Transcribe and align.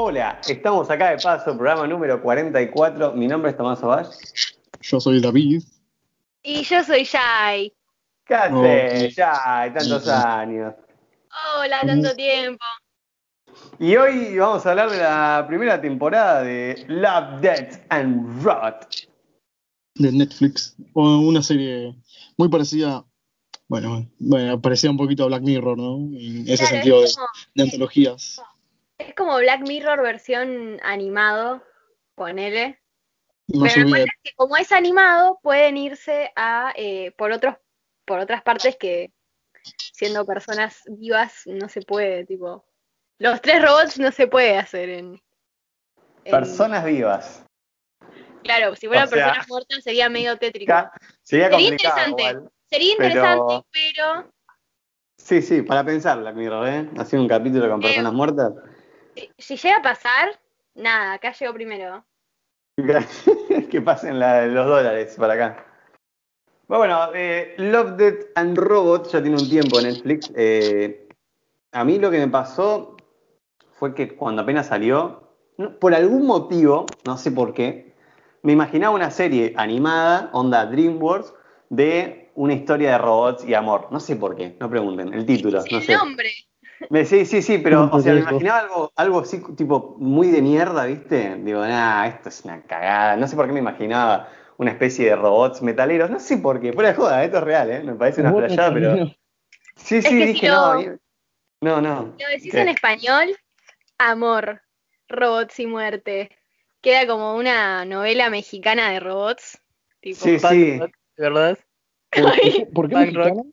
Hola, 0.00 0.40
estamos 0.46 0.88
acá 0.90 1.10
de 1.10 1.16
paso, 1.18 1.56
programa 1.56 1.86
número 1.88 2.22
44. 2.22 3.12
Mi 3.14 3.26
nombre 3.26 3.50
es 3.50 3.56
Tomás 3.56 3.82
Ovash. 3.82 4.08
Yo 4.80 5.00
soy 5.00 5.20
David. 5.20 5.64
Y 6.42 6.62
yo 6.62 6.84
soy 6.84 7.04
Jai. 7.04 7.72
¿Qué 8.24 8.34
haces, 8.34 9.16
Jai? 9.16 9.74
Tantos 9.74 10.08
años. 10.08 10.74
Hola, 11.56 11.80
tanto 11.84 12.14
tiempo. 12.14 12.64
Y 13.80 13.96
hoy 13.96 14.36
vamos 14.36 14.66
a 14.66 14.70
hablar 14.70 14.90
de 14.90 14.98
la 14.98 15.44
primera 15.46 15.80
temporada 15.80 16.42
de 16.42 16.84
Love, 16.88 17.40
Death 17.40 17.80
and 17.90 18.42
Rot. 18.42 18.88
De 19.94 20.10
Netflix. 20.12 20.76
Una 20.94 21.42
serie 21.42 21.94
muy 22.36 22.48
parecida, 22.48 23.04
bueno, 23.68 24.10
bueno, 24.18 24.60
parecía 24.60 24.90
un 24.90 24.96
poquito 24.96 25.24
a 25.24 25.26
Black 25.28 25.42
Mirror, 25.42 25.78
¿no? 25.78 25.96
En 26.18 26.40
ese 26.48 26.56
Claro, 26.56 26.74
sentido 26.74 26.98
de, 27.00 27.04
es 27.06 27.16
como- 27.16 27.28
de 27.54 27.62
antologías. 27.62 28.42
Es 28.98 29.14
como 29.14 29.36
Black 29.38 29.60
Mirror 29.66 30.02
versión 30.02 30.80
animado, 30.82 31.62
ponele. 32.16 32.80
Más 33.54 33.74
Pero 33.74 33.86
el 33.86 33.94
es 33.94 34.06
que 34.24 34.32
como 34.36 34.56
es 34.56 34.72
animado, 34.72 35.38
pueden 35.42 35.76
irse 35.76 36.32
a 36.34 36.72
eh, 36.76 37.12
por 37.16 37.30
otros, 37.30 37.54
por 38.04 38.18
otras 38.18 38.42
partes 38.42 38.76
que 38.76 39.12
siendo 39.92 40.26
personas 40.26 40.82
vivas 40.88 41.42
no 41.46 41.68
se 41.68 41.82
puede, 41.82 42.24
tipo. 42.26 42.64
Los 43.18 43.40
tres 43.40 43.62
robots 43.62 43.98
no 43.98 44.12
se 44.12 44.26
puede 44.26 44.56
hacer 44.56 44.88
en. 44.90 45.20
en- 46.24 46.30
Personas 46.30 46.84
vivas. 46.84 47.44
Claro, 48.44 48.76
si 48.76 48.86
fueran 48.86 49.08
sea- 49.08 49.24
personas 49.24 49.48
muertas 49.48 49.82
sería 49.84 50.08
medio 50.08 50.36
tétrico. 50.38 50.72
Sería 50.72 50.90
Sería 51.22 51.50
complicado 51.50 51.98
interesante. 51.98 52.22
igual. 52.22 52.50
Sería 52.70 52.92
interesante, 52.92 53.66
pero 53.72 54.30
Sí, 55.20 55.42
sí, 55.42 55.62
para 55.62 55.84
pensar, 55.84 56.20
Black 56.20 56.36
Mirror, 56.36 56.68
¿eh? 56.68 56.88
Hacer 56.96 57.18
un 57.18 57.28
capítulo 57.28 57.68
con 57.68 57.80
Eh, 57.80 57.82
personas 57.82 58.12
muertas. 58.12 58.52
si- 59.16 59.30
si 59.38 59.56
llega 59.56 59.78
a 59.78 59.82
pasar, 59.82 60.40
nada, 60.74 61.14
acá 61.14 61.32
llegó 61.32 61.52
primero. 61.54 62.04
que 63.70 63.80
pasen 63.82 64.18
la- 64.20 64.46
los 64.46 64.66
dólares 64.66 65.16
para 65.18 65.34
acá. 65.34 65.64
Bueno, 66.68 67.10
eh, 67.14 67.54
Love, 67.58 67.96
Death 67.96 68.26
and 68.36 68.56
Robots 68.56 69.10
ya 69.12 69.20
tiene 69.22 69.36
un 69.36 69.48
tiempo 69.48 69.80
en 69.80 69.86
Netflix. 69.86 70.30
Eh, 70.36 71.08
a 71.72 71.84
mí 71.84 71.98
lo 71.98 72.10
que 72.10 72.18
me 72.18 72.28
pasó 72.28 72.96
fue 73.78 73.94
que 73.94 74.16
cuando 74.16 74.42
apenas 74.42 74.66
salió, 74.66 75.28
por 75.80 75.94
algún 75.94 76.26
motivo, 76.26 76.86
no 77.04 77.16
sé 77.16 77.30
por 77.32 77.54
qué, 77.54 77.94
me 78.42 78.52
imaginaba 78.52 78.94
una 78.94 79.10
serie 79.10 79.52
animada, 79.56 80.30
onda 80.32 80.66
DreamWorks, 80.66 81.34
de 81.70 82.30
una 82.34 82.54
historia 82.54 82.92
de 82.92 82.98
robots 82.98 83.44
y 83.44 83.54
amor. 83.54 83.88
No 83.90 84.00
sé 84.00 84.16
por 84.16 84.36
qué, 84.36 84.56
no 84.60 84.70
pregunten, 84.70 85.12
el 85.12 85.26
título, 85.26 85.58
no 85.70 85.78
el 85.78 85.84
sé. 85.84 85.92
nombre. 85.94 86.30
Me- 86.90 87.04
Sí, 87.04 87.26
sí, 87.26 87.42
sí, 87.42 87.58
pero, 87.58 87.90
o 87.92 88.00
sea, 88.00 88.14
me 88.14 88.20
imaginaba 88.20 88.60
algo, 88.60 88.92
algo 88.96 89.20
así, 89.20 89.42
tipo, 89.56 89.96
muy 89.98 90.30
de 90.30 90.40
mierda, 90.42 90.84
¿viste? 90.86 91.36
Digo, 91.44 91.60
nah, 91.66 92.06
esto 92.06 92.28
es 92.28 92.44
una 92.44 92.62
cagada. 92.62 93.16
No 93.16 93.26
sé 93.28 93.36
por 93.36 93.46
qué 93.46 93.52
me 93.52 93.58
imaginaba 93.60 94.28
una 94.56 94.70
especie 94.70 95.06
de 95.06 95.16
robots 95.16 95.60
metaleros, 95.62 96.10
no 96.10 96.18
sé 96.20 96.38
por 96.38 96.60
qué, 96.60 96.72
fuera 96.72 96.90
de 96.90 96.94
joda, 96.94 97.24
esto 97.24 97.38
es 97.38 97.44
real, 97.44 97.70
¿eh? 97.70 97.82
Me 97.82 97.94
parece 97.94 98.20
una 98.22 98.30
Bueno, 98.32 98.46
flayada, 98.46 98.72
pero. 98.72 98.94
Sí, 99.76 100.02
sí, 100.02 100.02
que 100.02 100.26
si 100.26 100.32
dije, 100.32 100.48
lo- 100.48 100.74
no, 101.60 101.80
no, 101.80 101.80
no. 101.80 102.02
Lo 102.18 102.28
decís 102.28 102.52
¿Qué? 102.52 102.60
en 102.62 102.68
español, 102.68 103.36
amor, 103.98 104.62
robots 105.08 105.58
y 105.60 105.66
muerte. 105.66 106.30
Queda 106.80 107.06
como 107.06 107.36
una 107.36 107.84
novela 107.84 108.30
mexicana 108.30 108.90
de 108.90 109.00
robots. 109.00 109.60
Tipo, 110.00 110.20
Sí, 110.24 110.38
sí. 110.38 110.76
Punk, 110.78 110.94
¿verdad? 111.16 111.58
¿Por 112.10 112.32
qué, 112.40 112.66
por 112.72 112.88
qué 112.88 112.94
mexicana? 112.96 113.28
rock. 113.34 113.46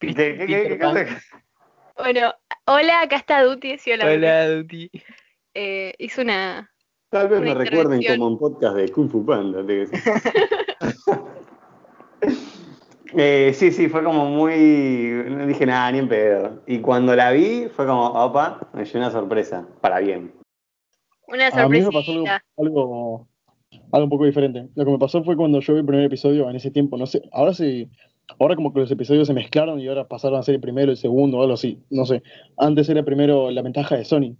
¿Qué, 0.00 0.06
qué, 0.14 0.14
qué, 0.14 0.46
Peter 0.46 0.68
qué 0.68 0.76
Pan. 0.76 1.04
cosa? 1.06 1.22
Bueno, 1.96 2.34
hola, 2.64 3.02
acá 3.02 3.16
está 3.16 3.42
Duty. 3.44 3.78
sí, 3.78 3.92
hola, 3.92 4.06
Duty. 4.06 4.16
Hola, 4.16 4.48
Duty. 4.50 4.90
Eh, 5.54 5.94
hizo 5.98 6.22
una. 6.22 6.70
Tal 7.10 7.28
vez 7.28 7.40
Una 7.40 7.54
me 7.54 7.64
recuerden 7.64 8.02
como 8.02 8.26
un 8.26 8.38
podcast 8.38 8.76
de 8.76 8.88
Kung 8.90 9.08
Fu 9.08 9.24
Panda. 9.24 9.62
Eh, 13.16 13.52
sí, 13.54 13.70
sí, 13.70 13.88
fue 13.88 14.02
como 14.02 14.26
muy. 14.26 15.24
No 15.28 15.46
dije 15.46 15.66
nada, 15.66 15.92
ni 15.92 15.98
en 15.98 16.08
pedo. 16.08 16.62
Y 16.66 16.80
cuando 16.80 17.14
la 17.14 17.30
vi, 17.30 17.68
fue 17.68 17.86
como, 17.86 18.06
opa, 18.06 18.68
me 18.72 18.84
llenó 18.84 19.06
una 19.06 19.10
sorpresa, 19.10 19.66
para 19.80 20.00
bien. 20.00 20.32
Una 21.28 21.48
A 21.48 21.68
mí 21.68 21.80
me 21.80 21.90
pasó 21.90 22.12
algo, 22.58 23.28
algo 23.92 24.04
un 24.04 24.10
poco 24.10 24.24
diferente. 24.24 24.68
Lo 24.74 24.84
que 24.84 24.90
me 24.90 24.98
pasó 24.98 25.22
fue 25.22 25.36
cuando 25.36 25.60
yo 25.60 25.74
vi 25.74 25.80
el 25.80 25.86
primer 25.86 26.04
episodio 26.04 26.50
en 26.50 26.56
ese 26.56 26.70
tiempo. 26.70 26.96
No 26.96 27.06
sé, 27.06 27.22
ahora 27.32 27.54
sí, 27.54 27.88
ahora 28.40 28.56
como 28.56 28.72
que 28.72 28.80
los 28.80 28.90
episodios 28.90 29.28
se 29.28 29.34
mezclaron 29.34 29.78
y 29.78 29.86
ahora 29.86 30.08
pasaron 30.08 30.40
a 30.40 30.42
ser 30.42 30.56
el 30.56 30.60
primero, 30.60 30.90
el 30.90 30.96
segundo, 30.96 31.38
o 31.38 31.42
algo 31.42 31.54
así. 31.54 31.78
No 31.90 32.06
sé. 32.06 32.22
Antes 32.56 32.88
era 32.88 33.04
primero 33.04 33.50
la 33.50 33.62
ventaja 33.62 33.96
de 33.96 34.04
Sony, 34.04 34.36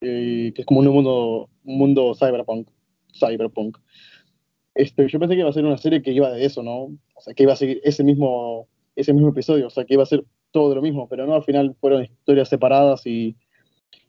eh, 0.00 0.52
que 0.54 0.62
es 0.62 0.66
como 0.66 0.80
un 0.80 0.86
mundo, 0.86 1.50
un 1.64 1.78
mundo 1.78 2.14
cyberpunk. 2.14 2.68
Cyberpunk. 3.12 3.78
Este, 4.74 5.08
yo 5.08 5.18
pensé 5.18 5.34
que 5.34 5.40
iba 5.40 5.50
a 5.50 5.52
ser 5.52 5.64
una 5.64 5.76
serie 5.76 6.02
que 6.02 6.12
iba 6.12 6.30
de 6.30 6.44
eso, 6.44 6.62
¿no? 6.62 6.84
O 7.14 7.20
sea, 7.20 7.34
que 7.34 7.42
iba 7.42 7.52
a 7.52 7.56
seguir 7.56 7.80
ese 7.84 8.04
mismo, 8.04 8.68
ese 8.96 9.12
mismo 9.12 9.28
episodio, 9.28 9.66
o 9.66 9.70
sea, 9.70 9.84
que 9.84 9.94
iba 9.94 10.02
a 10.02 10.06
ser 10.06 10.24
todo 10.50 10.70
de 10.70 10.76
lo 10.76 10.82
mismo, 10.82 11.08
pero 11.08 11.26
no, 11.26 11.34
al 11.34 11.44
final 11.44 11.74
fueron 11.80 12.04
historias 12.04 12.48
separadas 12.48 13.06
y, 13.06 13.36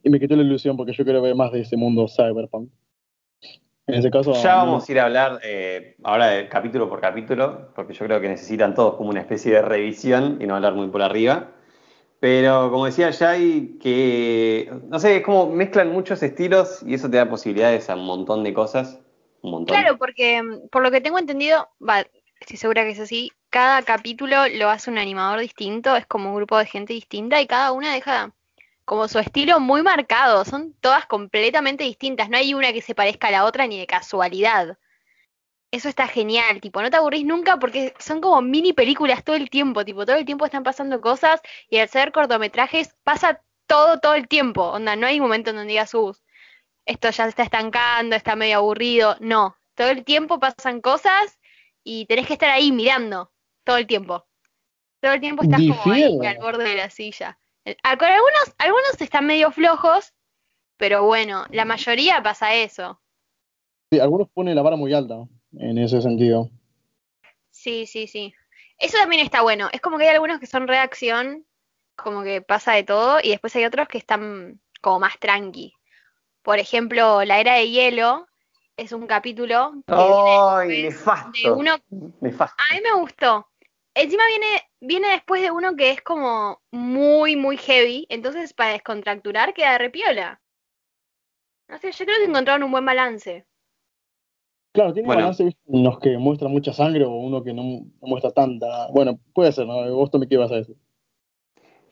y 0.03 0.09
me 0.09 0.19
quitó 0.19 0.35
la 0.35 0.43
ilusión 0.43 0.77
porque 0.77 0.93
yo 0.93 1.03
quiero 1.03 1.21
ver 1.21 1.35
más 1.35 1.51
de 1.51 1.61
ese 1.61 1.77
mundo 1.77 2.07
cyberpunk. 2.07 2.69
En 3.85 3.95
ese 3.95 4.09
caso, 4.09 4.31
Ya 4.33 4.55
vamos 4.55 4.87
a 4.87 4.91
ir 4.91 4.99
a 4.99 5.05
hablar 5.05 5.39
eh, 5.43 5.97
ahora 6.03 6.27
de 6.27 6.47
capítulo 6.47 6.87
por 6.87 7.01
capítulo, 7.01 7.73
porque 7.75 7.93
yo 7.93 8.05
creo 8.05 8.21
que 8.21 8.29
necesitan 8.29 8.73
todos 8.75 8.95
como 8.95 9.09
una 9.09 9.19
especie 9.19 9.53
de 9.53 9.61
revisión 9.61 10.37
y 10.39 10.47
no 10.47 10.55
hablar 10.55 10.73
muy 10.73 10.87
por 10.87 11.01
arriba. 11.01 11.51
Pero 12.21 12.71
como 12.71 12.85
decía 12.85 13.11
Jai, 13.11 13.77
que 13.81 14.71
no 14.87 14.99
sé, 14.99 15.17
es 15.17 15.23
como 15.23 15.49
mezclan 15.49 15.91
muchos 15.91 16.23
estilos 16.23 16.81
y 16.87 16.93
eso 16.93 17.09
te 17.09 17.17
da 17.17 17.29
posibilidades 17.29 17.89
a 17.89 17.95
un 17.95 18.05
montón 18.05 18.45
de 18.45 18.53
cosas. 18.53 19.01
Claro, 19.65 19.97
porque 19.97 20.41
mm, 20.41 20.69
por 20.69 20.81
lo 20.81 20.91
que 20.91 21.01
tengo 21.01 21.19
entendido, 21.19 21.69
va, 21.87 22.05
estoy 22.39 22.57
segura 22.57 22.83
que 22.83 22.91
es 22.91 22.99
así. 22.99 23.31
Cada 23.49 23.81
capítulo 23.83 24.47
lo 24.47 24.69
hace 24.69 24.89
un 24.89 24.97
animador 24.97 25.39
distinto, 25.39 25.95
es 25.95 26.05
como 26.05 26.29
un 26.29 26.35
grupo 26.35 26.57
de 26.57 26.65
gente 26.65 26.93
distinta 26.93 27.39
y 27.41 27.47
cada 27.47 27.71
una 27.71 27.93
deja 27.93 28.33
como 28.85 29.07
su 29.07 29.19
estilo 29.19 29.59
muy 29.59 29.81
marcado. 29.81 30.43
Son 30.45 30.73
todas 30.81 31.05
completamente 31.05 31.83
distintas. 31.83 32.29
No 32.29 32.37
hay 32.37 32.53
una 32.53 32.73
que 32.73 32.81
se 32.81 32.95
parezca 32.95 33.27
a 33.27 33.31
la 33.31 33.45
otra 33.45 33.67
ni 33.67 33.77
de 33.79 33.87
casualidad. 33.87 34.77
Eso 35.71 35.89
está 35.89 36.07
genial, 36.07 36.61
tipo, 36.61 36.81
no 36.83 36.91
te 36.91 36.97
aburrís 36.97 37.25
nunca 37.25 37.57
porque 37.57 37.95
son 37.97 38.21
como 38.21 38.41
mini 38.41 38.73
películas 38.73 39.23
todo 39.23 39.35
el 39.35 39.49
tiempo, 39.49 39.83
tipo, 39.83 40.05
todo 40.05 40.17
el 40.17 40.25
tiempo 40.25 40.45
están 40.45 40.63
pasando 40.63 41.01
cosas 41.01 41.41
y 41.67 41.77
al 41.79 41.89
ser 41.89 42.11
cortometrajes 42.11 42.95
pasa 43.03 43.41
todo, 43.65 43.99
todo 43.99 44.13
el 44.13 44.27
tiempo. 44.27 44.61
Onda, 44.69 44.95
no 44.95 45.07
hay 45.07 45.19
momento 45.19 45.49
en 45.49 45.55
donde 45.55 45.71
digas, 45.71 45.93
"Uh, 45.95 46.15
esto 46.85 47.09
ya 47.09 47.23
se 47.23 47.29
está 47.29 47.43
estancando, 47.43 48.15
está 48.15 48.35
medio 48.35 48.57
aburrido. 48.57 49.15
No, 49.19 49.57
todo 49.75 49.89
el 49.89 50.03
tiempo 50.03 50.39
pasan 50.39 50.81
cosas 50.81 51.39
y 51.83 52.05
tenés 52.05 52.27
que 52.27 52.33
estar 52.33 52.49
ahí 52.49 52.71
mirando, 52.71 53.31
todo 53.63 53.77
el 53.77 53.87
tiempo. 53.87 54.25
Todo 55.01 55.13
el 55.13 55.19
tiempo 55.21 55.43
estás 55.43 55.59
como 55.59 55.93
ahí 55.93 56.17
al 56.25 56.37
borde 56.37 56.63
de 56.63 56.75
la 56.75 56.89
silla. 56.89 57.37
Eh, 57.65 57.75
Con 57.81 58.07
algunos, 58.07 58.55
algunos 58.57 59.01
están 59.01 59.25
medio 59.25 59.51
flojos, 59.51 60.13
pero 60.77 61.03
bueno, 61.03 61.45
la 61.51 61.65
mayoría 61.65 62.21
pasa 62.23 62.53
eso. 62.55 63.01
sí, 63.91 63.99
algunos 63.99 64.29
ponen 64.29 64.55
la 64.55 64.61
vara 64.61 64.75
muy 64.75 64.93
alta 64.93 65.15
en 65.57 65.77
ese 65.77 66.01
sentido. 66.01 66.49
Sí, 67.51 67.85
sí, 67.85 68.07
sí. 68.07 68.33
Eso 68.77 68.97
también 68.97 69.21
está 69.23 69.41
bueno. 69.41 69.69
Es 69.71 69.81
como 69.81 69.97
que 69.97 70.05
hay 70.05 70.15
algunos 70.15 70.39
que 70.39 70.47
son 70.47 70.67
reacción, 70.67 71.45
como 71.95 72.23
que 72.23 72.41
pasa 72.41 72.73
de 72.73 72.83
todo, 72.83 73.19
y 73.21 73.29
después 73.29 73.55
hay 73.55 73.65
otros 73.65 73.87
que 73.87 73.97
están 73.97 74.59
como 74.81 74.99
más 74.99 75.19
tranqui. 75.19 75.73
Por 76.43 76.59
ejemplo, 76.59 77.23
La 77.23 77.39
Era 77.39 77.55
de 77.55 77.69
Hielo 77.69 78.27
es 78.75 78.91
un 78.91 79.07
capítulo 79.07 79.73
que 79.87 79.93
¡Ay, 79.93 80.67
viene 80.67 80.83
después 80.89 81.13
de 81.31 81.49
nefasto! 81.49 81.55
uno 81.55 81.75
Nefasto. 82.21 82.63
A 82.69 82.75
mí 82.75 82.81
me 82.83 82.99
gustó. 82.99 83.47
Encima 83.95 84.23
viene, 84.27 84.61
viene 84.81 85.09
después 85.09 85.41
de 85.41 85.51
uno 85.51 85.75
que 85.75 85.91
es 85.91 86.01
como 86.01 86.61
muy, 86.71 87.35
muy 87.35 87.57
heavy. 87.57 88.05
Entonces, 88.09 88.53
para 88.53 88.71
descontracturar, 88.71 89.53
queda 89.53 89.77
repiola. 89.77 90.41
No 91.69 91.77
sé, 91.77 91.91
yo 91.91 92.05
creo 92.05 92.17
que 92.17 92.25
encontraron 92.25 92.63
un 92.63 92.71
buen 92.71 92.85
balance. 92.85 93.45
Claro, 94.73 94.91
tiene 94.93 95.07
Bueno. 95.07 95.21
balance, 95.21 95.43
¿viste? 95.45 95.61
unos 95.65 95.99
que 95.99 96.17
muestran 96.17 96.51
mucha 96.51 96.73
sangre 96.73 97.05
o 97.05 97.11
uno 97.11 97.43
que 97.43 97.53
no, 97.53 97.85
muestra 98.01 98.31
tanta. 98.31 98.89
Bueno, 98.91 99.19
puede 99.33 99.51
ser, 99.51 99.67
¿no? 99.67 99.95
Vos 99.95 100.11
también 100.11 100.29
qué 100.29 100.35
ibas 100.35 100.51
a 100.51 100.55
decir. 100.55 100.75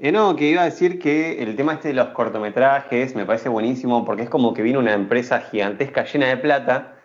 Eh, 0.04 0.12
no, 0.12 0.36
que 0.36 0.46
iba 0.46 0.64
a 0.64 0.66
decir 0.66 0.98
que 0.98 1.44
el 1.44 1.56
tema 1.56 1.74
este 1.74 1.90
de 1.90 1.94
los 1.94 2.08
cortometrajes 2.08 3.16
me 3.16 3.24
parece 3.24 3.50
buenísimo 3.50 4.04
porque 4.04 4.24
es 4.24 4.30
como 4.32 4.52
que 4.52 4.64
vino 4.64 4.80
una 4.80 4.94
empresa 4.94 5.42
gigantesca 5.42 6.06
llena 6.06 6.28
de 6.28 6.38
plata 6.38 6.96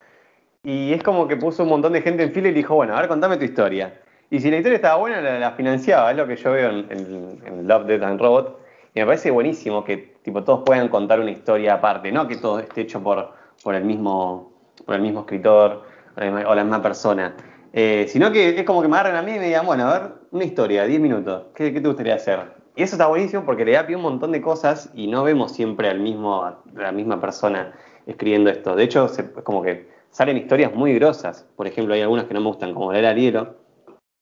y 0.65 0.95
es 0.95 1.03
como 1.03 1.29
que 1.29 1.37
puso 1.37 1.65
un 1.65 1.69
montón 1.69 1.93
de 1.93 2.01
gente 2.01 2.23
en 2.23 2.33
fila 2.33 2.49
y 2.49 2.53
dijo, 2.53 2.75
bueno, 2.75 2.97
a 2.97 3.01
ver, 3.01 3.09
contame 3.09 3.37
tu 3.37 3.45
historia. 3.45 4.01
Y 4.31 4.41
si 4.41 4.51
la 4.51 4.57
historia 4.57 4.77
estaba 4.77 4.97
buena, 4.97 5.21
la, 5.21 5.51
financiaba, 5.53 6.11
es 6.11 6.17
lo 6.17 6.27
que 6.27 6.37
yo 6.37 6.53
veo 6.53 6.71
en, 6.71 7.69
Love, 7.69 7.85
Death 7.85 8.03
and 8.03 8.19
Robot. 8.19 8.61
Y 8.95 9.01
me 9.01 9.05
parece 9.05 9.31
buenísimo 9.31 9.85
que 9.85 10.17
tipo, 10.23 10.43
todos 10.43 10.63
puedan 10.65 10.89
contar 10.89 11.21
una 11.21 11.33
historia 11.33 11.75
aparte, 11.75 12.11
no 12.11 12.27
que 12.27 12.37
todo 12.37 12.61
esté 12.61 12.81
hecho 12.81 13.03
por, 13.03 13.31
por, 13.63 13.75
el, 13.75 13.85
mismo, 13.85 14.53
por 14.87 14.95
el 14.95 15.03
mismo 15.03 15.21
escritor 15.21 15.85
o 16.17 16.55
la 16.55 16.65
misma 16.65 16.81
persona. 16.81 17.37
Eh, 17.75 18.07
sino 18.09 18.33
que 18.33 18.59
es 18.59 18.65
como 18.65 18.81
que 18.81 18.89
me 18.89 18.97
agarren 18.97 19.17
a 19.17 19.23
mí 19.23 19.33
y 19.33 19.39
me 19.39 19.47
digan, 19.49 19.67
bueno, 19.67 19.87
a 19.87 19.99
ver, 19.99 20.13
una 20.31 20.45
historia, 20.45 20.87
10 20.87 20.99
minutos, 20.99 21.49
¿qué, 21.55 21.75
¿qué, 21.75 21.81
te 21.83 21.89
gustaría 21.89 22.15
hacer? 22.15 22.57
Y 22.77 22.83
eso 22.83 22.95
está 22.95 23.07
buenísimo 23.07 23.45
porque 23.47 23.65
le 23.65 23.73
da 23.73 23.87
pie 23.87 23.97
un 23.97 24.03
montón 24.03 24.33
de 24.33 24.43
cosas 24.43 24.91
y 24.95 25.07
no 25.07 25.25
vemos 25.25 25.53
siempre 25.53 25.89
al 25.89 25.99
mismo, 25.99 26.45
a 26.45 26.63
la 26.75 26.93
misma 26.93 27.19
persona 27.19 27.73
escribiendo 28.07 28.51
esto. 28.51 28.77
De 28.77 28.85
hecho, 28.85 29.07
es 29.07 29.23
como 29.45 29.63
que 29.63 29.89
salen 30.11 30.37
historias 30.37 30.75
muy 30.75 30.95
grosas. 30.95 31.49
Por 31.57 31.67
ejemplo, 31.67 31.95
hay 31.95 32.03
algunas 32.03 32.27
que 32.27 32.35
no 32.35 32.41
me 32.43 32.49
gustan, 32.49 32.75
como 32.75 32.93
era 32.93 33.09
Arielo, 33.09 33.57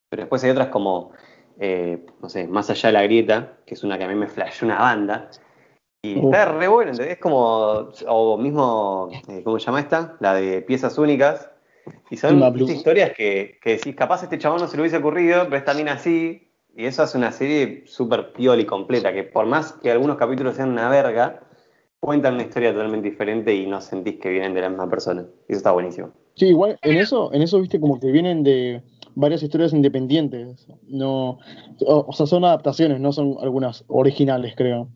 pero 0.09 0.23
después 0.23 0.45
hay 0.45 0.51
otras 0.51 0.69
como, 0.69 1.11
eh, 1.59 2.07
no 2.23 2.29
sé, 2.29 2.47
Más 2.47 2.71
allá 2.71 2.91
de 2.91 2.93
la 2.93 3.03
grieta, 3.03 3.59
que 3.67 3.75
es 3.75 3.83
una 3.83 3.99
que 3.99 4.05
a 4.05 4.09
mí 4.09 4.15
me 4.15 4.29
flashó 4.29 4.67
una 4.67 4.79
banda. 4.79 5.31
Y 6.05 6.25
está 6.25 6.53
re 6.53 6.69
bueno, 6.69 6.93
es 6.93 7.19
como, 7.19 7.91
o 8.07 8.39
mismo, 8.39 9.09
eh, 9.27 9.43
¿cómo 9.43 9.59
se 9.59 9.67
llama 9.67 9.81
esta? 9.81 10.17
La 10.21 10.35
de 10.35 10.63
piezas 10.63 10.97
únicas. 10.97 11.51
Y 12.09 12.17
son 12.17 12.41
historias 12.57 13.11
que, 13.17 13.59
que 13.61 13.71
decís, 13.71 13.97
capaz 13.97 14.23
este 14.23 14.39
chabón 14.39 14.61
no 14.61 14.69
se 14.69 14.77
le 14.77 14.83
hubiese 14.83 14.99
ocurrido, 14.99 15.43
pero 15.45 15.57
es 15.57 15.65
también 15.65 15.89
así. 15.89 16.54
Y 16.77 16.87
eso 16.87 17.03
hace 17.03 17.19
una 17.19 17.33
serie 17.33 17.85
súper 17.87 18.33
piola 18.33 18.63
y 18.63 18.67
completa, 18.67 19.13
que 19.13 19.23
por 19.23 19.47
más 19.47 19.73
que 19.75 19.91
algunos 19.91 20.17
capítulos 20.17 20.57
sean 20.57 20.71
una 20.71 20.89
verga, 20.89 21.41
cuentan 22.01 22.35
una 22.35 22.43
historia 22.43 22.73
totalmente 22.73 23.11
diferente 23.11 23.55
y 23.55 23.67
no 23.67 23.81
sentís 23.81 24.21
que 24.21 24.29
vienen 24.29 24.55
de 24.55 24.61
la 24.61 24.69
misma 24.69 24.91
persona. 24.91 25.27
Eso 25.49 25.59
está 25.59 25.71
buenísimo. 25.71 26.13
Sí, 26.35 26.47
igual 26.47 26.79
en 26.83 26.97
eso, 26.97 27.33
en 27.33 27.43
eso 27.43 27.61
viste 27.61 27.79
como 27.79 28.01
que 28.01 28.11
vienen 28.11 28.43
de 28.43 28.83
varias 29.15 29.43
historias 29.43 29.73
independientes. 29.73 30.67
No, 30.83 31.39
o, 31.87 32.13
sea, 32.13 32.27
son 32.27 32.45
adaptaciones, 32.45 33.01
no 33.01 33.13
son 33.13 33.37
algunas 33.41 33.85
originales, 33.87 34.55
creo. 34.57 34.89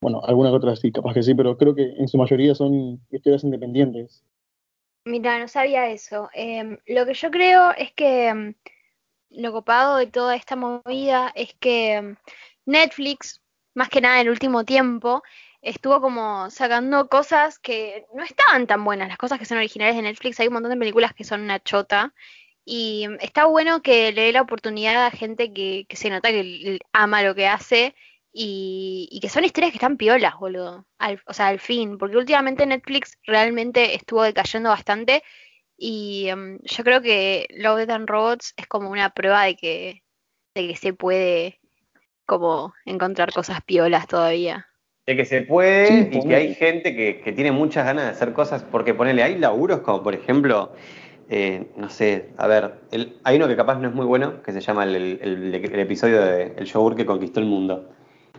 Bueno, 0.00 0.20
algunas 0.24 0.52
otras 0.52 0.80
sí, 0.80 0.90
capaz 0.90 1.14
que 1.14 1.22
sí, 1.22 1.34
pero 1.34 1.56
creo 1.56 1.74
que 1.74 1.82
en 1.82 2.08
su 2.08 2.18
mayoría 2.18 2.54
son 2.54 3.00
historias 3.10 3.44
independientes. 3.44 4.24
Mira, 5.04 5.38
no 5.38 5.48
sabía 5.48 5.88
eso. 5.88 6.28
Em, 6.34 6.76
lo 6.86 7.06
que 7.06 7.14
yo 7.14 7.30
creo 7.30 7.70
es 7.76 7.92
que 7.92 8.28
em, 8.28 8.54
lo 9.30 9.52
copado 9.52 9.96
de 9.96 10.06
toda 10.06 10.36
esta 10.36 10.56
movida 10.56 11.32
es 11.34 11.54
que 11.54 11.94
em, 11.94 12.16
Netflix, 12.66 13.40
más 13.74 13.88
que 13.88 14.00
nada 14.00 14.16
en 14.16 14.26
el 14.26 14.30
último 14.30 14.64
tiempo, 14.64 15.22
estuvo 15.62 16.00
como 16.00 16.50
sacando 16.50 17.08
cosas 17.08 17.58
que 17.58 18.06
no 18.14 18.22
estaban 18.24 18.66
tan 18.66 18.84
buenas. 18.84 19.08
Las 19.08 19.18
cosas 19.18 19.38
que 19.38 19.44
son 19.44 19.58
originales 19.58 19.96
de 19.96 20.02
Netflix, 20.02 20.40
hay 20.40 20.48
un 20.48 20.54
montón 20.54 20.72
de 20.72 20.78
películas 20.78 21.14
que 21.14 21.24
son 21.24 21.42
una 21.42 21.60
chota. 21.60 22.14
Y 22.64 23.06
está 23.20 23.46
bueno 23.46 23.82
que 23.82 24.12
le 24.12 24.22
dé 24.22 24.32
la 24.32 24.42
oportunidad 24.42 25.06
a 25.06 25.10
gente 25.10 25.52
que, 25.52 25.86
se 25.90 26.10
nota 26.10 26.30
que 26.30 26.78
ama 26.92 27.22
lo 27.22 27.34
que 27.34 27.48
hace 27.48 27.94
y, 28.32 29.18
que 29.20 29.28
son 29.28 29.44
historias 29.44 29.72
que 29.72 29.78
están 29.78 29.96
piolas, 29.96 30.34
boludo. 30.38 30.86
o 31.26 31.32
sea, 31.32 31.48
al 31.48 31.60
fin, 31.60 31.98
porque 31.98 32.16
últimamente 32.16 32.66
Netflix 32.66 33.18
realmente 33.24 33.94
estuvo 33.94 34.22
decayendo 34.22 34.70
bastante 34.70 35.22
y 35.82 36.28
em, 36.28 36.58
yo 36.62 36.84
creo 36.84 37.00
que 37.00 37.46
Love, 37.56 37.88
and 37.88 38.06
Robots 38.06 38.52
es 38.58 38.66
como 38.66 38.90
una 38.90 39.08
prueba 39.08 39.44
de 39.44 39.56
que, 39.56 40.02
de 40.54 40.68
que 40.68 40.76
se 40.76 40.92
puede 40.92 41.58
como 42.26 42.74
encontrar 42.84 43.32
cosas 43.32 43.62
piolas 43.62 44.06
todavía. 44.06 44.66
De 45.06 45.16
que 45.16 45.24
se 45.24 45.40
puede 45.40 46.10
y 46.12 46.28
que 46.28 46.34
hay 46.34 46.54
gente 46.54 46.94
que, 46.94 47.32
tiene 47.32 47.50
muchas 47.50 47.86
ganas 47.86 48.04
de 48.04 48.10
hacer 48.10 48.34
cosas, 48.34 48.62
porque 48.62 48.92
ponele, 48.92 49.22
hay 49.22 49.38
laburos 49.38 49.80
como 49.80 50.02
por 50.02 50.14
ejemplo, 50.14 50.72
eh, 51.30 51.66
no 51.76 51.88
sé, 51.88 52.28
a 52.36 52.46
ver, 52.46 52.74
hay 53.24 53.36
uno 53.36 53.48
que 53.48 53.56
capaz 53.56 53.76
no 53.76 53.88
es 53.88 53.94
muy 53.94 54.04
bueno, 54.04 54.42
que 54.42 54.52
se 54.52 54.60
llama 54.60 54.84
el, 54.84 55.54
episodio 55.54 56.20
de 56.20 56.52
El 56.58 56.66
yogur 56.66 56.94
que 56.94 57.06
conquistó 57.06 57.40
el 57.40 57.46
mundo. 57.46 57.88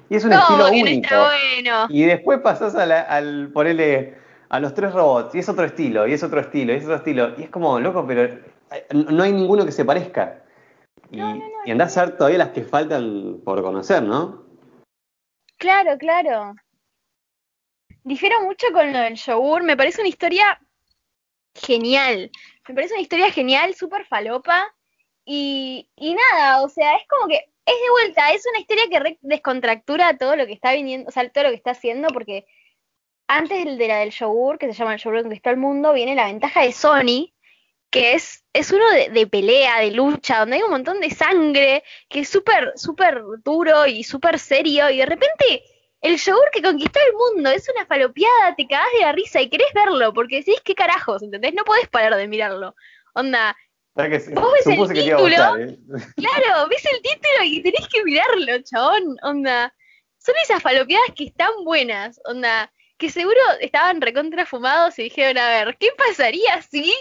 Y 0.10 0.16
es 0.16 0.24
un 0.26 0.34
estilo 0.34 0.70
único. 0.70 1.16
bueno. 1.16 1.88
Y 1.90 2.04
después 2.04 2.40
pasás 2.42 2.76
al, 2.76 3.50
ponerle 3.52 4.21
a 4.52 4.60
los 4.60 4.74
tres 4.74 4.92
robots, 4.94 5.34
y 5.34 5.40
es 5.40 5.48
otro 5.48 5.64
estilo, 5.64 6.06
y 6.06 6.12
es 6.12 6.24
otro 6.24 6.42
estilo, 6.42 6.74
y 6.74 6.76
es 6.76 6.84
otro 6.84 6.96
estilo. 6.96 7.34
Y 7.38 7.44
es 7.44 7.50
como, 7.50 7.80
loco, 7.80 8.06
pero 8.06 8.38
no 8.94 9.24
hay 9.24 9.32
ninguno 9.32 9.66
que 9.66 9.72
se 9.72 9.86
parezca. 9.86 10.44
Y, 11.10 11.20
y 11.20 11.72
andás 11.72 11.98
a 11.98 12.06
ver 12.06 12.18
todavía 12.18 12.40
las 12.40 12.50
que 12.50 12.64
faltan 12.64 13.40
por 13.46 13.62
conocer, 13.62 14.04
¿no? 14.04 14.44
Claro, 15.58 15.98
claro. 15.98 16.54
Difiero 18.04 18.42
mucho 18.42 18.68
con 18.74 18.92
lo 18.92 19.00
del 19.00 19.16
yogur, 19.16 19.64
me 19.64 19.78
parece 19.78 20.02
una 20.02 20.10
historia 20.10 20.60
genial. 21.56 22.30
Me 22.68 22.76
parece 22.76 22.96
una 22.96 23.04
historia 23.04 23.32
genial, 23.32 23.74
súper 23.74 24.06
falopa. 24.06 24.66
Y, 25.24 25.88
y 25.96 26.14
nada, 26.14 26.62
o 26.62 26.68
sea, 26.68 26.98
es 26.98 27.08
como 27.08 27.30
que 27.30 27.36
es 27.38 27.76
de 27.82 27.90
vuelta, 27.90 28.34
es 28.34 28.46
una 28.50 28.60
historia 28.60 28.84
que 28.90 29.18
descontractura 29.22 30.18
todo 30.18 30.36
lo 30.36 30.46
que 30.46 30.54
está 30.54 30.74
viniendo, 30.74 31.08
o 31.08 31.12
sea, 31.12 31.30
todo 31.30 31.46
lo 31.46 31.52
que 31.52 31.56
está 31.56 31.72
haciendo, 31.72 32.10
porque 32.10 32.46
antes 33.32 33.78
de 33.78 33.88
la 33.88 34.00
del 34.00 34.12
yogur, 34.12 34.58
que 34.58 34.68
se 34.68 34.74
llama 34.74 34.96
el 34.96 35.00
yogur 35.00 35.18
que 35.20 35.24
conquistó 35.24 35.50
el 35.52 35.58
mundo, 35.58 35.94
viene 35.94 36.16
la 36.16 36.26
ventaja 36.26 36.64
de 36.64 36.74
Sony, 36.74 37.34
que 37.90 38.14
es, 38.14 38.44
es 38.52 38.72
uno 38.72 38.84
de, 38.92 39.28
pelea, 39.28 39.80
de 39.80 39.92
lucha, 39.92 40.40
donde 40.40 40.58
hay 40.58 40.64
un 40.64 40.72
montón 40.72 41.00
de 41.00 41.10
sangre, 41.12 41.84
que 42.10 42.22
es 42.22 42.30
súper, 42.30 42.74
súper 42.76 43.24
duro 43.42 43.88
y 43.88 44.04
súper 44.04 44.38
serio, 44.38 44.90
y 44.90 44.98
de 44.98 45.06
repente 45.06 45.64
el 46.02 46.18
yogur 46.18 46.52
que 46.52 46.62
conquistó 46.62 47.00
el 47.00 47.14
mundo 47.14 47.52
es 47.52 47.70
una 47.74 47.86
falopeada, 47.86 48.54
te 48.58 48.68
cagás 48.68 48.92
de 48.98 49.06
la 49.06 49.14
risa 49.14 49.40
y 49.40 49.50
querés 49.50 49.72
verlo, 49.74 50.14
porque 50.14 50.38
decís 50.38 50.60
qué 50.66 50.76
carajos, 50.76 51.24
¿entendés? 51.24 51.54
No 51.54 51.64
podés 51.64 51.88
parar 51.88 52.14
de 52.16 52.28
mirarlo. 52.28 52.76
Onda, 53.14 53.56
Vos 53.94 54.08
ves 54.08 54.68
el 54.68 54.94
título, 54.94 55.58
¿eh? 55.58 55.78
claro, 56.16 56.68
ves 56.70 56.86
el 56.86 57.02
título 57.02 57.44
y 57.46 57.62
tenés 57.62 57.88
que 57.88 58.04
mirarlo, 58.04 58.62
chabón, 58.64 59.18
onda. 59.22 59.74
Son 60.18 60.36
esas 60.44 60.62
falopeadas 60.62 61.12
que 61.16 61.26
están 61.26 61.52
buenas, 61.64 62.20
onda, 62.26 62.72
que 63.02 63.10
seguro 63.10 63.40
estaban 63.62 64.00
recontrafumados 64.00 65.00
y 65.00 65.04
dijeron, 65.04 65.36
a 65.40 65.48
ver, 65.48 65.76
¿qué 65.80 65.88
pasaría 65.98 66.62
si? 66.62 66.94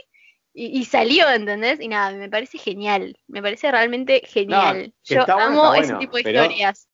Y, 0.55 0.85
salió, 0.87 1.29
¿entendés? 1.29 1.79
Y 1.79 1.89
nada, 1.89 2.17
me 2.17 2.31
parece 2.31 2.57
genial, 2.57 3.17
me 3.29 3.43
parece 3.43 3.71
realmente 3.71 4.23
genial. 4.25 4.95
Yo 5.05 5.31
amo 5.31 5.75
ese 5.75 5.95
tipo 5.97 6.17
de 6.17 6.23
historias. 6.23 6.89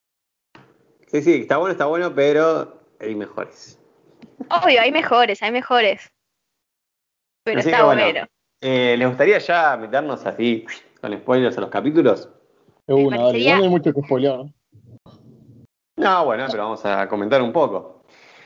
Sí, 1.07 1.23
sí, 1.23 1.35
está 1.43 1.57
bueno, 1.57 1.73
está 1.73 1.87
bueno, 1.87 2.13
pero 2.15 2.83
hay 3.01 3.15
mejores. 3.15 3.79
Obvio, 4.51 4.81
hay 4.81 4.91
mejores, 4.91 5.41
hay 5.41 5.53
mejores. 5.53 6.13
Pero 7.45 7.61
está 7.61 7.85
bueno. 7.85 8.27
Eh, 8.61 8.97
¿Les 8.99 9.09
gustaría 9.09 9.39
ya 9.39 9.77
meternos 9.77 10.27
así 10.27 10.67
con 11.01 11.17
spoilers 11.17 11.57
a 11.57 11.61
los 11.61 11.71
capítulos? 11.71 12.29
una, 12.89 13.17
no 13.17 13.29
hay 13.29 13.69
mucho 13.69 13.93
que 13.93 14.03
spoiler. 14.03 14.47
No, 15.97 16.25
bueno, 16.25 16.47
pero 16.51 16.65
vamos 16.65 16.85
a 16.85 17.09
comentar 17.09 17.41
un 17.41 17.53
poco. 17.53 17.96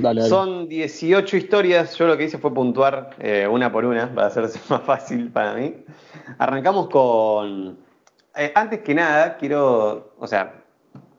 Dale, 0.01 0.23
Son 0.23 0.69
18 0.69 1.37
historias, 1.37 1.97
yo 1.97 2.07
lo 2.07 2.17
que 2.17 2.25
hice 2.25 2.39
fue 2.39 2.53
puntuar 2.53 3.11
eh, 3.19 3.47
una 3.51 3.71
por 3.71 3.85
una 3.85 4.13
para 4.15 4.29
hacerse 4.29 4.61
más 4.69 4.83
fácil 4.83 5.31
para 5.31 5.55
mí. 5.55 5.75
Arrancamos 6.39 6.89
con... 6.89 7.79
Eh, 8.37 8.53
antes 8.55 8.81
que 8.81 8.95
nada, 8.95 9.37
quiero, 9.37 10.15
o 10.19 10.27
sea, 10.27 10.63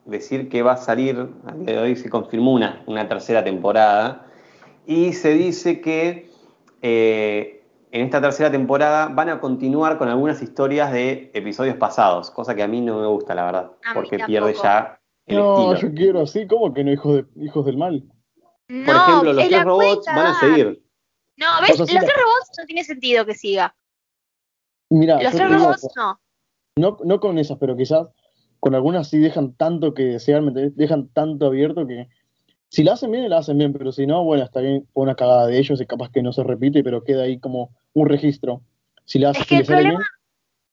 decir 0.05 0.49
que 0.49 0.61
va 0.61 0.73
a 0.73 0.77
salir, 0.77 1.29
al 1.45 1.65
día 1.65 1.75
de 1.75 1.81
hoy 1.81 1.95
se 1.95 2.09
confirmó 2.09 2.53
una, 2.53 2.83
una 2.85 3.07
tercera 3.07 3.43
temporada. 3.43 4.25
Y 4.85 5.13
se 5.13 5.33
dice 5.33 5.81
que 5.81 6.31
en 7.91 8.05
esta 8.05 8.21
tercera 8.21 8.49
temporada 8.49 9.07
van 9.07 9.29
a 9.29 9.39
continuar 9.39 9.97
con 9.97 10.07
algunas 10.07 10.41
historias 10.41 10.91
de 10.91 11.29
episodios 11.33 11.75
pasados, 11.75 12.31
cosa 12.31 12.55
que 12.55 12.63
a 12.63 12.67
mí 12.67 12.81
no 12.81 12.99
me 12.99 13.07
gusta, 13.07 13.35
la 13.35 13.45
verdad, 13.45 13.71
porque 13.93 14.19
pierde 14.19 14.53
ya 14.61 14.97
el 15.25 15.37
no, 15.37 15.75
yo 15.75 15.93
quiero 15.93 16.21
así, 16.21 16.47
como 16.47 16.73
que 16.73 16.83
no 16.83 16.91
hijos, 16.91 17.15
de, 17.15 17.45
hijos 17.45 17.65
del 17.65 17.77
mal. 17.77 18.03
Por 18.85 18.95
ejemplo, 18.95 19.33
los 19.33 19.47
tres 19.47 19.63
robots 19.63 20.05
van 20.05 20.25
a 20.27 20.39
seguir. 20.39 20.83
No, 21.37 21.47
¿ves? 21.61 21.77
los 21.77 21.87
tres 21.87 22.01
robots 22.01 22.51
no 22.57 22.65
tiene 22.65 22.83
sentido 22.83 23.25
que 23.25 23.33
siga. 23.33 23.75
Mira, 24.89 25.21
los 25.21 25.33
tres 25.33 25.51
robots 25.51 25.87
no. 25.95 26.19
no. 26.75 26.97
No 27.03 27.19
con 27.19 27.37
esas, 27.37 27.57
pero 27.57 27.75
quizás 27.75 28.07
con 28.59 28.75
algunas 28.75 29.09
sí 29.09 29.17
dejan 29.17 29.53
tanto 29.55 29.93
que 29.93 30.03
desear, 30.03 30.43
dejan 30.43 31.09
tanto 31.09 31.47
abierto 31.47 31.85
que 31.87 32.07
si 32.71 32.83
la 32.83 32.93
hacen 32.93 33.11
bien, 33.11 33.29
la 33.29 33.39
hacen 33.39 33.57
bien, 33.57 33.73
pero 33.73 33.91
si 33.91 34.07
no, 34.07 34.23
bueno, 34.23 34.45
está 34.45 34.61
bien 34.61 34.87
una 34.93 35.15
cagada 35.15 35.45
de 35.47 35.57
ellos 35.57 35.81
y 35.81 35.85
capaz 35.85 36.09
que 36.09 36.23
no 36.23 36.31
se 36.31 36.43
repite, 36.43 36.83
pero 36.83 37.03
queda 37.03 37.23
ahí 37.23 37.37
como 37.37 37.75
un 37.93 38.07
registro. 38.07 38.61
Si 39.03 39.19
la 39.19 39.31
es, 39.31 39.45
que 39.45 39.57
el 39.57 39.65
problema, 39.65 39.99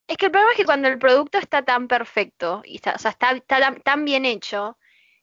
es 0.06 0.16
que 0.16 0.26
el 0.26 0.32
problema 0.32 0.52
es 0.52 0.56
que 0.56 0.64
cuando 0.64 0.86
el 0.86 0.98
producto 0.98 1.38
está 1.38 1.62
tan 1.62 1.88
perfecto, 1.88 2.62
y 2.64 2.76
está, 2.76 2.94
o 2.94 2.98
sea, 2.98 3.10
está, 3.10 3.42
tan, 3.82 4.04
bien 4.04 4.24
hecho, 4.24 4.77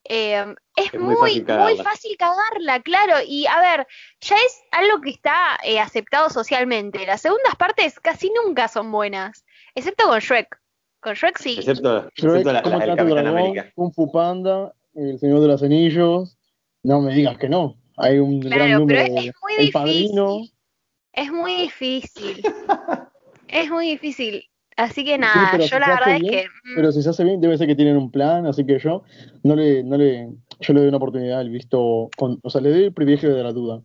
eh, 0.08 0.56
es, 0.76 0.94
muy, 1.00 1.16
muy 1.16 1.78
fácil, 1.78 2.16
cagarla, 2.18 2.82
claro. 2.82 3.16
Y 3.28 3.46
a 3.48 3.60
ver, 3.60 3.88
ya 4.22 4.36
es 4.36 4.62
algo 4.72 5.02
que 5.02 5.10
está 5.10 5.58
eh, 5.64 5.80
aceptado 5.80 6.30
socialmente. 6.30 7.06
Las 7.06 7.22
segundas 7.22 7.56
partes 7.56 8.00
casi 8.00 8.32
nunca 8.32 8.68
son 8.68 8.92
buenas, 8.92 9.46
excepto 9.74 10.08
con 10.08 10.20
Shrek. 10.20 10.60
Con 11.00 11.14
Shrek 11.14 11.38
sí. 11.40 11.56
Excepto, 11.58 12.08
excepto 12.08 12.52
la, 12.52 12.62
la, 12.62 13.72
Kung 13.74 13.94
Fu 13.94 14.12
Panda, 14.12 14.74
El 14.94 15.20
Señor 15.20 15.42
de 15.42 15.48
los 15.48 15.64
Anillos. 15.64 16.38
No 16.84 17.02
me 17.02 17.14
digas 17.14 17.38
que 17.38 17.50
no. 17.50 17.76
Hay 17.98 18.20
un 18.20 18.40
gran 18.40 18.72
número 18.72 19.04
pero 19.06 19.20
es, 19.20 19.32
muy 19.42 19.54
difícil. 19.54 19.72
Padrino. 19.72 20.42
Es 21.14 21.32
muy 21.32 21.56
difícil. 21.56 22.44
es 23.48 23.70
muy 23.72 23.88
difícil. 23.90 24.46
Así 24.78 25.06
que 25.06 25.18
nada, 25.18 25.58
yo 25.58 25.80
la 25.80 25.88
verdad 25.88 26.16
es 26.16 26.24
que. 26.24 26.48
Mm. 26.64 26.76
Pero 26.76 26.92
si 26.92 27.02
se 27.02 27.10
hace 27.10 27.24
bien, 27.24 27.40
debe 27.40 27.58
ser 27.58 27.68
que 27.68 27.76
tienen 27.76 27.96
un 27.96 28.12
plan, 28.12 28.46
así 28.46 28.66
que 28.66 28.78
yo 28.80 29.04
no 29.44 29.56
le, 29.56 29.84
no 29.84 29.98
le, 29.98 30.30
yo 30.60 30.74
le 30.74 30.80
doy 30.82 30.90
una 30.90 30.98
oportunidad 30.98 31.40
al 31.40 31.50
visto, 31.50 32.10
con, 32.18 32.40
o 32.44 32.50
sea, 32.50 32.62
le 32.62 32.72
doy 32.72 32.84
el 32.86 32.94
privilegio 32.94 33.34
de 33.34 33.44
la 33.44 33.54
duda. 33.54 33.82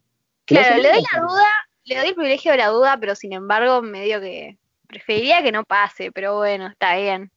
Claro, 0.46 0.82
le 0.82 0.88
doy 0.88 1.02
la 1.12 1.20
duda 1.20 1.48
le 1.84 1.96
doy 1.96 2.08
el 2.08 2.14
privilegio 2.14 2.52
de 2.52 2.58
la 2.58 2.68
duda, 2.68 2.98
pero 3.00 3.14
sin 3.14 3.32
embargo, 3.32 3.82
medio 3.82 4.20
que 4.20 4.58
preferiría 4.86 5.42
que 5.42 5.52
no 5.52 5.64
pase, 5.64 6.12
pero 6.12 6.36
bueno, 6.36 6.68
está 6.68 6.96
bien. 6.96 7.30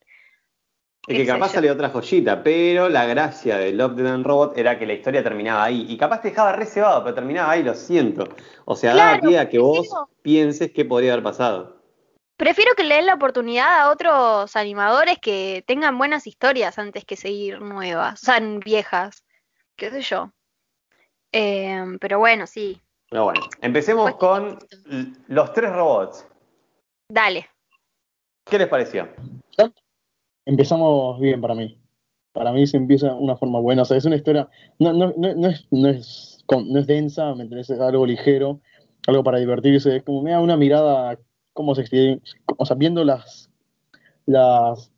Es 1.08 1.18
que 1.18 1.26
capaz 1.26 1.50
salió 1.50 1.74
otra 1.74 1.90
joyita, 1.90 2.44
pero 2.44 2.88
la 2.88 3.06
gracia 3.06 3.58
de 3.58 3.74
Love, 3.74 3.96
Death 3.96 4.08
and 4.08 4.26
Robot 4.26 4.58
era 4.58 4.80
que 4.80 4.86
la 4.86 4.94
historia 4.94 5.22
terminaba 5.22 5.66
ahí. 5.66 5.86
Y 5.90 5.98
capaz 5.98 6.22
te 6.22 6.30
dejaba 6.30 6.54
reservado, 6.54 7.04
pero 7.04 7.16
terminaba 7.16 7.52
ahí, 7.52 7.64
lo 7.64 7.74
siento. 7.74 8.30
O 8.64 8.76
sea, 8.76 8.96
daba 8.96 9.20
pie 9.20 9.38
a 9.38 9.50
que 9.50 9.60
vos 9.60 9.90
pienses 10.22 10.72
qué 10.72 10.86
podría 10.86 11.12
haber 11.14 11.24
pasado. 11.24 11.83
Prefiero 12.38 12.72
que 12.76 12.84
le 12.84 12.96
den 12.96 13.06
la 13.06 13.14
oportunidad 13.14 13.80
a 13.82 13.92
otros 13.92 14.56
animadores 14.56 15.18
que 15.20 15.64
tengan 15.68 15.98
buenas 15.98 16.26
historias 16.28 16.78
antes 16.80 17.06
que 17.06 17.16
seguir 17.16 17.62
nuevas, 17.62 18.22
o 18.22 18.26
sea, 18.26 18.40
viejas, 18.64 19.24
qué 19.76 19.92
sé 19.92 20.02
yo. 20.02 20.32
Em, 21.32 21.98
pero 22.00 22.20
bueno, 22.20 22.48
sí, 22.48 22.80
Pero 23.10 23.26
bueno, 23.26 23.42
empecemos 23.62 24.12
Pues- 24.12 24.16
con 24.16 24.58
los 25.28 25.54
tres 25.54 25.72
robots. 25.72 26.28
dale. 27.08 27.48
¿Qué 28.46 28.58
les 28.58 28.68
pareció? 28.68 29.08
Empezamos 30.46 31.20
bien 31.22 31.40
para 31.40 31.54
mí. 31.56 31.80
Para 32.34 32.52
mí 32.52 32.66
se 32.68 32.76
empieza 32.78 33.08
de 33.08 33.14
una 33.14 33.38
forma 33.38 33.60
buena. 33.60 33.84
O 33.84 33.86
sea, 33.86 33.96
es 33.98 34.06
una 34.06 34.16
historia. 34.16 34.50
No, 34.80 34.92
no, 34.92 35.14
no, 35.16 35.34
no 35.36 35.48
es, 35.48 35.66
no, 35.72 35.88
es, 35.90 36.44
con- 36.48 36.68
no 36.74 36.80
es 36.80 36.88
densa, 36.88 37.34
¿me? 37.36 37.48
Es 37.60 37.70
algo 37.70 38.06
ligero, 38.06 38.60
algo 39.08 39.24
para 39.24 39.38
divertirse. 39.38 39.96
Es 39.98 40.04
como 40.04 40.24
me 40.24 40.32
da 40.32 40.40
una 40.42 40.58
mirada. 40.58 41.18
¿Cómo 41.54 41.76
se 41.76 41.82
extiende? 41.82 42.22
O 42.58 42.66
sea, 42.66 42.76
viendo 42.76 43.04
las. 43.04 43.50
las 44.26 44.92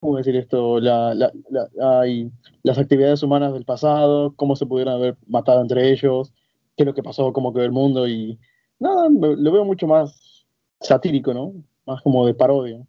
¿Cómo 0.00 0.18
decir 0.18 0.36
esto? 0.36 0.80
La, 0.80 1.14
la, 1.14 1.32
la- 1.48 2.00
ay, 2.00 2.30
las 2.62 2.78
actividades 2.78 3.22
humanas 3.22 3.54
del 3.54 3.64
pasado, 3.64 4.34
cómo 4.36 4.54
se 4.54 4.66
pudieron 4.66 4.94
haber 4.94 5.16
matado 5.26 5.62
entre 5.62 5.90
ellos, 5.90 6.32
qué 6.76 6.82
es 6.82 6.86
lo 6.86 6.94
que 6.94 7.02
pasó, 7.02 7.32
cómo 7.32 7.52
quedó 7.54 7.64
el 7.64 7.72
mundo 7.72 8.06
y. 8.06 8.38
Nada, 8.78 9.08
lo 9.08 9.52
veo 9.52 9.64
mucho 9.64 9.86
más 9.86 10.46
satírico, 10.80 11.32
¿no? 11.32 11.54
Más 11.86 12.02
como 12.02 12.26
de 12.26 12.34
parodia. 12.34 12.82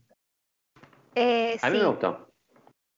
Eh, 1.16 1.58
A 1.62 1.70
mí 1.70 1.78
sí. 1.78 1.84
me 1.84 1.90
gustó. 1.90 2.28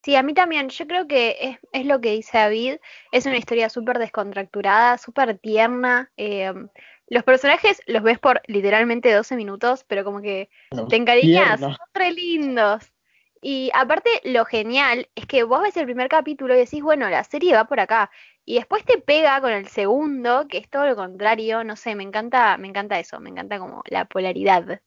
Sí, 0.03 0.15
a 0.15 0.23
mí 0.23 0.33
también. 0.33 0.69
Yo 0.69 0.87
creo 0.87 1.07
que 1.07 1.35
es, 1.39 1.57
es 1.73 1.85
lo 1.85 1.99
que 1.99 2.13
dice 2.13 2.37
David. 2.37 2.75
Es 3.11 3.25
una 3.25 3.37
historia 3.37 3.69
súper 3.69 3.99
descontracturada, 3.99 4.97
súper 4.97 5.37
tierna. 5.37 6.11
eh, 6.17 6.53
los 7.07 7.23
personajes 7.23 7.81
los 7.87 8.03
ves 8.03 8.19
por 8.19 8.41
literalmente 8.47 9.13
12 9.13 9.35
minutos, 9.35 9.85
pero 9.87 10.03
como 10.03 10.21
que 10.21 10.49
te 10.89 10.95
encariñas, 10.95 11.59
son 11.59 11.75
re 11.93 12.11
lindos. 12.11 12.91
Y 13.41 13.69
aparte, 13.73 14.09
lo 14.23 14.45
genial 14.45 15.07
es 15.15 15.25
que 15.25 15.43
vos 15.43 15.61
ves 15.61 15.77
el 15.77 15.85
primer 15.85 16.09
capítulo 16.09 16.55
y 16.55 16.59
decís, 16.59 16.81
bueno, 16.81 17.09
la 17.09 17.23
serie 17.23 17.53
va 17.53 17.65
por 17.65 17.79
acá. 17.79 18.09
Y 18.43 18.55
después 18.55 18.83
te 18.83 18.97
pega 18.97 19.39
con 19.41 19.51
el 19.51 19.67
segundo, 19.67 20.47
que 20.47 20.57
es 20.57 20.69
todo 20.69 20.85
lo 20.85 20.95
contrario. 20.95 21.63
No 21.63 21.75
sé, 21.75 21.95
me 21.95 22.03
encanta, 22.03 22.57
me 22.57 22.67
encanta 22.67 22.99
eso, 22.99 23.19
me 23.19 23.29
encanta 23.29 23.59
como 23.59 23.83
la 23.89 24.05
polaridad 24.05 24.81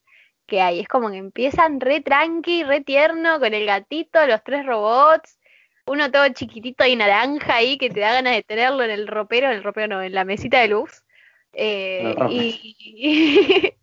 que 0.46 0.60
hay. 0.60 0.80
Es 0.80 0.88
como 0.88 1.10
que 1.10 1.18
empiezan 1.18 1.80
re 1.80 2.00
tranqui, 2.00 2.64
re 2.64 2.80
tierno, 2.80 3.38
con 3.38 3.54
el 3.54 3.66
gatito, 3.66 4.26
los 4.26 4.42
tres 4.42 4.66
robots, 4.66 5.38
uno 5.86 6.10
todo 6.10 6.28
chiquitito 6.30 6.84
y 6.84 6.96
naranja 6.96 7.56
ahí 7.56 7.78
que 7.78 7.90
te 7.90 8.00
da 8.00 8.12
ganas 8.12 8.34
de 8.34 8.42
tenerlo 8.42 8.82
en 8.82 8.90
el 8.90 9.06
ropero, 9.06 9.46
en 9.46 9.54
el 9.54 9.62
ropero 9.62 9.88
no, 9.88 10.02
en 10.02 10.14
la 10.14 10.24
mesita 10.24 10.60
de 10.60 10.68
luz. 10.68 11.04
Eh, 11.52 12.14
y, 12.30 13.76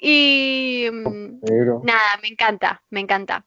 y 0.86 0.90
mm, 0.90 1.40
nada, 1.82 2.18
me 2.22 2.28
encanta, 2.28 2.82
me 2.90 3.00
encanta. 3.00 3.46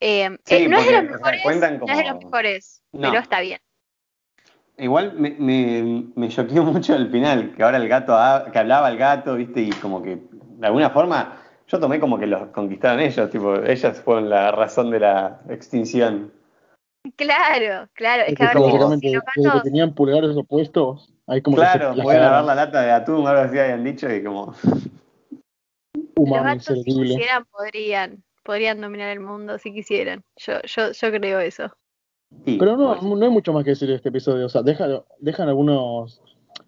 Eh, 0.00 0.30
Sí, 0.44 0.54
eh, 0.56 0.68
no 0.68 0.76
es 0.78 0.84
porque, 0.84 1.02
mejores, 1.02 1.44
no 1.44 1.50
es 1.92 1.98
de 1.98 2.04
los 2.04 2.24
mejores, 2.24 2.82
No. 2.92 3.10
pero 3.10 3.20
está 3.20 3.40
bien. 3.40 3.60
Igual 4.78 5.12
me, 5.14 5.30
me, 5.38 6.06
me 6.16 6.28
choqueó 6.28 6.64
mucho 6.64 6.94
el 6.94 7.10
final, 7.10 7.54
que 7.54 7.62
ahora 7.62 7.76
el 7.76 7.88
gato, 7.88 8.16
ha- 8.16 8.50
que 8.50 8.58
hablaba 8.58 8.88
el 8.90 8.98
gato, 8.98 9.34
viste, 9.36 9.60
y 9.62 9.70
como 9.70 10.02
que 10.02 10.18
de 10.32 10.66
alguna 10.66 10.90
forma 10.90 11.38
yo 11.68 11.78
tomé 11.78 12.00
como 12.00 12.18
que 12.18 12.26
los 12.26 12.48
conquistaron 12.48 13.00
ellos, 13.00 13.30
tipo, 13.30 13.54
ellas 13.56 14.00
fueron 14.00 14.28
la 14.28 14.50
razón 14.52 14.90
de 14.90 15.00
la 15.00 15.40
extinción. 15.48 16.32
Claro, 17.16 17.88
claro, 17.94 18.22
es 18.22 18.28
que 18.28 18.34
Porque 18.36 18.48
a 18.48 18.54
ver, 18.54 18.78
como- 18.78 18.96
si- 18.96 19.10
que 19.10 19.60
tenían 19.64 19.94
pulgares 19.94 20.36
opuestos, 20.36 21.12
ahí 21.26 21.42
como 21.42 21.56
Claro, 21.56 21.94
pueden 22.00 22.22
agarrar 22.22 22.44
la 22.44 22.54
lata 22.54 22.80
de 22.82 22.92
atún, 22.92 23.26
algo 23.26 23.42
así 23.42 23.58
habían 23.58 23.82
dicho, 23.82 24.12
y 24.12 24.22
como, 24.22 24.54
los 26.16 26.44
gatos 26.44 26.78
si 26.84 26.94
quisieran 26.94 27.44
podrían, 27.50 28.22
podrían 28.44 28.80
dominar 28.80 29.10
el 29.10 29.20
mundo 29.20 29.58
si 29.58 29.72
quisieran. 29.72 30.22
Yo, 30.36 30.54
yo, 30.62 30.92
yo 30.92 31.10
creo 31.10 31.40
eso. 31.40 31.72
sí, 32.44 32.56
Pero 32.58 32.76
no, 32.76 32.94
no 33.16 33.24
hay 33.24 33.30
mucho 33.30 33.52
más 33.52 33.64
que 33.64 33.70
decir 33.70 33.88
de 33.88 33.96
este 33.96 34.10
episodio. 34.10 34.46
O 34.46 34.48
sea, 34.48 34.62
dejan, 34.62 35.02
dejan 35.18 35.48
algunos. 35.48 36.22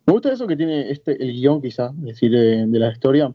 Me 0.06 0.12
gusta 0.12 0.32
eso 0.32 0.46
que 0.46 0.56
tiene 0.56 0.90
este 0.90 1.12
el 1.22 1.32
guion, 1.32 1.62
quizá, 1.62 1.92
es 1.98 2.02
decir, 2.04 2.30
de, 2.30 2.66
de 2.66 2.78
la 2.78 2.90
historia. 2.90 3.32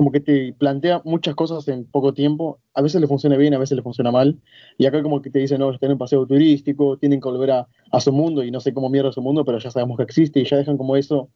Como 0.00 0.12
que 0.12 0.20
te 0.20 0.54
plantea 0.54 1.02
muchas 1.04 1.34
cosas 1.34 1.68
en 1.68 1.84
poco 1.84 2.14
tiempo. 2.14 2.58
A 2.72 2.80
veces 2.80 3.02
le 3.02 3.06
funciona 3.06 3.36
bien, 3.36 3.52
a 3.52 3.58
veces 3.58 3.76
le 3.76 3.82
funciona 3.82 4.10
mal. 4.10 4.40
Y 4.78 4.86
acá, 4.86 5.02
como 5.02 5.20
que 5.20 5.28
te 5.28 5.40
dicen, 5.40 5.58
no, 5.60 5.70
están 5.70 5.90
en 5.90 5.98
paseo 5.98 6.24
turístico, 6.24 6.96
tienen 6.96 7.20
que 7.20 7.28
volver 7.28 7.50
a, 7.50 7.68
a 7.92 8.00
su 8.00 8.10
mundo. 8.10 8.42
Y 8.42 8.50
no 8.50 8.60
sé 8.60 8.72
cómo 8.72 8.88
mierda 8.88 9.12
su 9.12 9.20
mundo, 9.20 9.44
pero 9.44 9.58
ya 9.58 9.70
sabemos 9.70 9.98
que 9.98 10.04
existe. 10.04 10.40
Y 10.40 10.46
ya 10.46 10.56
dejan 10.56 10.78
como 10.78 10.96
eso 10.96 11.28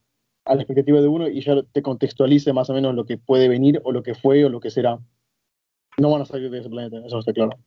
a 0.47 0.55
la 0.55 0.63
expectativa 0.63 1.03
de 1.03 1.09
uno. 1.09 1.29
Y 1.29 1.43
ya 1.43 1.57
te 1.73 1.83
contextualice 1.83 2.55
más 2.55 2.71
o 2.71 2.73
menos 2.73 2.95
lo 2.95 3.05
que 3.05 3.19
puede 3.19 3.49
venir, 3.49 3.83
o 3.85 3.93
lo 3.93 4.03
que 4.03 4.15
fue, 4.15 4.43
o 4.47 4.49
lo 4.49 4.61
que 4.61 4.71
será. 4.71 4.99
No 5.99 6.11
van 6.11 6.23
a 6.23 6.25
salir 6.25 6.51
de 6.51 6.61
ese 6.61 6.71
planeta, 6.71 7.07
eso 7.07 7.19
está 7.19 7.35
claro. 7.35 7.59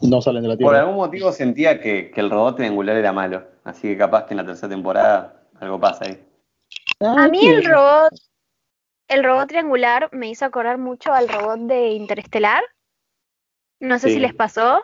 No 0.00 0.22
salen 0.22 0.44
de 0.44 0.48
la 0.48 0.54
Por 0.54 0.58
Tierra. 0.60 0.80
algún 0.80 0.96
motivo 0.96 1.30
sentía 1.30 1.78
que, 1.78 2.10
que 2.10 2.20
el 2.22 2.30
robot 2.30 2.56
triangular 2.56 2.96
era 2.96 3.12
malo, 3.12 3.44
así 3.64 3.88
que 3.88 3.98
capaz 3.98 4.24
que 4.24 4.32
en 4.32 4.38
la 4.38 4.46
tercera 4.46 4.70
temporada 4.70 5.42
algo 5.60 5.78
pasa 5.78 6.06
ahí. 6.06 6.18
Ah, 7.00 7.24
A 7.24 7.28
mí 7.28 7.46
el 7.46 7.64
robot, 7.66 8.14
el 9.08 9.24
robot 9.24 9.48
triangular 9.48 10.08
me 10.12 10.28
hizo 10.28 10.44
acordar 10.44 10.78
mucho 10.78 11.12
al 11.12 11.28
robot 11.28 11.60
de 11.60 11.90
Interestelar. 11.90 12.62
No 13.80 13.98
sé 13.98 14.08
Sí. 14.08 14.14
si 14.14 14.20
les 14.20 14.34
pasó. 14.34 14.82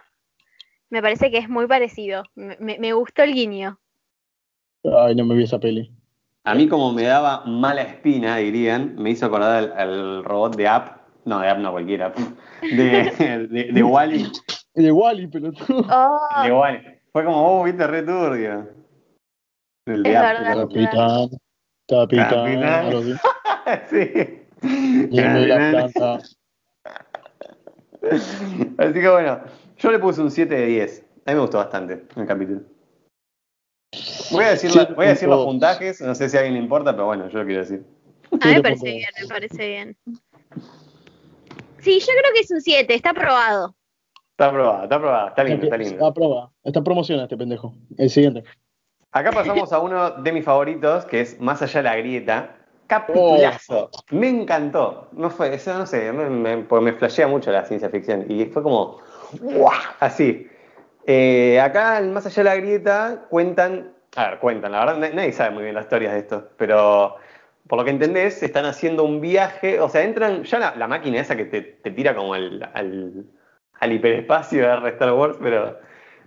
Me 0.91 1.01
parece 1.01 1.31
que 1.31 1.39
es 1.39 1.49
muy 1.49 1.67
parecido. 1.67 2.25
Me, 2.35 2.93
gustó 2.93 3.23
el 3.23 3.33
guiño. 3.33 3.79
Ay, 4.85 5.15
no 5.15 5.25
me 5.25 5.35
vi 5.35 5.45
esa 5.45 5.59
peli. 5.59 5.91
A 6.45 6.55
mí 6.55 6.69
como 6.69 6.93
me 6.93 7.05
daba 7.05 7.45
mala 7.47 7.83
espina, 7.83 8.37
dirían, 8.37 8.97
me 8.97 9.11
hizo 9.11 9.25
acordar 9.27 9.57
al, 9.57 9.73
al 9.79 10.25
robot 10.25 10.57
de 10.57 10.69
App, 10.69 11.01
no, 11.25 11.39
de 11.41 11.49
App 11.49 11.59
no 11.59 11.71
cualquiera, 11.73 12.13
de, 12.63 13.49
de, 13.49 13.73
de 13.73 13.83
Wally, 13.83 14.31
El 14.75 14.85
de 14.85 14.93
Wally, 14.93 15.29
pelotudo. 15.29 15.87
Oh, 15.89 16.43
de 16.43 16.53
Wally. 16.53 16.99
Fue 17.13 17.25
como, 17.25 17.61
oh, 17.61 17.65
viste, 17.65 17.87
re 17.87 18.03
turbio. 18.03 18.69
El 19.87 20.03
de 20.03 20.11
Es 20.11 20.17
App, 20.17 20.23
verdad. 20.25 20.53
el 20.53 20.59
Capitán, 20.69 21.29
capitán, 21.89 22.29
Capitán. 22.29 23.21
Así. 23.65 23.97
otro. 24.01 24.23
sí. 24.63 25.07
Dime 25.11 25.47
la 25.47 25.89
planta. 25.91 26.21
Así 28.79 28.95
que 28.95 29.09
bueno, 29.09 29.41
yo 29.79 29.91
le 29.91 29.99
puse 29.99 30.21
un 30.21 30.31
7 30.31 30.55
de 30.55 30.67
10. 30.67 31.05
A 31.27 31.31
mí 31.31 31.35
me 31.37 31.41
gustó 31.41 31.59
bastante 31.59 32.05
el 32.17 32.27
capítulo. 32.27 32.61
Voy 34.33 34.45
a 34.45 34.51
decir, 34.51 34.75
la- 34.75 34.87
voy 34.87 35.07
a 35.07 35.09
decir 35.11 35.29
los 35.29 35.41
7.2. 35.41 35.45
puntajes, 35.45 36.01
no 36.01 36.15
sé 36.15 36.29
si 36.29 36.37
a 36.37 36.41
alguien 36.41 36.55
le 36.55 36.61
importa, 36.63 36.93
pero 36.93 37.07
bueno, 37.07 37.29
yo 37.29 37.39
lo 37.41 37.45
quiero 37.45 37.61
decir. 37.61 37.85
a 38.41 38.47
mí 38.49 38.55
me 38.55 38.61
7.2. 38.61 38.63
parece 38.63 38.91
bien, 38.93 39.09
me 39.21 39.29
parece 39.29 39.69
bien. 39.69 39.97
Sí, 41.81 41.99
yo 42.01 42.07
creo 42.07 42.33
que 42.35 42.41
es 42.41 42.51
un 42.51 42.61
7, 42.61 42.95
está 42.95 43.11
aprobado. 43.11 43.75
Está 44.31 44.47
aprobado, 44.47 44.83
está 44.85 44.97
aprobado, 44.97 45.29
está 45.29 45.45
lindo, 45.45 45.65
está 45.65 45.77
lindo. 45.77 45.95
Está 45.95 46.15
prueba. 46.15 46.51
Está 46.65 46.79
en 46.79 46.85
promoción 46.85 47.21
este 47.21 47.37
pendejo. 47.37 47.75
El 47.99 48.11
siguiente. 48.11 48.45
Acá 49.13 49.31
pasamos 49.31 49.73
a 49.73 49.79
uno 49.79 50.11
de 50.13 50.33
mis 50.33 50.45
favoritos, 50.45 51.05
que 51.05 51.21
es 51.21 51.39
Más 51.39 51.61
allá 51.61 51.83
de 51.83 51.89
la 51.89 51.97
grieta. 51.97 52.57
Capitulazo. 52.87 53.91
Me 54.11 54.29
encantó. 54.29 55.09
No 55.13 55.31
fue, 55.31 55.55
eso 55.55 55.77
no 55.77 55.87
sé, 55.87 56.13
me, 56.13 56.29
me- 56.29 56.59
porque 56.65 56.85
me 56.85 56.93
flashea 56.93 57.27
mucho 57.27 57.51
la 57.51 57.65
ciencia 57.65 57.89
ficción. 57.89 58.27
Y 58.29 58.45
fue 58.47 58.63
como. 58.63 58.99
Así. 60.01 60.47
Eh, 61.07 61.59
acá, 61.61 62.01
Más 62.03 62.27
allá 62.27 62.43
de 62.43 62.45
la 62.51 62.57
grieta, 62.57 63.25
cuentan, 63.29 63.93
a 64.17 64.31
ver, 64.31 64.39
cuentan, 64.39 64.73
la 64.73 64.81
verdad, 64.81 64.97
na- 64.99 65.11
nadie 65.11 65.33
sabe 65.33 65.51
muy 65.51 65.63
bien 65.65 65.75
las 65.75 65.85
historias 65.85 66.13
de 66.13 66.19
esto, 66.21 66.49
pero 66.57 67.17
por 67.67 67.79
lo 67.79 67.85
que 67.85 67.91
entendés, 67.91 68.43
están 68.43 68.67
haciendo 68.67 69.05
un 69.05 69.21
viaje, 69.21 69.81
o 69.81 69.89
sea, 69.89 70.03
entran, 70.03 70.45
ya 70.45 70.59
la, 70.59 70.77
la 70.77 70.87
máquina 70.89 71.21
esa 71.21 71.37
que 71.37 71.47
te, 71.47 71.63
te 71.63 71.91
tira 71.91 72.15
como 72.15 72.35
al, 72.35 72.71
al, 72.75 73.25
al 73.81 73.93
hiperespacio 73.93 74.81
de 74.83 74.89
Star 74.91 75.13
Wars, 75.13 75.37
pero 75.41 75.79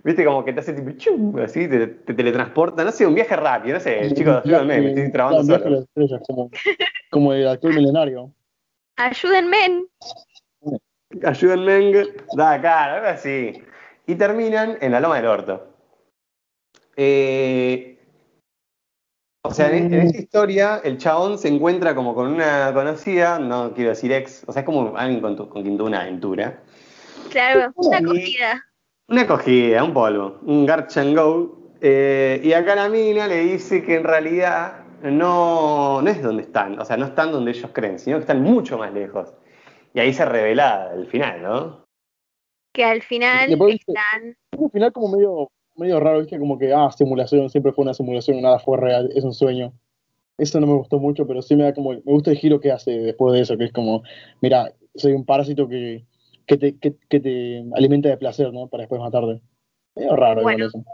viste 0.06 0.24
como 0.24 0.44
que 0.44 0.52
te 0.52 0.60
hace 0.60 0.72
tipo, 0.72 0.90
chum, 0.92 1.36
así, 1.38 1.68
te, 1.68 1.86
te 1.88 2.14
teletransporta, 2.14 2.84
no 2.84 2.92
sé, 2.92 3.06
un 3.06 3.14
viaje 3.14 3.34
rápido, 3.36 3.74
no 3.74 3.80
sé, 3.80 4.12
chicos, 4.14 4.40
ayúdenme, 4.44 4.80
me 4.80 4.88
estoy 4.90 5.12
trabando 5.12 5.44
Claro, 5.44 5.64
solo. 5.64 5.78
estrellas, 5.80 6.22
como, 6.26 6.50
como 7.10 7.32
el 7.32 7.48
actor 7.48 7.74
milenario. 7.74 8.32
Ayúdenme. 8.96 9.84
Ayúdenme, 11.24 12.06
da 12.34 12.52
acá, 12.52 12.94
algo 12.94 13.06
así. 13.08 13.62
Y 14.06 14.14
terminan 14.14 14.78
en 14.80 14.92
la 14.92 15.00
loma 15.00 15.16
del 15.16 15.26
orto. 15.26 15.72
Eh, 16.96 17.98
o 19.42 19.52
sea, 19.52 19.68
en, 19.76 19.92
en 19.92 20.00
esta 20.02 20.18
historia, 20.18 20.80
el 20.82 20.98
chabón 20.98 21.38
se 21.38 21.48
encuentra 21.48 21.94
como 21.94 22.14
con 22.14 22.28
una 22.32 22.72
conocida, 22.72 23.38
no 23.38 23.72
quiero 23.74 23.90
decir 23.90 24.12
ex, 24.12 24.44
o 24.46 24.52
sea, 24.52 24.60
es 24.62 24.66
como 24.66 24.96
alguien 24.96 25.20
con, 25.20 25.36
tu- 25.36 25.48
con 25.48 25.62
quien 25.62 25.76
tuvo 25.76 25.86
una 25.88 26.00
aventura. 26.02 26.62
Claro, 27.30 27.72
una 27.76 27.98
acogida. 27.98 28.64
Una 29.08 29.24
cogida, 29.24 29.84
un 29.84 29.92
polvo, 29.92 30.40
un 30.42 30.66
Garch 30.66 30.96
and 30.96 31.16
Go. 31.16 31.56
Eh, 31.80 32.40
y 32.42 32.52
acá 32.52 32.74
la 32.74 32.88
mina 32.88 33.28
le 33.28 33.38
dice 33.38 33.84
que 33.84 33.94
en 33.94 34.04
realidad 34.04 34.84
no, 35.02 36.02
no 36.02 36.10
es 36.10 36.20
donde 36.20 36.42
están, 36.42 36.78
o 36.80 36.84
sea, 36.84 36.96
no 36.96 37.06
están 37.06 37.30
donde 37.30 37.52
ellos 37.52 37.70
creen, 37.72 38.00
sino 38.00 38.16
que 38.16 38.22
están 38.22 38.42
mucho 38.42 38.78
más 38.78 38.92
lejos. 38.92 39.32
Y 39.94 40.00
ahí 40.00 40.12
se 40.12 40.24
revela 40.24 40.90
el 40.92 41.06
final, 41.06 41.42
¿no? 41.42 41.84
Que 42.72 42.84
al 42.84 43.02
final 43.02 43.48
Después, 43.48 43.74
viste, 43.74 43.92
están. 43.92 44.36
Un 44.56 44.70
final 44.72 44.92
como 44.92 45.16
medio, 45.16 45.50
medio 45.76 46.00
raro, 46.00 46.18
¿viste? 46.18 46.38
Como 46.38 46.58
que, 46.58 46.72
ah, 46.72 46.90
simulación, 46.90 47.48
siempre 47.48 47.72
fue 47.72 47.84
una 47.84 47.94
simulación, 47.94 48.42
nada 48.42 48.58
fue 48.58 48.76
real, 48.76 49.10
es 49.14 49.22
un 49.22 49.34
sueño. 49.34 49.72
Eso 50.36 50.58
no 50.60 50.66
me 50.66 50.74
gustó 50.74 50.98
mucho, 50.98 51.28
pero 51.28 51.42
sí 51.42 51.54
me 51.54 51.62
da 51.62 51.72
como, 51.72 51.92
me 51.92 52.00
gusta 52.04 52.32
el 52.32 52.38
giro 52.38 52.60
que 52.60 52.72
hace 52.72 52.90
después 52.90 53.34
de 53.34 53.42
eso, 53.42 53.56
que 53.56 53.66
es 53.66 53.72
como, 53.72 54.02
mira, 54.42 54.74
soy 54.96 55.12
un 55.12 55.24
parásito 55.24 55.68
que, 55.68 56.04
que, 56.46 56.56
te, 56.56 56.78
que, 56.78 56.94
que 57.08 57.20
te 57.20 57.64
alimenta 57.74 58.08
de 58.08 58.16
placer, 58.16 58.52
¿no? 58.52 58.68
Para 58.68 58.82
después 58.82 59.00
matarte. 59.00 59.40
Medio 59.94 60.16
raro 60.16 60.42
Bueno. 60.42 60.66
eso. 60.66 60.84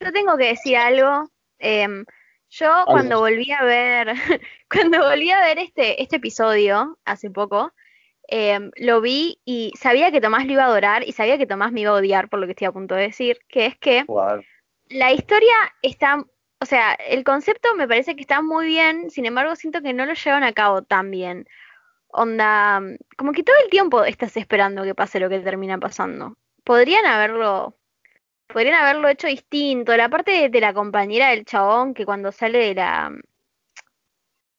Yo 0.00 0.12
tengo 0.12 0.36
que 0.36 0.46
decir 0.46 0.76
algo. 0.76 1.28
em, 1.58 2.04
yo 2.48 2.84
cuando 2.86 3.20
volví 3.20 3.52
a 3.52 3.62
ver, 3.62 4.08
cuando 4.70 4.98
volví 5.08 5.30
a 5.30 5.40
ver 5.40 5.58
este, 5.58 6.02
este 6.02 6.16
episodio 6.16 6.98
hace 7.04 7.30
poco, 7.30 7.72
em, 8.26 8.72
lo 8.76 9.00
vi 9.00 9.40
y 9.44 9.72
sabía 9.78 10.10
que 10.10 10.20
Tomás 10.20 10.46
lo 10.46 10.52
iba 10.52 10.64
a 10.64 10.66
adorar 10.66 11.06
y 11.06 11.12
sabía 11.12 11.38
que 11.38 11.46
Tomás 11.46 11.70
me 11.70 11.82
iba 11.82 11.90
a 11.92 11.94
odiar 11.94 12.28
por 12.28 12.40
lo 12.40 12.46
que 12.46 12.52
estoy 12.52 12.66
a 12.66 12.72
punto 12.72 12.96
de 12.96 13.02
decir, 13.02 13.38
que 13.48 13.66
es 13.66 13.78
que 13.78 14.04
la 14.88 15.12
historia 15.12 15.54
está, 15.82 16.24
o 16.60 16.66
sea, 16.66 16.94
el 16.94 17.22
concepto 17.22 17.74
me 17.76 17.86
parece 17.86 18.16
que 18.16 18.22
está 18.22 18.42
muy 18.42 18.66
bien, 18.66 19.10
sin 19.10 19.26
embargo 19.26 19.54
siento 19.54 19.80
que 19.80 19.92
no 19.92 20.04
lo 20.04 20.14
llevan 20.14 20.42
a 20.42 20.52
cabo 20.52 20.82
tan 20.82 21.10
bien. 21.12 21.46
Onda, 22.12 22.80
como 23.16 23.32
que 23.32 23.42
todo 23.42 23.56
el 23.64 23.70
tiempo 23.70 24.04
estás 24.04 24.36
esperando 24.36 24.82
que 24.82 24.94
pase 24.94 25.20
lo 25.20 25.28
que 25.28 25.40
termina 25.40 25.78
pasando. 25.78 26.36
Podrían 26.64 27.06
haberlo, 27.06 27.76
podrían 28.46 28.74
haberlo 28.74 29.08
hecho 29.08 29.26
distinto. 29.28 29.96
La 29.96 30.08
parte 30.08 30.32
de, 30.32 30.48
de 30.48 30.60
la 30.60 30.74
compañera 30.74 31.30
del 31.30 31.44
chabón 31.44 31.94
que 31.94 32.04
cuando 32.04 32.32
sale 32.32 32.58
de 32.58 32.74
la, 32.74 33.12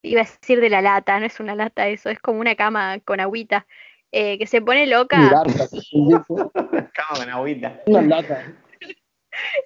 iba 0.01 0.21
a 0.21 0.25
decir 0.25 0.59
de 0.59 0.69
la 0.69 0.81
lata, 0.81 1.19
no 1.19 1.25
es 1.25 1.39
una 1.39 1.55
lata 1.55 1.87
eso, 1.87 2.09
es 2.09 2.19
como 2.19 2.39
una 2.39 2.55
cama 2.55 2.99
con 2.99 3.19
agüita, 3.19 3.67
eh, 4.11 4.37
que 4.37 4.47
se 4.47 4.61
pone 4.61 4.87
loca. 4.87 5.17
Cama 6.93 7.15
con 7.15 7.29
agüita. 7.29 7.81
Una 7.85 8.01
lata. 8.01 8.55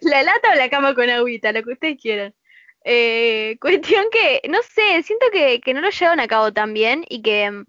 La 0.02 0.24
lata 0.24 0.52
o 0.52 0.56
la 0.56 0.70
cama 0.70 0.94
con 0.94 1.10
agüita, 1.10 1.52
lo 1.52 1.64
que 1.64 1.74
ustedes 1.74 1.98
quieran. 2.00 2.36
Eh, 2.84 3.58
cuestión 3.60 4.06
que, 4.12 4.42
no 4.48 4.60
sé, 4.62 5.02
siento 5.02 5.26
que, 5.32 5.60
que 5.60 5.74
no 5.74 5.82
lo 5.82 5.90
llevan 5.90 6.20
a 6.20 6.28
cabo 6.28 6.54
tan 6.54 6.74
bien 6.74 7.04
y 7.10 7.24
que 7.24 7.66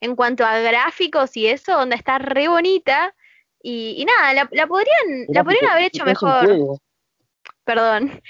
en 0.00 0.16
cuanto 0.16 0.44
a 0.44 0.58
gráficos 0.58 1.36
y 1.36 1.46
eso, 1.46 1.78
onda 1.78 1.96
está 1.96 2.18
re 2.18 2.48
bonita. 2.48 3.14
Y, 3.62 3.94
y 3.98 4.04
nada, 4.06 4.32
la, 4.32 4.48
la 4.52 4.66
podrían, 4.66 5.26
la 5.28 5.44
podrían 5.44 5.66
haber 5.70 5.84
hecho 5.84 6.04
mejor, 6.04 6.78
perdón. 7.64 8.20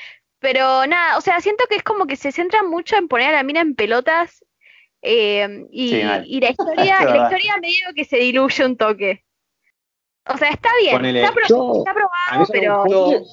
Pero 0.40 0.86
nada, 0.86 1.18
o 1.18 1.20
sea, 1.20 1.40
siento 1.40 1.64
que 1.68 1.76
es 1.76 1.82
como 1.82 2.06
que 2.06 2.16
se 2.16 2.32
centran 2.32 2.68
mucho 2.68 2.96
en 2.96 3.08
poner 3.08 3.28
a 3.28 3.36
la 3.36 3.42
mina 3.42 3.60
en 3.60 3.74
pelotas 3.74 4.44
eh, 5.02 5.66
y, 5.70 5.90
Sí, 5.90 6.02
mal. 6.02 6.24
y 6.26 6.40
la 6.40 6.50
historia, 6.58 7.04
la 7.04 7.22
historia 7.24 7.56
medio 7.58 7.86
que 7.94 8.04
se 8.04 8.16
diluye 8.16 8.64
un 8.64 8.76
toque. 8.76 9.24
O 10.28 10.36
sea, 10.36 10.48
está 10.48 10.68
bien, 10.80 10.96
Ponele- 10.96 11.20
está, 11.22 11.32
pro- 11.32 11.46
Yo- 11.48 11.78
está 11.78 11.90
A 11.90 11.94
mí 11.94 12.00
probado, 12.00 12.40
me 12.40 12.46
pero 12.60 12.84
gustó- 12.84 13.24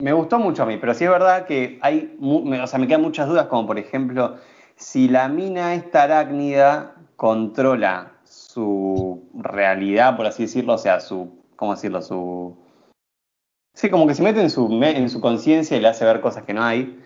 Me 0.00 0.12
gustó 0.12 0.38
mucho 0.38 0.62
a 0.62 0.66
mí, 0.66 0.76
pero 0.78 0.92
sí 0.94 1.04
es 1.04 1.10
verdad 1.10 1.46
que 1.46 1.78
hay, 1.82 2.16
o 2.20 2.66
sea, 2.66 2.78
me 2.78 2.86
quedan 2.86 3.02
muchas 3.02 3.28
dudas, 3.28 3.46
como 3.46 3.66
por 3.66 3.78
ejemplo, 3.78 4.38
si 4.76 5.08
la 5.08 5.28
mina 5.28 5.74
esta 5.74 6.04
arácnida 6.04 6.96
controla 7.16 8.12
su 8.24 9.28
realidad, 9.34 10.16
por 10.16 10.26
así 10.26 10.44
decirlo, 10.44 10.74
o 10.74 10.78
sea, 10.78 11.00
su, 11.00 11.42
¿cómo 11.56 11.74
decirlo? 11.74 12.02
Su... 12.02 12.56
Sí, 13.74 13.90
como 13.90 14.06
que 14.06 14.14
se 14.14 14.22
mete 14.22 14.40
en 14.40 14.50
su, 14.50 14.68
en 14.82 15.08
su 15.08 15.20
conciencia 15.20 15.76
y 15.76 15.80
le 15.80 15.88
hace 15.88 16.04
ver 16.04 16.20
cosas 16.20 16.44
que 16.44 16.54
no 16.54 16.62
hay. 16.62 17.00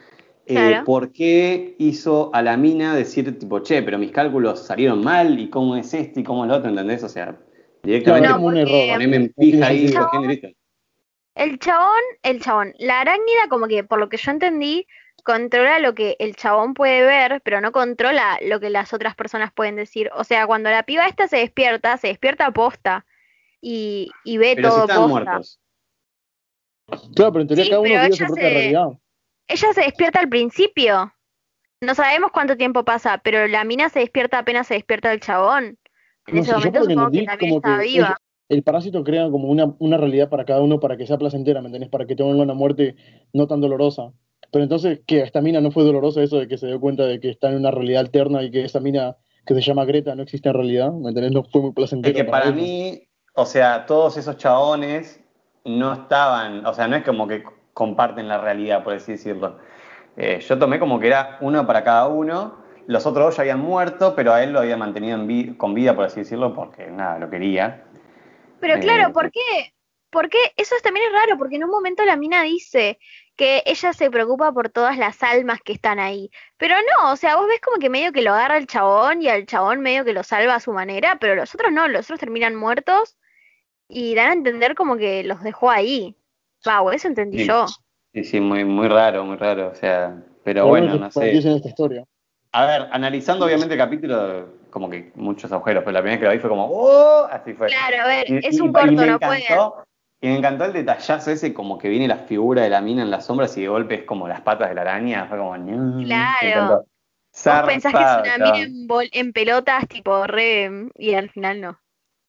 Eh. 0.47 0.81
¿Por 0.87 1.13
qué 1.13 1.75
hizo 1.79 2.31
a 2.33 2.41
la 2.41 2.57
mina 2.57 2.95
decir, 2.95 3.39
tipo, 3.39 3.61
che, 3.61 3.83
pero 3.83 3.99
mis 3.99 4.13
cálculos 4.13 4.67
salieron 4.67 5.05
mal 5.05 5.39
y 5.39 5.51
cómo 5.51 5.77
es 5.77 5.93
esto 5.93 6.21
y 6.21 6.25
cómo 6.25 6.45
es 6.45 6.51
lo 6.51 6.57
otro, 6.57 6.71
¿entendés? 6.71 7.03
O 7.03 7.09
sea, 7.09 7.37
directamente 7.83 8.29
No, 8.29 8.37
como 8.37 8.47
un 8.47 8.57
error. 8.57 8.95
poneme 8.95 9.17
en 9.17 9.33
pija 9.35 9.67
ahí, 9.67 9.89
listo. 9.89 10.09
El 11.35 11.59
chabón, 11.59 12.01
el 12.23 12.41
chabón, 12.41 12.73
la 12.79 13.03
arácnida 13.03 13.49
como 13.49 13.69
que 13.69 13.85
por 13.85 13.99
lo 14.01 14.09
que 14.09 14.17
yo 14.17 14.31
entendí, 14.31 14.87
controla 15.25 15.79
lo 15.81 15.95
que 15.95 16.17
el 16.19 16.37
chabón 16.37 16.75
puede 16.75 17.03
ver, 17.03 17.41
pero 17.45 17.61
no 17.61 17.73
controla 17.73 18.39
lo 18.43 18.61
que 18.61 18.71
las 18.71 18.93
otras 18.93 19.15
personas 19.15 19.53
pueden 19.53 19.77
decir. 19.77 20.11
O 20.15 20.25
sea, 20.25 20.47
cuando 20.47 20.71
la 20.71 20.83
piba 20.85 21.07
esta 21.07 21.29
se 21.29 21.37
despierta, 21.39 21.97
se 21.97 22.09
despierta 22.09 22.51
posta 22.51 23.05
y, 23.61 24.11
y 24.25 24.39
ve 24.39 24.53
Pero 24.57 24.69
si 24.71 24.75
todo 24.77 24.85
estaban 24.87 25.11
posta. 25.11 25.25
muertos. 25.31 25.61
Claro, 27.15 27.33
pero 27.33 27.43
en 27.43 27.49
teoría 27.49 27.65
Sí, 27.65 27.71
cada 27.71 27.81
uno 27.81 27.89
vive 27.91 28.03
su 28.13 28.17
ella 28.17 28.27
propia 28.27 28.49
se- 28.49 28.55
realidad. 28.55 28.89
Ella 29.49 29.73
se 29.73 29.81
despierta 29.83 30.21
al 30.21 30.29
principio. 30.29 31.13
No 31.81 31.95
sabemos 31.95 32.33
cuánto 32.33 32.57
tiempo 32.57 32.85
pasa, 32.85 33.19
pero 33.19 33.47
la 33.47 33.65
mina 33.65 33.89
se 33.89 34.01
despierta 34.01 34.39
apenas 34.39 34.67
se 34.67 34.75
despierta 34.75 35.13
el 35.13 35.21
chabón. 35.21 35.79
En 36.27 36.35
No 36.35 36.43
ese 36.43 36.51
sé, 36.51 36.57
momento 36.57 36.81
supongo 36.83 37.11
que 37.11 37.25
también 37.25 37.51
como 37.51 37.57
está 37.57 37.79
que 37.79 37.85
viva. 37.87 38.07
ella- 38.09 38.17
el 38.51 38.63
parásito 38.63 39.05
crea 39.05 39.31
como 39.31 39.49
una, 39.49 39.75
una 39.79 39.97
realidad 39.99 40.31
para 40.31 40.45
cada 40.47 40.63
uno 40.63 40.81
para 40.81 40.97
que 40.97 41.07
sea 41.07 41.19
placentera, 41.19 41.61
¿me 41.61 41.67
entendés? 41.69 41.91
Para 41.91 42.07
que 42.07 42.17
tenga 42.17 42.31
una 42.31 42.55
muerte 42.55 42.97
no 43.35 43.47
tan 43.47 43.61
dolorosa. 43.61 44.13
Pero 44.51 44.63
entonces, 44.63 45.01
¿qué? 45.07 45.21
¿Esta 45.21 45.41
mina 45.41 45.61
no 45.61 45.71
fue 45.71 45.85
dolorosa 45.85 46.23
eso 46.23 46.39
de 46.39 46.49
que 46.49 46.57
se 46.59 46.67
dio 46.67 46.81
cuenta 46.81 47.05
de 47.05 47.21
que 47.21 47.31
está 47.31 47.49
en 47.51 47.57
una 47.57 47.71
realidad 47.71 48.01
alterna 48.01 48.43
y 48.43 48.51
que 48.51 48.65
esa 48.65 48.81
mina 48.81 49.17
que 49.47 49.55
se 49.55 49.61
llama 49.61 49.85
Greta 49.85 50.15
no 50.15 50.23
existe 50.23 50.49
en 50.49 50.55
realidad? 50.55 50.93
¿Me 50.93 51.11
entendés? 51.11 51.33
No 51.33 51.45
fue 51.45 51.61
muy 51.61 51.71
Es 51.71 51.75
placentero. 51.75 52.15
que 52.15 52.25
para 52.25 52.51
mí, 52.51 53.03
o 53.35 53.45
sea, 53.47 53.85
todos 53.87 54.17
esos 54.17 54.37
chabones 54.39 55.21
no 55.65 55.93
estaban, 55.93 56.65
o 56.65 56.73
sea, 56.73 56.89
no 56.89 56.97
es 56.97 57.05
como 57.05 57.29
que 57.29 57.43
comparten 57.75 58.27
la 58.29 58.39
realidad, 58.41 58.83
por 58.83 58.95
así 58.95 59.13
decirlo. 59.13 59.59
Eh, 60.17 60.41
yo 60.41 60.59
tomé 60.59 60.79
como 60.79 60.99
que 60.99 61.07
era 61.09 61.39
uno 61.41 61.67
para 61.67 61.85
cada 61.85 62.09
uno. 62.09 62.57
Los 62.87 63.05
otros 63.05 63.27
dos 63.27 63.37
ya 63.37 63.43
habían 63.43 63.61
muerto, 63.61 64.15
pero 64.17 64.33
a 64.33 64.43
él 64.43 64.53
lo 64.53 64.61
había 64.61 64.77
mantenido 64.77 65.15
en 65.17 65.27
vi- 65.27 65.57
con 65.57 65.75
vida, 65.75 65.95
por 65.95 66.07
así 66.07 66.21
decirlo, 66.21 66.55
porque 66.55 66.87
nada, 66.87 67.19
lo 67.19 67.29
quería. 67.29 67.85
Pero 68.61 68.75
Eh, 68.77 68.81
claro, 68.81 69.13
¿por 69.13 69.31
qué? 69.31 69.75
¿Por 70.11 70.31
qué? 70.31 70.39
Eso 70.57 70.75
es- 70.75 70.83
también 70.83 71.07
es 71.07 71.13
raro, 71.13 71.37
porque 71.39 71.57
en 71.57 71.65
un 71.65 71.71
momento 71.71 72.05
la 72.05 72.17
mina 72.17 72.43
dice 72.43 72.99
que 73.39 73.63
ella 73.65 73.93
se 73.95 74.11
preocupa 74.11 74.53
por 74.53 74.69
todas 74.69 74.99
las 74.99 75.23
almas 75.23 75.61
que 75.65 75.73
están 75.73 75.99
ahí. 76.01 76.31
Pero 76.59 76.75
no, 76.75 77.13
o 77.13 77.17
sea, 77.17 77.37
vos 77.37 77.47
ves 77.47 77.61
como 77.63 77.79
que 77.79 77.89
medio 77.89 78.13
que 78.13 78.21
lo 78.21 78.35
agarra 78.35 78.59
el 78.59 78.67
chabón 78.67 79.23
y 79.23 79.29
al 79.29 79.47
chabón 79.47 79.81
medio 79.81 80.05
que 80.05 80.13
lo 80.13 80.25
salva 80.25 80.57
a 80.57 80.61
su 80.61 80.73
manera, 80.73 81.17
pero 81.21 81.37
los 81.37 81.55
otros 81.55 81.73
no, 81.73 81.87
los 81.89 82.05
otros 82.07 82.19
terminan 82.21 82.55
muertos 82.57 83.17
y 83.89 84.15
dan 84.15 84.31
a 84.31 84.33
entender 84.35 84.75
como 84.75 84.97
que 84.99 85.23
los 85.25 85.43
dejó 85.43 85.71
ahí. 85.71 86.17
Wow, 86.67 86.91
eso 86.91 87.07
entendí 87.09 87.39
Sí. 87.39 87.47
yo. 87.47 87.67
Sí, 88.13 88.25
sí, 88.25 88.41
muy, 88.41 88.65
muy 88.65 88.89
raro, 88.89 89.25
muy 89.25 89.37
raro. 89.37 89.69
O 89.69 89.75
sea, 89.77 90.17
pero 90.45 90.63
Por 90.63 90.71
bueno, 90.71 90.97
no 90.97 91.11
sé. 91.11 91.31
en 91.31 91.37
esta 91.57 91.69
historia. 91.69 92.05
A 92.53 92.67
ver, 92.67 92.89
analizando 92.91 93.45
obviamente 93.47 93.75
el 93.75 93.79
capítulo, 93.79 94.49
como 94.71 94.91
que 94.91 95.13
muchos 95.15 95.53
agujeros, 95.53 95.85
pero 95.85 95.93
la 95.93 96.01
primera 96.01 96.17
vez 96.17 96.21
que 96.21 96.27
lo 96.27 96.33
vi 96.33 96.39
fue 96.41 96.51
como, 96.51 96.67
¡oh! 96.71 97.29
Así 97.31 97.53
fue. 97.55 97.69
Claro, 97.69 98.03
a 98.03 98.07
ver, 98.09 98.25
Y- 98.29 98.39
es 98.47 98.57
y- 98.57 98.61
un 98.61 98.71
y 98.71 98.73
corto, 98.73 98.87
me 98.93 99.07
no 99.07 99.15
encantó, 99.15 99.85
Y 100.21 100.27
me 100.27 100.39
encantó 100.39 100.65
el 100.65 100.73
detallazo 100.73 101.31
ese, 101.31 101.55
como 101.55 101.79
que 101.79 101.89
viene 101.89 102.09
la 102.09 102.17
figura 102.19 102.63
de 102.63 102.71
la 102.71 102.81
mina 102.81 103.03
en 103.03 103.11
las 103.11 103.27
sombras 103.27 103.57
y 103.57 103.63
de 103.63 103.69
golpe 103.69 103.95
es 103.95 104.03
como 104.05 104.27
las 104.27 104.41
patas 104.41 104.69
de 104.69 104.75
la 104.75 104.81
araña. 104.81 105.27
Fue 105.27 105.39
como, 105.39 105.55
Claro. 106.05 106.85
Vos 107.45 107.63
pensás 107.67 107.95
que 107.95 108.03
es 108.03 108.37
una 108.37 108.39
mina 108.39 108.63
en, 108.63 108.89
bol- 108.89 109.11
en 109.13 109.33
pelotas, 109.33 109.87
tipo 109.87 110.27
re, 110.27 110.89
y 110.97 111.15
al 111.15 111.31
final 111.31 111.61
no. 111.61 111.81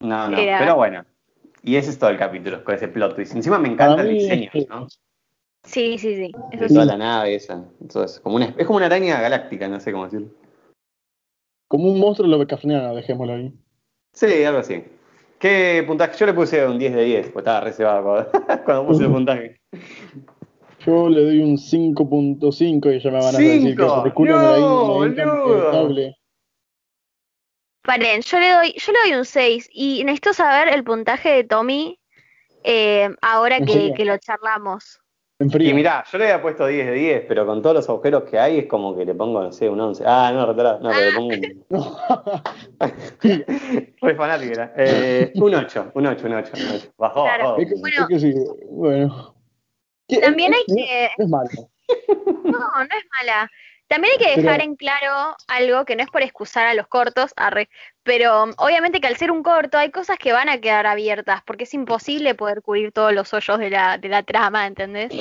No, 0.02 0.28
no, 0.30 0.38
era- 0.38 0.60
pero 0.60 0.75
bueno. 0.75 1.04
Y 1.63 1.75
ese 1.75 1.89
es 1.89 1.99
todo 1.99 2.10
el 2.12 2.17
capítulo, 2.17 2.63
con 2.63 2.75
ese 2.75 2.88
plot 2.88 3.15
twist. 3.15 3.36
Encima 3.36 3.58
me 3.58 3.69
encanta 3.69 4.02
el 4.02 4.10
diseño, 4.10 4.49
sí. 4.54 4.67
¿no? 4.69 4.88
Sí, 5.63 5.97
sí, 5.97 6.15
sí. 6.15 6.36
Eso 6.52 6.63
De 6.63 6.67
sí. 6.69 6.73
toda 6.73 6.86
la 6.86 6.97
nave 6.97 7.36
esa. 7.36 7.65
Entonces, 7.82 8.19
como 8.19 8.36
una, 8.38 8.54
es 8.58 8.65
como 8.65 8.78
una 8.78 8.86
araña 8.86 9.19
galáctica, 9.19 9.67
no 9.67 9.80
sé 9.80 9.91
cómo 9.91 10.06
decirlo. 10.06 10.30
Como 11.67 11.91
un 11.91 11.99
monstruo 11.99 12.28
Lovecraftiano, 12.30 12.95
dejémoslo 12.95 13.34
ahí. 13.34 13.54
Sí, 14.13 14.43
algo 14.43 14.60
así. 14.60 14.84
¿Qué 15.39 15.84
puntaje? 15.88 16.17
Yo 16.17 16.25
le 16.25 16.34
puse 16.34 16.65
un 16.65 16.78
10 16.78 16.93
de 16.93 17.04
10, 17.04 17.30
pues 17.32 17.43
estaba 17.43 17.62
reservado 17.62 18.04
cuando, 18.04 18.32
cuando 18.65 18.88
puse 18.88 19.04
el 19.06 19.12
puntaje. 19.12 19.62
Yo 20.86 21.10
le 21.10 21.23
doy 21.23 21.39
un 21.39 21.58
5.5 21.58 22.95
y 22.95 22.99
ya 22.99 23.10
me 23.12 23.17
van 23.17 23.36
a 23.36 23.38
decir 23.38 23.75
que 23.75 23.84
¡Cinco! 23.84 24.02
ese 24.06 24.13
culo 24.13 24.39
¡No, 24.39 24.99
me 24.99 25.10
di 25.10 25.21
boludo! 25.23 26.15
Paren, 27.84 28.21
yo 28.21 28.39
le 28.39 28.52
doy, 28.52 28.73
yo 28.78 28.91
le 28.91 28.99
doy 28.99 29.17
un 29.17 29.25
6 29.25 29.69
y 29.71 30.04
necesito 30.04 30.34
saber 30.34 30.73
el 30.73 30.84
puntaje 30.84 31.30
de 31.30 31.43
Tommy 31.45 31.99
eh, 32.63 33.10
ahora 33.21 33.58
¿En 33.58 33.65
que, 33.65 33.93
que 33.95 34.06
lo 34.06 34.17
charlamos. 34.17 34.99
En 35.41 35.47
Y 35.47 35.52
frío. 35.52 35.73
mirá, 35.73 36.04
yo 36.12 36.17
le 36.17 36.25
había 36.25 36.41
puesto 36.41 36.67
10 36.67 36.86
de 36.88 36.91
10, 36.93 37.25
pero 37.28 37.45
con 37.45 37.62
todos 37.62 37.73
los 37.78 37.88
agujeros 37.89 38.23
que 38.23 38.38
hay 38.38 38.60
es 38.60 38.65
como 38.67 38.93
que 38.97 39.06
le 39.06 39.15
pongo, 39.15 39.41
no 39.41 39.52
sé, 39.54 39.69
un 39.69 39.80
11. 39.80 40.04
Ah, 40.06 40.32
no, 40.34 40.45
retarado. 40.45 40.80
No, 40.82 40.89
pero 40.89 41.10
le 41.10 41.15
pongo 41.15 41.30
un... 41.30 41.65
Fue 43.99 44.15
fanático, 44.15 44.52
era. 44.54 44.73
Eh, 44.75 45.32
un 45.36 45.56
8, 45.56 45.91
un 45.93 46.08
8, 46.08 46.28
un 46.28 46.34
8, 46.34 46.52
un 46.58 46.63
8. 46.75 46.91
Bajó, 46.97 47.23
Claro. 47.23 47.43
bajó. 47.52 47.62
es, 47.62 47.69
que, 47.69 47.75
Bueno. 47.80 48.02
es 48.02 48.08
que 48.08 48.19
sí, 48.19 48.34
bueno. 48.69 49.34
También 50.21 50.54
hay 50.54 50.63
que, 50.75 51.10
No 51.17 51.23
es 51.23 51.30
malo. 51.30 51.49
no, 52.43 52.52
no 52.52 52.84
es 52.84 53.06
mala. 53.17 53.49
También 53.89 54.13
hay 54.13 54.19
que 54.25 54.32
Pero- 54.36 54.43
dejar 54.43 54.62
en 54.62 54.75
claro 54.75 55.36
algo 55.47 55.84
que 55.84 55.95
no 55.95 56.04
es 56.04 56.10
por 56.12 56.21
excusar 56.21 56.67
a 56.67 56.75
los 56.75 56.88
cortos, 56.88 57.34
arre, 57.36 57.69
pero 58.04 58.43
um, 58.43 58.54
obviamente 58.58 59.02
que 59.02 59.08
al 59.08 59.17
ser 59.17 59.32
un 59.32 59.41
corto 59.41 59.80
hay 59.80 59.89
cosas 59.89 60.17
que 60.19 60.32
van 60.32 60.47
a 60.47 60.62
quedar 60.62 60.86
abiertas, 60.86 61.41
porque 61.43 61.63
es 61.63 61.73
imposible 61.73 62.36
poder 62.36 62.62
cubrir 62.62 62.91
todos 62.91 63.13
los 63.13 63.34
hoyos 63.34 63.58
de 63.58 63.71
la, 63.71 63.97
de 63.97 64.08
la 64.10 64.21
trama, 64.21 64.67
¿entendés? 64.67 65.12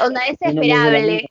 Onda, 0.00 0.20
es 0.26 0.36
esperable. 0.40 1.26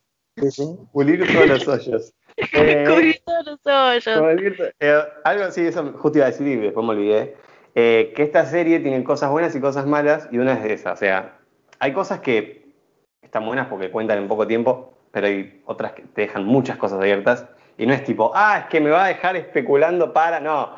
Pulir 0.92 1.26
todos 1.32 1.48
los 1.48 1.68
hoyos. 1.68 2.14
Eh, 2.54 2.86
Cubrir 2.88 3.22
todos 3.26 3.46
los 3.46 3.68
hoyos. 4.08 4.74
Eh, 4.80 5.04
algo 5.26 5.44
así, 5.44 5.62
eso 5.68 5.94
justo 5.98 6.18
iba 6.18 6.28
a 6.28 6.32
decir 6.32 6.48
y 6.48 6.56
después 6.56 6.84
me 6.86 6.94
olvidé. 6.94 7.36
Eh, 7.76 8.14
que 8.16 8.24
esta 8.24 8.46
serie 8.46 8.80
tiene 8.80 9.04
cosas 9.04 9.30
buenas 9.30 9.54
y 9.56 9.60
cosas 9.60 9.86
malas, 9.86 10.28
y 10.32 10.38
una 10.38 10.54
es 10.54 10.64
de 10.64 10.74
esas. 10.74 10.94
O 10.94 10.96
sea, 10.96 11.38
hay 11.80 11.92
cosas 11.94 12.22
que 12.22 12.74
están 13.22 13.46
buenas 13.46 13.68
porque 13.68 13.92
cuentan 13.92 14.18
en 14.18 14.28
poco 14.30 14.48
tiempo, 14.48 14.91
pero 15.12 15.28
hay 15.28 15.62
otras 15.66 15.94
que 15.94 16.04
te 16.04 16.22
dejan 16.22 16.46
muchas 16.46 16.78
cosas 16.78 17.00
abiertas. 17.00 17.48
Y 17.78 17.86
no 17.86 17.94
es 17.94 18.04
tipo, 18.04 18.32
ah, 18.34 18.60
es 18.64 18.66
que 18.70 18.80
me 18.80 18.90
va 18.90 19.06
a 19.06 19.08
dejar 19.10 19.36
especulando 19.36 20.14
para. 20.14 20.40
No. 20.40 20.70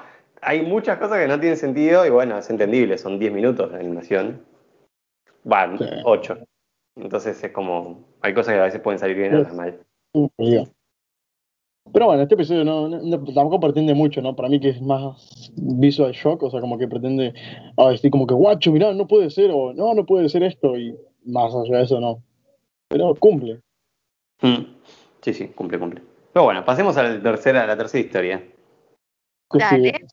Hay 0.42 0.62
muchas 0.62 0.98
cosas 0.98 1.20
que 1.20 1.28
no 1.28 1.40
tienen 1.40 1.58
sentido 1.58 2.06
y 2.06 2.10
bueno, 2.10 2.38
es 2.38 2.50
entendible, 2.50 2.98
son 2.98 3.18
10 3.20 3.32
minutos 3.32 3.72
de 3.72 3.78
animación. 3.80 4.42
Van, 5.44 5.78
Sí. 5.78 5.86
8. 6.04 6.38
Entonces 6.96 7.44
es 7.44 7.52
como, 7.52 8.04
hay 8.22 8.34
cosas 8.34 8.54
que 8.54 8.60
a 8.60 8.64
veces 8.66 8.82
pueden 8.82 9.00
salir 9.00 9.18
bien 9.18 9.34
y 9.34 9.38
otras 9.38 9.54
mal. 9.56 9.80
Pero 11.92 12.06
bueno, 12.08 12.22
este 12.24 12.36
episodio 12.36 12.64
no, 12.64 12.88
no- 12.88 13.02
no- 13.02 13.18
tampoco 13.34 13.60
pretende 13.60 13.94
mucho, 13.94 14.22
¿no? 14.22 14.36
Para 14.36 14.48
mí 14.50 14.60
que 14.60 14.70
es 14.70 14.82
más 14.82 15.52
visual 15.56 16.12
shock, 16.14 16.44
o 16.44 16.50
sea, 16.50 16.62
como 16.62 16.78
que 16.78 16.88
pretende 16.88 17.34
ah, 17.78 17.90
decir 17.90 18.10
como 18.10 18.26
que, 18.26 18.34
guacho, 18.34 18.72
mirá, 18.72 18.94
no 18.94 19.06
puede 19.08 19.30
ser, 19.30 19.52
o 19.54 19.74
no, 19.74 19.94
no 19.94 20.06
puede 20.06 20.30
ser 20.30 20.44
esto, 20.44 20.78
y 20.78 20.96
más 21.26 21.54
allá 21.54 21.78
de 21.78 21.84
eso 21.84 22.00
no. 22.00 22.22
Pero 22.90 23.14
cumple. 23.16 23.60
Mm. 24.44 24.76
Sí, 25.22 25.34
sí, 25.34 25.48
cumple, 25.50 25.80
cumple. 25.80 26.02
Pero 26.34 26.44
bueno, 26.46 26.66
pasemos 26.66 26.96
a 26.98 27.04
la 27.04 27.22
tercera, 27.22 27.64
a 27.64 27.68
la 27.68 27.78
tercera 27.78 28.04
historia. 28.06 28.44
Dale. 29.52 30.06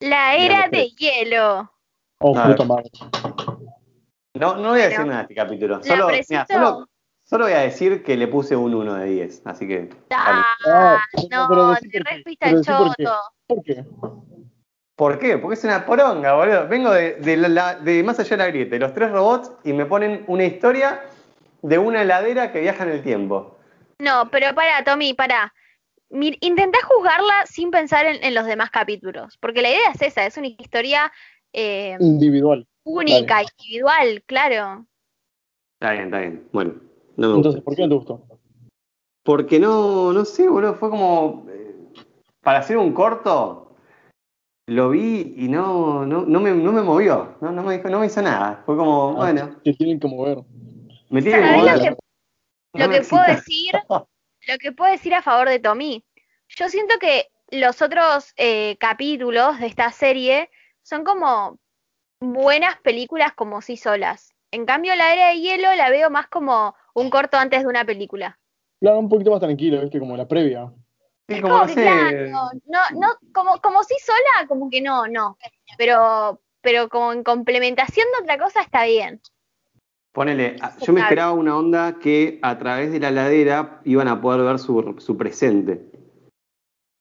La 0.00 0.36
era 0.36 0.68
de 0.68 0.90
hielo. 0.90 1.72
Oh, 2.20 2.34
puta 2.34 2.64
madre. 2.64 2.90
No, 4.34 4.56
no 4.56 4.70
voy 4.70 4.80
a 4.82 4.88
decir 4.88 5.06
nada 5.06 5.16
de 5.18 5.22
este 5.22 5.34
capítulo. 5.34 5.82
Solo, 5.82 6.08
mira, 6.28 6.46
solo, 6.46 6.88
solo 7.24 7.44
voy 7.44 7.54
a 7.54 7.60
decir 7.60 8.02
que 8.04 8.16
le 8.16 8.28
puse 8.28 8.54
un 8.54 8.74
1 8.74 8.94
de 8.94 9.06
10. 9.06 9.42
Así 9.44 9.66
que. 9.66 9.88
Ah, 10.10 10.54
Ah, 10.66 11.04
no, 11.30 11.46
pero 11.48 11.70
decí 11.70 11.88
te 11.88 11.98
por 11.98 12.06
qué, 12.08 12.16
re 12.16 12.22
fuiste 12.22 12.44
pero 12.44 12.50
al 12.50 12.56
decí 12.58 12.72
por 12.72 12.96
qué. 12.96 13.04
choto. 13.04 13.16
¿Por 13.46 13.62
qué? 13.62 13.84
¿Por 14.94 15.18
qué? 15.18 15.38
Porque 15.38 15.54
es 15.54 15.64
una 15.64 15.86
poronga, 15.86 16.34
boludo. 16.34 16.68
Vengo 16.68 16.90
de, 16.90 17.14
de, 17.14 17.36
la- 17.36 17.48
la- 17.48 17.74
de 17.76 18.02
más 18.02 18.18
allá 18.18 18.30
de 18.30 18.36
la 18.36 18.46
grieta, 18.48 18.70
de 18.72 18.78
los 18.80 18.92
tres 18.92 19.10
robots, 19.10 19.52
y 19.64 19.72
me 19.72 19.86
ponen 19.86 20.24
una 20.26 20.44
historia 20.44 21.02
de 21.62 21.78
una 21.78 22.02
heladera 22.02 22.52
que 22.52 22.60
viaja 22.60 22.84
en 22.84 22.90
el 22.90 23.02
tiempo. 23.02 23.56
No, 23.98 24.28
pero 24.30 24.54
para, 24.54 24.84
Tommy, 24.84 25.14
para. 25.14 25.52
Mir- 26.10 26.38
Intentá 26.40 26.78
juzgarla 26.86 27.44
sin 27.46 27.70
pensar 27.70 28.06
en, 28.06 28.22
en 28.24 28.34
los 28.34 28.46
demás 28.46 28.70
capítulos, 28.70 29.36
porque 29.40 29.60
la 29.60 29.68
idea 29.70 29.90
es 29.94 30.00
esa, 30.00 30.24
es 30.24 30.36
una 30.38 30.46
historia 30.46 31.12
eh, 31.52 31.96
Individual. 32.00 32.66
única, 32.84 33.42
individual, 33.42 34.22
claro. 34.24 34.86
Está 35.74 35.92
bien, 35.92 36.04
está 36.06 36.18
bien. 36.20 36.48
Bueno, 36.52 36.74
no 37.16 37.28
me 37.28 37.34
Entonces, 37.36 37.62
gusta. 37.62 37.64
¿por 37.64 37.76
qué 37.76 37.82
no 37.82 37.88
te 37.88 37.94
gustó? 37.94 38.26
Porque 39.22 39.60
no, 39.60 40.12
no 40.14 40.24
sé, 40.24 40.48
boludo, 40.48 40.74
fue 40.76 40.88
como. 40.88 41.46
eh, 41.50 41.74
para 42.40 42.60
hacer 42.60 42.78
un 42.78 42.92
corto, 42.94 43.74
lo 44.66 44.90
vi 44.90 45.34
y 45.36 45.48
no, 45.48 46.06
no, 46.06 46.24
no, 46.24 46.40
me, 46.40 46.52
no 46.52 46.72
me 46.72 46.80
movió. 46.82 47.36
No, 47.42 47.52
no, 47.52 47.62
me 47.62 47.76
dijo, 47.76 47.90
no 47.90 48.00
me 48.00 48.06
hizo 48.06 48.22
nada. 48.22 48.62
Fue 48.64 48.76
como, 48.76 49.12
bueno, 49.14 49.60
Que 49.62 49.74
tienen 49.74 50.00
que 50.00 50.08
mover. 50.08 50.38
Me 51.10 51.22
tiene 51.22 51.38
que 51.38 51.44
¿Sabés 51.44 51.60
mover. 51.60 51.74
lo 51.76 51.82
que, 51.82 51.90
No 51.90 52.84
lo 52.84 52.88
me 52.88 53.00
que 53.00 53.06
puedo 53.06 53.24
excita. 53.24 53.34
decir? 53.36 54.06
Lo 54.46 54.58
que 54.58 54.72
puedo 54.72 54.92
decir 54.92 55.14
a 55.14 55.22
favor 55.22 55.48
de 55.48 55.58
Tommy. 55.58 56.04
Yo 56.48 56.68
siento 56.68 56.98
que 56.98 57.28
los 57.50 57.82
otros 57.82 58.32
eh, 58.36 58.76
capítulos 58.78 59.58
de 59.58 59.66
esta 59.66 59.90
serie 59.92 60.50
son 60.82 61.04
como 61.04 61.58
buenas 62.20 62.78
películas 62.80 63.32
como 63.34 63.60
sí 63.62 63.76
solas. 63.76 64.34
En 64.50 64.64
cambio, 64.64 64.94
la 64.94 65.12
era 65.12 65.28
de 65.28 65.40
hielo 65.40 65.74
la 65.74 65.90
veo 65.90 66.08
más 66.10 66.26
como 66.28 66.74
un 66.94 67.10
corto 67.10 67.36
antes 67.36 67.60
de 67.60 67.66
una 67.66 67.84
película. 67.84 68.38
Claro, 68.80 68.98
un 68.98 69.08
poquito 69.08 69.30
más 69.30 69.40
tranquilo, 69.40 69.80
¿viste? 69.82 69.98
Como 69.98 70.16
la 70.16 70.26
previa. 70.26 70.72
Sí, 71.28 71.34
Es 71.34 71.42
como 71.42 71.54
como 71.60 71.66
que, 71.66 71.74
claro, 71.74 72.50
no, 72.66 72.80
no, 72.94 73.08
como, 73.34 73.60
como 73.60 73.82
sí 73.84 73.94
sola, 74.02 74.46
como 74.48 74.70
que 74.70 74.80
no, 74.80 75.06
no. 75.06 75.36
Pero, 75.76 76.40
pero 76.62 76.88
como 76.88 77.12
en 77.12 77.22
complementación 77.22 78.06
de 78.16 78.22
otra 78.22 78.38
cosa 78.38 78.62
está 78.62 78.84
bien. 78.84 79.20
Ponele, 80.12 80.56
yo 80.80 80.92
me 80.92 81.00
esperaba 81.00 81.32
una 81.32 81.56
onda 81.56 81.98
que 82.00 82.38
a 82.42 82.58
través 82.58 82.90
de 82.90 82.98
la 83.00 83.10
ladera 83.10 83.80
iban 83.84 84.08
a 84.08 84.20
poder 84.20 84.42
ver 84.42 84.58
su, 84.58 84.96
su 84.98 85.16
presente. 85.16 85.84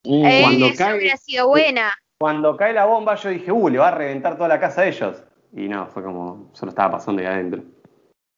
Mm. 0.06 0.26
Eh, 0.26 0.39
Cuando 0.43 0.65
eso 0.67 0.76
cae- 0.78 0.98
hubiera 0.98 1.17
sido 1.17 1.48
buena. 1.48 1.93
Cuando 2.20 2.58
cae 2.58 2.74
la 2.74 2.86
bomba, 2.86 3.15
yo 3.15 3.30
dije, 3.30 3.52
uh, 3.52 3.70
le 3.70 3.78
va 3.80 3.89
a 3.89 3.91
reventar 3.91 4.36
toda 4.36 4.50
la 4.50 4.60
casa 4.60 4.82
a 4.82 4.88
ellos. 4.88 5.24
Y 5.54 5.67
no, 5.67 5.88
fue 5.88 6.04
como, 6.04 6.50
solo 6.54 6.70
estaba 6.70 6.91
pasando 6.91 7.22
ahí 7.22 7.28
adentro. 7.28 7.63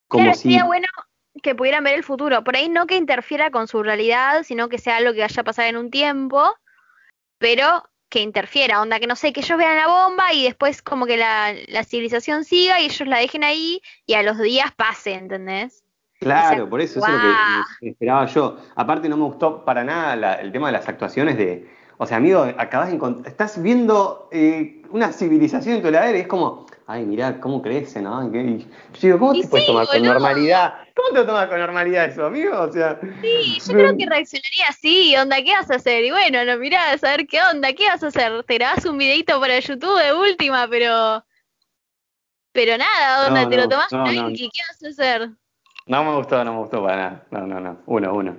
Como 0.08 0.24
Claro, 0.26 0.38
si. 0.38 0.44
sería 0.44 0.64
bueno 0.66 0.88
que 1.42 1.56
pudieran 1.56 1.84
ver 1.84 1.96
el 1.96 2.04
futuro. 2.04 2.44
Por 2.44 2.56
ahí 2.56 2.70
no 2.70 2.86
que 2.88 2.96
interfiera 2.98 3.52
con 3.52 3.68
su 3.68 3.82
realidad, 3.84 4.44
sino 4.44 4.70
que 4.70 4.78
sea 4.78 4.98
algo 4.98 5.14
que 5.14 5.22
vaya 5.22 5.42
a 5.42 5.46
pasar 5.46 5.66
en 5.68 5.78
un 5.78 5.90
tiempo, 5.92 6.44
pero 7.38 7.84
que 8.10 8.22
interfiera. 8.22 8.82
Onda, 8.82 9.00
que 9.00 9.08
no 9.08 9.16
sé, 9.16 9.32
que 9.34 9.40
ellos 9.42 9.58
vean 9.58 9.76
la 9.78 9.88
bomba 9.88 10.34
y 10.34 10.44
después 10.44 10.82
como 10.82 11.06
que 11.06 11.18
la, 11.18 11.54
la 11.68 11.84
civilización 11.84 12.44
siga 12.44 12.80
y 12.80 12.86
ellos 12.86 13.08
la 13.08 13.18
dejen 13.20 13.44
ahí 13.44 13.82
y 14.06 14.14
a 14.16 14.24
los 14.24 14.38
días 14.40 14.72
pase, 14.76 15.14
¿entendés? 15.14 15.84
Claro, 16.20 16.56
sea, 16.64 16.70
por 16.70 16.82
eso, 16.82 17.00
eso 17.00 17.08
es 17.08 17.14
lo 17.14 17.20
que 17.80 17.90
esperaba 17.90 18.26
yo. 18.26 18.58
Aparte, 18.76 19.08
no 19.08 19.16
me 19.16 19.24
gustó 19.24 19.64
para 19.64 19.84
nada 19.86 20.16
la- 20.18 20.34
el 20.36 20.52
tema 20.52 20.68
de 20.68 20.74
las 20.74 20.88
actuaciones 20.90 21.38
de. 21.38 21.70
O 21.98 22.06
sea, 22.06 22.18
amigo, 22.18 22.42
acabas 22.58 22.90
de 22.92 22.98
encont- 23.00 23.26
Estás 23.26 23.62
viendo 23.62 24.28
eh, 24.32 24.82
una 24.90 25.14
civilización 25.14 25.76
en 25.78 25.82
tu 25.82 25.88
heladera 25.88 26.18
y 26.18 26.22
es 26.22 26.28
como. 26.28 26.66
Ay, 26.92 27.06
mirá, 27.06 27.40
cómo 27.40 27.62
crece, 27.62 28.02
¿no? 28.02 28.24
Y 28.36 28.58
yo 28.58 28.68
digo, 29.00 29.20
¿cómo 29.20 29.36
Y 29.36 29.42
te 29.42 29.48
puedes 29.48 29.68
tomar 29.68 29.86
con 29.86 30.02
normalidad? 30.02 30.74
¿Cómo 30.96 31.10
te 31.10 31.20
lo 31.20 31.26
tomas 31.28 31.48
con 31.48 31.60
normalidad 31.60 32.06
eso, 32.06 32.26
amigo? 32.26 32.60
O 32.60 32.72
sea. 32.72 33.00
Sí, 33.22 33.60
yo 33.64 33.74
creo 33.76 33.96
que 33.96 34.08
reaccionaría 34.08 34.66
así, 34.70 35.16
onda, 35.16 35.36
¿qué 35.44 35.52
vas 35.52 35.70
a 35.70 35.76
hacer? 35.76 36.04
Y 36.04 36.10
bueno, 36.10 36.44
no 36.46 36.58
mirás, 36.58 37.04
a 37.04 37.12
ver 37.12 37.28
qué 37.28 37.38
onda, 37.54 37.74
¿qué 37.74 37.86
vas 37.86 38.04
a 38.04 38.08
hacer? 38.08 38.44
Te 38.44 38.56
grabás 38.56 38.86
un 38.86 38.98
videito 38.98 39.40
para 39.40 39.60
YouTube 39.60 40.02
de 40.04 40.14
última, 40.14 40.68
pero... 40.68 41.24
Pero 42.54 42.76
nada, 42.76 43.28
onda, 43.28 43.44
No, 43.44 43.50
te 43.50 43.58
lo 43.58 43.70
tomás 43.70 43.92
no, 43.92 44.04
tranqui, 44.06 44.50
¿qué 44.50 44.62
vas 44.68 44.84
a 44.84 44.88
hacer? 44.88 45.30
No 45.86 46.04
me 46.04 46.16
gustó, 46.16 46.44
no 46.44 46.54
me 46.54 46.60
gustó 46.62 46.82
para 46.82 46.96
nada. 46.96 47.28
No, 47.30 47.46
no, 47.46 47.60
no. 47.60 47.78
Uno, 47.86 48.14
uno. 48.16 48.36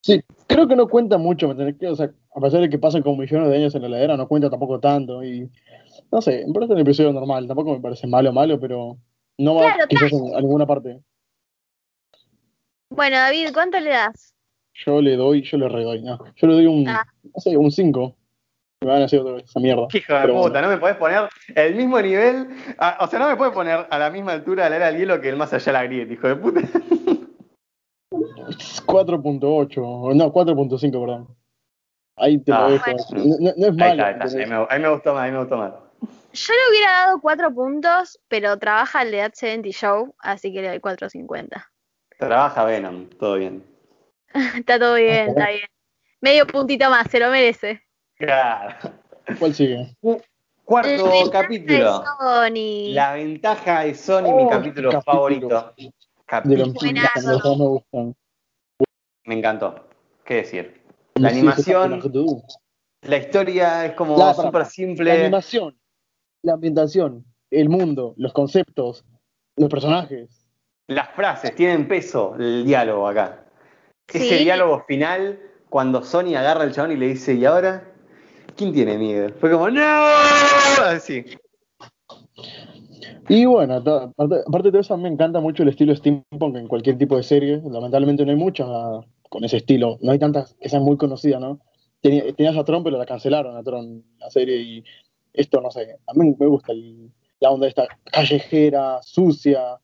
Sí, 0.00 0.18
creo 0.46 0.66
que 0.66 0.76
no 0.76 0.88
cuenta 0.88 1.18
mucho, 1.18 1.50
O 1.50 1.94
sea, 1.94 2.10
a 2.34 2.40
pesar 2.40 2.62
de 2.62 2.70
que 2.70 2.78
pasan 2.78 3.02
como 3.02 3.18
millones 3.18 3.50
de 3.50 3.56
años 3.56 3.74
en 3.74 3.82
la 3.82 3.88
heladera, 3.88 4.16
no 4.16 4.26
cuenta 4.26 4.48
tampoco 4.48 4.80
tanto. 4.80 5.22
Y 5.22 5.50
no 6.12 6.20
sé, 6.20 6.44
me 6.46 6.52
parece 6.52 6.72
un 6.74 6.78
episodio 6.80 7.12
normal. 7.12 7.46
Tampoco 7.48 7.72
me 7.72 7.80
parece 7.80 8.06
malo, 8.06 8.32
malo, 8.32 8.60
pero 8.60 8.98
no 9.38 9.54
va 9.56 9.62
Claro, 9.72 9.88
quizás 9.88 10.12
en, 10.12 10.34
a 10.36 10.40
ninguna 10.40 10.66
parte. 10.66 11.00
Bueno, 12.90 13.16
David, 13.16 13.48
¿cuánto 13.54 13.80
le 13.80 13.90
das? 13.90 14.34
Yo 14.84 15.00
le 15.00 15.16
doy, 15.16 15.42
yo 15.42 15.56
le 15.58 15.68
redoy. 15.68 16.02
No, 16.02 16.18
yo 16.36 16.46
le 16.46 16.54
doy 16.54 16.66
un, 16.66 16.86
Ah. 16.88 17.04
no 17.24 17.40
sé, 17.40 17.56
un 17.56 17.70
5. 17.70 18.14
Me 18.82 18.88
van 18.88 19.02
a 19.02 19.04
hacer 19.04 19.20
otra 19.20 19.34
vez 19.34 19.44
esa 19.44 19.60
mierda. 19.60 19.86
Hijo 19.92 20.12
de 20.12 20.20
puta, 20.28 20.32
bueno. 20.32 20.62
no 20.62 20.68
me 20.68 20.76
podés 20.78 20.96
poner 20.96 21.28
el 21.54 21.74
mismo 21.76 22.00
nivel. 22.00 22.48
a- 22.78 22.98
o 23.04 23.06
sea, 23.06 23.18
no 23.18 23.28
me 23.28 23.36
podés 23.36 23.52
poner 23.54 23.86
a 23.88 23.98
la 23.98 24.10
misma 24.10 24.32
altura 24.32 24.64
de 24.64 24.70
la 24.70 24.76
era 24.76 24.86
del 24.86 24.98
hielo 24.98 25.20
que 25.20 25.28
el 25.28 25.36
más 25.36 25.52
allá 25.52 25.64
de 25.66 25.72
la 25.72 25.84
grieta, 25.84 26.12
hijo 26.12 26.26
de 26.28 26.36
puta. 26.36 26.60
4.8, 28.86 29.78
o 29.82 30.12
no, 30.14 30.32
4.5, 30.32 31.00
perdón. 31.00 31.28
Ahí 32.16 32.38
te 32.38 32.52
Ah, 32.52 32.66
lo 32.66 32.70
dejo. 32.72 32.84
bueno. 32.84 33.24
No, 33.24 33.36
no- 33.40 33.50
es 33.50 33.56
Ahí 33.56 33.72
malo. 33.72 33.92
está, 33.92 34.06
ahí 34.06 34.14
está. 34.26 34.38
Ahí 34.40 34.46
me, 34.46 34.66
ahí 34.68 34.80
me 34.80 34.88
gustó 34.90 35.14
más, 35.14 35.22
ahí 35.22 35.32
me 35.32 35.38
gustó 35.38 35.56
más. 35.56 35.72
Yo 36.32 36.54
le 36.54 36.70
hubiera 36.70 36.92
dado 36.92 37.20
cuatro 37.20 37.52
puntos, 37.52 38.18
pero 38.28 38.58
trabaja 38.58 39.02
el 39.02 39.10
de 39.10 39.18
That 39.18 39.34
70 39.34 39.68
Show, 39.70 40.14
así 40.18 40.52
que 40.52 40.62
le 40.62 40.68
doy 40.68 40.78
4.50. 40.78 41.48
Trabaja 42.18 42.64
Venom, 42.64 43.08
todo 43.10 43.34
bien. 43.34 43.64
Está 44.56 44.78
todo 44.78 44.94
bien, 44.94 45.28
está 45.28 45.48
bien. 45.50 45.66
Medio 46.22 46.46
puntito 46.46 46.88
más, 46.88 47.10
se 47.10 47.18
lo 47.20 47.30
merece. 47.30 47.82
Claro. 48.16 48.74
¿Cuál 49.38 49.54
sigue? 49.54 49.94
Cuarto 50.64 51.24
La 51.26 51.30
capítulo. 51.30 52.04
La 52.50 53.14
ventaja 53.14 53.80
de 53.80 53.94
Sony, 53.94 54.22
mi 54.22 54.44
Oh, 54.44 54.48
capítulo, 54.48 54.90
capítulo. 54.90 55.02
favorito. 55.02 55.74
Capítulo. 56.24 56.72
De 56.72 57.32
los 57.32 57.58
me 57.58 57.64
gustan. 57.66 58.16
Me 59.24 59.34
encantó. 59.34 59.86
¿Qué 60.24 60.36
decir? 60.36 60.82
La 61.16 61.28
animación, 61.28 62.00
la 63.02 63.16
historia 63.16 63.84
es 63.86 63.92
como 63.92 64.32
súper 64.34 64.64
simple. 64.64 65.04
La 65.04 65.20
animación, 65.24 65.76
la 66.42 66.54
ambientación, 66.54 67.24
el 67.50 67.68
mundo, 67.68 68.14
los 68.16 68.32
conceptos, 68.32 69.04
los 69.56 69.68
personajes. 69.68 70.46
Las 70.88 71.10
frases 71.10 71.54
tienen 71.54 71.86
peso, 71.88 72.34
el 72.38 72.64
diálogo 72.64 73.06
acá. 73.08 73.46
Ese 74.12 74.38
diálogo 74.38 74.84
final, 74.86 75.38
cuando 75.70 76.02
Sony 76.02 76.34
agarra 76.36 76.62
al 76.62 76.72
chabón 76.72 76.92
y 76.92 76.96
le 76.96 77.08
dice, 77.08 77.34
¿y 77.34 77.44
ahora? 77.44 77.88
¿Quién 78.56 78.72
tiene 78.72 78.98
miedo? 78.98 79.30
Fue 79.40 79.50
como, 79.50 79.70
¡No! 79.70 79.82
Así. 80.84 81.24
Y 83.28 83.44
bueno, 83.46 83.74
aparte, 83.76 84.42
aparte 84.46 84.70
de 84.70 84.80
eso, 84.80 84.94
a 84.94 84.96
mí 84.96 85.04
me 85.04 85.08
encanta 85.08 85.40
mucho 85.40 85.62
el 85.62 85.68
estilo 85.70 85.94
steampunk 85.94 86.56
en 86.56 86.68
cualquier 86.68 86.98
tipo 86.98 87.16
de 87.16 87.22
serie. 87.22 87.62
Lamentablemente 87.64 88.24
no 88.24 88.32
hay 88.32 88.36
muchas 88.36 88.68
con 89.30 89.44
ese 89.44 89.58
estilo. 89.58 89.96
No 90.02 90.12
hay 90.12 90.18
tantas 90.18 90.54
que 90.60 90.68
sean 90.68 90.82
muy 90.82 90.96
conocidas, 90.96 91.40
¿no? 91.40 91.60
Tenía- 92.00 92.32
Tenías 92.34 92.56
a 92.56 92.64
Tron, 92.64 92.82
pero 92.84 92.98
la 92.98 93.06
cancelaron 93.06 93.56
a 93.56 93.62
Tron, 93.62 94.04
la 94.18 94.28
serie. 94.28 94.56
Y 94.56 94.84
esto, 95.32 95.60
no 95.60 95.70
sé, 95.70 95.96
a 96.06 96.14
mí 96.14 96.34
me 96.38 96.46
gusta 96.46 96.72
el- 96.72 97.10
la 97.40 97.50
onda 97.50 97.66
esta 97.66 97.88
callejera, 98.04 99.00
sucia, 99.02 99.78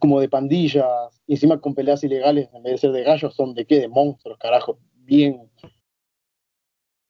como 0.00 0.20
de 0.20 0.28
pandillas, 0.28 0.86
y 1.26 1.34
encima 1.34 1.60
con 1.60 1.74
peleas 1.74 2.02
ilegales, 2.02 2.48
en 2.52 2.62
vez 2.62 2.72
de 2.72 2.78
ser 2.78 2.92
de 2.92 3.02
gallos, 3.04 3.34
son 3.34 3.54
de 3.54 3.66
qué, 3.66 3.78
de 3.80 3.88
monstruos, 3.88 4.38
carajo. 4.38 4.78
Bien. 4.96 5.50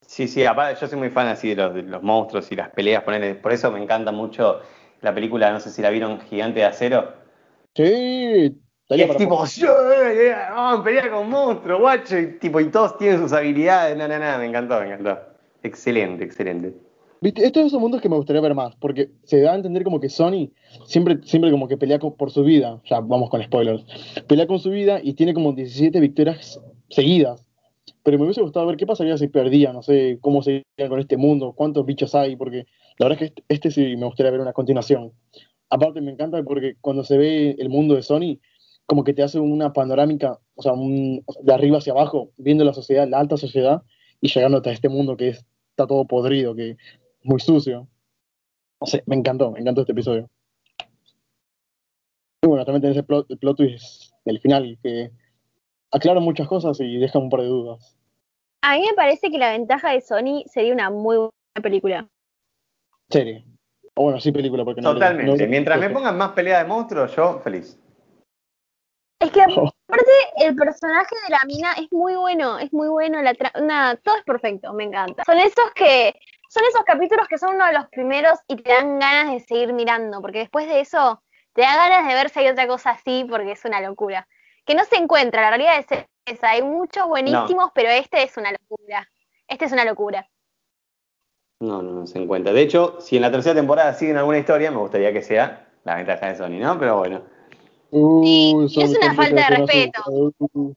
Sí, 0.07 0.29
sí, 0.29 0.45
aparte 0.45 0.81
yo 0.81 0.89
soy 0.89 0.99
muy 0.99 1.11
fan 1.11 1.29
así 1.29 1.51
de 1.51 1.55
los, 1.57 1.75
de 1.75 1.83
los 1.85 2.03
monstruos 2.03 2.51
y 2.53 2.57
las 2.57 2.71
peleas, 2.71 3.03
por 3.05 3.53
eso 3.53 3.71
me 3.71 3.83
encanta 3.83 4.13
mucho 4.13 4.61
la 5.01 5.15
película, 5.15 5.51
no 5.53 5.61
sé 5.61 5.71
si 5.71 5.81
la 5.81 5.91
vieron, 5.91 6.21
Gigante 6.21 6.61
de 6.61 6.67
Acero. 6.67 7.13
Sí, 7.75 8.55
Y 8.91 9.01
es 9.01 9.17
tipo, 9.17 9.45
"Yeah, 9.47 10.13
yeah, 10.13 10.51
vamos 10.51 10.81
a 10.81 10.85
pelear 10.85 11.11
con 11.11 11.31
monstruos, 11.31 11.81
guacho, 11.81 12.19
y, 12.19 12.39
tipo, 12.39 12.61
y 12.61 12.71
todos 12.71 12.99
tienen 12.99 13.21
sus 13.21 13.33
habilidades, 13.33 13.97
no, 13.97 14.07
no, 14.07 14.19
no, 14.19 14.39
me 14.39 14.47
encantó, 14.47 14.81
me 14.81 14.87
encantó. 14.87 15.19
Excelente, 15.63 16.25
excelente. 16.25 16.75
¿Viste? 17.23 17.47
Estos 17.47 17.71
son 17.71 17.81
mundos 17.81 18.01
que 18.01 18.09
me 18.09 18.17
gustaría 18.17 18.43
ver 18.43 18.57
más, 18.57 18.75
porque 18.77 19.11
se 19.23 19.41
da 19.41 19.53
a 19.53 19.55
entender 19.55 19.85
como 19.85 20.01
que 20.01 20.09
Sony 20.09 20.51
siempre, 20.87 21.21
siempre 21.23 21.53
como 21.53 21.69
que 21.69 21.77
pelea 21.77 22.01
por 22.01 22.33
su 22.33 22.43
vida, 22.43 22.83
ya 22.85 22.99
vamos 22.99 23.31
con 23.31 23.41
spoilers, 23.41 23.85
pelea 24.27 24.49
con 24.49 24.59
su 24.59 24.71
vida 24.71 24.99
y 25.01 25.15
tiene 25.15 25.33
como 25.33 25.53
17 25.53 26.01
victorias 26.01 26.61
seguidas. 26.91 27.47
Pero 28.03 28.19
me 28.19 28.25
hubiese 28.25 28.43
gustado 28.43 28.67
ver 28.67 28.77
qué 28.77 28.87
pasaría 28.87 29.17
si 29.17 29.29
perdía, 29.29 29.73
no 29.73 29.83
sé 29.83 30.19
cómo 30.21 30.43
seguirían 30.43 30.89
con 30.89 30.99
este 30.99 31.17
mundo, 31.17 31.53
cuántos 31.53 31.87
bichos 31.87 32.13
hay, 32.17 32.35
porque 32.35 32.67
la 32.99 33.07
verdad 33.07 33.13
es 33.13 33.19
que 33.19 33.25
este, 33.27 33.45
este 33.49 33.71
sí 33.71 33.97
me 33.97 34.07
gustaría 34.07 34.33
ver 34.33 34.41
una 34.41 34.53
continuación. 34.53 35.13
Aparte 35.71 36.01
me 36.01 36.11
encanta 36.11 36.43
porque 36.43 36.75
cuando 36.81 37.05
se 37.05 37.17
ve 37.17 37.55
el 37.57 37.69
mundo 37.69 37.95
de 37.95 38.03
Sony, 38.03 38.41
como 38.85 39.05
que 39.05 39.15
te 39.15 39.23
hace 39.23 39.39
una 39.39 39.73
panorámica, 39.73 40.41
o 40.57 40.63
sea, 40.63 40.73
de 40.75 41.55
arriba 41.55 41.79
hacia 41.79 41.93
abajo, 41.93 42.33
viendo 42.37 42.65
la 42.65 42.75
sociedad, 42.75 43.07
la 43.09 43.21
alta 43.21 43.37
sociedad, 43.37 43.83
y 44.21 44.27
llegando 44.27 44.57
hasta 44.59 44.73
este 44.73 44.89
mundo 44.89 45.17
que 45.17 45.29
es- 45.29 45.47
está 45.71 45.87
todo 45.87 46.05
podrido, 46.07 46.55
que 46.55 46.77
muy 47.25 47.41
sucio. 47.41 47.89
No 48.81 48.87
sé, 48.87 49.03
me 49.07 49.17
encantó, 49.17 49.51
me 49.51 49.61
encantó 49.61 49.83
este 49.83 49.93
episodio. 49.93 50.29
Y 52.45 52.49
bueno, 52.49 52.65
también 52.65 52.83
tenés 52.83 52.97
el 52.97 53.05
plot, 53.05 53.31
el 53.31 53.39
plot 53.39 53.57
twist 53.57 54.13
del 54.25 54.41
final, 54.41 54.79
que 54.83 55.11
aclara 55.93 56.21
muchas 56.21 56.49
cosas 56.49 56.79
y 56.81 56.97
deja 56.99 57.19
un 57.19 57.31
par 57.31 57.41
de 57.41 57.47
dudas. 57.47 57.97
A 58.65 58.75
mí 58.77 58.83
me 58.89 58.95
parece 58.95 59.31
que 59.31 59.39
la 59.39 59.53
ventaja 59.53 59.91
de 59.93 60.01
Sony 60.01 60.43
sería 60.47 60.73
una 60.73 60.91
muy 60.91 61.17
buena 61.17 61.31
película. 61.63 62.09
Serie. 63.11 63.45
O 63.95 64.05
bueno, 64.05 64.21
sí 64.21 64.33
película, 64.33 64.65
porque 64.65 64.81
no... 64.81 64.95
Totalmente. 64.95 65.45
no- 65.45 65.51
Mientras 65.51 65.79
me 65.79 65.91
pongan 65.91 66.17
más 66.17 66.33
pelea 66.33 66.63
de 66.63 66.69
monstruos, 66.69 67.15
yo 67.15 67.41
feliz. 67.41 67.79
Es 69.21 69.31
que 69.31 69.41
Oh. 69.57 69.69
aparte 69.89 70.11
el 70.39 70.57
personaje 70.57 71.15
de 71.27 71.31
la 71.31 71.41
mina 71.47 71.73
es 71.75 71.93
muy 71.93 72.17
bueno, 72.17 72.59
es 72.59 72.73
muy 72.73 72.89
bueno, 72.89 73.23
la 73.23 73.35
tra- 73.35 73.61
nada, 73.65 73.97
todo 73.97 74.17
es 74.17 74.25
perfecto, 74.25 74.73
me 74.73 74.85
encanta. 74.85 75.23
Son 75.25 75.39
esos 75.39 75.71
que 75.77 76.15
son 76.53 76.65
esos 76.69 76.83
capítulos 76.85 77.27
que 77.29 77.39
son 77.39 77.55
uno 77.55 77.65
de 77.65 77.73
los 77.73 77.89
primeros 77.89 78.39
y 78.47 78.57
te 78.57 78.71
dan 78.71 78.99
ganas 78.99 79.33
de 79.33 79.41
seguir 79.41 79.73
mirando, 79.73 80.21
porque 80.21 80.41
después 80.41 80.69
de 80.69 80.81
eso 80.81 81.23
te 81.55 81.63
da 81.63 81.77
ganas 81.77 82.07
de 82.07 82.13
ver 82.13 82.29
si 82.29 82.41
hay 82.41 82.49
otra 82.49 82.67
cosa 82.67 82.91
así, 82.91 83.25
porque 83.29 83.53
es 83.53 83.65
una 83.65 83.81
locura. 83.81 84.29
Que 84.67 84.75
no 84.75 84.85
se 84.85 84.97
encuentra, 84.97 85.41
la 85.41 85.49
realidad 85.49 85.79
es 85.79 86.07
esa, 86.27 86.51
hay 86.51 86.63
muchos 86.63 87.07
buenísimos, 87.09 87.71
pero 87.75 87.89
este 87.89 88.23
es 88.23 88.37
una 88.37 88.53
locura. 88.53 89.09
Este 89.49 89.65
es 89.65 89.73
una 89.73 89.87
locura. 89.87 90.29
No, 91.61 91.81
no, 91.81 91.93
no 91.93 92.07
se 92.07 92.19
encuentra. 92.19 92.53
De 92.53 92.61
hecho, 92.61 93.01
si 93.01 93.17
en 93.17 93.23
la 93.23 93.33
tercera 93.33 93.55
temporada 93.55 93.95
siguen 93.95 94.19
alguna 94.19 94.37
historia, 94.37 94.71
me 94.71 94.77
gustaría 94.77 95.11
que 95.11 95.23
sea 95.23 95.71
la 95.85 95.97
ventaja 95.97 96.27
de 96.27 96.37
Sony, 96.37 96.61
¿no? 96.61 96.79
Pero 96.79 96.99
bueno. 96.99 97.23
Uh, 97.93 98.69
Sí, 98.69 98.81
y 98.81 98.83
es 98.83 98.91
una 98.91 99.15
falta 99.15 99.49
de 99.49 99.57
respeto. 99.57 100.03
Uh, 100.07 100.75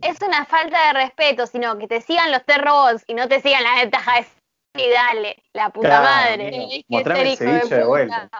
Es 0.00 0.16
una 0.26 0.46
falta 0.46 0.86
de 0.86 0.92
respeto, 0.94 1.46
sino 1.46 1.76
que 1.76 1.86
te 1.86 2.00
sigan 2.00 2.32
los 2.32 2.42
T-Robots 2.46 3.04
y 3.06 3.12
no 3.12 3.28
te 3.28 3.40
sigan 3.42 3.64
las 3.64 3.82
ventajas 3.82 4.20
de 4.20 4.41
Sony, 4.74 4.88
dale, 4.90 5.36
la 5.52 5.70
puta 5.70 5.88
Claro, 5.88 6.04
madre. 6.04 6.50
Tenés 6.50 6.68
que 6.70 6.84
Mostrame 6.88 7.20
ser 7.20 7.26
el 7.26 7.32
hijo 7.32 7.36
ceviche 7.60 7.74
de 7.74 7.80
puta. 7.82 7.86
vuelta. 7.88 8.30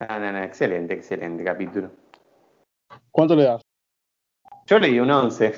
No, 0.00 0.18
no, 0.20 0.32
no, 0.32 0.42
excelente, 0.42 0.94
excelente 0.94 1.44
capítulo. 1.44 1.90
¿Cuánto 3.10 3.34
le 3.34 3.44
das? 3.44 3.62
Yo 4.66 4.78
le 4.78 4.88
di 4.88 5.00
un 5.00 5.10
11. 5.10 5.54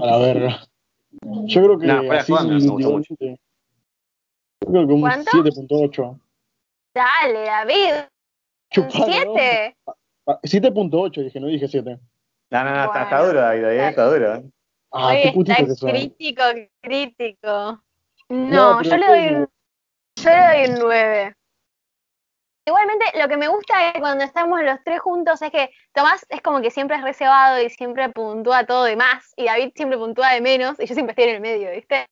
A 0.00 0.06
la 0.06 0.18
verga. 0.18 0.60
Yo 1.10 1.62
creo 1.62 1.78
que 1.78 1.86
No, 1.86 1.96
fuera 1.98 2.12
de 2.14 2.18
así, 2.20 2.32
joda, 2.32 2.44
me 2.44 2.68
gustó 2.68 2.90
mucho. 2.90 3.14
siete. 3.18 3.40
Yo 4.60 4.70
creo 4.70 4.86
que 4.86 4.92
un 4.92 5.00
¿Cuánto? 5.00 5.30
7.8. 5.32 6.20
Dale, 6.94 7.40
David, 7.44 7.92
un 7.94 8.08
Chupalo, 8.70 9.06
¿no? 9.06 9.32
7. 9.34 9.76
Ah, 10.26 10.40
7.8 10.42 11.22
dije, 11.24 11.40
no 11.40 11.46
dije 11.48 11.68
7. 11.68 11.98
No, 12.50 12.64
no, 12.64 12.70
no, 12.74 12.84
está, 12.84 13.02
está 13.02 13.16
Bueno, 13.16 13.26
duro, 13.28 13.40
David, 13.40 13.62
David, 13.62 13.80
está 13.80 14.04
duro. 14.10 14.34
¿eh? 14.36 14.50
Ah, 14.92 15.06
Oye, 15.08 15.22
qué 15.22 15.32
putito 15.32 15.52
está 15.52 15.66
que 15.66 15.74
son. 15.74 15.90
crítico, 15.90 16.42
crítico. 16.82 17.82
No, 18.28 18.82
yo 18.82 18.96
le 18.96 19.06
doy 19.06 19.34
un, 19.34 19.48
yo 20.16 20.30
le 20.30 20.66
doy 20.66 20.74
un 20.74 20.78
9. 20.80 21.34
Igualmente, 22.66 23.06
lo 23.18 23.28
que 23.28 23.36
me 23.38 23.48
gusta 23.48 23.88
es 23.88 23.98
cuando 23.98 24.24
estamos 24.24 24.60
los 24.62 24.78
tres 24.84 25.00
juntos 25.00 25.40
es 25.40 25.50
que 25.50 25.70
Tomás 25.94 26.26
es 26.28 26.42
como 26.42 26.60
que 26.60 26.70
siempre 26.70 26.98
es 26.98 27.02
reservado 27.02 27.62
y 27.62 27.70
siempre 27.70 28.10
puntúa 28.10 28.66
todo 28.66 28.84
de 28.84 28.94
más, 28.94 29.32
y 29.36 29.46
David 29.46 29.70
siempre 29.74 29.96
puntúa 29.96 30.34
de 30.34 30.42
menos, 30.42 30.78
y 30.78 30.86
yo 30.86 30.94
siempre 30.94 31.12
estoy 31.12 31.30
en 31.30 31.36
el 31.36 31.40
medio, 31.40 31.70
¿viste? 31.70 32.06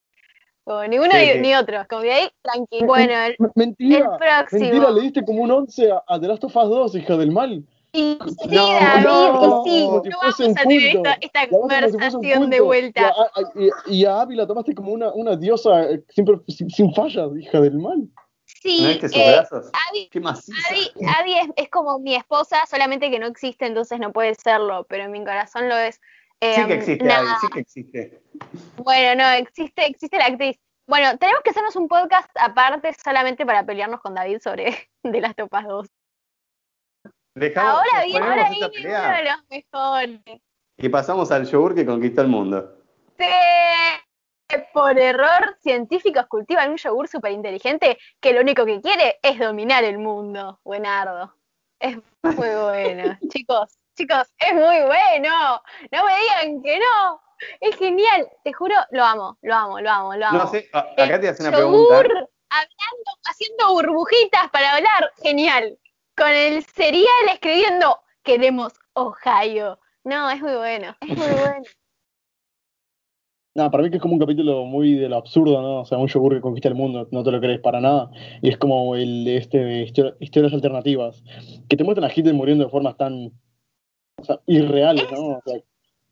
Como 0.65 0.83
ninguno 0.85 1.13
Sí, 1.13 1.19
ni, 1.19 1.33
sí. 1.33 1.39
ni 1.41 1.55
otro, 1.55 1.87
como 1.89 2.03
que 2.03 2.13
ahí, 2.13 2.31
tranquilo. 2.41 2.87
Bueno, 2.87 3.13
el, 3.13 3.37
Mentira. 3.55 3.99
el 3.99 4.19
próximo. 4.19 4.61
Mentira, 4.63 4.91
le 4.91 5.01
diste 5.03 5.25
como 5.25 5.43
un 5.43 5.51
11 5.51 5.93
a, 5.93 6.03
a 6.07 6.19
The 6.19 6.27
Last 6.27 6.45
of 6.45 6.57
Us 6.57 6.71
2, 6.71 6.95
hija 6.97 7.17
del 7.19 7.31
mal. 7.31 7.63
Y 7.97 8.19
sí, 8.29 8.49
No, 8.49 8.67
David, 8.73 9.05
no, 9.05 9.63
y 9.65 9.71
sí, 9.71 9.87
no 9.87 9.91
vamos 10.21 10.41
a 10.41 10.55
tener 10.55 10.97
esta, 10.97 11.45
si 11.45 11.49
conversación 11.49 12.51
de 12.51 12.61
vuelta. 12.61 13.01
Y 13.01 13.05
a, 13.05 13.09
a- 13.09 13.53
y- 13.89 14.01
y 14.01 14.05
a 14.05 14.21
Abby 14.21 14.37
la 14.37 14.47
tomaste 14.47 14.75
como 14.75 14.93
una, 14.93 15.11
una 15.13 15.35
diosa 15.37 15.91
eh, 15.91 16.03
siempre 16.11 16.37
sin, 16.49 16.69
sin 16.69 16.95
fallas, 16.95 17.31
hija 17.41 17.61
del 17.61 17.79
mal. 17.79 18.07
Sí, 18.45 18.81
¿No 18.83 18.89
viste 18.89 19.09
sus 19.09 19.17
eh? 19.17 19.43
Abby, 19.89 20.09
Qué. 20.11 20.19
Abby, 20.19 21.07
Abby 21.19 21.35
es, 21.39 21.49
es 21.57 21.69
como 21.71 21.99
mi 21.99 22.15
esposa, 22.15 22.65
solamente 22.71 23.11
que 23.11 23.19
no 23.19 23.27
existe, 23.27 23.65
entonces 23.67 23.99
no 23.99 24.13
puede 24.13 24.35
serlo, 24.35 24.85
pero 24.89 25.05
en 25.05 25.13
mi 25.13 25.21
corazón 25.25 25.69
lo 25.69 25.77
es. 25.77 25.97
Sí 25.97 26.01
Em, 26.41 26.69
que 26.69 26.75
existe, 26.75 27.05
nada, 27.05 27.21
Abby, 27.21 27.41
sí 27.41 27.47
que 27.53 27.61
existe. 27.61 28.23
Bueno, 28.77 29.23
no, 29.25 29.31
existe, 29.33 29.87
existe 29.87 30.19
la 30.19 30.27
actriz. 30.27 30.59
Bueno, 30.87 31.17
tenemos 31.19 31.43
que 31.43 31.51
hacernos 31.51 31.75
un 31.77 31.89
podcast 31.89 32.29
aparte 32.39 32.93
solamente 33.03 33.45
para 33.47 33.65
pelearnos 33.65 34.01
con 34.01 34.15
David 34.15 34.39
sobre 34.43 34.77
De 35.03 35.21
las 35.21 35.35
Topas 35.35 35.67
2. 35.67 35.89
Dejamos, 37.37 37.83
Ahora 37.93 38.05
viene, 38.05 38.19
uno 38.27 38.31
de 39.13 39.25
los 39.25 39.49
mejores. 39.51 40.21
y 40.79 40.89
pasamos 40.89 41.31
al 41.31 41.45
yogur 41.47 41.75
que 41.75 41.85
conquistó 41.85 42.23
el 42.23 42.29
mundo. 42.29 42.79
Sí, 43.19 44.57
por 44.73 44.99
error, 44.99 45.57
científicos 45.61 46.27
cultivan 46.29 46.71
un 46.71 46.77
yogur 46.79 47.09
súper 47.09 47.33
inteligente 47.33 47.99
que 48.21 48.33
lo 48.33 48.41
único 48.41 48.65
que 48.65 48.81
quiere 48.81 49.19
es 49.23 49.39
dominar 49.39 49.85
el 49.85 49.99
mundo. 49.99 50.61
Buenardo. 50.65 51.35
Es 51.79 51.97
muy 52.23 52.33
bueno. 52.63 53.19
chicos, 53.29 53.79
chicos, 53.97 54.33
es 54.39 54.55
muy 54.55 54.81
bueno. 54.87 55.63
No 55.93 56.05
me 56.07 56.15
digan 56.19 56.63
que 56.63 56.79
no. 56.79 57.21
Es 57.61 57.77
genial. 57.77 58.27
Te 58.45 58.53
juro, 58.55 58.77
lo 58.93 59.05
amo, 59.05 59.37
lo 59.43 59.55
amo, 59.55 59.79
lo 59.81 59.91
amo, 59.91 60.17
lo 60.17 60.27
amo. 60.27 60.39
No 60.39 60.47
sé, 60.47 60.71
acá 60.73 61.21
te 61.21 61.29
hace 61.29 61.43
una 61.47 61.59
yogur, 61.59 61.99
pregunta. 62.07 62.31
hablando, 62.49 63.11
haciendo 63.25 63.73
burbujitas 63.73 64.49
para 64.51 64.73
hablar. 64.77 65.13
Genial. 65.23 65.79
Con 66.17 66.29
el 66.31 66.65
cereal 66.65 67.29
escribiendo, 67.33 67.99
queremos 68.23 68.73
Ohio. 68.95 69.79
No, 70.05 70.31
es 70.31 70.41
muy 70.41 70.55
bueno, 70.55 70.97
es 71.01 71.09
muy 71.09 71.27
bueno. 71.41 71.65
Nada, 73.55 73.71
para 73.71 73.83
mí 73.83 73.91
que 73.91 73.97
es 73.97 74.03
como 74.03 74.15
un 74.15 74.21
capítulo 74.21 74.65
muy 74.67 74.97
de 74.97 75.09
lo 75.09 75.17
absurdo, 75.17 75.63
¿no? 75.63 75.81
O 75.81 75.85
sea, 75.87 75.97
un 75.97 76.09
yogur 76.09 76.35
que 76.35 76.41
conquista 76.43 76.69
el 76.69 76.75
mundo, 76.75 77.09
no 77.11 77.25
te 77.25 77.31
lo 77.31 77.41
crees 77.41 77.61
para 77.61 77.81
nada. 77.81 78.11
Y 78.43 78.51
es 78.51 78.59
como 78.59 78.95
el 78.97 79.25
de 79.25 79.37
este 79.39 79.59
de 79.59 79.83
histo- 79.87 80.17
historias 80.21 80.53
alternativas, 80.53 81.23
que 81.69 81.77
te 81.77 81.83
muestran 81.83 82.11
a 82.11 82.13
Hitler 82.15 82.35
muriendo 82.35 82.65
de 82.65 82.71
formas 82.71 82.97
tan 82.99 83.33
o 84.19 84.25
sea, 84.25 84.41
irreales, 84.47 85.11
¿no? 85.11 85.39
O 85.39 85.43
sea, 85.45 85.57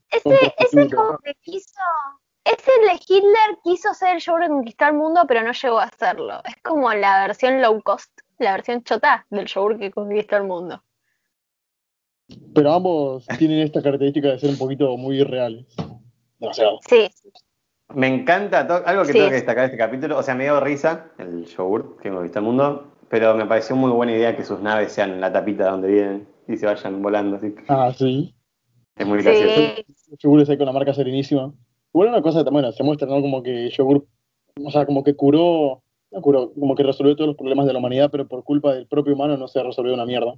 Ese, 0.09 0.53
ese 0.57 0.95
como 0.95 1.17
que 1.19 1.35
quiso. 1.41 1.79
Ese 2.45 2.71
de 2.71 2.93
Hitler 3.07 3.57
quiso 3.63 3.93
ser 3.93 4.15
el 4.15 4.21
show 4.21 4.37
de 4.37 4.47
conquistar 4.47 4.91
el 4.91 4.97
mundo, 4.97 5.25
pero 5.27 5.41
no 5.43 5.51
llegó 5.51 5.79
a 5.79 5.85
hacerlo. 5.85 6.41
Es 6.45 6.55
como 6.63 6.91
la 6.93 7.27
versión 7.27 7.61
low 7.61 7.81
cost, 7.81 8.11
la 8.39 8.53
versión 8.53 8.83
chota 8.83 9.25
del 9.29 9.45
show 9.45 9.77
que 9.77 9.91
conquistó 9.91 10.37
el 10.37 10.43
mundo. 10.43 10.81
pero 12.53 12.71
ambos 12.73 13.27
tienen 13.37 13.59
esta 13.59 13.81
característica 13.81 14.29
de 14.29 14.39
ser 14.39 14.49
un 14.49 14.57
poquito 14.57 14.97
muy 14.97 15.19
irreales. 15.21 15.65
Demasiado. 16.39 16.79
Sí, 16.87 17.07
Me 17.93 18.07
encanta, 18.07 18.61
algo 18.61 19.03
que 19.03 19.09
Sí. 19.09 19.13
tengo 19.13 19.27
que 19.29 19.35
destacar 19.35 19.61
de 19.61 19.65
este 19.67 19.77
capítulo, 19.77 20.17
o 20.17 20.23
sea, 20.23 20.33
me 20.33 20.45
dio 20.45 20.59
risa 20.59 21.11
el 21.19 21.45
yogur 21.45 21.97
que 22.01 22.07
hemos 22.07 22.23
visto 22.23 22.39
el 22.39 22.45
mundo, 22.45 22.91
pero 23.09 23.35
me 23.35 23.45
pareció 23.45 23.75
muy 23.75 23.91
buena 23.91 24.11
idea 24.13 24.35
que 24.35 24.43
sus 24.43 24.59
naves 24.59 24.91
sean 24.91 25.21
la 25.21 25.31
tapita 25.31 25.69
donde 25.69 25.87
vienen 25.89 26.27
y 26.47 26.57
se 26.57 26.65
vayan 26.65 27.01
volando 27.03 27.37
así. 27.37 27.53
Ah, 27.67 27.93
sí. 27.95 28.33
Es 28.97 29.05
muy 29.05 29.21
gracioso. 29.21 29.53
sí. 29.55 29.85
Los 30.09 30.19
yogures 30.19 30.49
ahí 30.49 30.57
con 30.57 30.65
la 30.65 30.71
marca 30.71 30.93
serenísima. 30.95 31.53
Igual 31.93 32.09
una 32.09 32.21
cosa 32.23 32.43
también 32.43 32.73
se 32.73 32.83
muestra, 32.83 33.07
¿no? 33.07 33.21
Como 33.21 33.43
que 33.43 33.69
yogur, 33.69 34.07
o 34.63 34.71
sea, 34.71 34.85
como 34.87 35.03
que 35.03 35.15
curó, 35.15 35.83
como 36.21 36.75
que 36.75 36.83
resolvió 36.83 37.15
todos 37.15 37.27
los 37.27 37.37
problemas 37.37 37.65
de 37.65 37.73
la 37.73 37.79
humanidad, 37.79 38.09
pero 38.11 38.27
por 38.27 38.43
culpa 38.43 38.73
del 38.73 38.87
propio 38.87 39.13
humano 39.13 39.37
no 39.37 39.47
se 39.47 39.61
resolvió 39.63 39.93
una 39.93 40.05
mierda. 40.05 40.35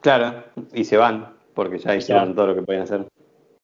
Claro, 0.00 0.44
y 0.72 0.84
se 0.84 0.96
van, 0.96 1.36
porque 1.54 1.78
ya 1.78 1.94
hicieron 1.94 2.24
Claro. 2.24 2.34
todo 2.36 2.46
lo 2.48 2.54
que 2.54 2.62
podían 2.62 2.82
hacer. 2.82 3.06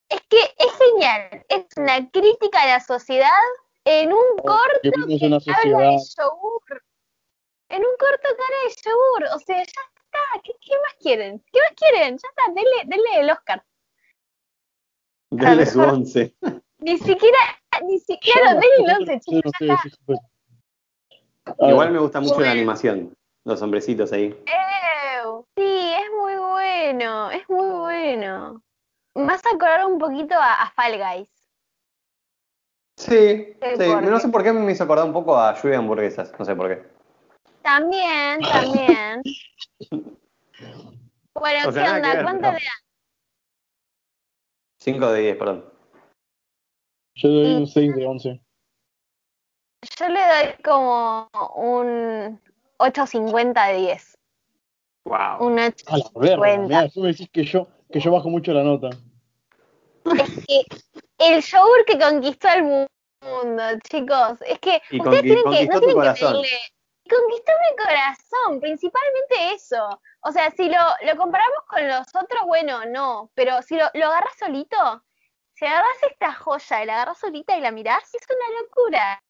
Es 0.09 0.21
que 0.29 0.39
es 0.41 0.73
genial. 0.79 1.45
Es 1.49 1.67
una 1.77 2.11
crítica 2.11 2.63
a 2.63 2.67
la 2.67 2.81
sociedad 2.81 3.29
en 3.85 4.13
un 4.13 4.37
corto 4.39 4.81
Que 4.83 4.91
una 5.27 5.37
habla 5.37 5.91
de 5.91 5.99
yogur. 6.19 6.83
En 7.69 7.79
un 7.79 7.97
corto 7.99 8.23
que 8.23 8.29
habla 8.29 8.57
de 8.67 8.75
yogur. 8.85 9.37
O 9.37 9.39
sea, 9.39 9.57
ya 9.57 9.63
está. 9.63 10.41
¿Qué, 10.45 10.53
qué 10.61 10.75
más 10.83 10.95
quieren? 11.01 11.43
¿Qué 11.53 11.59
más 11.61 11.73
quieren? 11.77 12.19
Ya 12.19 12.29
está, 12.29 12.43
denle, 12.55 12.97
denle 12.97 13.21
el 13.21 13.31
Oscar. 13.31 13.65
Dale 15.31 15.65
su 15.65 15.81
once. 15.81 16.35
Ni 16.79 16.99
siquiera, 16.99 17.39
ni 17.83 17.99
siquiera 18.01 18.55
denle 18.55 18.69
el 18.79 18.91
11, 19.09 19.21
Sí, 19.21 19.37
chicos, 19.37 19.53
ya 19.61 19.75
está. 19.75 20.32
Sí. 21.47 21.53
Igual 21.69 21.91
me 21.93 21.99
gusta 21.99 22.21
mucho 22.21 22.41
la 22.41 22.51
animación. 22.53 23.15
Los 23.45 23.61
hombrecitos 23.63 24.13
ahí. 24.13 24.27
Ew, 24.47 25.45
Sí, 25.57 25.93
es 25.95 26.11
muy 26.21 26.35
bueno, 26.37 27.31
es 27.31 27.49
muy 27.49 27.69
bueno. 27.71 28.63
Me 29.15 29.27
vas 29.27 29.45
a 29.45 29.51
acordar 29.51 29.85
un 29.87 29.99
poquito 29.99 30.35
a, 30.37 30.55
a 30.63 30.71
Fall 30.71 30.97
Guys. 30.99 31.29
Sí, 32.97 33.57
Sí, 33.77 33.89
No 34.03 34.21
sé 34.21 34.29
por 34.29 34.43
qué 34.45 34.53
me 34.53 34.71
hizo 34.71 34.85
acordar 34.85 35.05
un 35.07 35.13
poco 35.13 35.37
a 35.37 35.55
lluvia 35.55 35.71
de 35.73 35.77
hamburguesas. 35.77 36.33
No 36.39 36.45
sé 36.45 36.55
por 36.55 36.69
qué. 36.69 36.87
También, 37.63 38.41
también. 38.41 39.23
Bueno, 41.35 41.69
O 41.71 41.73
sea, 41.73 41.85
¿qué 41.85 41.91
onda? 41.93 42.23
¿Cuánto 42.23 42.47
le 42.49 42.53
das? 42.53 42.85
5 44.81 45.11
de 45.13 45.21
10, 45.23 45.37
perdón. 45.39 45.65
Yo 47.15 47.29
doy 47.31 47.47
Y- 47.47 47.57
un 47.57 47.67
6 47.67 47.95
de 47.97 48.07
11. 48.07 48.42
Yo 49.99 50.09
le 50.09 50.21
doy 50.21 50.63
como 50.65 51.29
un 51.57 52.41
8.50 52.79 53.67
de 53.69 53.75
10. 53.79 54.19
Wow. 55.05 55.47
Un 55.47 55.59
A 55.59 55.63
la 55.97 56.11
verga, 56.15 56.37
8.50. 56.47 56.59
mirá, 56.69 56.89
tú 56.89 57.01
me 57.01 57.09
decís 57.09 57.29
que 57.33 57.45
yo, 57.45 57.67
que 57.91 58.01
yo 58.01 58.13
bajo 58.13 58.29
mucho 58.29 58.53
la 58.53 58.63
nota. 58.63 58.91
Es 60.05 60.47
que 60.47 60.65
el 61.19 61.41
yogur 61.43 61.85
que 61.87 61.99
conquistó 61.99 62.49
el 62.49 62.63
mu- 62.65 62.87
mundo, 63.23 63.63
chicos. 63.89 64.41
Es 64.47 64.59
que 64.61 64.81
Y 64.91 65.01
ustedes 65.01 65.23
tienen 65.23 65.45
que, 65.45 65.67
no 65.67 65.81
tienen 65.81 66.01
que 66.03 66.11
pedirle. 66.13 66.49
Conquistó 67.11 67.53
mi 67.71 67.85
corazón, 67.85 68.61
principalmente 68.61 69.55
eso. 69.55 70.01
O 70.23 70.33
sea, 70.33 70.51
si 70.53 70.69
lo, 70.69 70.79
lo 71.05 71.17
comparamos 71.17 71.59
con 71.69 71.87
los 71.89 72.07
otros, 72.15 72.43
bueno, 72.47 72.85
no. 72.87 73.31
Pero 73.35 73.61
si 73.63 73.77
lo, 73.77 73.87
lo 73.95 74.07
agarras 74.07 74.35
solito, 74.39 74.77
si 75.55 75.67
agarras 75.67 76.03
esta 76.09 76.33
joya 76.33 76.83
y 76.83 76.87
la 76.87 76.95
agarras 76.95 77.19
solita 77.19 77.57
y 77.57 77.61
la 77.61 77.71
mirás, 77.73 78.05
es 78.15 78.23
una 78.29 78.61
locura. 78.63 79.23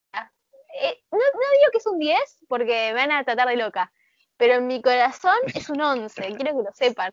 Eh, 0.81 1.05
no, 1.11 1.19
no 1.19 1.23
digo 1.59 1.71
que 1.71 1.79
es 1.79 1.87
un 1.87 1.99
10, 1.99 2.45
porque 2.49 2.93
me 2.93 2.95
van 2.95 3.13
a 3.13 3.25
tratar 3.25 3.49
de 3.49 3.57
loca. 3.57 3.93
Pero 4.37 4.55
en 4.55 4.67
mi 4.67 4.81
corazón 4.83 5.37
es 5.55 5.69
un 5.71 5.81
11, 5.81 6.23
quiero 6.37 6.57
que 6.57 6.63
lo 6.65 6.73
sepan. 6.73 7.13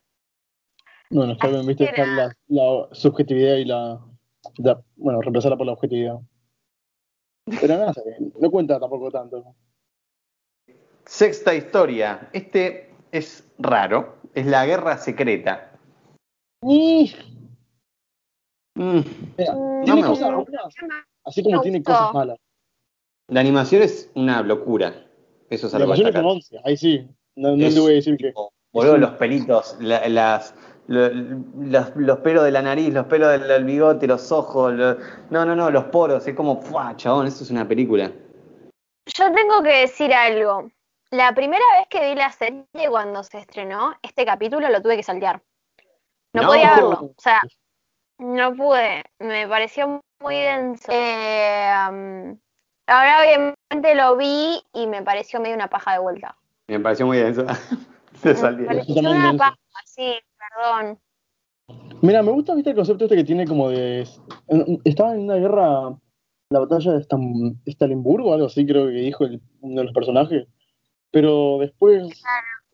Bueno, 1.09 1.33
está 1.33 1.47
bien, 1.47 1.65
viste, 1.65 1.85
está 1.85 2.05
la, 2.05 2.35
la 2.47 2.87
subjetividad 2.93 3.55
y 3.55 3.65
la, 3.65 3.99
la- 4.57 4.81
Bueno, 4.95 5.21
reemplazarla 5.21 5.57
por 5.57 5.65
la 5.65 5.73
objetividad. 5.73 6.15
Pero 7.59 7.77
bien, 8.05 8.33
no 8.39 8.51
cuenta 8.51 8.79
tampoco 8.79 9.09
tanto. 9.11 9.55
Sexta 11.05 11.55
historia. 11.55 12.29
Este 12.31 12.93
es 13.11 13.51
raro. 13.57 14.17
Es 14.35 14.45
la 14.45 14.65
guerra 14.65 14.97
secreta. 14.97 15.71
Ni- 16.61 17.11
Mm, 18.75 19.01
Mira, 19.37 19.53
Mm, 19.55 19.83
tiene 19.83 20.01
me 20.01 20.07
cosas 20.07 20.33
gusta. 20.35 20.51
buenas, 20.61 21.05
así 21.25 21.43
como 21.43 21.61
tiene 21.61 21.83
cosas 21.83 22.13
malas. 22.13 22.37
La 23.29 23.39
animación 23.41 23.81
es 23.83 24.09
una 24.15 24.41
locura. 24.41 25.05
Eso 25.49 25.67
es 25.67 25.73
La 25.73 25.79
algo 25.79 25.93
animación 25.93 26.07
es 26.09 26.15
un 26.15 26.39
destacar. 26.39 26.61
11, 26.61 26.61
ahí 26.65 26.77
sí. 26.77 27.07
No, 27.35 27.55
no 27.55 27.65
Es 27.65 27.73
le 27.75 27.79
voy 27.81 27.91
a 27.91 27.95
decir 27.95 28.17
que. 28.17 28.33
boludo, 28.71 28.97
los 28.97 29.11
pelitos, 29.11 29.77
la- 29.79 30.07
las, 30.09 30.53
lo- 30.87 31.09
los, 31.09 31.95
los 31.95 32.17
pelos 32.19 32.43
de 32.43 32.51
la 32.51 32.61
nariz, 32.61 32.93
los 32.93 33.05
pelos 33.05 33.29
del, 33.31 33.47
del 33.47 33.63
bigote, 33.63 34.07
los 34.07 34.31
ojos, 34.31 34.73
no, 34.73 35.45
no, 35.45 35.55
no, 35.55 35.69
los 35.71 35.85
poros, 35.85 36.27
es 36.27 36.35
como, 36.35 36.61
¡fua, 36.61 36.95
chabón! 36.97 37.27
Eso 37.27 37.43
es 37.43 37.51
una 37.51 37.67
película. 37.67 38.11
Yo 39.17 39.31
tengo 39.31 39.63
que 39.63 39.81
decir 39.81 40.13
algo. 40.13 40.69
La 41.11 41.33
primera 41.33 41.63
vez 41.79 41.87
que 41.89 42.07
vi 42.09 42.15
la 42.15 42.31
serie 42.31 42.63
cuando 42.89 43.23
se 43.23 43.39
estrenó, 43.39 43.95
este 44.03 44.25
capítulo 44.25 44.69
lo 44.69 44.81
tuve 44.81 44.97
que 44.97 45.03
saltear. 45.03 45.41
No, 46.33 46.43
No. 46.43 46.47
podía 46.49 46.75
verlo. 46.75 46.89
O 46.91 47.13
sea, 47.17 47.41
no 48.19 48.53
pude. 48.55 49.03
Me 49.17 49.47
pareció 49.47 49.99
muy 50.21 50.35
denso. 50.35 50.91
Eh, 50.91 51.71
um, 51.89 52.37
ahora 52.89 53.21
obviamente 53.21 53.95
lo 53.95 54.17
vi 54.17 54.61
y 54.73 54.87
me 54.87 55.01
pareció 55.03 55.39
medio 55.39 55.55
una 55.55 55.69
paja 55.69 55.93
de 55.93 55.99
vuelta. 55.99 56.35
Me 56.67 56.79
pareció 56.79 57.05
muy 57.05 57.17
denso. 57.17 57.45
Se 58.21 58.29
Me 58.29 58.35
salió. 58.35 58.65
pareció 58.67 58.95
Yo 58.95 59.01
también 59.01 59.25
una 59.25 59.37
paja, 59.37 59.57
sí, 59.85 60.13
perdón. 60.37 60.99
Mira, 62.01 62.23
me 62.23 62.31
gusta 62.31 62.55
¿viste, 62.55 62.71
el 62.71 62.75
concepto 62.75 63.05
este 63.05 63.15
que 63.17 63.23
tiene 63.23 63.45
como 63.45 63.69
de. 63.69 64.07
Estaba 64.83 65.13
en 65.13 65.21
una 65.21 65.35
guerra, 65.35 65.95
la 66.49 66.59
batalla 66.59 66.93
de 66.93 66.99
Stam- 67.05 67.59
Stalinburgo, 67.65 68.33
algo 68.33 68.47
así, 68.47 68.65
creo 68.65 68.85
que 68.87 68.93
dijo 68.93 69.25
el- 69.25 69.41
uno 69.61 69.81
de 69.81 69.83
los 69.85 69.93
personajes. 69.93 70.47
Pero 71.11 71.57
después. 71.59 72.07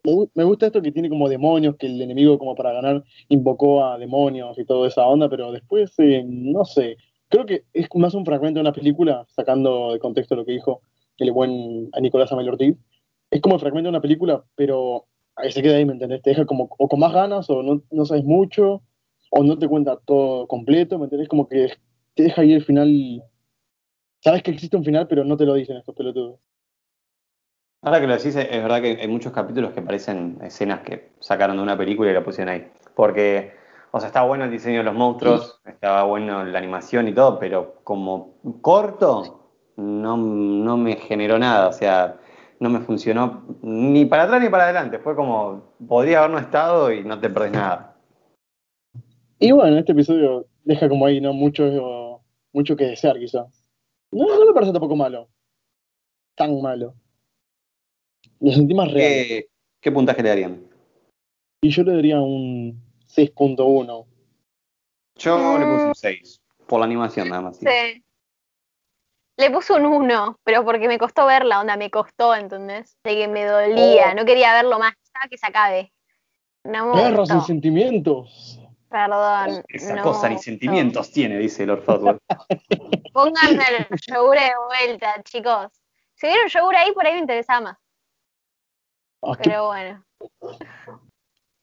Me, 0.04 0.12
gu- 0.12 0.30
me 0.36 0.44
gusta 0.44 0.68
esto 0.68 0.82
que 0.84 0.92
tiene 0.92 1.10
como 1.10 1.28
demonios, 1.28 1.76
que 1.78 1.88
el 1.88 2.00
enemigo, 2.00 2.38
como 2.38 2.54
para 2.56 2.72
ganar, 2.74 3.04
invocó 3.28 3.84
a 3.84 3.98
demonios 3.98 4.58
y 4.60 4.66
toda 4.66 4.88
esa 4.88 5.04
onda, 5.08 5.28
pero 5.30 5.52
después, 5.52 5.94
eh, 5.98 6.24
no 6.28 6.64
sé. 6.64 6.98
Creo 7.30 7.46
que 7.46 7.64
es 7.74 7.88
más 7.96 8.14
un 8.14 8.26
fragmento 8.26 8.60
de 8.60 8.62
una 8.62 8.74
película, 8.74 9.26
sacando 9.30 9.94
de 9.94 10.00
contexto 10.00 10.36
lo 10.36 10.46
que 10.46 10.54
dijo 10.54 10.82
el 11.18 11.32
buen 11.32 11.90
Nicolás 12.00 12.32
Amel 12.32 12.50
Ortiz. 12.50 12.76
Es 13.32 13.42
como 13.42 13.56
el 13.56 13.62
fragmento 13.62 13.88
de 13.88 13.92
una 13.92 14.02
película, 14.02 14.44
pero 14.56 15.06
ahí 15.36 15.52
se 15.52 15.62
queda 15.62 15.78
ahí, 15.78 15.86
¿me 15.86 15.94
entendés? 15.94 16.22
Te 16.22 16.32
deja 16.32 16.46
como 16.46 16.70
o 16.78 16.88
con 16.88 17.00
más 17.00 17.14
ganas 17.14 17.50
o 17.50 17.64
no, 17.64 17.82
no 17.92 18.06
sabes 18.06 18.24
mucho 18.24 18.82
o 19.32 19.44
no 19.44 19.58
te 19.58 19.68
cuenta 19.68 19.98
todo 20.06 20.48
completo, 20.48 20.98
¿me 20.98 21.06
entendés? 21.06 21.28
Como 21.28 21.48
que 21.48 21.72
te 22.14 22.24
deja 22.24 22.42
ahí 22.42 22.54
el 22.54 22.64
final. 22.64 23.24
Sabes 24.22 24.44
que 24.44 24.52
existe 24.52 24.78
un 24.78 24.86
final, 24.86 25.08
pero 25.08 25.24
no 25.24 25.38
te 25.38 25.46
lo 25.46 25.54
dicen 25.54 25.78
estos 25.78 25.96
pelotudos. 25.96 26.40
Ahora 27.82 28.02
que 28.02 28.08
lo 28.08 28.18
decís, 28.18 28.36
es 28.36 28.50
verdad 28.50 28.82
que 28.82 28.98
hay 29.00 29.08
muchos 29.08 29.32
capítulos 29.32 29.72
que 29.74 29.82
parecen 29.82 30.40
escenas 30.42 30.82
que 30.82 31.12
sacaron 31.20 31.58
de 31.58 31.64
una 31.64 31.78
película 31.78 32.10
y 32.10 32.16
la 32.16 32.24
pusieron 32.24 32.54
ahí. 32.54 32.68
Porque, 32.96 33.52
o 33.96 34.00
sea, 34.02 34.08
está 34.08 34.24
bueno 34.24 34.44
el 34.44 34.52
diseño 34.52 34.80
de 34.80 34.84
los 34.84 34.94
monstruos, 34.94 35.62
estaba 35.66 36.04
bueno 36.04 36.44
la 36.44 36.58
animación 36.58 37.08
y 37.08 37.14
todo, 37.14 37.40
pero 37.40 37.76
como 37.86 38.36
corto, 38.60 39.54
no, 39.78 40.18
no 40.18 40.76
me 40.76 40.98
generó 40.98 41.40
nada. 41.40 41.70
O 41.70 41.72
sea, 41.72 42.20
no 42.60 42.70
me 42.70 42.82
funcionó 42.82 43.46
ni 43.62 44.04
para 44.04 44.24
atrás 44.24 44.42
ni 44.42 44.50
para 44.50 44.66
adelante. 44.66 45.00
Fue 45.00 45.16
como, 45.16 45.78
podría 45.88 46.20
haber 46.20 46.32
no 46.32 46.40
estado 46.40 46.92
y 46.92 47.06
no 47.06 47.22
te 47.22 47.30
perdés 47.30 47.54
nada. 47.54 47.96
Y 49.40 49.54
bueno, 49.54 49.78
este 49.78 49.94
episodio 49.94 50.46
deja 50.66 50.90
como 50.90 51.06
ahí, 51.06 51.22
¿no? 51.22 51.32
Mucho, 51.32 52.22
mucho 52.52 52.76
que 52.76 52.88
desear, 52.88 53.18
quizá. 53.18 53.48
No, 54.12 54.26
no 54.26 54.46
me 54.46 54.54
parece 54.54 54.74
tampoco 54.74 54.98
malo. 54.98 55.30
Tan 56.36 56.62
malo. 56.62 56.96
Lo 58.42 58.52
sentí 58.52 58.74
más 58.74 58.92
real. 58.92 59.26
¿Qué, 59.26 59.48
qué 59.80 59.90
puntaje 59.90 60.22
le 60.22 60.28
darían? 60.28 60.68
Y 61.62 61.70
yo 61.70 61.84
le 61.84 61.96
daría 61.96 62.20
un 62.20 62.84
6.1. 63.16 64.06
Yo 65.18 65.38
le 65.58 65.66
puse 65.66 65.86
Mm. 65.86 65.88
un 65.88 65.96
6, 65.96 66.42
por 66.68 66.80
la 66.80 66.86
animación 66.86 67.30
nada 67.30 67.42
más. 67.42 67.58
sí. 67.58 67.66
Sí. 67.68 68.02
Le 69.38 69.52
puse 69.52 69.74
un 69.74 69.86
1, 69.86 70.40
pero 70.46 70.64
porque 70.64 70.88
me 70.88 70.98
costó 70.98 71.26
verla, 71.26 71.60
onda, 71.60 71.76
me 71.76 71.92
costó, 71.92 72.34
¿entendés? 72.36 72.98
De 73.04 73.16
que 73.16 73.28
me 73.28 73.44
dolía, 73.46 74.12
Oh. 74.12 74.16
no 74.16 74.24
quería 74.26 74.54
verlo 74.54 74.80
más, 74.80 74.94
estaba 75.04 75.28
que 75.30 75.38
se 75.38 75.46
acabe. 75.46 75.92
No 76.64 76.94
Perros 76.94 77.28
sin 77.30 77.42
sentimientos. 77.42 78.60
Perdón. 78.90 79.62
Esa 79.68 79.96
no 79.96 80.04
cosa 80.04 80.30
ni 80.30 80.38
sentimientos 80.38 81.12
tiene, 81.12 81.38
dice 81.38 81.66
Lord 81.66 81.84
Fatwell. 81.84 82.18
Pónganme 83.14 83.64
el 83.78 83.88
yogur 84.08 84.38
de 84.40 84.52
vuelta, 84.68 85.22
chicos. 85.24 85.72
Si 86.16 86.28
hubiera 86.28 86.44
un 86.44 86.50
yogur 86.50 86.76
ahí, 86.78 86.94
por 86.94 87.06
ahí 87.06 87.14
me 87.14 87.20
interesaba 87.20 87.60
más. 87.62 87.78
Ah, 89.22 89.34
qué- 89.36 89.50
Pero 89.50 89.68
bueno. 89.68 90.06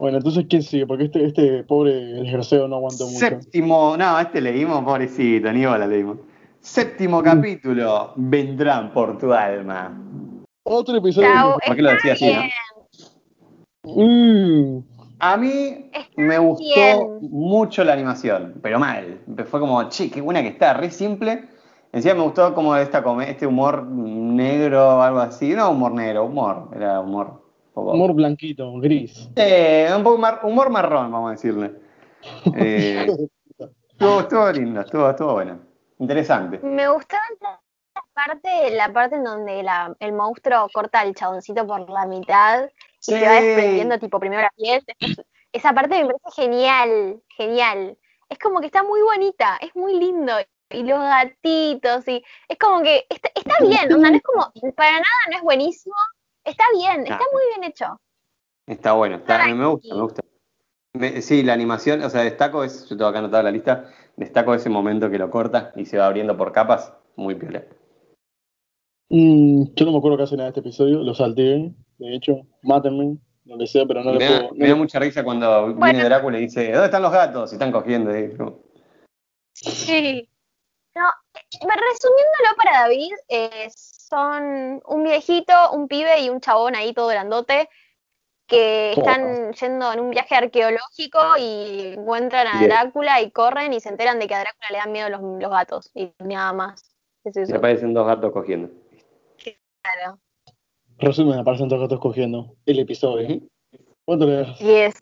Bueno, 0.02 0.16
entonces, 0.16 0.46
¿quién 0.50 0.64
sigue? 0.64 0.84
Porque 0.84 1.04
este, 1.04 1.24
este 1.24 1.62
pobre 1.62 1.92
desgraciado 1.94 2.66
no 2.66 2.74
aguantó 2.74 3.06
mucho. 3.06 3.20
Séptimo, 3.20 3.96
no, 3.96 4.18
este 4.18 4.40
leímos, 4.40 4.82
pobrecito, 4.82 5.52
ni 5.52 5.64
bola 5.64 5.86
leímos. 5.86 6.16
Séptimo 6.58 7.22
capítulo, 7.22 8.12
vendrán 8.16 8.92
por 8.92 9.16
tu 9.16 9.32
alma. 9.32 9.96
Otro 10.64 10.96
episodio. 10.96 11.28
Chao, 11.32 11.56
¿Por 11.64 11.76
qué 11.76 11.82
lo 11.82 11.90
decía 11.92 12.14
así, 12.14 12.32
no? 13.84 13.94
Mm, 13.94 14.82
A 15.20 15.36
mí 15.36 15.88
Está 15.92 16.00
me 16.16 16.38
gustó 16.38 16.64
bien. 16.64 17.30
mucho 17.30 17.84
la 17.84 17.92
animación, 17.92 18.54
pero 18.60 18.80
mal. 18.80 19.20
Fue 19.48 19.60
como, 19.60 19.88
che, 19.88 20.10
qué 20.10 20.20
buena 20.20 20.42
que 20.42 20.48
está, 20.48 20.74
re 20.74 20.90
simple. 20.90 21.44
Encima 21.92 22.14
me 22.14 22.22
gustó 22.22 22.52
como 22.56 22.74
esta, 22.74 23.04
este 23.24 23.46
humor 23.46 23.84
negro 23.84 24.96
o 24.98 25.00
algo 25.00 25.20
así. 25.20 25.54
No 25.54 25.70
humor 25.70 25.92
negro, 25.92 26.24
humor. 26.24 26.70
Era 26.74 26.98
humor. 26.98 27.41
Humor 27.74 28.12
blanquito, 28.14 28.72
gris. 28.80 29.28
Eh, 29.36 29.88
un 29.96 30.02
poco 30.02 30.18
mar- 30.18 30.40
humor 30.44 30.70
marrón, 30.70 31.10
vamos 31.10 31.28
a 31.28 31.32
decirle. 31.32 31.72
Eh, 32.56 33.06
estuvo, 33.90 34.20
estuvo 34.20 34.52
lindo, 34.52 34.80
estuvo, 34.80 35.08
estuvo 35.10 35.32
bueno. 35.34 35.60
Interesante. 35.98 36.58
Me 36.62 36.88
gustaba 36.88 37.22
la 37.40 37.60
parte, 38.14 38.70
la 38.74 38.92
parte 38.92 39.16
en 39.16 39.24
donde 39.24 39.62
la- 39.62 39.94
el 40.00 40.12
monstruo 40.12 40.68
corta 40.72 41.00
al 41.00 41.14
chaboncito 41.14 41.66
por 41.66 41.88
la 41.88 42.06
mitad 42.06 42.64
y 42.66 42.70
se 43.00 43.20
va 43.26 43.38
Sí. 43.38 43.46
desprendiendo 43.46 43.98
tipo 43.98 44.18
primero 44.20 44.42
la 44.42 44.50
piel. 44.56 44.82
esa 45.52 45.72
parte 45.72 46.02
me 46.02 46.06
parece 46.14 46.42
genial, 46.42 47.20
genial. 47.36 47.98
Es 48.28 48.38
como 48.38 48.60
que 48.60 48.66
está 48.66 48.82
muy 48.82 49.02
bonita, 49.02 49.58
es 49.60 49.74
muy 49.76 49.98
lindo. 49.98 50.32
Y 50.70 50.84
los 50.84 50.98
gatitos, 50.98 52.08
y 52.08 52.24
es 52.48 52.58
como 52.58 52.82
que 52.82 53.04
está, 53.10 53.28
está 53.34 53.54
bien, 53.62 53.92
onda, 53.92 54.08
no 54.08 54.16
es 54.16 54.22
como, 54.22 54.50
para 54.74 54.92
nada 54.92 55.04
no 55.30 55.36
es 55.36 55.42
buenísimo, 55.42 55.94
está 56.44 56.64
bien, 56.74 57.02
está 57.02 57.20
muy 57.32 57.42
bien 57.56 57.64
hecho. 57.70 58.00
Está 58.66 58.92
bueno, 58.92 59.16
está, 59.16 59.46
me 59.54 59.66
gusta, 59.66 59.94
me 59.94 60.02
gusta. 60.02 60.22
Me- 60.94 61.22
sí, 61.22 61.42
la 61.42 61.52
animación, 61.54 62.02
o 62.02 62.10
sea, 62.10 62.22
destaco, 62.22 62.64
es, 62.64 62.88
yo 62.88 62.96
tengo 62.96 63.06
acá 63.06 63.18
anotado 63.18 63.42
la 63.42 63.50
lista, 63.50 63.90
destaco 64.16 64.54
ese 64.54 64.68
momento 64.68 65.10
que 65.10 65.18
lo 65.18 65.30
corta 65.30 65.72
y 65.74 65.86
se 65.86 65.98
va 65.98 66.06
abriendo 66.06 66.36
por 66.36 66.52
capas, 66.52 66.92
muy 67.16 67.34
piola. 67.34 67.64
Mm, 69.08 69.64
yo 69.74 69.86
no 69.86 69.92
me 69.92 69.98
acuerdo 69.98 70.16
qué 70.18 70.22
hacen 70.24 70.40
en 70.40 70.46
este 70.48 70.60
episodio, 70.60 70.98
lo 71.02 71.14
salté, 71.14 71.72
de 71.98 72.14
hecho, 72.14 72.46
mátenme, 72.62 73.18
donde 73.44 73.66
sea, 73.66 73.84
pero 73.86 74.04
no 74.04 74.12
me, 74.12 74.18
le 74.18 74.24
da, 74.24 74.38
puedo. 74.40 74.52
me 74.52 74.58
no 74.58 74.64
da 74.66 74.74
le- 74.74 74.80
mucha 74.80 74.98
risa 74.98 75.24
cuando 75.24 75.66
viene 75.68 75.78
Bueno. 75.78 76.04
Drácula 76.04 76.38
y 76.38 76.42
dice, 76.42 76.70
¿dónde 76.70 76.86
están 76.86 77.02
los 77.02 77.12
gatos? 77.12 77.52
Y 77.52 77.54
están 77.56 77.72
cogiendo. 77.72 78.10
Sí. 79.54 80.28
No, 80.94 81.08
eh, 81.34 81.40
resumiéndolo 81.52 82.56
para 82.56 82.80
David, 82.82 83.12
eh, 83.28 83.68
son 84.12 84.82
un 84.84 85.04
viejito, 85.04 85.54
un 85.72 85.88
pibe 85.88 86.20
y 86.20 86.28
un 86.28 86.42
chabón 86.42 86.76
ahí 86.76 86.92
todo 86.92 87.08
grandote 87.08 87.70
que 88.46 88.92
están 88.92 89.54
yendo 89.54 89.90
en 89.90 90.00
un 90.00 90.10
viaje 90.10 90.34
arqueológico 90.34 91.18
y 91.38 91.94
encuentran 91.96 92.46
a 92.46 92.58
Bien. 92.58 92.68
Drácula 92.68 93.22
y 93.22 93.30
corren 93.30 93.72
y 93.72 93.80
se 93.80 93.88
enteran 93.88 94.18
de 94.18 94.28
que 94.28 94.34
a 94.34 94.40
Drácula 94.40 94.68
le 94.70 94.76
dan 94.76 94.92
miedo 94.92 95.08
los, 95.08 95.22
los 95.22 95.50
gatos 95.50 95.90
y 95.94 96.12
nada 96.18 96.52
más. 96.52 96.94
Es 97.24 97.36
y 97.36 97.40
eso. 97.40 97.56
aparecen 97.56 97.94
dos 97.94 98.06
gatos 98.06 98.30
cogiendo. 98.32 98.68
Claro. 99.82 100.18
Resumen, 100.98 101.38
aparecen 101.38 101.68
dos 101.68 101.80
gatos 101.80 101.98
cogiendo 101.98 102.54
el 102.66 102.80
episodio. 102.80 103.40
¿Cuánto 104.04 104.26
le 104.26 104.36
das? 104.36 104.58
10. 104.58 104.94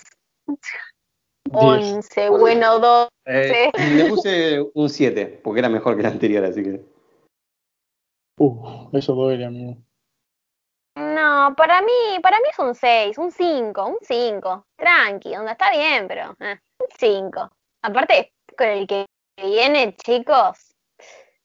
11, 1.52 2.28
bueno, 2.30 2.78
2. 2.78 3.08
Eh, 3.24 3.72
le 3.96 4.04
puse 4.04 4.60
un 4.74 4.88
7, 4.88 5.40
porque 5.42 5.58
era 5.58 5.68
mejor 5.68 5.96
que 5.96 6.02
el 6.02 6.06
anterior, 6.06 6.44
así 6.44 6.62
que. 6.62 6.99
Uh, 8.40 8.88
eso 8.96 9.12
duele, 9.12 9.44
amigo. 9.44 9.76
No, 10.96 11.54
para 11.54 11.82
mí, 11.82 12.18
para 12.22 12.38
mí 12.38 12.44
es 12.50 12.58
un 12.58 12.74
6, 12.74 13.18
un 13.18 13.30
5, 13.30 13.86
un 13.86 13.98
5. 14.00 14.66
Tranqui, 14.76 15.36
onda, 15.36 15.52
está 15.52 15.70
bien, 15.70 16.08
pero 16.08 16.34
eh, 16.40 16.58
un 16.78 16.86
5. 16.98 17.50
Aparte, 17.82 18.32
con 18.56 18.66
el 18.66 18.86
que 18.86 19.04
viene, 19.36 19.94
chicos, 19.94 20.74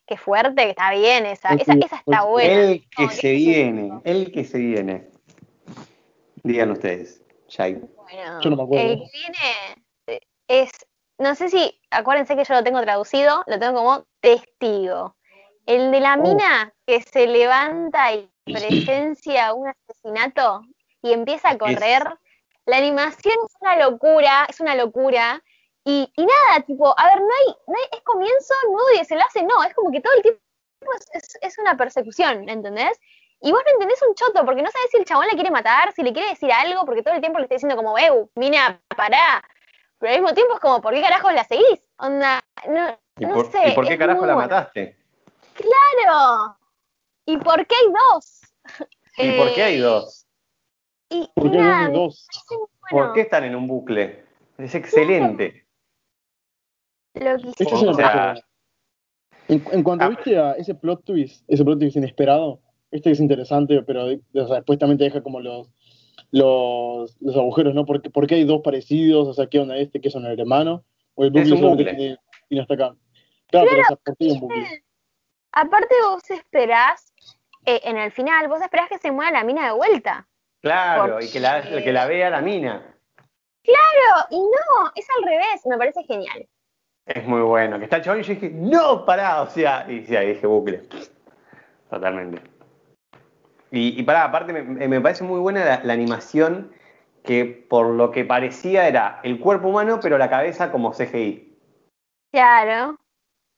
qué 0.05 0.15
fuerte 0.15 0.63
que 0.63 0.69
está 0.69 0.91
bien 0.91 1.25
esa. 1.25 1.53
Esa, 1.55 1.73
esa 1.73 1.97
está 1.97 2.23
buena. 2.23 2.53
el 2.53 2.87
que 2.89 3.03
No, 3.03 3.09
se 3.09 3.31
viene, 3.33 4.01
el 4.05 4.31
que 4.31 4.45
se 4.45 4.57
viene. 4.57 5.09
Digan 6.43 6.71
ustedes, 6.71 7.21
Shai. 7.49 7.73
Bueno, 7.73 8.39
Yo 8.39 8.49
no 8.51 8.55
me 8.55 8.63
acuerdo. 8.63 8.87
El 8.87 8.99
que 8.99 9.09
viene 9.11 9.83
eh, 10.07 10.19
es, 10.47 10.71
no 11.19 11.35
sé 11.35 11.49
si, 11.49 11.77
acuérdense 11.91 12.37
que 12.37 12.45
yo 12.45 12.53
lo 12.53 12.63
tengo 12.63 12.81
traducido, 12.81 13.43
lo 13.47 13.59
tengo 13.59 13.79
como 13.79 14.05
testigo. 14.21 15.14
El 15.65 15.91
de 15.91 15.99
la 15.99 16.13
Oh. 16.13 16.21
mina 16.21 16.73
que 16.85 17.01
se 17.01 17.27
levanta 17.27 18.13
y 18.13 18.29
presencia 19.05 19.53
un 19.53 19.67
asesinato 19.69 20.61
y 21.01 21.13
empieza 21.13 21.49
a 21.49 21.57
correr. 21.57 22.03
La 22.65 22.77
animación 22.77 23.35
es 23.45 23.55
una 23.59 23.75
locura, 23.77 24.45
es 24.49 24.59
una 24.59 24.75
locura. 24.75 25.43
Y, 25.83 26.11
y 26.15 26.25
nada, 26.25 26.61
tipo, 26.65 26.93
a 26.97 27.05
ver, 27.07 27.21
no 27.21 27.27
hay, 27.27 27.55
no 27.67 27.75
hay, 27.75 27.97
es 27.97 28.01
comienzo, 28.03 28.53
nudo 28.71 28.85
y 28.95 28.97
desenlace, 28.97 29.43
no, 29.43 29.63
es 29.63 29.73
como 29.75 29.91
que 29.91 30.01
todo 30.01 30.13
el 30.13 30.23
tiempo 30.23 30.41
es, 31.41 31.57
una 31.59 31.77
persecución, 31.77 32.49
¿entendés? 32.49 32.99
Y 33.41 33.51
vos 33.51 33.61
no 33.63 33.71
entendés 33.73 34.01
un 34.07 34.15
choto, 34.15 34.43
porque 34.45 34.63
no 34.63 34.71
sabés 34.71 34.89
si 34.89 34.97
el 34.97 35.05
chabón 35.05 35.27
la 35.27 35.33
quiere 35.33 35.51
matar, 35.51 35.91
si 35.93 36.01
le 36.01 36.11
quiere 36.11 36.29
decir 36.29 36.51
algo, 36.51 36.85
porque 36.85 37.03
todo 37.03 37.13
el 37.13 37.21
tiempo 37.21 37.37
le 37.37 37.45
está 37.45 37.55
diciendo 37.55 37.75
como, 37.75 37.97
eh, 37.99 38.09
mina, 38.35 38.81
pará. 38.97 39.43
Pero 39.99 40.13
al 40.13 40.21
mismo 40.21 40.33
tiempo 40.33 40.55
es 40.55 40.59
como, 40.59 40.81
¿por 40.81 40.93
qué 40.93 41.01
carajos 41.01 41.33
la 41.33 41.43
seguís? 41.43 41.81
Onda, 41.97 42.43
no, 42.67 42.97
¿Y 43.19 43.25
no 43.25 43.35
por, 43.35 43.51
sé. 43.51 43.69
¿y 43.69 43.71
por 43.73 43.87
qué 43.87 43.97
carajo 43.97 44.25
la 44.25 44.35
mataste? 44.35 44.97
¡Claro! 45.55 46.57
¿Y 47.25 47.37
por 47.37 47.65
qué 47.65 47.75
hay 47.75 47.91
dos? 47.91 48.41
¿Y 49.17 49.37
por 49.37 49.53
qué 49.55 49.63
hay 49.63 49.77
dos? 49.79 50.21
Y, 51.07 51.29
¿Por 51.35 51.47
y 51.47 51.51
qué 51.51 51.57
nada, 51.59 51.85
hay 51.85 51.91
me 51.91 51.97
dos? 51.99 52.27
bueno 52.49 52.67
¿Por 52.89 53.13
qué 53.13 53.21
están 53.21 53.43
en 53.43 53.55
un 53.55 53.67
bucle? 53.67 54.25
Es 54.57 54.73
excelente. 54.73 55.67
lo 57.13 57.37
que 57.37 57.45
me 57.75 57.89
O 57.89 57.93
sea. 57.93 58.35
En, 59.47 59.63
en 59.71 59.83
cuanto 59.83 60.05
Ah. 60.05 60.09
viste 60.09 60.35
a 60.39 60.53
ese 60.53 60.73
plot 60.73 61.03
twist, 61.05 61.43
ese 61.47 61.63
plot 61.63 61.77
twist 61.77 61.95
inesperado, 61.95 62.59
este 62.89 63.11
es 63.11 63.19
interesante, 63.19 63.83
pero 63.83 64.05
o 64.05 64.47
sea, 64.47 64.55
después 64.55 64.79
también 64.79 64.97
te 64.97 65.03
deja 65.03 65.21
como 65.21 65.39
los, 65.39 65.69
los, 66.31 67.15
los 67.21 67.35
agujeros, 67.35 67.75
¿no? 67.75 67.85
¿Por 67.85 68.01
qué, 68.01 68.09
por 68.09 68.25
qué 68.25 68.35
hay 68.35 68.43
dos 68.43 68.61
parecidos? 68.63 69.27
O 69.27 69.33
sea, 69.33 69.45
¿qué 69.45 69.59
onda 69.59 69.77
este? 69.77 70.01
¿Qué 70.01 70.09
son 70.09 70.25
el 70.25 70.39
hermano? 70.39 70.83
¿O 71.13 71.23
el 71.23 71.27
Es 71.27 71.33
bucle 71.43 71.51
un 71.53 71.57
solamente 71.59 71.83
bucle. 71.83 71.97
tiene- 71.97 72.17
tiene 72.49 72.61
hasta 72.63 72.73
acá? 72.73 72.95
Claro, 73.47 73.67
pero 73.69 73.81
o 73.81 73.85
sea, 73.85 73.95
¿por 73.97 74.17
qué 74.17 74.25
hay 74.25 74.31
un 74.31 74.39
bucle? 74.39 74.83
Aparte 75.55 75.95
vos 76.03 76.29
esperás, 76.29 77.13
eh, 77.65 77.81
en 77.85 77.97
el 77.97 78.11
final, 78.11 78.47
vos 78.47 78.61
esperás 78.61 78.89
que 78.89 78.97
se 78.97 79.11
mueva 79.11 79.31
la 79.31 79.43
mina 79.43 79.65
de 79.65 79.71
vuelta. 79.73 80.27
Claro, 80.61 81.19
y 81.21 81.31
que 81.31 81.39
la, 81.39 81.61
Porque- 81.61 81.83
que 81.83 81.93
la 81.93 82.05
vea 82.05 82.29
la 82.29 82.41
mina. 82.41 82.93
Pero, 83.63 84.27
y 84.29 84.39
no, 84.39 84.91
es 84.95 85.07
al 85.17 85.23
revés, 85.23 85.65
me 85.65 85.77
parece 85.77 86.03
genial. 86.03 86.47
Es 87.05 87.25
muy 87.25 87.41
bueno. 87.41 87.77
Que 87.79 87.85
está 87.85 87.97
el 87.97 88.03
chabón 88.03 88.19
y 88.19 88.23
yo 88.23 88.33
dije, 88.33 88.49
no, 88.51 89.05
pará, 89.05 89.41
o 89.41 89.49
sea, 89.49 89.85
y 89.89 90.15
ahí 90.15 90.33
dije 90.33 90.45
bucle. 90.45 90.83
Totalmente. 91.89 92.41
Y, 93.71 93.99
y 93.99 94.03
pará, 94.03 94.25
aparte 94.25 94.53
me, 94.53 94.87
me 94.87 95.01
parece 95.01 95.23
muy 95.23 95.39
buena 95.39 95.63
la, 95.65 95.81
la 95.83 95.93
animación 95.93 96.71
que 97.23 97.45
por 97.45 97.87
lo 97.87 98.11
que 98.11 98.23
parecía 98.25 98.87
era 98.87 99.19
el 99.23 99.39
cuerpo 99.39 99.69
humano, 99.69 99.99
pero 100.01 100.17
la 100.17 100.29
cabeza 100.29 100.71
como 100.71 100.91
CGI. 100.93 101.57
Claro. 102.31 102.97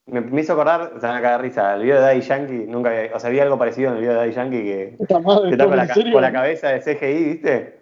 Me, 0.08 0.22
me 0.22 0.41
hizo 0.41 0.53
acordar, 0.53 0.93
se 0.99 1.05
van 1.05 1.18
a 1.18 1.22
cagar 1.22 1.41
de 1.41 1.47
risa, 1.49 1.76
el 1.76 1.84
video 1.84 1.95
de 1.97 2.01
Daddy 2.01 2.22
Yankee, 2.22 2.66
nunca 2.66 2.89
había- 2.91 3.14
o 3.16 3.20
sea, 3.20 3.30
había 3.30 3.43
algo 3.43 3.58
parecido 3.58 3.89
en 3.89 3.95
el 3.95 4.01
video 4.01 4.14
de 4.14 4.20
Daddy 4.20 4.32
Yankee 4.32 4.64
que, 4.64 4.97
madre, 5.20 5.43
que 5.49 5.49
está 5.51 5.66
con 5.66 5.76
la, 5.78 5.88
con 6.14 6.22
la 6.22 6.32
cabeza 6.32 6.70
de 6.70 6.82
CGI, 6.82 7.24
¿viste? 7.26 7.82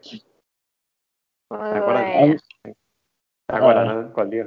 ¿Te 1.49 1.77
acuerdas? 1.77 2.05
¿Te 3.47 3.55
acuerdas, 3.55 3.85
no? 3.95 4.13
¿Cuál, 4.13 4.29
tío? 4.31 4.45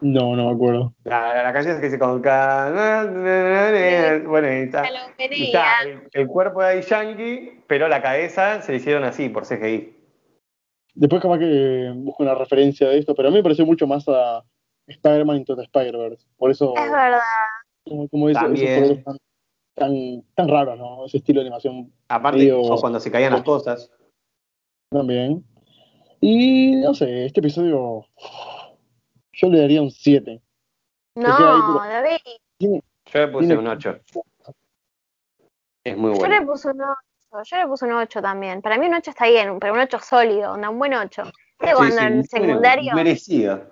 No, 0.00 0.34
no 0.34 0.46
me 0.48 0.54
acuerdo. 0.54 0.94
La, 1.04 1.34
la, 1.34 1.42
la 1.42 1.52
canción 1.52 1.74
es 1.74 1.80
que 1.80 1.86
dice 1.88 1.98
con 1.98 2.22
ca- 2.22 3.04
Bueno, 4.26 4.48
y 4.50 4.62
está, 4.62 4.82
y 5.36 5.44
está 5.44 5.82
el, 5.82 6.08
el 6.14 6.26
cuerpo 6.26 6.62
de 6.62 6.66
Daddy 6.68 6.80
Yankee, 6.88 7.62
pero 7.66 7.86
la 7.86 8.00
cabeza 8.00 8.62
se 8.62 8.72
le 8.72 8.78
hicieron 8.78 9.04
así, 9.04 9.28
por 9.28 9.44
CGI. 9.44 9.94
Después 10.94 11.20
capaz 11.20 11.38
que 11.38 11.92
busco 11.96 12.22
una 12.22 12.34
referencia 12.34 12.88
de 12.88 12.96
esto, 12.98 13.14
pero 13.14 13.28
a 13.28 13.30
mí 13.30 13.36
me 13.36 13.42
pareció 13.42 13.66
mucho 13.66 13.86
más 13.86 14.08
a 14.08 14.42
Spider-Man 14.86 15.36
Into 15.38 15.56
the 15.56 15.62
Spider-Verse. 15.62 16.26
Por 16.36 16.50
eso, 16.50 16.74
Es 16.76 16.90
verdad. 16.90 17.20
como, 17.84 18.08
como 18.08 18.28
esos 18.28 18.42
También. 18.42 19.04
tan, 19.04 19.16
tan, 19.74 20.22
tan 20.34 20.48
raros, 20.48 20.78
¿no? 20.78 21.06
Ese 21.06 21.18
estilo 21.18 21.40
de 21.40 21.46
animación 21.46 21.92
Aparte, 22.08 22.38
Medio- 22.38 22.60
o 22.62 22.80
cuando 22.80 22.98
se 23.00 23.10
caían 23.10 23.32
las 23.32 23.42
cosas. 23.42 23.90
también. 24.90 25.44
Y 26.20 26.76
no 26.76 26.92
sé, 26.94 27.26
este 27.26 27.40
episodio 27.40 28.04
yo 29.32 29.48
le 29.48 29.60
daría 29.60 29.80
un 29.80 29.90
7. 29.90 30.42
queda 31.14 31.26
ahí, 31.54 31.60
No, 31.60 31.78
David, 31.78 32.18
Yo 32.58 33.20
le 33.20 33.28
puse 33.28 33.46
Tiene- 33.46 33.60
un 33.62 33.66
8. 33.68 34.00
Es 35.84 35.96
muy 35.96 36.10
yo 36.14 36.22
le 36.22 36.28
bueno. 36.40 36.46
puse 36.46 36.68
un 36.68 36.80
8. 36.82 37.42
Yo 37.44 37.56
le 37.56 37.66
puse 37.68 37.84
un 37.86 37.92
8 37.92 38.20
también. 38.20 38.60
Para 38.60 38.76
mí 38.76 38.86
un 38.86 38.94
8 38.94 39.10
está 39.10 39.26
bien, 39.28 39.58
pero 39.60 39.72
un 39.72 39.80
8 39.80 39.98
sólido, 40.00 40.52
onda, 40.52 40.68
un 40.68 40.78
buen 40.78 40.92
8. 40.94 41.24
Sí, 41.24 41.30
¿Viste 41.60 41.74
cuando 41.76 41.96
sí, 41.96 42.02
en 42.04 42.24
secundario, 42.24 42.94
Merecido. 42.94 43.62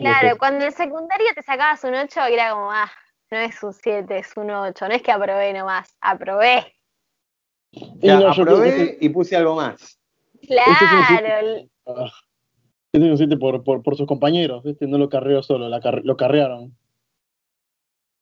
Claro, 0.00 0.36
cuando 0.38 0.64
en 0.64 0.72
secundario 0.72 1.26
te 1.34 1.42
sacabas 1.42 1.82
un 1.84 1.94
8 1.94 2.20
y 2.30 2.34
era 2.34 2.52
como, 2.52 2.70
ah, 2.72 2.90
no 3.30 3.38
es 3.38 3.62
un 3.62 3.72
7, 3.72 4.18
es 4.18 4.36
un 4.36 4.50
8. 4.50 4.88
No 4.88 4.94
es 4.94 5.02
que 5.02 5.12
aprobé 5.12 5.52
nomás, 5.52 5.96
aprobé. 6.00 6.74
Y 7.72 8.06
Ya, 8.06 8.20
no, 8.20 8.32
yo 8.34 8.44
creo 8.44 8.62
que 8.62 8.70
aprobé 8.70 8.98
y 9.00 9.08
puse 9.08 9.36
algo 9.36 9.56
más. 9.56 9.98
Este 10.40 10.54
es 10.54 10.82
un 10.82 10.88
Claro, 11.04 11.04
siete. 11.08 11.70
ah, 11.86 12.10
este 12.92 13.06
es 13.06 13.10
un 13.12 13.18
7 13.18 13.36
por, 13.36 13.64
por, 13.64 13.82
por 13.82 13.96
sus 13.96 14.06
compañeros, 14.06 14.64
este 14.66 14.86
no 14.86 14.98
lo 14.98 15.08
carreó 15.08 15.42
solo, 15.42 15.68
la 15.68 15.80
car- 15.80 16.02
lo 16.04 16.16
carrearon. 16.16 16.76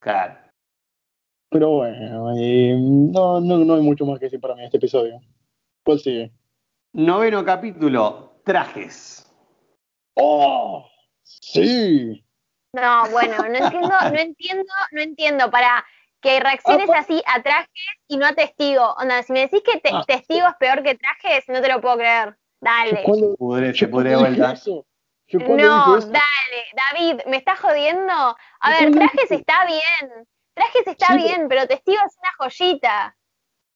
Claro. 0.01 0.39
Pero 1.51 1.69
bueno, 1.71 2.33
eh, 2.39 2.75
no, 2.81 3.41
no, 3.41 3.59
no 3.59 3.75
hay 3.75 3.83
mucho 3.83 4.07
más 4.07 4.19
que 4.19 4.25
decir 4.27 4.41
para 4.41 4.55
mí 4.55 4.61
en 4.61 4.67
este 4.67 4.79
episodio. 4.79 5.21
¿Cuál 5.85 5.99
sigue? 6.01 6.33
Noveno 6.95 7.45
capítulo, 7.45 8.41
trajes. 8.45 9.31
¡Oh! 10.15 10.89
¡Sí! 11.41 12.25
No, 12.75 13.09
bueno, 13.11 13.37
no 13.39 13.55
entiendo, 13.57 13.89
no 14.13 14.19
entiendo, 14.19 14.73
no 14.93 15.01
entiendo, 15.01 15.51
para 15.51 15.85
que 16.21 16.41
reacciones 16.41 16.89
Ah, 16.91 16.99
así 17.01 17.23
a 17.27 17.43
trajes 17.43 17.69
y 18.09 18.17
no 18.17 18.27
a 18.27 18.33
testigo. 18.33 18.95
Onda, 18.95 19.23
si 19.23 19.33
me 19.33 19.41
decís 19.41 19.63
que 19.65 19.81
te- 19.81 19.91
Ah. 19.93 20.05
testigo 20.07 20.47
es 20.47 20.55
peor 20.59 20.83
que 20.83 20.95
trajes, 20.95 21.45
no 21.49 21.61
te 21.61 21.69
lo 21.69 21.81
puedo 21.81 21.97
creer. 21.97 22.37
Dale. 22.61 23.03
Yo 23.73 23.89
vuelta. 23.89 24.55
yo 25.27 25.39
cuando 25.45 25.67
No, 25.67 25.97
dale, 26.01 26.65
David, 26.75 27.21
me 27.27 27.37
estás 27.39 27.59
jodiendo. 27.59 28.37
A 28.61 28.71
ver, 28.71 28.93
trajes 28.93 29.31
está 29.33 29.67
bien. 29.67 30.29
Trajes 30.55 30.87
está 30.87 31.07
Sí, 31.09 31.15
bien, 31.17 31.49
pero 31.49 31.67
testigo 31.67 31.99
es 32.07 32.17
una 32.19 32.33
joyita. 32.39 33.17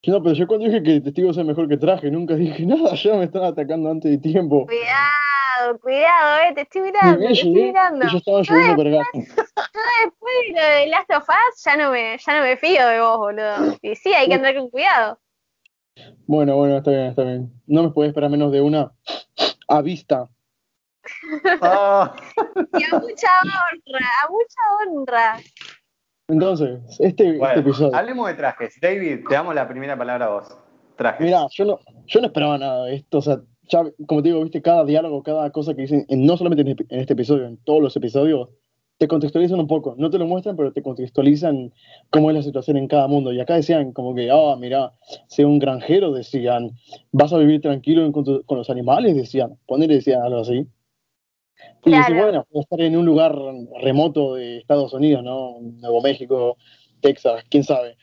No, 0.06 0.22
pero 0.22 0.34
yo 0.34 0.46
cuando 0.46 0.66
dije 0.66 0.82
que 0.82 1.00
testigo 1.00 1.32
sea 1.32 1.44
mejor 1.44 1.68
que 1.68 1.76
traje, 1.76 2.10
nunca 2.10 2.34
dije 2.34 2.64
nada, 2.66 2.94
ya 2.94 3.14
me 3.14 3.24
están 3.24 3.44
atacando 3.44 3.90
antes 3.90 4.10
de 4.10 4.18
tiempo. 4.18 4.66
Cuidado, 4.66 5.78
cuidado, 5.80 6.42
eh, 6.42 6.54
te 6.54 6.60
estoy 6.62 6.82
mirando, 6.82 7.18
te 7.18 7.32
estoy 7.32 7.52
llegué, 7.52 7.66
mirando. 7.66 8.04
ellos 8.06 8.14
estaban 8.14 8.42
lloviendo 8.42 8.76
vergas. 8.84 9.06
Yo 9.14 9.20
después 10.04 10.34
de 10.48 10.60
lo 10.60 10.66
de 10.68 10.86
Last 10.88 11.10
of 11.10 11.28
Us 11.28 11.64
ya 11.64 11.76
no 11.76 11.90
me, 11.90 12.16
ya 12.18 12.38
no 12.38 12.42
me 12.44 12.56
fío 12.56 12.86
de 12.86 13.00
vos, 13.00 13.18
boludo. 13.18 13.76
Y 13.82 13.94
sí, 13.96 14.12
hay 14.12 14.28
que 14.28 14.34
andar 14.34 14.54
con 14.54 14.70
cuidado. 14.70 15.18
Bueno, 16.26 16.56
bueno, 16.56 16.76
está 16.76 16.90
bien, 16.90 17.06
está 17.06 17.22
bien. 17.22 17.52
No 17.66 17.84
me 17.84 17.90
puede 17.90 18.08
esperar 18.08 18.30
menos 18.30 18.52
de 18.52 18.60
una 18.60 18.92
a 19.68 19.82
vista. 19.82 20.28
Oh, 21.62 22.10
Y 22.78 22.84
a 22.84 22.98
mucha 22.98 23.28
honra, 23.40 24.06
a 24.22 24.28
mucha 24.28 24.60
honra. 24.80 25.36
Entonces, 26.28 26.80
este, 26.98 27.06
este 27.28 27.38
bueno, 27.38 27.60
episodio. 27.60 27.94
hablemos 27.96 28.26
de 28.28 28.34
trajes. 28.34 28.74
David, 28.80 29.20
te 29.28 29.34
damos 29.34 29.54
la 29.54 29.68
primera 29.68 29.96
palabra 29.96 30.26
a 30.26 30.28
vos. 30.30 30.56
Trajes. 30.96 31.24
Mira, 31.24 31.46
yo 31.52 31.64
no, 31.64 31.78
yo 32.06 32.20
no 32.20 32.26
esperaba 32.26 32.58
nada 32.58 32.84
de 32.86 32.96
esto. 32.96 33.18
O 33.18 33.22
sea, 33.22 33.40
ya, 33.68 33.84
como 34.06 34.22
te 34.22 34.30
digo, 34.30 34.42
viste, 34.42 34.60
cada 34.62 34.84
diálogo, 34.84 35.22
cada 35.22 35.50
cosa 35.50 35.74
que 35.74 35.82
dicen, 35.82 36.04
en- 36.08 36.26
no 36.26 36.36
solamente 36.36 36.62
en 36.62 36.68
este, 36.68 36.86
este 36.90 37.12
episodio, 37.12 37.46
en 37.46 37.58
todos 37.58 37.80
los 37.80 37.96
episodios, 37.96 38.48
te 38.98 39.06
contextualizan 39.06 39.60
un 39.60 39.66
poco. 39.68 39.94
No 39.98 40.08
te 40.10 40.18
lo 40.18 40.26
muestran, 40.26 40.56
pero 40.56 40.72
te 40.72 40.82
contextualizan 40.82 41.72
cómo 42.10 42.30
es 42.30 42.36
la 42.36 42.42
situación 42.42 42.76
en 42.78 42.88
cada 42.88 43.06
mundo. 43.06 43.32
Y 43.32 43.40
acá 43.40 43.54
decían 43.54 43.92
como 43.92 44.14
que, 44.14 44.30
ah, 44.32 44.56
mira, 44.58 44.94
sea 45.28 45.46
un 45.46 45.58
granjero, 45.60 46.12
decían, 46.12 46.72
vas 47.12 47.32
a 47.32 47.38
vivir 47.38 47.60
tranquilo 47.60 48.10
con, 48.10 48.24
tu- 48.24 48.42
con 48.46 48.58
los 48.58 48.70
animales, 48.70 49.14
decían, 49.14 49.58
ponerle 49.66 49.96
decían 49.96 50.22
algo 50.22 50.40
así. 50.40 50.66
Y 51.84 51.90
Claro. 51.90 52.02
decir, 52.02 52.16
bueno, 52.16 52.46
a 52.54 52.60
estar 52.60 52.80
en 52.80 52.96
un 52.96 53.06
lugar 53.06 53.36
remoto 53.82 54.34
de 54.34 54.58
Estados 54.58 54.92
Unidos, 54.92 55.22
¿no? 55.22 55.58
Nuevo 55.60 56.00
México, 56.02 56.56
Texas, 57.00 57.44
quién 57.48 57.64
sabe. 57.64 57.96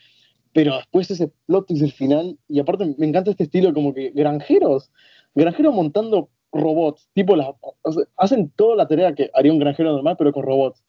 Pero 0.53 0.75
después 0.75 1.09
ese 1.11 1.31
plot 1.47 1.67
twist 1.67 1.81
del 1.81 1.91
final, 1.91 2.37
y 2.47 2.59
aparte 2.59 2.93
me 2.97 3.07
encanta 3.07 3.31
este 3.31 3.43
estilo 3.43 3.73
como 3.73 3.93
que 3.93 4.11
granjeros, 4.11 4.91
granjeros 5.33 5.73
montando 5.73 6.29
robots, 6.51 7.09
tipo 7.13 7.35
las, 7.35 7.49
o 7.81 7.91
sea, 7.91 8.03
hacen 8.17 8.51
toda 8.55 8.75
la 8.75 8.87
tarea 8.87 9.15
que 9.15 9.31
haría 9.33 9.51
un 9.51 9.59
granjero 9.59 9.91
normal, 9.91 10.15
pero 10.17 10.31
con 10.31 10.43
robots. 10.43 10.83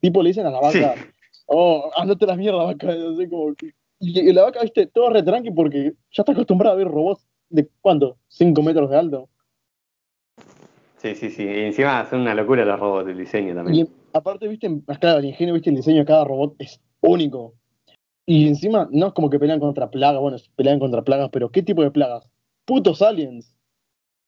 Tipo 0.00 0.22
le 0.22 0.30
dicen 0.30 0.46
a 0.46 0.50
la 0.50 0.60
vaca, 0.60 0.94
oh, 1.46 1.90
andate 1.96 2.26
la 2.26 2.36
mierda 2.36 2.64
vaca, 2.64 2.92
sé, 3.16 3.28
como 3.28 3.54
que- 3.54 3.72
y, 3.98 4.20
y 4.20 4.32
la 4.32 4.42
vaca, 4.42 4.60
viste, 4.62 4.86
todo 4.86 5.08
re 5.08 5.22
tranqui 5.22 5.50
porque 5.50 5.94
ya 6.12 6.22
está 6.22 6.32
acostumbrada 6.32 6.74
a 6.74 6.78
ver 6.78 6.88
robots 6.88 7.26
de 7.48 7.66
¿cuánto? 7.80 8.18
5 8.28 8.62
metros 8.62 8.90
de 8.90 8.96
alto. 8.98 9.28
Sí, 10.96 11.14
sí, 11.14 11.30
sí. 11.30 11.44
Y 11.44 11.60
encima 11.64 12.06
son 12.08 12.22
una 12.22 12.34
locura 12.34 12.64
los 12.64 12.80
robots, 12.80 13.08
el 13.10 13.18
diseño 13.18 13.52
Y 13.52 13.54
también. 13.54 13.88
aparte, 14.12 14.48
viste, 14.48 14.70
claro, 15.00 15.18
el 15.18 15.26
ingenio, 15.26 15.54
viste, 15.54 15.70
el 15.70 15.76
diseño 15.76 16.00
de 16.00 16.06
cada 16.06 16.24
robot 16.24 16.54
es 16.58 16.80
único. 17.00 17.54
Y 18.24 18.48
encima, 18.48 18.88
no 18.90 19.08
es 19.08 19.12
como 19.12 19.30
que 19.30 19.38
pelean 19.38 19.60
contra 19.60 19.90
plagas, 19.90 20.20
bueno, 20.20 20.36
pelean 20.56 20.78
contra 20.80 21.02
plagas, 21.02 21.28
pero 21.32 21.50
¿qué 21.50 21.62
tipo 21.62 21.82
de 21.82 21.90
plagas? 21.90 22.28
Putos 22.64 23.02
aliens. 23.02 23.54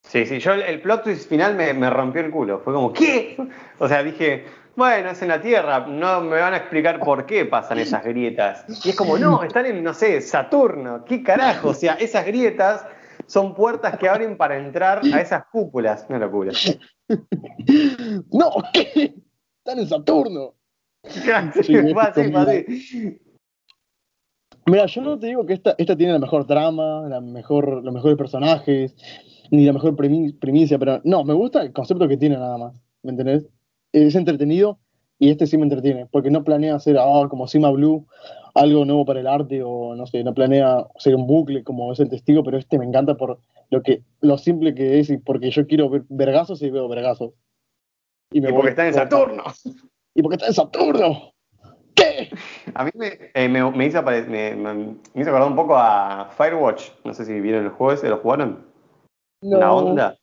Sí, 0.05 0.25
sí, 0.27 0.39
yo 0.39 0.53
el, 0.53 0.63
el 0.63 0.81
plot 0.81 1.03
twist 1.03 1.29
final 1.29 1.57
me, 1.57 1.75
me 1.75 1.91
rompió 1.91 2.23
el 2.23 2.31
culo. 2.31 2.61
Fue 2.61 2.73
como, 2.73 2.93
¿qué? 2.93 3.37
O 3.81 3.89
sea, 3.89 4.05
dije, 4.05 4.45
bueno, 4.77 5.11
es 5.11 5.21
en 5.23 5.29
la 5.29 5.41
Tierra, 5.41 5.87
no 5.89 6.21
me 6.21 6.39
van 6.39 6.55
a 6.55 6.59
explicar 6.59 7.01
por 7.01 7.27
qué 7.27 7.45
pasan 7.45 7.79
esas 7.79 8.05
grietas. 8.05 8.65
Y 8.87 8.91
es 8.91 8.97
como, 8.97 9.19
no, 9.19 9.43
están 9.43 9.67
en, 9.67 9.83
no 9.83 9.93
sé, 9.93 10.21
Saturno, 10.21 11.05
¿qué 11.05 11.23
carajo? 11.25 11.71
O 11.71 11.75
sea, 11.75 11.95
esas 11.95 12.25
grietas 12.25 12.87
son 13.29 13.55
puertas 13.55 13.99
que 13.99 14.09
abren 14.09 14.37
para 14.37 14.59
entrar 14.59 15.03
a 15.13 15.21
esas 15.21 15.45
cúpulas. 15.53 16.05
Una 16.09 16.19
locura. 16.19 16.53
No, 18.31 18.51
¿qué? 18.73 19.15
Están 19.59 19.79
en 19.79 19.87
Saturno. 19.87 20.55
Sí, 21.11 21.31
así. 21.31 23.21
Mira, 24.67 24.87
yo 24.87 25.01
no 25.01 25.19
te 25.19 25.29
digo 25.29 25.47
que 25.47 25.55
esta, 25.55 25.75
esta 25.79 25.97
tiene 25.97 26.13
la 26.13 26.19
mejor 26.19 26.47
trama, 26.47 27.09
la 27.09 27.21
mejor, 27.21 27.83
los 27.83 27.95
mejores 27.95 28.19
personajes, 28.19 28.95
ni 29.51 29.65
la 29.65 29.73
mejor 29.73 29.95
primi- 29.97 30.39
primicia, 30.39 30.79
pero 30.79 31.01
no, 31.05 31.25
me 31.25 31.33
gusta 31.35 31.63
el 31.63 31.73
concepto 31.73 32.07
que 32.09 32.17
tiene 32.19 32.37
nada 32.37 32.59
más, 32.59 32.75
¿me 33.03 33.13
entendés? 33.13 33.49
Es 33.93 34.15
entretenido 34.15 34.79
y 35.19 35.31
este 35.31 35.47
sí 35.47 35.57
me 35.57 35.65
entretiene, 35.65 36.07
porque 36.07 36.31
no 36.31 36.45
planea 36.45 36.77
hacer 36.77 36.97
ah, 36.99 37.27
como 37.29 37.49
Sima 37.49 37.71
Blue 37.71 38.07
algo 38.55 38.85
nuevo 38.85 39.05
para 39.05 39.21
el 39.21 39.27
arte 39.27 39.63
o 39.65 39.95
no 39.95 40.07
sé, 40.07 40.23
no 40.25 40.35
planea 40.35 40.87
hacer 40.97 41.15
un 41.15 41.27
bucle 41.27 41.63
como 41.65 41.93
es 41.93 42.01
el 42.01 42.09
testigo, 42.09 42.43
pero 42.43 42.57
este 42.59 42.79
me 42.79 42.85
encanta 42.85 43.15
por 43.17 43.41
lo 43.71 43.83
que 43.83 44.03
lo 44.21 44.39
simple 44.39 44.75
que 44.75 44.99
es 44.99 45.11
y 45.11 45.19
porque 45.19 45.51
yo 45.51 45.67
quiero 45.67 45.89
ver 45.91 46.05
vergazos 46.09 46.63
y 46.63 46.71
veo 46.71 46.89
vergazos. 46.89 47.35
Y 48.33 48.41
me 48.41 48.53
porque 48.53 48.71
están 48.71 48.87
en 48.89 48.95
Saturno. 48.95 49.45
Y 50.15 50.23
porque 50.23 50.35
está 50.37 50.47
en 50.49 50.55
Saturno. 50.55 51.33
¿Qué? 51.95 52.29
A 52.75 52.85
mí 52.85 52.91
me, 52.95 53.31
eh, 53.35 53.49
me, 53.49 53.71
me 53.71 53.87
hizo 53.87 54.03
me, 54.03 54.23
me- 54.23 54.55
me 54.57 54.97
hizo 55.15 55.31
acordar 55.31 55.49
un 55.49 55.55
poco 55.55 55.77
a 55.77 56.29
Firewatch. 56.37 56.91
No 57.05 57.15
sé 57.15 57.25
si 57.25 57.41
vieron 57.41 57.65
el 57.65 57.71
juego 57.71 57.93
ese, 57.93 58.09
¿lo 58.09 58.17
jugaron? 58.19 58.67
No. 59.43 59.59
¿La 59.59 59.73
onda? 59.73 60.17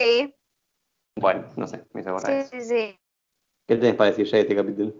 Sí, 0.00 0.34
Bueno, 1.20 1.44
no 1.56 1.66
sé, 1.66 1.84
me 1.92 2.00
hizo 2.00 2.10
acordar 2.10 2.32
sí, 2.32 2.38
eso. 2.38 2.50
sí, 2.52 2.60
sí. 2.62 2.98
¿Qué 3.68 3.76
tenés 3.76 3.96
para 3.96 4.10
decir 4.10 4.24
ya 4.26 4.38
de 4.38 4.42
este 4.44 4.56
capítulo? 4.56 4.92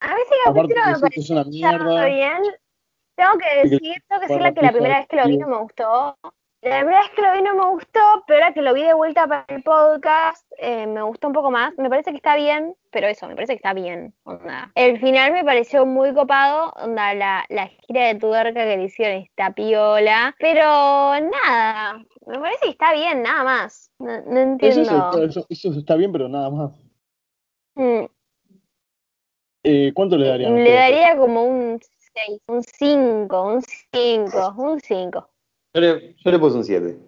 A 0.00 0.14
mí 0.14 0.20
ese 0.22 0.34
Aparte 0.46 0.74
capítulo 0.74 1.00
me 1.02 1.08
es 1.20 1.30
una 1.30 1.44
mierda. 1.44 2.06
bien. 2.06 2.42
Tengo 3.14 3.32
que 3.38 3.68
decir, 3.68 3.78
tengo 4.08 4.20
que 4.22 4.26
para 4.26 4.28
decirle 4.28 4.54
que 4.54 4.62
la 4.62 4.72
primera 4.72 4.98
vez 4.98 5.06
que 5.08 5.16
lo 5.16 5.26
vi 5.26 5.36
no 5.36 5.48
me 5.48 5.58
gustó. 5.58 6.16
La 6.62 6.78
primera 6.80 7.00
vez 7.00 7.10
que 7.10 7.22
lo 7.22 7.32
vi 7.32 7.42
no 7.42 7.54
me 7.54 7.70
gustó, 7.70 8.00
pero 8.26 8.40
ahora 8.42 8.54
que 8.54 8.62
lo 8.62 8.72
vi 8.72 8.82
de 8.84 8.94
vuelta 8.94 9.26
para 9.26 9.44
el 9.48 9.62
podcast, 9.62 10.50
eh, 10.58 10.86
me 10.86 11.02
gustó 11.02 11.26
un 11.26 11.34
poco 11.34 11.50
más. 11.50 11.74
Me 11.76 11.90
parece 11.90 12.10
que 12.10 12.16
está 12.16 12.36
bien, 12.36 12.74
pero 12.90 13.06
eso, 13.06 13.26
me 13.28 13.34
parece 13.34 13.52
que 13.52 13.56
está 13.58 13.74
bien. 13.74 14.14
onda. 14.24 14.70
El 14.74 14.98
final 14.98 15.32
me 15.32 15.44
pareció 15.44 15.84
muy 15.84 16.14
copado, 16.14 16.72
onda, 16.82 17.12
la, 17.12 17.44
la 17.50 17.66
gira 17.66 18.06
de 18.06 18.14
tuerca 18.14 18.64
que 18.64 18.76
le 18.78 18.84
hicieron 18.84 19.18
está 19.22 19.52
piola, 19.52 20.34
pero 20.38 20.64
nada, 20.64 22.02
me 22.26 22.38
parece 22.38 22.60
que 22.62 22.70
está 22.70 22.94
bien, 22.94 23.22
nada 23.22 23.44
más. 23.44 23.90
No, 23.98 24.06
no 24.22 24.40
Eso, 24.60 24.80
entiendo. 24.80 25.22
eso, 25.24 25.46
eso 25.50 25.70
está 25.78 25.96
bien, 25.96 26.12
pero 26.12 26.28
nada 26.30 26.48
más. 26.48 26.72
Mm, 27.80 28.04
Eh, 29.64 29.92
¿Cuánto 29.94 30.16
le 30.18 30.26
darían? 30.26 30.54
Le 30.62 30.72
daría 30.74 31.16
como 31.16 31.44
un 31.44 31.80
6, 32.14 32.40
un 32.48 32.62
5, 32.62 33.42
un 33.54 33.62
5, 33.92 34.54
un 34.58 34.80
5. 34.80 35.28
Yo 35.74 35.80
le, 35.80 36.14
yo 36.16 36.30
le 36.30 36.38
puse 36.38 36.56
un 36.58 36.64
7. 36.64 36.98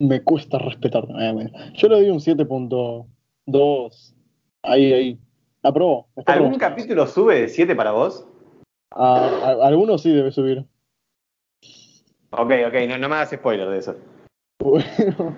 Me 0.00 0.22
cuesta 0.24 0.58
respetar. 0.58 1.04
eh, 1.20 1.32
bueno. 1.32 1.50
Yo 1.74 1.88
le 1.88 1.96
doy 1.96 2.10
un 2.10 2.18
7.2. 2.20 4.14
Ahí, 4.62 4.92
ahí. 4.92 5.18
Aprobó. 5.62 6.08
¿Algún 6.26 6.58
capítulo 6.58 7.06
sube 7.06 7.42
de 7.42 7.48
7 7.48 7.74
para 7.76 7.92
vos? 7.92 8.26
A, 8.90 9.26
a- 9.26 9.66
algunos 9.66 10.02
sí 10.02 10.10
debe 10.12 10.30
subir. 10.32 10.64
Ok, 12.30 12.50
ok, 12.66 12.74
no, 12.88 12.98
no 12.98 13.08
me 13.08 13.14
hagas 13.16 13.30
spoiler 13.30 13.68
de 13.68 13.78
eso. 13.78 13.96
Bueno. 14.60 15.36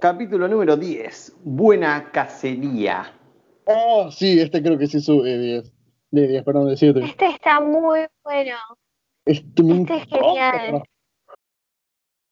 Capítulo 0.00 0.46
número 0.48 0.76
10. 0.76 1.34
Buena 1.44 2.10
cacería. 2.12 3.12
Oh, 3.66 4.10
sí, 4.12 4.40
este 4.40 4.62
creo 4.62 4.78
que 4.78 4.86
sí 4.86 5.00
sube 5.00 5.28
de 5.30 5.38
10. 5.38 5.72
De 6.12 6.28
10, 6.28 6.44
perdón, 6.44 6.68
de 6.68 6.76
7. 6.76 7.00
Este 7.04 7.26
está 7.26 7.60
muy 7.60 8.06
bueno. 8.22 8.56
Este, 9.24 9.62
Este 9.62 9.96
es 9.96 10.06
genial. 10.06 10.82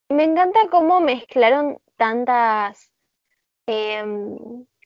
Me 0.09 0.25
encanta 0.25 0.61
cómo 0.71 1.01
mezclaron 1.01 1.79
tantas, 1.97 2.93
em, 3.67 4.37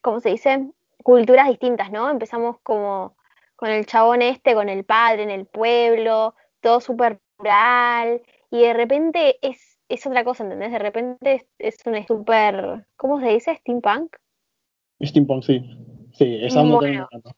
¿cómo 0.02 0.20
se 0.20 0.30
dice? 0.30 0.70
Culturas 1.02 1.48
distintas, 1.48 1.90
¿no? 1.92 2.08
Empezamos 2.08 2.56
como 2.62 3.16
con 3.56 3.68
el 3.68 3.84
chabón 3.84 4.22
este, 4.22 4.54
con 4.54 4.70
el 4.70 4.84
padre 4.84 5.24
en 5.24 5.30
el 5.30 5.44
pueblo, 5.44 6.34
todo 6.60 6.80
súper 6.80 7.20
rural, 7.38 8.22
y 8.50 8.62
de 8.62 8.72
repente 8.72 9.38
es, 9.42 9.78
es 9.88 10.06
otra 10.06 10.24
cosa, 10.24 10.44
¿entendés? 10.44 10.72
De 10.72 10.78
repente 10.78 11.34
es, 11.34 11.46
es 11.58 11.76
un 11.84 12.06
súper, 12.06 12.86
¿cómo 12.96 13.20
se 13.20 13.28
dice? 13.28 13.56
Steampunk. 13.56 14.16
Steampunk, 15.02 15.42
sí. 15.42 15.87
Sí, 16.18 16.38
esa 16.44 16.56
también 16.56 16.78
me 16.80 16.86
Bueno. 16.88 17.08
encanta. 17.10 17.30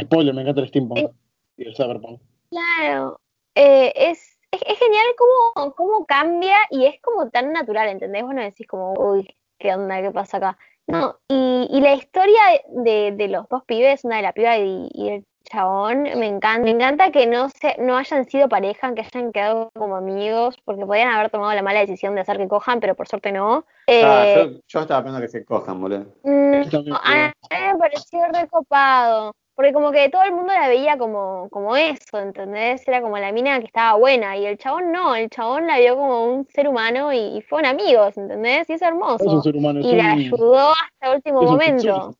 Spoiler, 0.00 0.34
me 0.34 0.42
encanta 0.42 0.60
el 0.62 0.68
Steampunk. 0.68 0.98
Eh. 0.98 1.10
Y 1.58 1.68
el 1.68 1.76
Cyberpunk. 1.76 2.20
Claro, 2.50 3.20
eh, 3.54 3.92
es, 3.94 4.38
es, 4.50 4.62
es 4.66 4.78
genial 4.78 5.06
cómo, 5.54 5.74
cómo 5.74 6.06
cambia 6.06 6.56
y 6.70 6.86
es 6.86 7.00
como 7.02 7.28
tan 7.30 7.52
natural, 7.52 7.88
¿entendés? 7.90 8.24
Bueno, 8.24 8.40
decís 8.42 8.66
como, 8.66 8.94
uy, 8.94 9.28
¿qué 9.58 9.74
onda? 9.74 10.00
¿Qué 10.00 10.10
pasa 10.10 10.38
acá? 10.38 10.58
No, 10.86 11.18
y, 11.28 11.68
y 11.70 11.80
la 11.80 11.94
historia 11.94 12.40
de, 12.68 13.12
de 13.12 13.28
los 13.28 13.48
dos 13.48 13.64
pibes, 13.64 14.04
una 14.04 14.16
de 14.16 14.22
la 14.22 14.32
piba 14.32 14.58
y, 14.58 14.88
y 14.92 15.08
el 15.10 15.26
chabón, 15.52 16.02
me 16.02 16.26
encanta. 16.26 16.62
Me 16.64 16.70
encanta 16.70 17.10
que 17.10 17.26
no 17.26 17.48
se, 17.50 17.76
no 17.78 17.96
hayan 17.96 18.24
sido 18.28 18.48
pareja, 18.48 18.94
que 18.94 19.02
hayan 19.02 19.32
quedado 19.32 19.70
como 19.74 19.96
amigos, 19.96 20.56
porque 20.64 20.86
podían 20.86 21.10
haber 21.12 21.30
tomado 21.30 21.52
la 21.54 21.62
mala 21.62 21.80
decisión 21.80 22.14
de 22.14 22.22
hacer 22.22 22.38
que 22.38 22.48
cojan, 22.48 22.80
pero 22.80 22.94
por 22.94 23.06
suerte 23.08 23.32
no. 23.32 23.64
Ah, 23.88 24.24
Eh, 24.26 24.34
yo, 24.36 24.60
yo 24.66 24.80
estaba 24.80 25.02
pensando 25.02 25.20
que 25.24 25.28
se 25.30 25.44
cojan, 25.44 25.80
boludo. 25.80 26.06
Mm, 26.22 26.62
a 27.02 27.32
mí 27.50 27.56
me 27.72 27.78
pareció 27.78 28.20
recopado. 28.32 29.32
Porque 29.54 29.74
como 29.74 29.92
que 29.92 30.08
todo 30.08 30.22
el 30.22 30.32
mundo 30.32 30.50
la 30.54 30.66
veía 30.66 30.96
como, 30.96 31.46
como 31.50 31.76
eso, 31.76 32.18
¿entendés? 32.18 32.88
Era 32.88 33.02
como 33.02 33.18
la 33.18 33.32
mina 33.32 33.60
que 33.60 33.66
estaba 33.66 33.98
buena. 33.98 34.34
Y 34.34 34.46
el 34.46 34.56
chabón 34.56 34.90
no, 34.90 35.14
el 35.14 35.28
chabón 35.28 35.66
la 35.66 35.78
vio 35.78 35.94
como 35.94 36.24
un 36.24 36.46
ser 36.48 36.66
humano 36.68 37.12
y, 37.12 37.18
y 37.36 37.42
fueron 37.42 37.70
amigos, 37.70 38.16
¿entendés? 38.16 38.66
Y 38.70 38.72
es 38.72 38.80
Es 38.80 38.88
un 38.88 38.88
hermoso. 38.88 39.42
ser 39.42 39.54
humano. 39.54 39.80
Y 39.80 39.94
la 39.94 40.04
un, 40.04 40.10
ayudó 40.20 40.70
hasta 40.70 41.06
el 41.10 41.16
último 41.16 41.42
momento. 41.42 42.16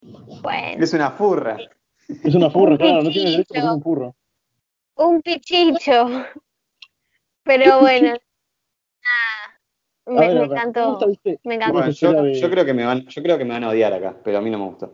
Bueno, 0.00 0.82
Es 0.84 0.94
una 0.94 1.10
furra. 1.10 1.58
Es 2.24 2.34
una 2.34 2.50
furra, 2.50 2.72
Un 2.72 2.76
claro, 2.78 3.02
no 3.02 3.10
tiene 3.10 3.30
derecho 3.30 3.54
a 3.54 3.60
ser 3.60 3.70
un 3.70 3.82
furro. 3.82 4.14
un 4.96 5.22
pichicho. 5.22 6.24
Pero 7.44 7.78
bueno, 7.80 8.08
nada. 8.08 9.58
A 10.06 10.10
Me, 10.10 10.20
ver, 10.20 10.34
me 10.34 10.38
a 10.38 10.40
ver, 10.40 10.48
¿cómo 10.48 10.54
encantó. 10.54 11.06
Me 11.44 11.54
encantó. 11.54 11.72
Bueno, 11.74 11.90
yo, 12.32 12.50
creo 12.50 12.64
que 12.64 12.74
me 12.74 12.84
van, 12.84 13.06
yo 13.06 13.22
creo 13.22 13.38
que 13.38 13.44
me 13.44 13.54
van 13.54 13.64
a 13.64 13.68
odiar 13.70 13.92
acá, 13.92 14.16
pero 14.24 14.38
a 14.38 14.40
mí 14.40 14.50
no 14.50 14.58
me 14.58 14.66
gustó. 14.66 14.92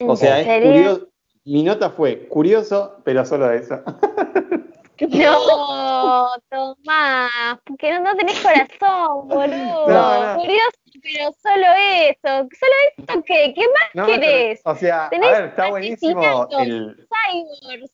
O 0.00 0.10
¿En 0.10 0.16
sea, 0.16 0.40
es 0.40 0.46
serio? 0.46 0.70
curioso. 0.70 1.08
Mi 1.44 1.62
nota 1.62 1.90
fue 1.90 2.26
curioso, 2.28 3.00
pero 3.04 3.24
solo 3.24 3.50
eso. 3.52 3.80
¿Qué 4.96 5.06
No, 5.08 6.28
Tomás, 6.50 7.60
porque 7.64 7.92
no, 7.92 8.00
no 8.00 8.16
tenés 8.16 8.40
corazón, 8.40 9.28
boludo. 9.28 9.86
No, 9.88 10.34
no. 10.34 10.40
Curioso 10.40 10.78
pero 11.02 11.32
solo 11.42 11.66
eso. 12.00 12.48
¿Solo 12.58 12.72
esto 12.96 13.22
qué? 13.26 13.54
¿Qué 13.54 13.62
más 13.62 13.90
No, 13.94 14.06
querés? 14.06 14.60
pero, 14.62 14.76
o 14.76 14.78
sea, 14.78 15.06
a 15.06 15.10
ver, 15.10 15.44
está 15.46 15.68
buenísimo 15.68 16.48
el... 16.58 17.08
Cyborgs. 17.08 17.92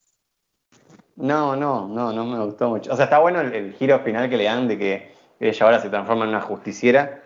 No, 1.16 1.55
no, 1.57 1.88
no, 1.88 2.12
no 2.12 2.24
me 2.24 2.44
gustó 2.44 2.68
mucho. 2.70 2.92
O 2.92 2.96
sea, 2.96 3.05
está 3.05 3.18
bueno 3.18 3.40
el, 3.40 3.53
el 3.55 3.72
giro 3.74 4.00
final 4.00 4.28
que 4.30 4.36
le 4.36 4.44
dan 4.44 4.66
de 4.68 4.78
que 4.78 5.12
ella 5.40 5.66
ahora 5.66 5.80
se 5.80 5.90
transforma 5.90 6.24
en 6.24 6.30
una 6.30 6.40
justiciera 6.40 7.22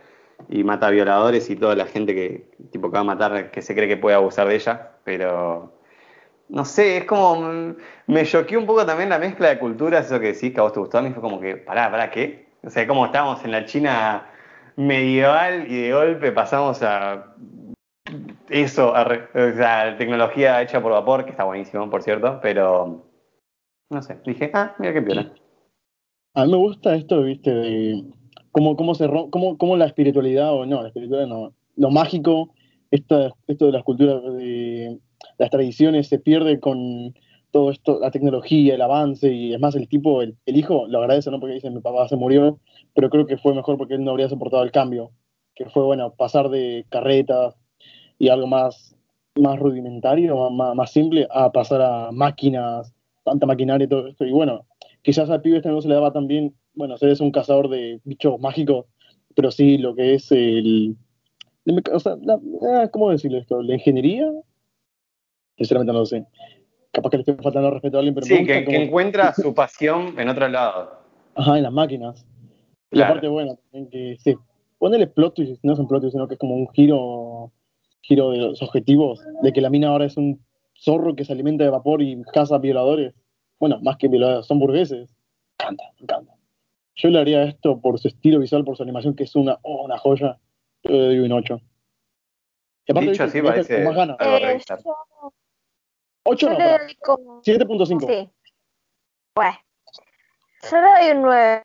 y 0.48 0.64
mata 0.64 0.90
violadores 0.90 1.48
y 1.50 1.56
toda 1.56 1.74
la 1.74 1.86
gente 1.86 2.14
que 2.14 2.50
tipo 2.70 2.90
que 2.90 2.94
va 2.94 3.00
a 3.00 3.04
matar, 3.04 3.50
que 3.50 3.62
se 3.62 3.74
cree 3.74 3.88
que 3.88 3.96
puede 3.96 4.16
abusar 4.16 4.48
de 4.48 4.56
ella, 4.56 4.90
pero 5.04 5.72
no 6.48 6.64
sé, 6.64 6.98
es 6.98 7.04
como 7.04 7.42
mm, 7.42 7.76
me 8.08 8.24
choqueó 8.24 8.58
un 8.58 8.66
poco 8.66 8.86
también 8.86 9.08
la 9.08 9.18
mezcla 9.18 9.48
de 9.48 9.58
culturas, 9.58 10.06
eso 10.06 10.20
que 10.20 10.32
decís 10.32 10.52
que 10.52 10.60
a 10.60 10.64
vos 10.64 10.72
te 10.72 10.80
gustó, 10.80 10.98
a 10.98 11.02
mí 11.02 11.10
fue 11.10 11.22
como 11.22 11.40
que, 11.40 11.56
pará, 11.56 11.90
pará, 11.90 12.10
¿qué? 12.10 12.46
O 12.62 12.70
sea, 12.70 12.86
como 12.86 13.06
estábamos 13.06 13.44
en 13.44 13.52
la 13.52 13.64
China 13.64 14.26
medieval 14.76 15.70
y 15.70 15.82
de 15.82 15.92
golpe 15.92 16.32
pasamos 16.32 16.82
a 16.82 17.34
eso, 18.48 18.94
a 18.94 19.06
sea, 19.56 19.96
tecnología 19.98 20.62
hecha 20.62 20.80
por 20.80 20.92
vapor, 20.92 21.24
que 21.24 21.32
está 21.32 21.44
buenísimo, 21.44 21.90
por 21.90 22.02
cierto, 22.02 22.38
pero 22.40 23.04
no 23.90 24.02
sé, 24.02 24.18
dije, 24.24 24.50
ah, 24.54 24.74
mira 24.78 24.92
qué 24.92 25.02
piola. 25.02 25.32
A 26.34 26.44
mí 26.44 26.52
me 26.52 26.58
gusta 26.58 26.94
esto, 26.94 27.22
viste, 27.22 27.50
de 27.50 28.04
cómo, 28.52 28.76
cómo, 28.76 28.94
se 28.94 29.08
cómo, 29.08 29.58
cómo 29.58 29.76
la 29.76 29.86
espiritualidad, 29.86 30.52
o 30.52 30.66
no, 30.66 30.82
la 30.82 30.88
espiritualidad 30.88 31.28
no, 31.28 31.54
lo 31.76 31.90
mágico, 31.90 32.54
esto, 32.90 33.34
esto 33.46 33.66
de 33.66 33.72
las 33.72 33.82
culturas, 33.82 34.22
de 34.34 34.98
las 35.38 35.50
tradiciones 35.50 36.08
se 36.08 36.18
pierde 36.18 36.60
con 36.60 37.14
todo 37.50 37.70
esto, 37.70 37.98
la 38.00 38.10
tecnología, 38.10 38.74
el 38.74 38.82
avance, 38.82 39.32
y 39.32 39.54
es 39.54 39.60
más, 39.60 39.74
el 39.76 39.88
tipo, 39.88 40.22
el, 40.22 40.36
el 40.46 40.56
hijo, 40.56 40.86
lo 40.88 40.98
agradece, 40.98 41.30
¿no? 41.30 41.40
Porque 41.40 41.54
dice, 41.54 41.70
mi 41.70 41.80
papá 41.80 42.08
se 42.08 42.16
murió, 42.16 42.58
pero 42.94 43.10
creo 43.10 43.26
que 43.26 43.38
fue 43.38 43.54
mejor 43.54 43.78
porque 43.78 43.94
él 43.94 44.04
no 44.04 44.10
habría 44.12 44.28
soportado 44.28 44.62
el 44.62 44.72
cambio, 44.72 45.12
que 45.54 45.66
fue, 45.70 45.82
bueno, 45.84 46.12
pasar 46.14 46.48
de 46.50 46.84
carretas 46.90 47.54
y 48.18 48.28
algo 48.28 48.46
más, 48.46 48.96
más 49.36 49.58
rudimentario, 49.58 50.50
más, 50.50 50.74
más, 50.74 50.90
simple, 50.92 51.26
a 51.30 51.50
pasar 51.52 51.82
a 51.82 52.10
máquinas, 52.12 52.92
tanta 53.24 53.46
maquinaria 53.46 53.84
y 53.84 53.88
todo 53.88 54.06
esto, 54.08 54.24
y 54.24 54.32
bueno, 54.32 54.66
quizás 55.02 55.30
al 55.30 55.42
pibe 55.42 55.58
este 55.58 55.68
no 55.70 55.80
se 55.80 55.88
le 55.88 55.94
daba 55.94 56.12
tan 56.12 56.26
bien, 56.26 56.54
bueno, 56.74 56.96
ser 56.96 57.10
es 57.10 57.20
un 57.20 57.30
cazador 57.32 57.68
de 57.68 58.00
bichos 58.04 58.38
mágicos, 58.40 58.86
pero 59.34 59.50
sí 59.50 59.78
lo 59.78 59.94
que 59.94 60.14
es 60.14 60.30
el, 60.32 60.96
o 61.92 62.00
sea, 62.00 62.16
la- 62.22 62.40
ah, 62.82 62.88
¿cómo 62.92 63.10
decirlo 63.10 63.38
esto? 63.38 63.62
¿La 63.62 63.74
ingeniería? 63.74 64.26
Sinceramente 65.58 65.92
no 65.92 65.98
lo 66.00 66.06
sé. 66.06 66.24
Capaz 66.96 67.10
que 67.10 67.18
le 67.18 67.20
estoy 67.20 67.34
faltando 67.42 67.68
al 67.68 67.74
respeto 67.74 67.98
a 67.98 68.00
alguien, 68.00 68.14
pero 68.14 68.26
me 68.26 68.32
Sí, 68.34 68.38
gusta 68.38 68.64
que, 68.64 68.84
encuentra 68.84 69.34
su 69.34 69.54
pasión 69.54 70.18
en 70.18 70.30
otro 70.30 70.48
lado. 70.48 70.98
Ajá, 71.34 71.58
en 71.58 71.64
las 71.64 71.72
máquinas. 71.72 72.26
Claro. 72.88 73.10
aparte, 73.10 73.28
bueno, 73.28 73.56
también 73.56 73.90
que 73.90 74.16
sí, 74.18 74.34
ponele 74.78 75.06
plot 75.06 75.34
twist, 75.34 75.62
no 75.62 75.74
es 75.74 75.78
un 75.78 75.88
plot 75.88 76.00
twist, 76.00 76.14
sino 76.14 76.26
que 76.26 76.34
es 76.34 76.40
como 76.40 76.54
un 76.54 76.68
giro, 76.72 77.52
giro 78.00 78.30
de 78.30 78.38
los 78.38 78.62
objetivos, 78.62 79.20
de 79.42 79.52
que 79.52 79.60
la 79.60 79.68
mina 79.68 79.88
ahora 79.88 80.06
es 80.06 80.16
un 80.16 80.40
zorro 80.74 81.14
que 81.14 81.26
se 81.26 81.34
alimenta 81.34 81.64
de 81.64 81.70
vapor 81.70 82.00
y 82.00 82.22
caza 82.32 82.56
violadores. 82.56 83.14
Bueno, 83.60 83.78
más 83.82 83.98
que 83.98 84.08
violadores, 84.08 84.46
son 84.46 84.58
burgueses. 84.58 85.14
Me 85.58 85.64
encanta, 85.66 85.84
me 85.98 86.04
encanta. 86.04 86.32
Yo 86.94 87.10
le 87.10 87.18
haría 87.18 87.42
esto 87.42 87.78
por 87.78 87.98
su 87.98 88.08
estilo 88.08 88.40
visual, 88.40 88.64
por 88.64 88.78
su 88.78 88.82
animación, 88.82 89.14
que 89.14 89.24
es 89.24 89.36
una, 89.36 89.58
oh, 89.60 89.84
una 89.84 89.98
joya. 89.98 90.38
Yo 90.82 90.92
le 90.92 90.98
doy 91.08 91.18
un 91.18 91.32
8. 91.32 91.60
Y 92.86 92.92
Dicho 92.92 93.10
viste, 93.10 93.22
así 93.22 93.42
parece 93.42 93.74
con 93.74 93.84
más 93.84 93.96
ganas. 93.96 94.16
Eh, 94.18 94.58
yo, 94.66 95.32
8 96.26 96.46
yo 96.46 96.52
no, 96.52 96.58
le 96.58 96.64
pará, 96.64 96.84
doy 96.84 96.94
como. 96.96 97.42
7.5. 97.42 98.06
Sí. 98.06 98.30
Bueno. 99.34 99.58
Yo 100.70 100.76
le 100.80 100.90
doy 100.90 101.16
un 101.16 101.22
9. 101.22 101.62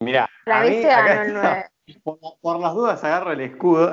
Mira, 0.00 0.28
Para 0.44 0.60
a 0.60 0.64
mí 0.64 0.84
acá 0.84 1.22
el 1.22 1.28
está. 1.28 1.70
9. 1.86 2.00
Por, 2.02 2.18
por 2.40 2.60
las 2.60 2.74
dudas 2.74 3.02
agarro 3.02 3.32
el 3.32 3.40
escudo. 3.40 3.90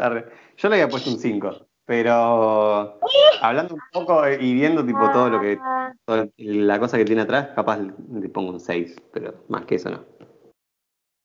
Yo 0.58 0.70
le 0.70 0.76
había 0.76 0.90
puesto 0.90 1.10
un 1.10 1.18
5, 1.18 1.68
pero 1.86 3.00
hablando 3.42 3.76
un 3.76 3.82
poco 3.92 4.28
y 4.28 4.54
viendo 4.54 4.86
tipo 4.86 5.10
todo 5.12 5.30
lo 5.30 5.40
que 5.40 5.58
la 6.38 6.80
cosa 6.80 6.98
que 6.98 7.06
tiene 7.06 7.22
atrás, 7.22 7.50
capaz 7.56 7.80
le 7.80 8.30
pongo 8.30 8.52
un 8.52 8.60
6, 8.60 8.96
pero 9.14 9.46
más 9.48 9.66
que 9.66 9.76
eso 9.76 9.90
no. 9.90 10.04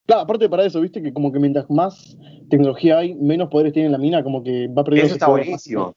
Claro, 0.06 0.22
aparte 0.22 0.48
para 0.48 0.64
eso, 0.64 0.80
viste 0.80 1.02
que 1.02 1.12
como 1.12 1.32
que 1.32 1.38
mientras 1.38 1.70
más 1.70 2.16
tecnología 2.48 2.98
hay, 2.98 3.14
menos 3.14 3.48
poderes 3.48 3.72
tiene 3.72 3.90
la 3.90 3.98
mina, 3.98 4.22
como 4.22 4.42
que 4.42 4.66
va 4.68 4.82
perdiendo 4.82 5.06
Eso 5.06 5.14
está 5.14 5.28
buenísimo. 5.28 5.94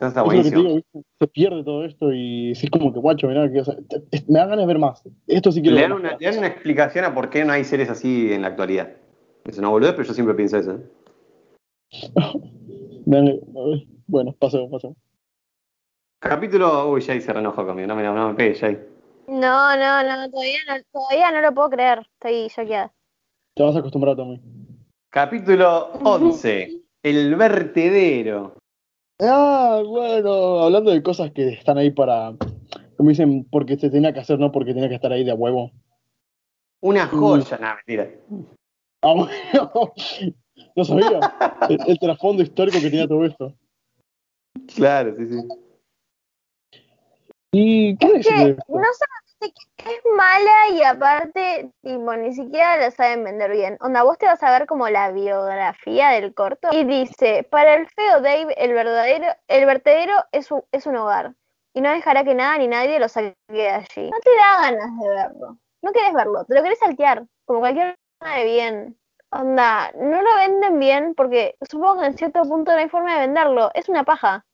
Eso 0.00 0.08
está 0.08 0.20
es 0.20 0.26
buenísimo. 0.26 0.80
se 1.18 1.26
pierde 1.28 1.64
todo 1.64 1.84
esto 1.84 2.12
y 2.12 2.52
es 2.52 2.70
como 2.70 2.92
que 2.92 3.00
guacho, 3.00 3.26
mirá, 3.26 3.50
que, 3.50 3.60
o 3.60 3.64
sea, 3.64 3.74
me 4.28 4.38
da 4.38 4.46
ganas 4.46 4.60
de 4.60 4.66
ver 4.66 4.78
más. 4.78 5.02
Esto 5.26 5.50
sí 5.50 5.60
quiero 5.60 5.74
Le 5.74 5.82
ver 5.82 5.90
dan, 5.90 6.02
más. 6.02 6.10
una, 6.12 6.18
le 6.20 6.26
dan 6.26 6.38
una 6.38 6.46
explicación 6.46 7.04
a 7.04 7.14
por 7.14 7.30
qué 7.30 7.44
no 7.44 7.52
hay 7.52 7.64
seres 7.64 7.90
así 7.90 8.32
en 8.32 8.42
la 8.42 8.48
actualidad. 8.48 8.90
Es 9.44 9.58
una 9.58 9.68
boludez, 9.68 9.92
pero 9.94 10.04
yo 10.06 10.14
siempre 10.14 10.34
pienso 10.36 10.56
eso. 10.58 10.78
Dale, 13.06 13.40
a 13.56 13.68
ver. 13.68 13.86
Bueno, 14.06 14.34
pasó, 14.38 14.68
pasó. 14.70 14.94
Capítulo. 16.20 16.90
Uy, 16.90 17.02
Jay 17.02 17.20
se 17.20 17.32
reenojó 17.32 17.64
conmigo. 17.66 17.86
No 17.88 17.96
me, 17.96 18.02
no 18.02 18.28
me 18.28 18.34
pegues, 18.34 18.60
Jay. 18.60 18.78
No, 19.26 19.76
no, 19.76 20.02
no, 20.02 20.30
todavía 20.30 20.58
no, 20.68 20.74
todavía 20.92 21.30
no 21.32 21.40
lo 21.42 21.54
puedo 21.54 21.70
creer. 21.70 22.06
Estoy 22.14 22.48
choqueada. 22.48 22.92
Te 23.54 23.62
vas 23.62 23.76
a 23.76 23.80
acostumbrar 23.80 24.16
también. 24.16 24.40
Capítulo 25.10 25.90
11. 26.04 26.82
El 27.02 27.34
vertedero. 27.36 28.54
Ah, 29.20 29.82
bueno, 29.84 30.60
hablando 30.60 30.90
de 30.90 31.02
cosas 31.02 31.32
que 31.32 31.48
están 31.48 31.76
ahí 31.76 31.90
para, 31.90 32.34
como 32.96 33.10
dicen, 33.10 33.44
porque 33.50 33.76
se 33.76 33.90
tenía 33.90 34.12
que 34.12 34.20
hacer, 34.20 34.38
no 34.38 34.52
porque 34.52 34.74
tenía 34.74 34.88
que 34.88 34.94
estar 34.94 35.12
ahí 35.12 35.24
de 35.24 35.32
a 35.32 35.34
huevo. 35.34 35.72
Una 36.80 37.06
joya. 37.08 37.58
Nah, 37.58 37.74
mentira. 37.74 38.10
Ah, 39.02 39.14
bueno, 39.14 39.92
no 40.76 40.84
sabía 40.84 41.20
el, 41.68 41.78
el 41.86 41.98
trasfondo 41.98 42.42
histórico 42.42 42.78
que 42.80 42.90
tenía 42.90 43.08
todo 43.08 43.24
esto. 43.24 43.54
Claro, 44.76 45.14
sí, 45.16 45.26
sí. 45.26 45.48
¿Y 47.50 47.96
qué 47.96 48.12
de 48.12 48.20
Que 48.20 48.56
no 48.68 48.82
que 48.82 49.27
es 49.40 50.00
mala 50.16 50.70
y 50.72 50.82
aparte, 50.82 51.70
tipo, 51.82 52.14
ni 52.16 52.34
siquiera 52.34 52.76
la 52.76 52.90
saben 52.90 53.24
vender 53.24 53.50
bien. 53.52 53.76
Onda, 53.80 54.02
vos 54.02 54.18
te 54.18 54.26
vas 54.26 54.42
a 54.42 54.50
ver 54.50 54.66
como 54.66 54.88
la 54.88 55.10
biografía 55.12 56.10
del 56.10 56.34
corto 56.34 56.68
y 56.72 56.84
dice, 56.84 57.46
para 57.50 57.74
el 57.74 57.88
feo 57.88 58.20
Dave, 58.20 58.54
el 58.56 58.72
verdadero, 58.72 59.26
el 59.46 59.66
vertedero 59.66 60.14
es 60.32 60.50
un, 60.50 60.62
es 60.72 60.86
un 60.86 60.96
hogar 60.96 61.34
y 61.74 61.80
no 61.80 61.90
dejará 61.90 62.24
que 62.24 62.34
nada 62.34 62.58
ni 62.58 62.68
nadie 62.68 62.98
lo 62.98 63.08
saque 63.08 63.36
de 63.48 63.68
allí. 63.68 64.10
No 64.10 64.18
te 64.22 64.30
da 64.36 64.70
ganas 64.70 64.98
de 64.98 65.08
verlo. 65.08 65.58
No 65.82 65.92
querés 65.92 66.12
verlo, 66.12 66.44
te 66.44 66.54
lo 66.54 66.62
querés 66.62 66.78
saltear, 66.80 67.24
como 67.44 67.60
cualquier 67.60 67.96
persona 68.18 68.38
de 68.38 68.44
bien. 68.44 68.98
Onda, 69.30 69.92
no 69.92 70.22
lo 70.22 70.36
venden 70.36 70.78
bien 70.78 71.14
porque 71.14 71.54
supongo 71.60 72.00
que 72.00 72.06
en 72.06 72.16
cierto 72.16 72.42
punto 72.42 72.72
no 72.72 72.78
hay 72.78 72.88
forma 72.88 73.14
de 73.14 73.26
venderlo. 73.26 73.70
Es 73.74 73.88
una 73.88 74.02
paja. 74.02 74.44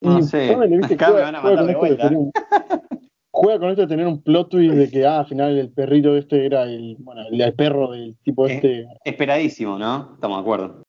No 0.00 0.22
sé. 0.22 0.54
Acá 0.54 1.10
me 1.10 1.20
van 1.20 1.36
a 1.36 1.42
matar 1.42 1.66
de 1.66 1.74
vuelta. 1.74 2.10
juega 3.36 3.58
con 3.58 3.68
esto 3.68 3.82
de 3.82 3.88
tener 3.88 4.06
un 4.06 4.22
plot 4.22 4.48
twist 4.48 4.74
de 4.74 4.90
que, 4.90 5.04
ah, 5.04 5.20
al 5.20 5.26
final 5.26 5.58
el 5.58 5.70
perrito 5.70 6.16
este 6.16 6.46
era 6.46 6.62
el, 6.62 6.96
bueno, 7.00 7.22
el, 7.30 7.40
el 7.40 7.54
perro 7.54 7.90
del 7.90 8.16
tipo 8.22 8.46
Eh. 8.46 8.54
este. 8.54 8.86
Esperadísimo, 9.04 9.78
¿no? 9.78 10.12
Estamos 10.14 10.38
de 10.38 10.40
acuerdo. 10.40 10.82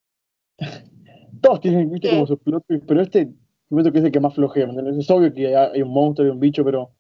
Todos 1.42 1.60
tienen, 1.60 1.92
viste, 1.92 2.10
como 2.10 2.26
sus 2.26 2.40
plot 2.40 2.64
twists, 2.66 2.86
pero 2.88 3.02
este, 3.02 3.30
siento 3.70 3.92
que 3.92 4.00
es 4.00 4.06
el 4.06 4.12
que 4.12 4.20
más 4.20 4.34
flojea. 4.34 4.68
Es 4.98 5.10
obvio 5.12 5.34
que 5.34 5.48
hay, 5.48 5.70
hay 5.74 5.82
un 5.82 5.92
monstruo 5.94 6.28
y 6.28 6.32
un 6.32 6.40
bicho, 6.40 6.64
pero 6.64 6.92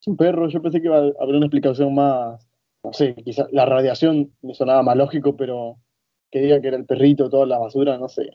es 0.00 0.08
un 0.08 0.16
perro. 0.16 0.48
Yo 0.48 0.60
pensé 0.60 0.80
que 0.80 0.88
iba 0.88 0.98
a 0.98 1.12
haber 1.20 1.36
una 1.36 1.46
explicación 1.46 1.94
más, 1.94 2.46
no 2.82 2.92
sé, 2.92 3.14
quizás 3.14 3.46
la 3.52 3.66
radiación 3.66 4.32
me 4.42 4.54
sonaba 4.54 4.82
más 4.82 4.96
lógico, 4.96 5.36
pero 5.36 5.76
que 6.30 6.40
diga 6.40 6.60
que 6.60 6.68
era 6.68 6.76
el 6.76 6.84
perrito, 6.86 7.30
toda 7.30 7.46
la 7.46 7.58
basura, 7.58 7.96
no 7.98 8.08
sé. 8.08 8.30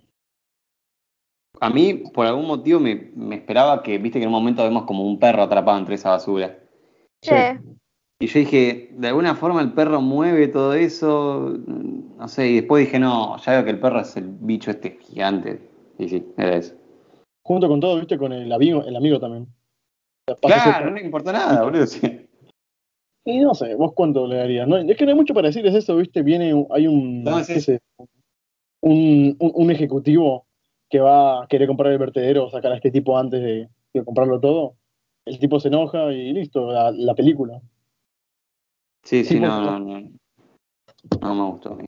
A 1.60 1.70
mí, 1.70 1.94
por 2.14 2.26
algún 2.26 2.48
motivo, 2.48 2.80
me, 2.80 3.12
me 3.16 3.36
esperaba 3.36 3.84
que, 3.84 3.98
viste 3.98 4.20
que 4.20 4.24
en 4.24 4.30
un 4.30 4.36
momento 4.40 4.64
vemos 4.64 4.84
como 4.84 5.06
un 5.06 5.20
perro 5.20 5.44
atrapado 5.44 5.78
entre 5.78 5.96
esa 5.96 6.10
basura. 6.10 6.60
Sí. 7.22 7.32
Y 8.20 8.28
yo 8.28 8.40
dije, 8.40 8.90
de 8.94 9.08
alguna 9.10 9.36
forma 9.36 9.62
el 9.62 9.74
perro 9.74 10.02
mueve 10.02 10.48
todo 10.48 10.74
eso, 10.74 11.58
no 11.68 12.28
sé, 12.28 12.50
y 12.50 12.56
después 12.56 12.86
dije, 12.86 13.00
no, 13.00 13.38
ya 13.38 13.54
veo 13.54 13.66
que 13.66 13.72
el 13.72 13.80
perro 13.80 14.00
es 14.00 14.16
el 14.18 14.30
bicho 14.40 14.72
este 14.72 14.98
gigante. 15.02 15.60
Y 15.98 16.10
sí, 16.10 16.26
era 16.38 16.56
eso. 16.56 16.76
Junto 17.44 17.68
con 17.68 17.80
todo, 17.80 17.98
viste, 17.98 18.18
con 18.18 18.32
el 18.32 18.52
amigo, 18.52 18.84
el 18.84 18.96
amigo 18.96 19.20
también. 19.20 19.48
Claro, 20.42 20.86
no 20.86 20.96
le 20.96 21.04
importó 21.04 21.34
nada, 21.34 21.64
boludo. 21.64 21.86
sí. 21.86 22.02
Y 23.26 23.40
no 23.40 23.54
sé, 23.54 23.76
vos 23.76 23.94
cuánto 23.96 24.28
le 24.28 24.36
darías. 24.36 24.68
No, 24.68 24.76
es 24.76 24.98
que 24.98 25.06
no 25.06 25.12
hay 25.12 25.16
mucho 25.16 25.34
para 25.34 25.48
decir, 25.48 25.66
es 25.66 25.74
eso, 25.74 25.96
¿viste? 25.96 26.24
Viene, 26.24 26.54
hay 26.72 26.88
un, 26.88 27.24
No, 27.24 27.40
es 27.40 27.48
qué 27.48 27.62
sé, 27.62 27.80
un, 28.82 29.38
un, 29.40 29.52
un 29.56 29.72
ejecutivo 29.72 30.46
que 30.94 31.00
va 31.00 31.42
a 31.42 31.48
querer 31.48 31.68
comprar 31.68 31.92
el 31.92 31.98
vertedero, 31.98 32.52
sacar 32.52 32.72
a 32.72 32.76
este 32.76 32.92
tipo 32.92 33.18
antes 33.18 33.42
de, 33.42 33.68
de 33.96 34.06
comprarlo 34.06 34.40
todo. 34.40 34.76
El 35.26 35.40
tipo 35.40 35.60
se 35.60 35.70
enoja 35.70 36.14
y 36.14 36.32
listo, 36.34 36.72
la, 36.72 36.92
la 36.92 37.16
película. 37.16 37.60
Sí, 39.02 39.24
sí, 39.24 39.40
no, 39.40 39.60
no, 39.60 39.80
no. 39.80 40.12
No 41.20 41.34
me 41.34 41.52
gustó. 41.52 41.74
a 41.74 41.76
mí. 41.78 41.86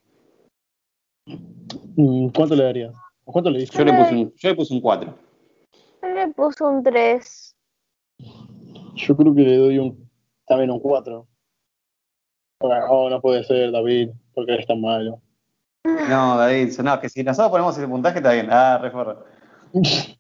Mm, 1.98 2.30
¿Cuánto 2.30 2.56
le 2.56 2.64
darías? 2.64 2.96
¿O 3.26 3.32
¿Cuánto 3.32 3.52
le 3.52 3.60
diste? 3.60 3.78
Yo 3.78 3.86
le 3.86 3.94
puse 3.94 4.16
un, 4.16 4.34
yo 4.38 4.50
le 4.50 4.56
puse 4.56 4.74
un 4.74 4.82
4. 4.82 5.16
Yo 6.02 6.10
le 6.10 6.28
puse 6.30 6.64
un 6.64 6.82
3. 6.82 7.56
Yo 8.96 9.16
creo 9.16 9.36
que 9.36 9.42
le 9.44 9.58
doy 9.58 9.78
un 9.78 10.10
también 10.48 10.72
un 10.72 10.80
4. 10.80 11.28
Bueno, 12.60 12.88
no, 12.88 13.10
no 13.12 13.22
puede 13.22 13.44
ser, 13.44 13.72
David, 13.72 14.10
porque 14.34 14.54
eres 14.54 14.66
tan 14.66 14.82
malo. 14.82 15.22
No, 16.10 16.38
David, 16.38 16.74
no, 16.84 17.00
que 17.00 17.10
si 17.10 17.24
nosotros 17.24 17.52
ponemos 17.52 17.78
ese 17.78 17.88
puntaje 17.88 18.18
está 18.18 18.34
bien. 18.34 18.48
Ah, 18.52 18.78
reforma. 18.82 19.18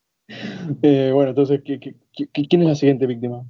Eh, 0.82 1.11
bueno, 1.13 1.30
entonces, 1.30 1.61
¿qué- 1.63 1.80
qué- 1.80 1.95
qué- 2.11 2.47
quién 2.47 2.63
es 2.63 2.68
la 2.70 2.74
siguiente 2.76 3.05
víctima? 3.05 3.43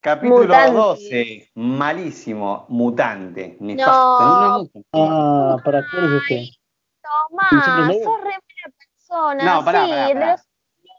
Capítulo 0.00 0.40
Mutante. 0.44 0.72
12, 0.74 1.50
malísimo, 1.56 2.64
mutante, 2.70 3.58
nefasto. 3.60 4.24
No, 4.24 4.40
no, 4.40 4.62
no. 4.64 4.70
Ah, 4.94 5.56
¿para 5.62 5.84
cuál 5.90 6.04
es 6.06 6.22
este? 6.22 6.50
Tomás, 7.02 7.52
¿Nosotros 7.52 7.86
no? 7.88 7.92
sos 7.92 8.20
re 8.22 8.38
buena 8.40 8.76
persona. 8.78 9.44
No, 9.44 9.64
pará, 9.64 9.84
sí, 9.84 10.14
pará. 10.14 10.36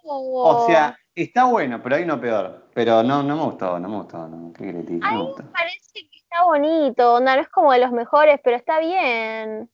O 0.03 0.63
sea, 0.67 0.95
está 1.15 1.45
bueno, 1.45 1.81
pero 1.81 1.95
hay 1.95 2.03
uno 2.03 2.21
peor. 2.21 2.67
Pero 2.75 3.01
no, 3.01 3.23
no 3.23 3.35
me 3.35 3.43
gustó, 3.45 3.79
no 3.79 3.89
me 3.89 3.97
gustó. 3.97 4.27
No, 4.27 4.53
¿Qué? 4.53 4.69
A 4.69 4.73
No 4.73 4.81
me 4.83 5.17
mí 5.17 5.23
gustó. 5.23 5.43
me 5.43 5.49
parece 5.49 6.07
que 6.11 6.17
está 6.19 6.43
bonito, 6.43 7.15
onda, 7.15 7.35
no 7.35 7.41
es 7.41 7.49
como 7.49 7.71
de 7.71 7.79
los 7.79 7.91
mejores, 7.91 8.39
pero 8.43 8.57
está 8.57 8.79
bien. 8.79 9.69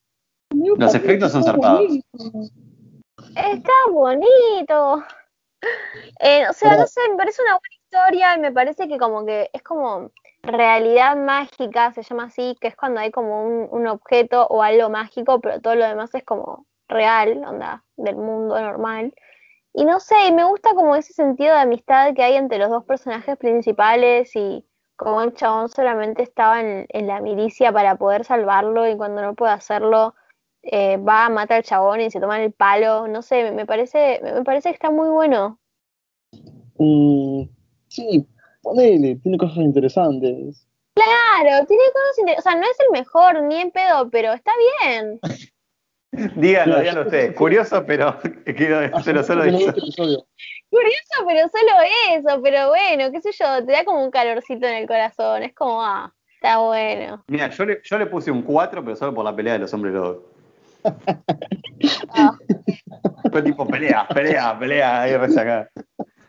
Los 0.52 0.96
efectos 0.96 1.32
son 1.32 1.44
zarpados. 1.44 2.00
Está 3.36 3.74
bonito. 3.92 5.04
Eh, 6.20 6.48
o 6.50 6.54
sea, 6.54 6.76
no 6.76 6.88
sé, 6.88 7.02
me 7.12 7.18
parece 7.18 7.42
una 7.44 7.54
buena 7.54 7.76
historia 7.84 8.36
y 8.36 8.40
me 8.40 8.52
parece 8.52 8.88
que 8.88 8.98
como 8.98 9.26
que 9.26 9.50
es 9.54 9.62
como 9.62 10.12
realidad 10.44 11.16
mágica, 11.16 11.94
se 11.94 12.02
llama 12.02 12.26
así, 12.26 12.56
que 12.60 12.68
es 12.68 12.76
cuando 12.76 13.00
hay 13.00 13.12
como 13.12 13.46
un, 13.46 13.68
un 13.70 13.88
objeto 13.88 14.48
o 14.48 14.64
algo 14.64 14.90
mágico, 14.90 15.40
pero 15.40 15.62
todo 15.62 15.76
lo 15.76 15.86
demás 15.86 16.14
es 16.16 16.24
como 16.24 16.66
real, 16.88 17.44
onda, 17.46 17.84
del 17.96 18.16
mundo 18.16 18.60
normal. 18.60 19.14
Y 19.74 19.86
no 19.86 20.00
sé, 20.00 20.16
y 20.28 20.34
me 20.34 20.44
gusta 20.44 20.74
como 20.74 20.96
ese 20.96 21.14
sentido 21.14 21.54
de 21.54 21.62
amistad 21.62 22.14
que 22.14 22.24
hay 22.24 22.36
entre 22.36 22.58
los 22.58 22.70
dos 22.70 22.84
personajes 22.84 23.38
principales 23.38 24.36
y 24.36 24.66
como 24.98 25.22
el 25.22 25.34
chabón 25.34 25.70
solamente 25.70 26.24
estaba 26.24 26.60
en, 26.60 26.86
en 26.90 27.08
la 27.08 27.22
milicia 27.22 27.72
para 27.72 27.96
poder 27.96 28.26
salvarlo 28.26 28.88
y 28.88 28.98
cuando 28.98 29.22
no 29.22 29.34
puede 29.36 29.54
hacerlo 29.54 30.14
eh, 30.64 30.98
va, 30.98 31.30
mata 31.30 31.56
al 31.56 31.64
chabón 31.64 32.02
y 32.02 32.12
se 32.12 32.20
toma 32.20 32.42
el 32.42 32.52
palo, 32.52 33.08
no 33.08 33.22
sé, 33.22 33.52
me, 33.52 33.66
parece, 33.66 34.20
me, 34.24 34.44
parece 34.44 34.70
que 34.70 34.76
está 34.76 34.92
muy 34.92 35.10
bueno. 35.10 35.60
Mm, 36.78 37.44
sí, 37.88 38.28
ponele, 38.62 39.16
tiene 39.16 39.38
cosas 39.38 39.58
interesantes. 39.58 40.68
Claro, 40.94 41.66
tiene 41.66 41.84
cosas 41.94 42.20
inter- 42.20 42.40
o 42.40 42.42
sea, 42.42 42.56
no 42.56 42.64
es 42.64 42.80
el 42.80 42.92
mejor 42.92 43.44
ni 43.44 43.56
en 43.56 43.72
pedo, 43.72 44.10
pero 44.10 44.34
está 44.34 44.52
bien. 44.80 45.20
Díganlo, 46.36 46.80
díganlo 46.80 47.02
ustedes. 47.04 47.36
Curioso, 47.36 47.86
pero 47.86 48.18
quiero 48.46 48.82
pero 49.06 49.24
solo 49.24 49.46
eso. 49.46 49.74
Curioso, 50.70 51.26
pero 51.26 51.48
solo 51.50 51.72
eso, 52.12 52.42
pero 52.42 52.68
bueno, 52.68 53.12
qué 53.12 53.22
sé 53.22 53.32
yo, 53.32 53.66
te 53.66 53.72
da 53.72 53.86
como 53.86 54.04
un 54.04 54.12
calorcito 54.12 54.68
en 54.68 54.76
el 54.76 54.88
corazón, 54.88 55.44
es 55.44 55.54
como, 55.54 55.82
ah, 55.82 56.14
está 56.36 56.58
bueno. 56.58 57.24
Mira, 57.28 57.50
yo 57.50 57.66
le, 57.66 57.82
yo 57.84 57.98
le 57.98 58.08
puse 58.08 58.30
un 58.30 58.42
4, 58.42 58.84
pero 58.84 58.96
solo 58.98 59.14
por 59.14 59.24
la 59.24 59.36
pelea 59.36 59.54
de 59.54 59.60
los 59.60 59.74
hombres 59.74 59.94
lobos. 59.94 60.18
Ah, 62.14 62.38
Fue 63.32 63.42
tipo 63.42 63.66
pelea, 63.68 64.08
pelea, 64.14 64.58
pelea, 64.60 65.02
ahí 65.02 65.16
resacada. 65.18 65.70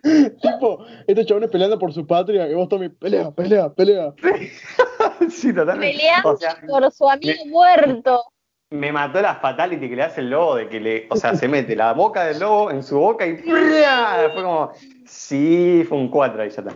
Tipo, 0.02 0.84
estos 1.06 1.26
chabones 1.26 1.50
peleando 1.50 1.78
por 1.78 1.92
su 1.92 2.06
patria 2.06 2.48
y 2.48 2.54
vos 2.54 2.68
Tommy, 2.68 2.88
pelea, 2.88 3.30
pelea, 3.30 3.70
pelea. 3.72 4.12
sí, 5.30 5.52
totalmente. 5.54 5.96
peleando 5.96 6.30
O 6.30 6.36
sea, 6.36 6.56
por 6.68 6.90
su 6.92 7.08
amigo 7.08 7.44
me- 7.44 7.50
muerto. 7.50 8.22
me 8.70 8.90
mató 8.92 9.20
la 9.22 9.36
fatality 9.36 9.88
que 9.88 9.96
le 9.96 10.02
hace 10.02 10.20
el 10.22 10.30
lobo, 10.30 10.56
de 10.56 10.68
que 10.68 10.80
le, 10.80 11.06
o 11.10 11.16
sea, 11.16 11.34
se 11.36 11.46
mete 11.48 11.76
la 11.76 11.92
boca 11.92 12.24
del 12.24 12.40
lobo 12.40 12.70
en 12.70 12.82
su 12.82 12.98
boca 12.98 13.26
y 13.26 13.34
¡plea! 13.42 14.30
fue 14.34 14.42
como, 14.42 14.72
sí, 15.06 15.84
fue 15.88 15.98
un 15.98 16.08
4 16.10 16.42
ahí 16.42 16.50
ya 16.50 16.62
está. 16.62 16.74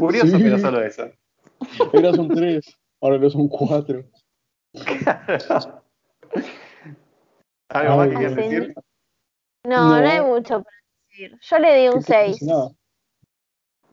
Curioso, 0.00 0.36
Sí. 0.36 0.42
pero 0.42 0.58
solo 0.58 0.82
eso. 0.82 1.08
Eras 1.92 2.18
un 2.18 2.28
3, 2.28 2.64
ahora 3.00 3.16
eres 3.16 3.34
un 3.36 3.48
4. 3.48 4.04
¿Algo 7.74 7.96
más 7.96 8.08
que 8.08 8.18
Dios. 8.18 8.34
decir? 8.36 8.74
No, 9.64 9.88
no, 9.90 10.00
No. 10.00 10.08
hay 10.10 10.20
mucho 10.20 10.62
para 10.62 10.76
decir. 11.10 11.38
Yo 11.40 11.58
le 11.58 11.76
di 11.76 11.88
un 11.88 12.02
6. 12.02 12.42
Nada. 12.42 12.68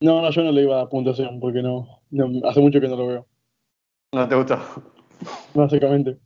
No, 0.02 0.22
no, 0.22 0.30
yo 0.32 0.44
no 0.44 0.52
le 0.52 0.62
iba 0.62 0.76
a 0.76 0.78
dar 0.80 0.90
puntuación 0.90 1.40
porque 1.40 1.62
no, 1.62 2.02
no, 2.10 2.48
hace 2.48 2.60
mucho 2.60 2.80
que 2.82 2.88
no 2.88 2.96
lo 2.96 3.08
veo, 3.08 3.28
No 4.14 4.28
te 4.28 4.36
gustó. 4.36 4.58
básicamente. 5.54 6.18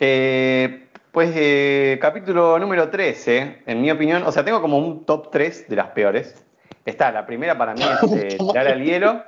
Eh, 0.00 0.88
pues 1.12 1.30
eh, 1.36 1.98
capítulo 2.00 2.58
número 2.58 2.90
13, 2.90 3.62
en 3.66 3.80
mi 3.80 3.90
opinión, 3.90 4.22
o 4.24 4.32
sea, 4.32 4.44
tengo 4.44 4.60
como 4.60 4.78
un 4.78 5.04
top 5.06 5.30
3 5.30 5.68
de 5.68 5.76
las 5.76 5.88
peores. 5.90 6.44
Está, 6.84 7.12
la 7.12 7.24
primera 7.24 7.56
para 7.56 7.74
mí 7.74 7.82
es 7.82 8.12
eh, 8.34 8.38
tirar 8.38 8.66
al 8.68 8.82
hielo. 8.84 9.22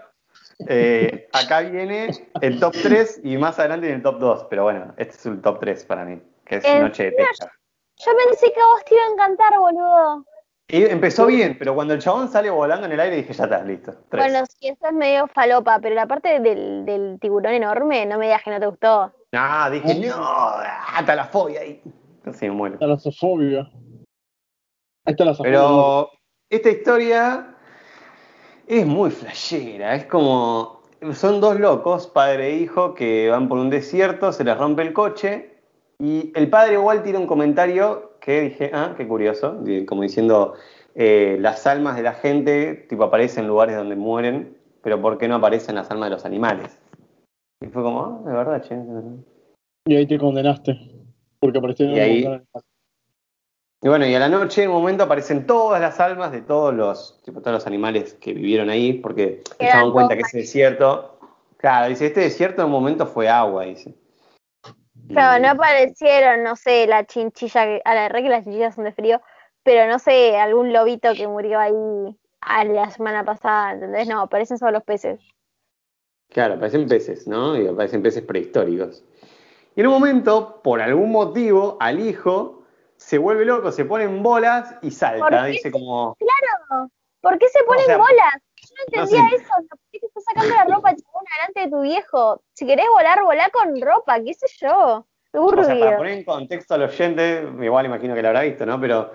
Eh, 0.68 1.28
acá 1.32 1.60
viene 1.60 2.10
el 2.40 2.58
top 2.60 2.74
3 2.82 3.20
y 3.24 3.36
más 3.36 3.58
adelante 3.58 3.86
viene 3.86 3.96
el 3.98 4.02
top 4.02 4.18
2, 4.18 4.46
pero 4.50 4.64
bueno, 4.64 4.94
este 4.96 5.14
es 5.14 5.26
el 5.26 5.40
top 5.40 5.60
3 5.60 5.84
para 5.84 6.04
mí, 6.04 6.20
que 6.46 6.56
es 6.56 6.64
¿En 6.64 6.82
Noche 6.82 7.04
de 7.04 7.12
Techa. 7.12 7.52
Yo 7.98 8.12
pensé 8.26 8.52
que 8.52 8.60
a 8.60 8.66
vos 8.66 8.84
te 8.84 8.94
iba 8.94 9.04
a 9.04 9.12
encantar, 9.12 9.58
boludo. 9.58 10.24
Y 10.68 10.84
empezó 10.84 11.26
bien, 11.26 11.56
pero 11.58 11.74
cuando 11.74 11.94
el 11.94 12.00
chabón 12.00 12.28
sale 12.28 12.50
volando 12.50 12.86
en 12.86 12.92
el 12.92 13.00
aire 13.00 13.16
dije, 13.16 13.32
ya 13.32 13.44
está, 13.44 13.62
listo. 13.62 13.92
Tres. 14.08 14.24
Bueno, 14.24 14.44
sí, 14.46 14.68
eso 14.68 14.86
es 14.86 14.92
medio 14.92 15.28
falopa, 15.28 15.78
pero 15.80 15.94
la 15.94 16.06
parte 16.06 16.40
del, 16.40 16.84
del 16.84 17.18
tiburón 17.20 17.52
enorme, 17.52 18.04
no 18.04 18.18
me 18.18 18.26
digas 18.26 18.42
que 18.42 18.50
no 18.50 18.60
te 18.60 18.66
gustó. 18.66 19.12
Ah, 19.32 19.70
dije, 19.70 19.94
no, 19.94 20.16
hasta 20.16 21.14
la 21.14 21.26
fobia 21.26 21.60
ahí. 21.60 21.82
Me 22.24 22.50
muero. 22.50 22.78
Talasofobia. 22.78 23.70
Ahí 25.04 25.12
está 25.12 25.24
la. 25.24 25.34
Pero 25.34 26.10
esta 26.50 26.68
historia 26.68 27.56
es 28.66 28.84
muy 28.84 29.10
flashera, 29.10 29.94
es 29.94 30.06
como, 30.06 30.82
son 31.12 31.40
dos 31.40 31.60
locos, 31.60 32.08
padre 32.08 32.48
e 32.48 32.56
hijo, 32.56 32.94
que 32.94 33.30
van 33.30 33.48
por 33.48 33.58
un 33.58 33.70
desierto, 33.70 34.32
se 34.32 34.42
les 34.42 34.58
rompe 34.58 34.82
el 34.82 34.92
coche, 34.92 35.55
y 35.98 36.32
el 36.34 36.50
padre 36.50 36.74
igual 36.74 37.02
tira 37.02 37.18
un 37.18 37.26
comentario 37.26 38.12
que 38.20 38.42
dije, 38.42 38.70
ah, 38.74 38.94
qué 38.96 39.06
curioso, 39.06 39.58
como 39.86 40.02
diciendo, 40.02 40.54
eh, 40.94 41.36
las 41.40 41.66
almas 41.66 41.96
de 41.96 42.02
la 42.02 42.14
gente, 42.14 42.74
tipo, 42.88 43.04
aparecen 43.04 43.44
en 43.44 43.48
lugares 43.48 43.76
donde 43.76 43.96
mueren, 43.96 44.56
pero 44.82 45.00
¿por 45.00 45.18
qué 45.18 45.28
no 45.28 45.36
aparecen 45.36 45.74
las 45.74 45.90
almas 45.90 46.08
de 46.10 46.16
los 46.16 46.24
animales? 46.24 46.78
Y 47.60 47.66
fue 47.68 47.82
como, 47.82 48.04
ah, 48.04 48.28
de 48.28 48.36
verdad, 48.36 48.62
che. 48.62 48.76
Y 49.86 49.96
ahí 49.96 50.06
te 50.06 50.18
condenaste. 50.18 50.78
Porque 51.38 51.58
apareció 51.58 51.86
Y 51.86 51.98
ahí- 51.98 52.40
Y 53.82 53.88
bueno, 53.88 54.06
y 54.06 54.14
a 54.14 54.18
la 54.18 54.28
noche, 54.28 54.64
en 54.64 54.70
un 54.70 54.76
momento, 54.76 55.04
aparecen 55.04 55.46
todas 55.46 55.80
las 55.80 56.00
almas 56.00 56.32
de 56.32 56.40
todos 56.40 56.74
los, 56.74 57.20
tipo, 57.24 57.40
todos 57.40 57.52
los 57.54 57.66
animales 57.66 58.14
que 58.14 58.32
vivieron 58.32 58.70
ahí, 58.70 58.94
porque 58.94 59.42
se 59.58 59.66
daban 59.66 59.92
cuenta 59.92 60.14
que 60.16 60.22
ese 60.22 60.38
desierto, 60.38 61.18
claro, 61.58 61.88
dice, 61.88 62.06
este 62.06 62.20
desierto 62.20 62.62
en 62.62 62.66
un 62.66 62.72
momento 62.72 63.06
fue 63.06 63.28
agua, 63.28 63.64
dice. 63.64 63.94
No 65.08 65.50
aparecieron, 65.50 66.42
no 66.42 66.56
sé, 66.56 66.86
la 66.86 67.04
chinchilla, 67.04 67.64
que- 67.64 67.82
a 67.84 67.94
la 67.94 68.08
re 68.08 68.22
que 68.22 68.28
las 68.28 68.44
chinchillas 68.44 68.74
son 68.74 68.84
de 68.84 68.92
frío, 68.92 69.20
pero 69.62 69.90
no 69.90 69.98
sé, 69.98 70.38
algún 70.38 70.72
lobito 70.72 71.14
que 71.14 71.28
murió 71.28 71.58
ahí 71.58 71.74
a 72.40 72.64
la 72.64 72.90
semana 72.90 73.24
pasada, 73.24 73.72
¿entendés? 73.72 74.08
No, 74.08 74.20
aparecen 74.20 74.58
solo 74.58 74.72
los 74.72 74.84
peces. 74.84 75.20
Claro, 76.28 76.54
aparecen 76.54 76.88
peces, 76.88 77.26
¿no? 77.26 77.56
Y 77.56 77.66
aparecen 77.66 78.02
peces 78.02 78.22
prehistóricos. 78.22 79.04
Y 79.74 79.80
en 79.80 79.86
un 79.86 79.92
momento, 79.92 80.60
por 80.62 80.80
algún 80.80 81.10
motivo, 81.12 81.76
al 81.80 82.00
hijo 82.00 82.62
se 82.96 83.18
vuelve 83.18 83.44
loco, 83.44 83.72
se 83.72 83.84
pone 83.84 84.04
en 84.04 84.22
bolas 84.22 84.74
y 84.82 84.88
¿Por 84.88 84.92
salta. 84.92 85.44
Dice 85.46 85.70
como, 85.70 86.16
¿Por 87.20 87.38
qué 87.38 87.48
se 87.48 87.62
ponen 87.64 87.84
sea, 87.84 87.96
bolas? 87.98 88.34
No 88.76 88.98
no 88.98 89.02
entendía 89.02 89.30
sé. 89.30 89.36
eso. 89.36 89.52
¿Por 89.68 89.78
qué 89.90 89.98
te 90.00 90.06
estás 90.06 90.24
sacando 90.24 90.54
la 90.54 90.64
ropa 90.64 90.94
chabón 90.94 91.24
delante 91.36 91.60
de 91.60 91.70
tu 91.70 91.82
viejo? 91.82 92.42
Si 92.52 92.66
querés 92.66 92.86
volar, 92.92 93.22
volá 93.22 93.48
con 93.50 93.80
ropa, 93.80 94.20
qué 94.22 94.34
sé 94.34 94.46
yo. 94.60 95.06
O 95.32 95.64
sea, 95.64 95.78
para 95.78 95.96
poner 95.98 96.18
en 96.18 96.24
contexto 96.24 96.74
al 96.74 96.82
oyente, 96.82 97.46
igual 97.60 97.86
imagino 97.86 98.14
que 98.14 98.22
lo 98.22 98.28
habrá 98.28 98.42
visto, 98.42 98.64
¿no? 98.64 98.80
Pero 98.80 99.12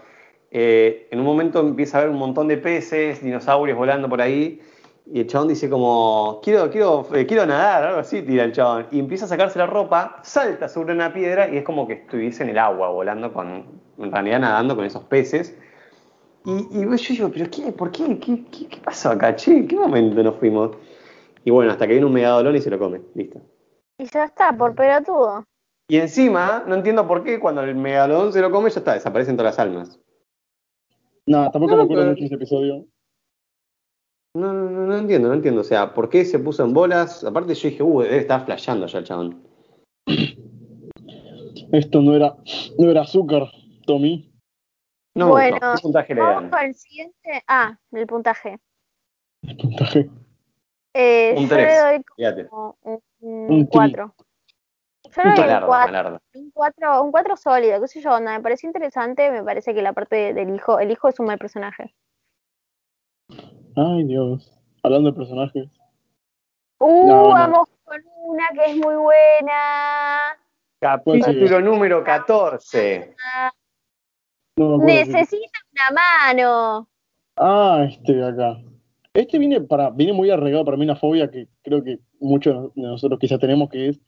eh, 0.52 1.08
en 1.10 1.20
un 1.20 1.26
momento 1.26 1.60
empieza 1.60 1.98
a 1.98 2.02
haber 2.02 2.12
un 2.12 2.20
montón 2.20 2.48
de 2.48 2.58
peces, 2.58 3.24
dinosaurios 3.24 3.78
volando 3.78 4.08
por 4.08 4.22
ahí, 4.22 4.62
y 5.08 5.22
el 5.22 5.28
chabón 5.28 5.48
dice 5.48 5.70
como, 5.70 6.40
quiero, 6.44 6.70
quiero, 6.70 7.08
eh, 7.14 7.26
quiero 7.26 7.46
nadar, 7.46 7.86
algo 7.86 8.00
así, 8.00 8.22
tira 8.22 8.44
el 8.44 8.52
chabón. 8.52 8.88
Y 8.92 9.00
empieza 9.00 9.26
a 9.26 9.28
sacarse 9.28 9.58
la 9.58 9.66
ropa, 9.66 10.20
salta 10.24 10.70
sobre 10.70 10.94
una 10.94 11.12
piedra 11.12 11.50
y 11.50 11.58
es 11.58 11.64
como 11.64 11.88
que 11.88 11.94
estuviese 11.94 12.44
en 12.44 12.50
el 12.50 12.60
agua, 12.60 12.90
volando 12.90 13.34
con, 13.34 13.82
en 13.98 14.12
realidad 14.12 14.40
nadando 14.40 14.76
con 14.76 14.86
esos 14.86 15.04
peces. 15.04 15.58
Y, 16.46 16.52
y 16.52 16.98
yo 16.98 17.14
digo, 17.14 17.30
¿pero 17.32 17.50
qué? 17.52 17.72
¿Por 17.72 17.92
qué? 17.92 18.20
¿Qué, 18.20 18.46
qué, 18.46 18.68
qué 18.68 18.78
pasó 18.84 19.10
acá? 19.12 19.36
Che, 19.36 19.52
¿en 19.56 19.68
qué 19.68 19.76
momento 19.76 20.24
nos 20.24 20.36
fuimos? 20.38 20.76
Y 21.46 21.52
bueno, 21.52 21.72
hasta 21.72 21.86
que 21.88 21.94
viene 21.94 22.06
un 22.08 22.14
megadolón 22.14 22.56
y 22.56 22.62
se 22.62 22.70
lo 22.70 22.80
come, 22.80 23.02
listo. 23.16 23.40
Y 24.00 24.06
ya 24.06 24.26
está, 24.26 24.56
por 24.58 24.74
pelotudo. 24.76 25.44
Y 25.90 25.98
encima, 25.98 26.64
no 26.68 26.76
entiendo 26.76 27.08
por 27.08 27.24
qué 27.24 27.40
cuando 27.40 27.62
el 27.64 27.76
megalodón 27.76 28.32
se 28.34 28.42
lo 28.42 28.50
come, 28.52 28.70
ya 28.70 28.80
está, 28.80 28.94
desaparecen 28.94 29.36
todas 29.38 29.54
las 29.56 29.60
almas. 29.60 30.00
No, 31.28 31.52
tampoco 31.52 31.72
No, 31.72 31.78
me 31.78 31.84
acuerdo 31.84 32.02
pero- 32.04 32.10
mucho 32.12 32.20
de 32.22 32.26
ese 32.26 32.36
episodio. 32.36 32.86
No, 34.34 34.54
no, 34.54 34.70
no, 34.70 34.88
no 34.88 34.98
entiendo, 34.98 35.28
no 35.28 35.34
entiendo. 35.34 35.60
O 35.62 35.66
sea, 35.66 35.94
¿por 35.94 36.08
qué 36.10 36.24
se 36.24 36.40
puso 36.40 36.64
en 36.64 36.74
bolas? 36.74 37.24
Aparte 37.26 37.54
yo 37.54 37.70
dije, 37.70 37.84
uh, 37.84 38.02
debe 38.02 38.18
estar 38.18 38.46
flasheando 38.46 38.88
ya 38.88 39.00
el 39.00 39.04
chabón. 39.06 39.44
Esto 41.74 42.02
no 42.02 42.16
era, 42.16 42.36
no 42.78 42.90
era 42.90 43.02
azúcar, 43.02 43.44
Tommy. 43.86 44.31
No 45.16 45.28
Bueno. 45.30 45.58
¿Qué 45.76 45.82
puntaje 45.82 46.16
le 46.16 46.22
Vamos 46.22 46.42
dan? 46.44 46.50
con 46.52 46.60
el 46.62 46.76
siguiente. 46.76 47.44
Ah, 47.48 47.78
el 47.92 48.08
puntaje. 48.08 48.60
El 49.44 49.58
puntaje. 49.58 50.10
Eh, 50.94 51.34
Un 51.38 51.44
yo 51.44 51.50
tres. 51.50 51.68
le 51.68 51.80
doy 51.80 52.06
Fíjate. 52.16 52.48
como 52.48 52.78
un, 52.82 53.02
Un 53.22 53.66
4. 53.66 54.16
Yo 55.04 55.24
le 55.24 55.30
Un 55.30 55.36
doy 55.36 55.44
un 55.44 55.48
Malardo, 55.48 55.68
4. 55.68 55.92
malardo. 55.94 56.22
Un 56.34 56.52
4 56.52 57.04
un 57.04 57.12
cuatro 57.12 57.36
sólido, 57.38 57.82
qué 57.82 57.88
sé 57.88 58.02
yo, 58.02 58.14
onda, 58.14 58.34
me 58.34 58.42
pareció 58.42 58.68
interesante, 58.68 59.30
me 59.32 59.44
parece 59.44 59.74
que 59.74 59.82
la 59.82 59.94
parte 59.94 60.16
de- 60.16 60.34
del 60.34 60.56
hijo, 60.56 60.80
el 60.80 60.92
hijo 60.92 61.08
es 61.10 61.20
un 61.20 61.26
mal 61.28 61.38
personaje. 61.38 61.94
Ay, 63.76 64.04
Dios. 64.06 64.52
Hablando 64.84 65.12
de 65.12 65.18
personajes. 65.18 65.70
Uh, 66.80 67.08
No, 67.08 67.24
no. 67.24 67.30
vamos 67.30 67.68
con 67.84 68.02
una 68.24 68.48
que 68.54 68.72
es 68.72 68.78
muy 68.78 68.96
buena. 68.96 70.38
Capítulo 70.80 71.62
número 71.62 72.04
14. 72.04 73.16
No 74.58 74.78
me 74.78 74.86
Necesita 75.06 75.60
una 75.74 76.02
mano. 76.02 76.90
Ah, 77.38 77.86
este 77.90 78.14
de 78.14 78.28
acá. 78.28 78.62
Este 79.14 79.40
viene 79.40 79.62
para, 79.62 79.90
viene 79.90 80.14
muy 80.14 80.30
arraigado 80.30 80.64
para 80.66 80.78
mí 80.78 80.84
una 80.84 80.96
fobia 80.96 81.30
que 81.30 81.48
creo 81.64 81.84
que 81.84 82.00
muchos 82.20 82.74
de 82.76 82.82
nosotros 82.84 83.20
quizás 83.20 83.40
tenemos, 83.40 83.70
que 83.70 83.90
es 83.90 84.00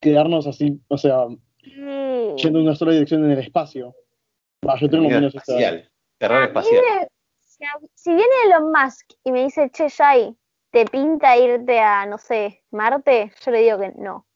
quedarnos 0.00 0.46
así, 0.46 0.80
o 0.88 0.98
sea, 0.98 1.26
Sí. 1.62 1.72
yendo 2.36 2.58
en 2.58 2.66
una 2.66 2.74
sola 2.74 2.92
dirección 2.92 3.24
en 3.24 3.30
el 3.32 3.38
espacio. 3.38 3.94
Va, 4.68 4.78
yo 4.78 4.88
tengo 4.88 5.08
menos 5.08 5.34
esta. 5.34 5.52
espacial. 5.58 5.90
Terror 6.18 6.36
A 6.36 6.40
mí 6.42 6.46
espacial. 6.48 6.82
si, 7.94 8.10
viene 8.10 8.32
Elon 8.46 8.70
Musk 8.70 9.12
y 9.24 9.32
me 9.32 9.44
dice, 9.44 9.70
che, 9.70 9.88
Jai, 9.88 10.36
¿te 10.70 10.84
pinta 10.84 11.36
irte 11.38 11.80
a, 11.80 12.04
no 12.06 12.18
sé, 12.18 12.62
Marte? 12.70 13.32
Yo 13.44 13.50
le 13.50 13.60
digo 13.62 13.78
que 13.78 13.92
no. 13.96 14.26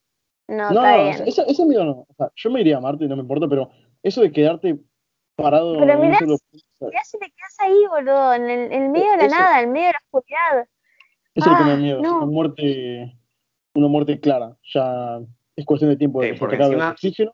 No, 0.48 0.70
No, 0.72 0.80
está 0.80 0.96
no, 0.96 1.02
bien. 1.04 1.28
ese, 1.28 1.42
ese 1.46 1.66
mío 1.66 1.84
no. 1.84 2.06
O 2.08 2.14
sea, 2.16 2.30
yo 2.34 2.50
me 2.50 2.60
iría 2.62 2.78
a 2.78 2.80
Marte, 2.80 3.06
no 3.06 3.16
me 3.16 3.22
importa, 3.22 3.46
pero 3.46 3.70
eso 4.02 4.22
de 4.22 4.32
quedarte 4.32 4.78
parado 5.42 5.78
Pero 5.78 5.98
mirá 5.98 6.18
solo- 6.18 6.36
Mirá 6.80 7.04
si 7.04 7.18
te 7.18 7.26
quedas 7.30 7.56
ahí, 7.60 7.86
boludo, 7.88 8.34
en 8.34 8.50
el, 8.50 8.72
en 8.72 8.82
el 8.84 8.88
medio 8.90 9.10
de 9.12 9.16
la 9.18 9.24
Eso. 9.26 9.36
nada, 9.36 9.60
en 9.62 9.72
medio 9.72 9.86
de 9.86 9.92
la 9.92 9.98
oscuridad. 10.04 10.68
Eso 11.34 11.46
es 11.46 11.52
lo 11.52 11.56
que 11.58 11.64
me 11.64 11.70
da 11.70 11.74
Ah, 11.76 11.80
miedo. 11.80 12.02
no. 12.02 12.16
Una 12.18 12.26
muerte, 12.26 13.18
una 13.74 13.88
muerte 13.88 14.20
clara. 14.20 14.56
Ya 14.74 15.20
es 15.56 15.64
cuestión 15.64 15.90
de 15.90 15.96
tiempo 15.96 16.20
de 16.20 16.32
se 16.34 16.38
porque 16.38 16.56
acabe 16.56 16.70
el 16.74 16.80
encima- 16.80 16.90
oxígeno. 16.92 17.32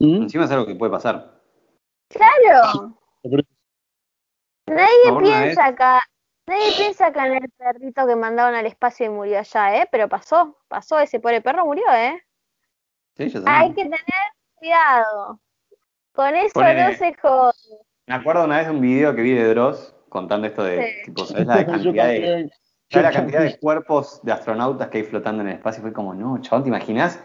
¿Mm? 0.00 0.22
Encima 0.22 0.44
es 0.44 0.50
algo 0.50 0.66
que 0.66 0.74
puede 0.74 0.92
pasar. 0.92 1.40
Claro. 2.08 2.98
Pero- 3.22 3.42
Nadie 4.66 5.20
piensa 5.22 5.66
acá, 5.66 6.00
nadie 6.46 6.72
piensa 6.76 7.06
acá 7.06 7.26
en 7.26 7.34
el 7.42 7.50
perrito 7.50 8.06
que 8.06 8.16
mandaron 8.16 8.54
al 8.54 8.66
espacio 8.66 9.06
y 9.06 9.10
murió 9.10 9.38
allá, 9.38 9.82
¿eh? 9.82 9.88
Pero 9.90 10.08
pasó, 10.08 10.58
pasó, 10.68 10.98
ese 10.98 11.20
pobre 11.20 11.42
perro 11.42 11.66
murió, 11.66 11.84
¿eh? 11.92 12.22
Sí, 13.16 13.28
yo 13.28 13.40
Hay 13.46 13.68
que 13.74 13.82
tener 13.84 14.00
cuidado. 14.54 15.38
Con 16.14 16.34
eso 16.34 16.52
Ponele- 16.54 16.90
no 16.92 16.96
se 16.96 17.14
jode. 17.20 17.52
Me 18.06 18.14
acuerdo 18.14 18.44
una 18.44 18.58
vez 18.58 18.66
de 18.66 18.72
un 18.72 18.80
video 18.80 19.14
que 19.14 19.22
vi 19.22 19.32
de 19.32 19.48
Dross 19.48 19.94
contando 20.08 20.46
esto 20.46 20.62
de, 20.62 20.82
Sí. 20.82 21.02
tipo, 21.06 21.24
¿sabes 21.24 21.46
la 21.46 21.66
cantidad 21.66 22.06
de. 22.06 22.50
¿sabes 22.90 23.04
la 23.08 23.12
cantidad 23.12 23.40
de 23.42 23.58
cuerpos 23.60 24.20
de 24.22 24.32
astronautas 24.32 24.88
que 24.88 24.98
hay 24.98 25.04
flotando 25.04 25.42
en 25.42 25.48
el 25.48 25.54
espacio? 25.56 25.82
Fue 25.82 25.92
como, 25.92 26.14
no, 26.14 26.38
chabón, 26.40 26.62
¿te 26.62 26.68
imaginas? 26.68 27.20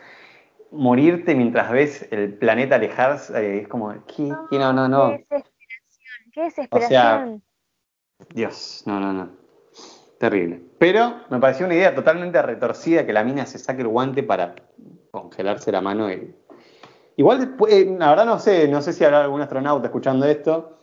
Morirte 0.71 1.35
mientras 1.35 1.71
ves 1.71 2.07
el 2.11 2.33
planeta 2.35 2.75
alejarse, 2.75 3.33
eh, 3.39 3.61
es 3.61 3.67
como, 3.67 3.91
¿qué? 4.05 4.31
¿Qué? 4.49 4.57
No, 4.59 4.71
no, 4.73 4.87
no. 4.87 5.09
Qué 5.09 5.25
desesperación, 5.29 6.31
qué 6.33 6.41
desesperación. 6.43 7.43
Dios, 8.33 8.83
no, 8.85 8.99
no, 8.99 9.13
no. 9.13 9.29
Terrible. 10.19 10.61
Pero 10.79 11.21
me 11.29 11.39
pareció 11.39 11.65
una 11.65 11.75
idea 11.75 11.95
totalmente 11.95 12.41
retorcida 12.41 13.05
que 13.05 13.13
la 13.13 13.23
mina 13.23 13.45
se 13.45 13.57
saque 13.57 13.81
el 13.81 13.87
guante 13.87 14.21
para 14.23 14.55
congelarse 15.11 15.71
la 15.71 15.81
mano. 15.81 16.11
y- 16.11 16.35
Igual, 17.19 17.39
después, 17.41 17.73
eh, 17.73 17.95
la 17.99 18.11
verdad 18.11 18.25
no 18.25 18.39
sé, 18.39 18.65
no 18.69 18.81
sé 18.81 18.93
si 18.93 19.03
habrá 19.03 19.19
algún 19.19 19.41
astronauta 19.41 19.87
escuchando 19.87 20.25
esto, 20.25 20.79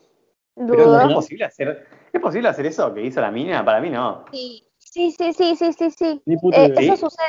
pero. 0.54 1.00
¿es 1.00 1.14
posible 1.14 1.46
hacer, 1.46 1.86
¿es 2.12 2.20
posible 2.20 2.50
hacer 2.50 2.66
eso 2.66 2.92
que 2.92 3.00
hizo 3.00 3.22
la 3.22 3.30
mina? 3.30 3.64
Para 3.64 3.80
mí 3.80 3.88
no. 3.88 4.26
Sí, 4.30 4.68
sí, 4.76 5.12
sí, 5.12 5.32
sí, 5.32 5.56
sí, 5.56 5.90
sí, 5.90 6.22
Eh, 6.26 6.34
idea. 6.52 6.74
eso 6.76 6.96
sucede. 6.98 7.26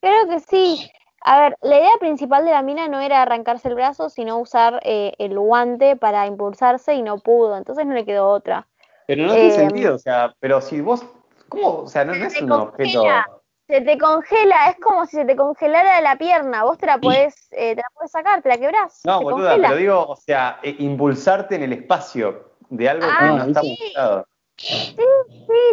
Creo 0.00 0.28
que 0.28 0.40
sí. 0.40 0.90
A 1.20 1.42
ver, 1.42 1.56
la 1.62 1.78
idea 1.78 1.92
principal 2.00 2.44
de 2.44 2.50
la 2.50 2.62
mina 2.62 2.88
no 2.88 2.98
era 2.98 3.22
arrancarse 3.22 3.68
el 3.68 3.76
brazo, 3.76 4.10
sino 4.10 4.40
usar 4.40 4.80
eh, 4.82 5.12
el 5.18 5.38
guante 5.38 5.94
para 5.94 6.26
impulsarse 6.26 6.94
y 6.94 7.02
no 7.02 7.18
pudo. 7.18 7.56
Entonces 7.56 7.86
no 7.86 7.94
le 7.94 8.04
quedó 8.04 8.30
otra. 8.30 8.66
Pero 9.06 9.26
no 9.26 9.34
tiene 9.34 9.50
Eh, 9.50 9.52
sentido, 9.52 9.94
o 9.94 9.98
sea, 9.98 10.34
pero 10.40 10.60
si 10.60 10.80
vos, 10.80 11.06
¿cómo? 11.48 11.82
O 11.82 11.86
sea, 11.86 12.04
no, 12.04 12.16
no 12.16 12.26
es 12.26 12.42
un 12.42 12.50
objeto. 12.50 12.72
congela. 12.74 13.28
Se 13.70 13.80
te 13.82 13.98
congela, 13.98 14.70
es 14.70 14.76
como 14.82 15.06
si 15.06 15.16
se 15.16 15.24
te 15.24 15.36
congelara 15.36 16.00
la 16.00 16.16
pierna. 16.16 16.64
Vos 16.64 16.76
te 16.76 16.86
la 16.86 16.98
podés, 16.98 17.34
eh, 17.52 17.76
te 17.76 17.82
la 17.82 17.88
podés 17.94 18.10
sacar, 18.10 18.42
te 18.42 18.48
la 18.48 18.58
quebrás. 18.58 19.00
No, 19.04 19.18
se 19.18 19.24
boluda, 19.24 19.50
congela. 19.50 19.68
pero 19.68 19.78
digo, 19.80 20.06
o 20.08 20.16
sea, 20.16 20.58
eh, 20.64 20.74
impulsarte 20.80 21.54
en 21.54 21.62
el 21.62 21.72
espacio 21.74 22.50
de 22.68 22.88
algo 22.88 23.06
que 23.06 23.12
Ah, 23.16 23.32
no 23.36 23.44
está 23.44 23.60
sí. 23.60 23.78
pulsado. 23.80 24.26
Sí, 24.56 24.96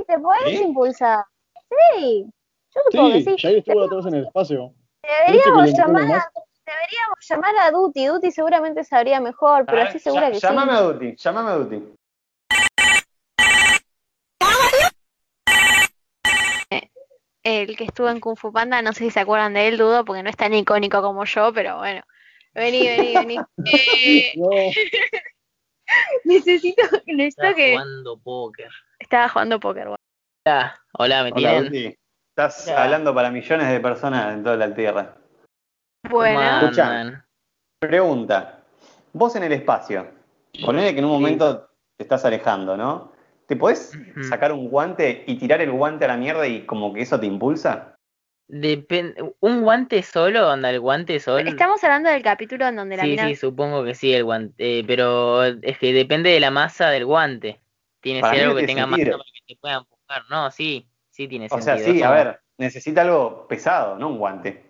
te 0.07 0.19
podés 0.19 0.43
¿Sí? 0.45 0.55
impulsar. 0.63 1.25
Sí, 1.95 2.25
yo 2.75 2.81
supongo 2.91 3.11
que 3.13 3.21
Sí, 3.21 3.23
sí. 3.31 3.37
Jair 3.41 3.57
estuvo 3.57 3.81
otra 3.81 3.97
vez 3.97 4.05
en 4.05 4.13
el 4.13 4.25
espacio. 4.27 4.73
Deberíamos 5.01 5.63
¿Viste 5.63 5.81
que 5.81 5.87
llamar, 5.87 6.03
a, 6.03 6.31
deberíamos 6.65 7.17
llamar 7.27 7.55
a 7.61 7.71
Duty. 7.71 8.05
Duty 8.05 8.31
seguramente 8.31 8.83
sabría 8.83 9.19
mejor, 9.19 9.65
pero 9.65 9.77
A 9.77 9.85
ver, 9.85 9.87
estoy 9.87 10.01
segura 10.01 10.29
que 10.31 10.39
llámame 10.39 10.71
sí. 10.71 10.77
a 10.77 10.81
Duty, 10.81 11.15
llámame 11.15 11.49
a 11.49 11.53
Duty. 11.55 11.93
El 17.49 17.77
que 17.77 17.85
estuvo 17.85 18.09
en 18.09 18.19
Kung 18.19 18.35
Fu 18.37 18.51
Panda, 18.51 18.81
no 18.81 18.91
sé 18.91 19.05
si 19.05 19.09
se 19.11 19.21
acuerdan 19.21 19.53
de 19.53 19.69
él, 19.69 19.77
dudo, 19.77 20.03
porque 20.03 20.21
no 20.21 20.29
es 20.29 20.35
tan 20.35 20.53
icónico 20.53 21.01
como 21.01 21.23
yo, 21.23 21.53
pero 21.53 21.77
bueno. 21.77 22.01
Vení, 22.53 22.85
vení, 22.85 23.13
vení. 23.15 23.37
Eh, 23.63 24.33
No, 24.35 24.49
necesito, 26.25 26.81
necesito 27.05 27.43
Estaba 27.43 27.53
que. 27.55 27.71
jugando 27.71 28.17
póker. 28.19 28.69
Estaba 28.99 29.29
jugando 29.29 29.59
póker, 29.61 29.83
bueno. 29.85 29.97
Hola, 30.45 30.75
hola, 30.93 31.23
¿me 31.23 31.31
Hola. 31.33 31.69
Estás 32.29 32.67
hablando 32.67 33.15
para 33.15 33.31
millones 33.31 33.69
de 33.69 33.79
personas 33.79 34.33
en 34.33 34.43
toda 34.43 34.57
la 34.57 34.73
Tierra. 34.73 35.15
Bueno, 36.09 36.39
¿Cómo 36.39 36.59
Escuchá. 36.65 36.99
andan? 36.99 37.25
Pregunta. 37.79 38.59
Vos 39.13 39.35
en 39.37 39.43
el 39.43 39.53
espacio, 39.53 40.11
ponele 40.63 40.93
que 40.93 40.99
en 40.99 41.05
un 41.05 41.11
momento 41.11 41.69
te 41.95 42.03
estás 42.03 42.25
alejando, 42.25 42.75
¿no? 42.77 43.13
¿Te 43.47 43.55
podés 43.55 43.97
sacar 44.27 44.51
un 44.51 44.69
guante 44.69 45.23
y 45.25 45.35
tirar 45.37 45.61
el 45.61 45.71
guante 45.71 46.05
a 46.05 46.09
la 46.09 46.17
mierda 46.17 46.45
y 46.47 46.65
como 46.65 46.93
que 46.93 47.01
eso 47.01 47.19
te 47.19 47.25
impulsa? 47.25 47.95
Depen- 48.49 49.35
¿Un 49.39 49.61
guante 49.61 50.03
solo? 50.03 50.49
¿Anda 50.49 50.69
el 50.69 50.79
guante 50.81 51.19
solo? 51.19 51.49
estamos 51.49 51.83
hablando 51.83 52.09
del 52.09 52.21
capítulo 52.21 52.67
en 52.67 52.75
donde 52.75 52.97
la 52.97 53.03
Sí, 53.03 53.09
mina. 53.11 53.27
sí, 53.27 53.35
supongo 53.35 53.83
que 53.85 53.95
sí, 53.95 54.13
el 54.13 54.25
guante. 54.25 54.79
eh, 54.79 54.83
pero 54.85 55.43
es 55.45 55.77
que 55.77 55.93
depende 55.93 56.29
de 56.29 56.39
la 56.41 56.51
masa 56.51 56.89
del 56.89 57.05
guante. 57.05 57.59
Tiene 58.01 58.21
que 58.21 58.27
ser 58.29 58.43
algo 58.43 58.55
que 58.55 58.65
tenga 58.67 58.85
sentido. 58.85 59.17
masa 59.17 59.23
para 59.23 59.31
que 59.33 59.53
te 59.53 59.59
pueda 59.59 59.75
empujar. 59.77 60.23
No, 60.29 60.51
sí, 60.51 60.87
sí 61.09 61.27
tiene 61.27 61.45
O 61.45 61.49
sentido. 61.49 61.77
sea, 61.77 61.85
sí, 61.93 62.03
a 62.03 62.11
ver, 62.11 62.39
necesita 62.57 63.01
algo 63.01 63.47
pesado, 63.47 63.97
no 63.97 64.09
un 64.09 64.17
guante. 64.17 64.63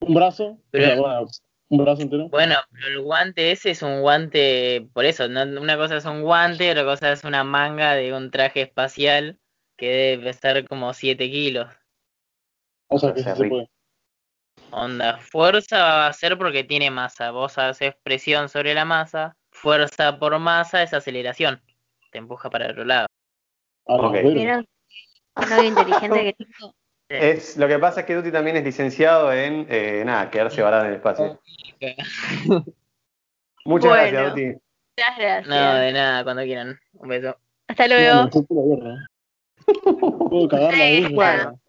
un 0.00 0.14
brazo. 0.14 0.58
Pero- 0.70 0.94
o 0.94 1.02
bueno, 1.02 1.26
un 1.70 1.78
brazo 1.78 2.02
entero. 2.02 2.28
Bueno, 2.28 2.56
pero 2.72 2.86
el 2.88 3.00
guante 3.00 3.52
ese 3.52 3.70
es 3.70 3.82
un 3.82 4.00
guante, 4.00 4.88
por 4.92 5.04
eso, 5.04 5.28
no- 5.28 5.42
una 5.60 5.76
cosa 5.76 5.96
es 5.96 6.04
un 6.04 6.22
guante, 6.22 6.70
otra 6.70 6.84
cosa 6.84 7.12
es 7.12 7.24
una 7.24 7.44
manga 7.44 7.94
de 7.94 8.12
un 8.12 8.30
traje 8.30 8.62
espacial 8.62 9.38
que 9.76 9.88
debe 9.88 10.24
pesar 10.24 10.66
como 10.66 10.92
7 10.94 11.30
kilos. 11.30 11.68
O 12.88 12.98
sea 12.98 13.10
O 13.10 13.14
que 13.14 13.20
sí 13.20 13.24
se 13.24 13.34
rico. 13.34 13.56
puede. 13.56 13.70
Onda, 14.70 15.18
fuerza 15.18 15.78
va 15.78 16.06
a 16.08 16.12
ser 16.12 16.36
porque 16.36 16.64
tiene 16.64 16.90
masa. 16.90 17.30
Vos 17.30 17.56
haces 17.58 17.94
presión 18.02 18.48
sobre 18.48 18.74
la 18.74 18.84
masa. 18.84 19.36
Fuerza 19.50 20.18
por 20.18 20.38
masa 20.38 20.82
es 20.82 20.92
aceleración. 20.92 21.62
Te 22.12 22.18
empuja 22.18 22.50
para 22.50 22.66
el 22.66 22.72
otro 22.72 22.84
lado. 22.84 23.06
A 23.86 23.94
Ok. 23.94 24.12
ver, 24.12 24.34
¿Vieron? 24.34 24.66
Un 25.36 25.48
novio 25.48 25.64
inteligente 25.68 26.22
que 26.24 26.44
tengo. 26.44 26.74
Es, 27.08 27.56
lo 27.56 27.66
que 27.68 27.78
pasa 27.78 28.00
es 28.00 28.06
que 28.06 28.14
Duty 28.14 28.30
también 28.30 28.56
es 28.56 28.64
licenciado 28.64 29.32
en, 29.32 29.66
eh, 29.70 30.02
nada, 30.04 30.30
quedarse 30.30 30.60
varado 30.60 30.84
en 30.84 30.90
el 30.90 30.96
espacio. 30.96 31.40
Muchas 33.64 33.88
Bueno. 33.90 34.10
gracias, 34.12 34.30
Duty. 34.30 34.46
Muchas 34.46 35.18
gracias. 35.18 35.46
No, 35.46 35.74
de 35.74 35.92
nada, 35.92 36.24
cuando 36.24 36.42
quieran. 36.42 36.78
Un 36.94 37.08
beso. 37.08 37.36
Hasta 37.68 37.88
luego. 37.88 38.28
Puedo 40.30 40.48
cagarla 40.48 40.84
ahí. 40.84 41.12
Bueno. 41.12 41.60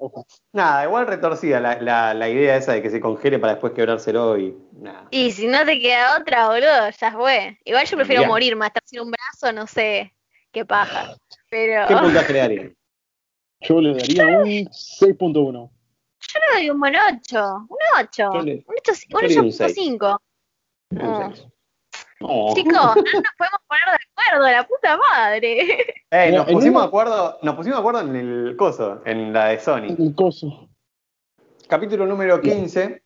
Nada, 0.53 0.85
igual 0.85 1.07
retorcida 1.07 1.59
la, 1.59 1.81
la, 1.81 2.13
la 2.13 2.29
idea 2.29 2.55
esa 2.55 2.73
de 2.73 2.81
que 2.81 2.89
se 2.89 2.99
congele 3.01 3.39
para 3.39 3.53
después 3.53 3.73
quebrárselo 3.73 4.37
y 4.37 4.55
nada. 4.73 5.07
Y 5.11 5.31
si 5.31 5.47
no 5.47 5.65
te 5.65 5.79
queda 5.79 6.17
otra, 6.17 6.47
boludo, 6.47 6.89
ya 6.99 7.11
fue. 7.11 7.57
Igual 7.65 7.85
yo 7.85 7.97
prefiero 7.97 8.21
Mirá. 8.21 8.29
morir, 8.29 8.55
más 8.55 8.67
estar 8.67 8.83
sin 8.85 9.01
un 9.01 9.11
brazo, 9.11 9.53
no 9.53 9.67
sé 9.67 10.13
qué 10.51 10.65
paja. 10.65 11.15
Pero 11.49 11.87
¿Qué 11.87 11.95
puntaje 11.95 12.47
le? 12.47 12.75
Yo 13.61 13.81
le 13.81 13.93
daría 13.93 14.25
un 14.39 14.45
6.1. 14.69 15.43
yo 15.43 16.39
le 16.39 16.61
doy 16.61 16.69
un 16.69 16.79
buen 16.79 16.95
8. 16.95 17.45
Un 17.69 17.77
8. 17.99 18.29
Yo 18.33 18.41
le- 18.41 18.63
Un 18.67 18.75
8 18.77 18.91
yo 19.09 19.19
le 19.19 19.27
doy 19.35 19.45
un 19.45 19.51
seis. 19.51 19.73
5. 19.75 20.21
Un 20.91 20.97
No. 20.97 21.31
seis. 21.35 21.47
No. 22.21 22.53
Chicos, 22.53 22.73
no 22.73 22.95
nos 22.95 23.33
podemos 23.37 23.61
poner 23.67 23.85
de 23.85 24.05
acuerdo, 24.13 24.51
la 24.51 24.67
puta 24.67 24.97
madre. 24.97 25.95
Ey, 26.11 26.31
nos 26.33 26.47
En 26.47 26.53
pusimos 26.53 26.81
de 26.83 26.87
acuerdo, 26.87 27.39
nos 27.41 27.55
pusimos 27.55 27.77
de 27.77 27.79
acuerdo 27.79 28.01
en 28.01 28.15
el 28.15 28.55
coso, 28.57 29.01
en 29.05 29.31
la 29.33 29.45
de 29.47 29.59
Sony. 29.59 29.95
El 29.97 30.13
coso. 30.15 30.69
Capítulo 31.67 32.05
número 32.05 32.41
15, 32.41 33.03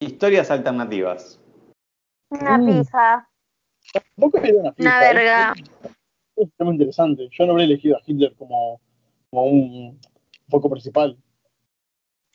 historias 0.00 0.50
alternativas. 0.50 1.40
Una 2.30 2.58
Mm. 2.58 2.66
pija. 2.66 3.28
Tampoco 3.92 4.38
era 4.38 4.52
una 4.52 4.60
Una 4.62 4.72
pija, 4.74 5.00
verga. 5.00 5.54
Es 6.36 6.44
un 6.44 6.50
tema 6.56 6.72
interesante. 6.72 7.28
Yo 7.32 7.46
no 7.46 7.52
habría 7.52 7.66
elegido 7.66 7.96
a 7.96 8.00
Hitler 8.06 8.34
como, 8.36 8.80
como 9.34 9.46
un 9.46 10.00
foco 10.48 10.70
principal. 10.70 11.18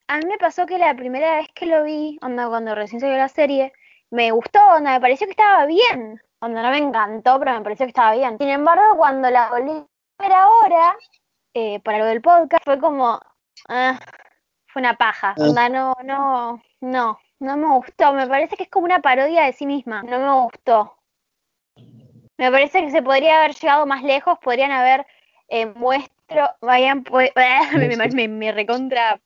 A 0.07 0.17
mí 0.17 0.25
me 0.25 0.37
pasó 0.37 0.65
que 0.65 0.77
la 0.77 0.95
primera 0.95 1.37
vez 1.37 1.47
que 1.53 1.65
lo 1.65 1.83
vi, 1.83 2.17
onda, 2.21 2.49
cuando 2.49 2.75
recién 2.75 2.99
salió 2.99 3.15
la 3.15 3.29
serie, 3.29 3.71
me 4.09 4.31
gustó, 4.31 4.59
onda, 4.75 4.91
me 4.91 5.01
pareció 5.01 5.27
que 5.27 5.31
estaba 5.31 5.65
bien. 5.65 6.21
Onda, 6.41 6.63
no 6.63 6.71
me 6.71 6.77
encantó, 6.77 7.39
pero 7.39 7.53
me 7.53 7.61
pareció 7.61 7.85
que 7.85 7.91
estaba 7.91 8.15
bien. 8.15 8.37
Sin 8.37 8.49
embargo, 8.49 8.97
cuando 8.97 9.29
la 9.29 9.49
volví 9.49 9.71
a 9.71 10.23
ver 10.23 10.33
ahora, 10.33 10.97
eh, 11.53 11.79
para 11.81 11.99
lo 11.99 12.05
del 12.05 12.21
podcast, 12.21 12.65
fue 12.65 12.79
como, 12.79 13.19
ah, 13.69 13.99
fue 14.67 14.81
una 14.81 14.95
paja. 14.97 15.35
Ah. 15.37 15.41
Onda, 15.41 15.69
no, 15.69 15.95
no, 16.03 16.61
no, 16.81 17.19
no 17.39 17.57
me 17.57 17.67
gustó. 17.75 18.13
Me 18.13 18.27
parece 18.27 18.57
que 18.57 18.63
es 18.63 18.69
como 18.69 18.85
una 18.85 18.99
parodia 18.99 19.43
de 19.43 19.53
sí 19.53 19.65
misma. 19.65 20.01
No 20.03 20.19
me 20.19 20.41
gustó. 20.43 20.97
Me 22.37 22.51
parece 22.51 22.81
que 22.81 22.91
se 22.91 23.01
podría 23.01 23.37
haber 23.37 23.53
llegado 23.53 23.85
más 23.85 24.01
lejos, 24.01 24.39
podrían 24.39 24.71
haber 24.71 25.05
eh, 25.49 25.65
vayan, 26.61 27.03
pu- 27.05 28.13
me, 28.13 28.27
me, 28.27 28.51
recontra 28.51 29.19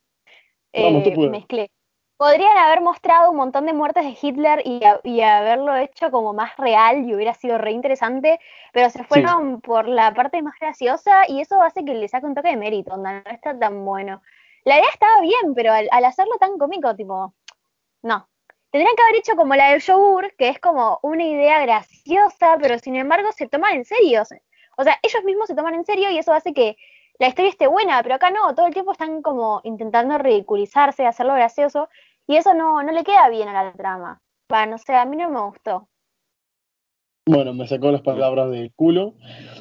eh, 0.74 1.16
mezclé. 1.30 1.70
Podrían 2.18 2.56
haber 2.58 2.82
mostrado 2.82 3.32
un 3.32 3.38
montón 3.38 3.66
de 3.66 3.74
muertes 3.74 4.06
de 4.06 4.16
Hitler 4.22 4.62
y, 4.64 5.22
haberlo 5.22 5.76
hecho 5.76 6.12
como 6.12 6.34
más 6.34 6.56
real 6.58 7.06
y 7.06 7.16
hubiera 7.16 7.34
sido 7.34 7.58
re 7.58 7.72
interesante, 7.72 8.40
pero 8.72 8.90
se 8.90 9.04
fueron 9.04 9.60
por 9.62 9.88
la 9.88 10.14
parte 10.14 10.42
más 10.42 10.54
graciosa 10.60 11.24
y 11.28 11.42
eso 11.42 11.62
hace 11.62 11.84
que 11.84 11.94
le 11.96 12.08
saque 12.08 12.28
un 12.28 12.36
toque 12.36 12.50
de 12.50 12.56
mérito, 12.56 12.94
onda, 12.94 13.22
no 13.26 13.32
está 13.32 13.58
tan 13.58 13.84
bueno. 13.84 14.22
La 14.64 14.78
idea 14.78 14.90
estaba 14.94 15.22
bien, 15.22 15.54
pero 15.56 15.74
al, 15.74 15.90
al 15.92 16.06
hacerlo 16.06 16.36
tan 16.40 16.58
cómico, 16.58 16.96
tipo, 16.96 17.34
no. 18.04 18.30
Tendrían 18.72 18.96
que 18.96 19.04
haber 19.04 19.16
hecho 19.18 19.36
como 19.36 19.56
la 19.56 19.72
del 19.72 19.82
yogur, 19.82 20.34
que 20.36 20.50
es 20.50 20.60
como 20.60 21.00
una 21.04 21.24
idea 21.24 21.62
graciosa, 21.62 22.58
pero 22.60 22.80
sin 22.80 22.96
embargo 22.96 23.32
se 23.32 23.48
toman 23.48 23.76
en 23.76 23.86
serio. 23.86 24.24
O 24.78 24.84
sea, 24.84 24.98
ellos 25.02 25.24
mismos 25.24 25.48
se 25.48 25.56
toman 25.56 25.76
en 25.76 25.86
serio 25.86 26.10
y 26.12 26.18
eso 26.18 26.34
hace 26.34 26.54
que 26.54 26.78
la 27.20 27.28
historia 27.28 27.50
esté 27.50 27.68
buena, 27.68 28.02
pero 28.02 28.16
acá 28.16 28.32
no, 28.32 28.56
todo 28.56 28.68
el 28.68 28.74
tiempo 28.74 28.92
están 28.92 29.22
como 29.22 29.62
intentando 29.64 30.18
ridiculizarse, 30.18 31.06
hacerlo 31.06 31.34
gracioso, 31.36 31.90
y 32.28 32.38
eso 32.38 32.54
no, 32.54 32.82
no 32.84 32.92
le 32.92 33.04
queda 33.04 33.30
bien 33.30 33.48
a 33.50 33.64
la 33.64 33.74
trama. 33.74 34.22
Va, 34.52 34.66
no 34.66 34.78
sé, 34.78 34.94
a 34.94 35.06
mí 35.06 35.16
no 35.16 35.30
me 35.30 35.42
gustó. 35.42 35.88
Bueno, 37.26 37.54
me 37.54 37.66
sacó 37.68 37.90
las 37.90 38.02
palabras 38.02 38.52
del 38.52 38.74
culo. 38.74 39.14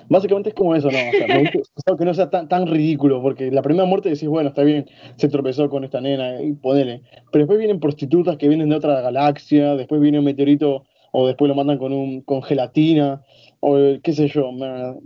Básicamente 0.09 0.49
es 0.49 0.55
como 0.55 0.75
eso, 0.75 0.91
¿no? 0.91 0.99
O 0.99 1.13
sea, 1.13 1.29
me 1.29 1.41
gusta 1.43 1.59
o 1.59 1.81
sea, 1.87 1.97
que 1.97 2.05
no 2.05 2.15
sea 2.15 2.29
tan, 2.29 2.49
tan 2.49 2.67
ridículo, 2.67 3.23
porque 3.23 3.53
la 3.53 3.63
primera 3.63 3.87
muerte 3.87 4.09
decís, 4.09 4.29
bueno, 4.29 4.49
está 4.49 4.63
bien, 4.63 4.91
se 5.17 5.29
tropezó 5.29 5.71
con 5.71 5.85
esta 5.85 6.01
nena 6.01 6.43
y 6.43 6.55
ponele. 6.55 7.03
Pero 7.31 7.45
después 7.45 7.59
vienen 7.61 7.79
prostitutas 7.79 8.37
que 8.37 8.49
vienen 8.49 8.69
de 8.69 8.77
otra 8.77 9.01
galaxia, 9.01 9.77
después 9.77 10.01
viene 10.01 10.19
un 10.19 10.25
meteorito, 10.25 10.87
o 11.13 11.27
después 11.29 11.49
lo 11.49 11.55
mandan 11.55 11.79
con 11.79 11.93
un 11.93 12.23
con 12.23 12.43
gelatina, 12.43 13.23
o 13.65 13.77
qué 14.03 14.13
sé 14.13 14.27
yo, 14.27 14.51
me- 14.51 14.97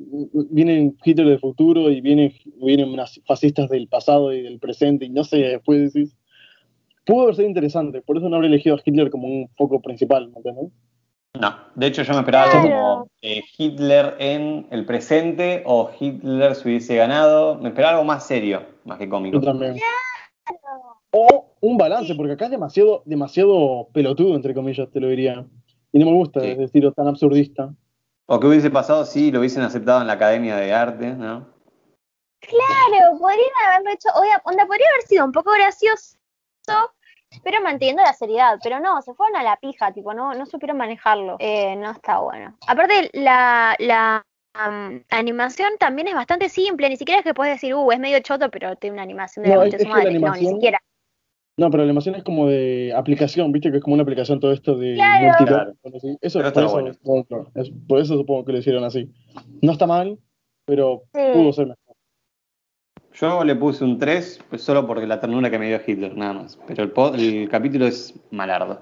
vienen 0.50 0.96
Hitler 1.04 1.26
del 1.28 1.38
futuro 1.38 1.90
y 1.90 2.00
vienen, 2.00 2.32
vienen 2.62 2.88
unas 2.88 3.20
fascistas 3.26 3.68
del 3.68 3.86
pasado 3.86 4.32
y 4.32 4.40
del 4.42 4.59
presente, 4.59 5.04
y 5.04 5.11
no 5.11 5.24
sé, 5.24 5.36
después 5.36 5.92
decís. 5.92 6.16
Pudo 7.04 7.22
haber 7.24 7.36
sido 7.36 7.48
interesante, 7.48 8.00
por 8.02 8.16
eso 8.16 8.28
no 8.28 8.36
habré 8.36 8.48
elegido 8.48 8.74
a 8.74 8.80
Hitler 8.84 9.11
como 9.11 9.28
un 9.28 9.48
foco 9.57 9.80
principal, 9.80 10.28
¿me 10.30 10.38
entiendes? 10.38 10.72
No, 11.38 11.54
de 11.74 11.86
hecho 11.86 12.02
yo 12.02 12.14
me 12.14 12.20
esperaba 12.20 12.50
algo 12.50 12.66
Claro. 12.66 12.76
como 12.82 13.11
eh, 13.22 13.42
Hitler 13.59 14.14
en 14.18 14.66
el 14.70 14.86
presente 14.86 15.62
o 15.66 15.90
Hitler 16.00 16.54
se 16.54 16.66
hubiese 16.66 16.96
ganado. 16.96 17.57
Me 17.59 17.68
esperaba 17.68 17.92
algo 17.98 18.04
más 18.04 18.26
serio, 18.26 18.62
más 18.84 18.98
que 18.98 19.07
cómico. 19.09 19.36
Yo 19.38 19.42
también. 19.44 19.76
O 21.12 21.52
un 21.61 21.76
balance, 21.76 22.14
porque 22.14 22.32
acá 22.32 22.46
es 22.46 22.50
demasiado, 22.50 23.02
demasiado 23.04 23.88
pelotudo, 23.92 24.34
entre 24.34 24.54
comillas, 24.54 24.90
te 24.90 24.98
lo 24.98 25.09
diría. 25.09 25.46
Y 25.92 25.98
no 25.98 26.07
me 26.07 26.12
gusta 26.14 26.40
Sí. 26.40 26.48
ese 26.48 26.64
estilo 26.64 26.92
tan 26.92 27.07
absurdista. 27.07 27.72
O 28.29 28.41
que 28.41 28.47
hubiese 28.49 28.70
pasado 28.70 29.05
si 29.05 29.31
lo 29.31 29.39
hubiesen 29.41 29.62
aceptado 29.62 30.01
en 30.01 30.07
la 30.09 30.14
Academia 30.14 30.57
de 30.57 30.72
Arte, 30.72 31.14
¿no? 31.14 31.55
Claro, 32.41 33.18
podrían 33.18 33.51
haberlo 33.66 33.91
hecho, 33.91 34.09
onda, 34.45 34.66
podría 34.66 34.89
haber 34.91 35.03
sido 35.07 35.24
un 35.24 35.33
poco 35.33 35.53
gracioso, 35.53 36.16
pero 37.43 37.61
manteniendo 37.61 38.03
la 38.03 38.12
seriedad, 38.12 38.59
pero 38.62 38.79
no, 38.79 39.01
se 39.03 39.14
fueron 39.14 39.37
a 39.37 39.43
la 39.43 39.57
pija, 39.57 39.93
tipo, 39.93 40.14
no, 40.14 40.33
no 40.35 40.47
supieron 40.47 40.77
manejarlo, 40.77 41.37
eh, 41.39 41.74
no 41.77 41.91
está 41.93 42.18
bueno. 42.18 42.57
Aparte, 42.68 43.11
la, 43.14 43.74
la 43.79 44.24
animación 45.11 45.77
también 45.79 46.09
es 46.09 46.14
bastante 46.14 46.49
simple, 46.49 46.89
ni 46.89 46.97
siquiera 46.97 47.18
es 47.20 47.24
que 47.24 47.35
puedes 47.35 47.55
decir, 47.55 47.74
uh, 47.74 47.93
es 47.93 47.99
medio 47.99 48.20
choto, 48.20 48.51
pero 48.51 48.77
tiene 48.77 48.95
una 48.95 49.03
animación 49.03 49.45
de 49.45 49.51
No, 49.51 49.62
la 49.62 49.68
es- 49.68 49.77
que 49.77 49.85
la 49.85 50.18
no, 50.20 50.33
ni 50.37 50.47
siquiera. 50.47 50.79
No, 51.59 51.70
pero 51.70 51.78
la 51.84 51.88
animación 51.88 52.14
es 52.16 52.22
como 52.22 52.46
de 52.48 52.92
aplicación, 52.94 53.50
viste 53.50 53.70
que 53.70 53.78
es 53.78 53.82
como 53.82 53.94
una 53.94 54.02
aplicación 54.02 54.40
todo 54.40 54.52
esto 54.52 54.76
de 54.76 54.94
Claro. 54.94 55.74
sí. 56.00 56.16
Eso, 56.20 56.38
por, 56.38 56.46
está 56.48 56.61
eso, 56.64 56.72
bueno. 56.72 56.92
supongo 56.92 57.24
que- 57.54 57.61
es- 57.62 57.72
por 57.88 57.98
eso 57.98 58.14
supongo 58.16 58.44
que 58.44 58.52
lo 58.52 58.59
hicieron 58.59 58.84
así. 58.84 59.11
No 59.62 59.72
está 59.72 59.86
mal, 59.86 60.18
pero 60.66 61.04
Sí. 61.14 61.20
pudo 61.32 61.52
ser 61.54 61.66
mejor. 61.68 61.96
Yo 63.14 63.44
le 63.44 63.57
puse 63.57 63.82
un 63.84 63.98
3 63.98 64.38
pues, 64.50 64.61
solo 64.61 64.86
porque 64.86 65.07
la 65.07 65.18
ternura 65.18 65.50
que 65.50 65.59
me 65.59 65.68
dio 65.68 65.80
Hitler, 65.86 66.14
nada 66.14 66.34
más. 66.34 66.59
Pero 66.66 66.82
el, 66.82 66.90
po- 66.90 67.14
el 67.14 67.48
capítulo 67.48 67.86
es 67.86 68.14
malardo. 68.30 68.78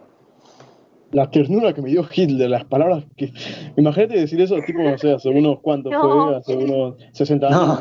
La 1.13 1.31
ternura 1.31 1.73
que 1.75 1.81
me 1.81 1.91
dio 1.91 2.05
Hitler, 2.13 2.51
las 2.51 2.65
palabras 2.65 3.05
que... 3.17 3.33
Imagínate 3.77 4.19
decir 4.19 4.41
eso, 4.41 4.57
tipo, 4.67 4.83
no 4.83 4.99
sé, 4.99 5.13
hace 5.13 5.29
unos 5.29 5.61
cuantos 5.61 5.93
No. 5.93 6.27
fue, 6.27 6.37
hace 6.37 6.57
unos 6.57 6.97
60 7.13 7.49
No. 7.51 7.79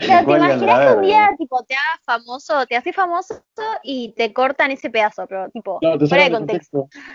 Claro, 0.00 0.26
¿te 0.26 0.32
imaginas 0.36 0.86
que 0.90 0.96
un 0.96 1.02
día, 1.02 1.30
tipo, 1.38 1.62
te 1.64 1.74
hagas 1.74 2.00
famoso, 2.04 2.66
te 2.66 2.76
haces 2.76 2.94
famoso 2.94 3.42
y 3.82 4.12
te 4.16 4.32
cortan 4.32 4.70
ese 4.70 4.90
pedazo, 4.90 5.26
pero, 5.28 5.48
tipo, 5.50 5.78
Claro, 5.78 5.98
te 5.98 6.06
fuera 6.06 6.24
de 6.24 6.30
de 6.30 6.36
contexto. 6.36 6.78
contexto. 6.80 7.10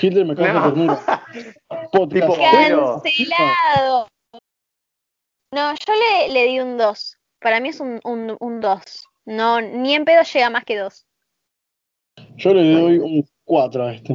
Hitler 0.00 0.26
me 0.26 0.36
causa 0.36 0.52
No. 0.52 0.62
ternura. 0.62 1.00
Podcast. 1.92 2.12
Tipo, 2.12 2.36
Pero- 2.36 3.02
Cancelado. 3.02 4.08
No, 5.52 5.72
yo 5.72 5.94
le, 5.94 6.32
le 6.32 6.44
di 6.46 6.60
un 6.60 6.76
2. 6.78 7.16
Para 7.40 7.58
mí 7.60 7.70
es 7.70 7.80
un 7.80 7.94
2. 7.96 8.00
Un, 8.04 8.36
un 8.38 8.60
dos. 8.60 9.04
no, 9.24 9.60
ni 9.60 9.94
en 9.94 10.04
pedo 10.04 10.22
llega 10.22 10.50
más 10.50 10.64
que 10.64 10.76
2. 10.78 11.06
Yo 12.36 12.54
le 12.54 12.72
doy 12.72 12.98
un 12.98 13.26
4 13.44 13.84
a 13.84 13.94
este. 13.94 14.14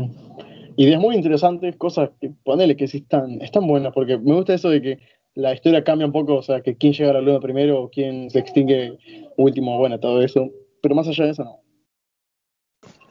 Ideas 0.77 0.99
muy 0.99 1.15
interesantes, 1.15 1.75
cosas 1.77 2.09
que 2.19 2.31
ponele 2.43 2.75
que 2.75 2.87
sí 2.87 2.97
están, 2.99 3.41
están 3.41 3.65
buenas, 3.67 3.93
porque 3.93 4.17
me 4.17 4.33
gusta 4.35 4.53
eso 4.53 4.69
de 4.69 4.81
que 4.81 4.99
la 5.35 5.53
historia 5.53 5.83
cambia 5.83 6.07
un 6.07 6.13
poco, 6.13 6.35
o 6.35 6.41
sea, 6.41 6.61
que 6.61 6.75
quién 6.75 6.93
llega 6.93 7.11
a 7.11 7.13
la 7.13 7.21
luna 7.21 7.39
primero 7.39 7.81
o 7.81 7.89
quién 7.89 8.29
se 8.29 8.39
extingue 8.39 8.97
último, 9.35 9.77
bueno, 9.77 9.99
todo 9.99 10.21
eso. 10.21 10.49
Pero 10.81 10.95
más 10.95 11.07
allá 11.07 11.25
de 11.25 11.31
eso, 11.31 11.43
no. 11.43 11.59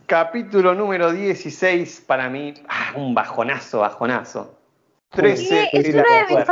Capítulo 0.06 0.74
número 0.74 1.12
16 1.12 2.04
para 2.06 2.28
mí. 2.28 2.54
ah, 2.68 2.94
un 2.96 3.14
bajonazo, 3.14 3.80
bajonazo. 3.80 4.58
13 5.10 5.70
es, 5.72 5.86
es 5.86 5.94
uno 5.94 6.02
de 6.02 6.36
mis 6.36 6.46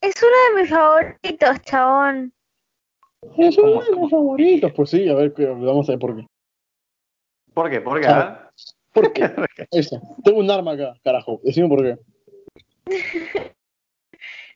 es 0.00 0.22
uno 0.22 0.32
de 0.54 0.62
mis 0.62 0.70
favoritos, 0.70 1.62
chabón. 1.62 2.32
Es 3.36 3.58
uno 3.58 3.72
¿Cómo 3.72 3.82
de 3.82 3.96
mis 3.96 4.10
favoritos, 4.10 4.72
pues 4.72 4.90
sí, 4.90 5.08
a 5.08 5.14
ver, 5.14 5.32
vamos 5.36 5.88
a 5.88 5.92
ver 5.92 5.98
por 5.98 6.16
qué. 6.16 6.26
¿Por 7.54 7.70
qué? 7.70 7.80
¿Por 7.80 8.00
qué? 8.00 8.08
¿Por 8.92 9.12
qué? 9.12 9.66
Eso. 9.72 10.00
Tengo 10.22 10.38
un 10.38 10.50
arma 10.50 10.72
acá, 10.72 10.94
carajo. 11.02 11.40
Decime 11.42 11.68
por 11.68 11.82
qué. 11.82 11.98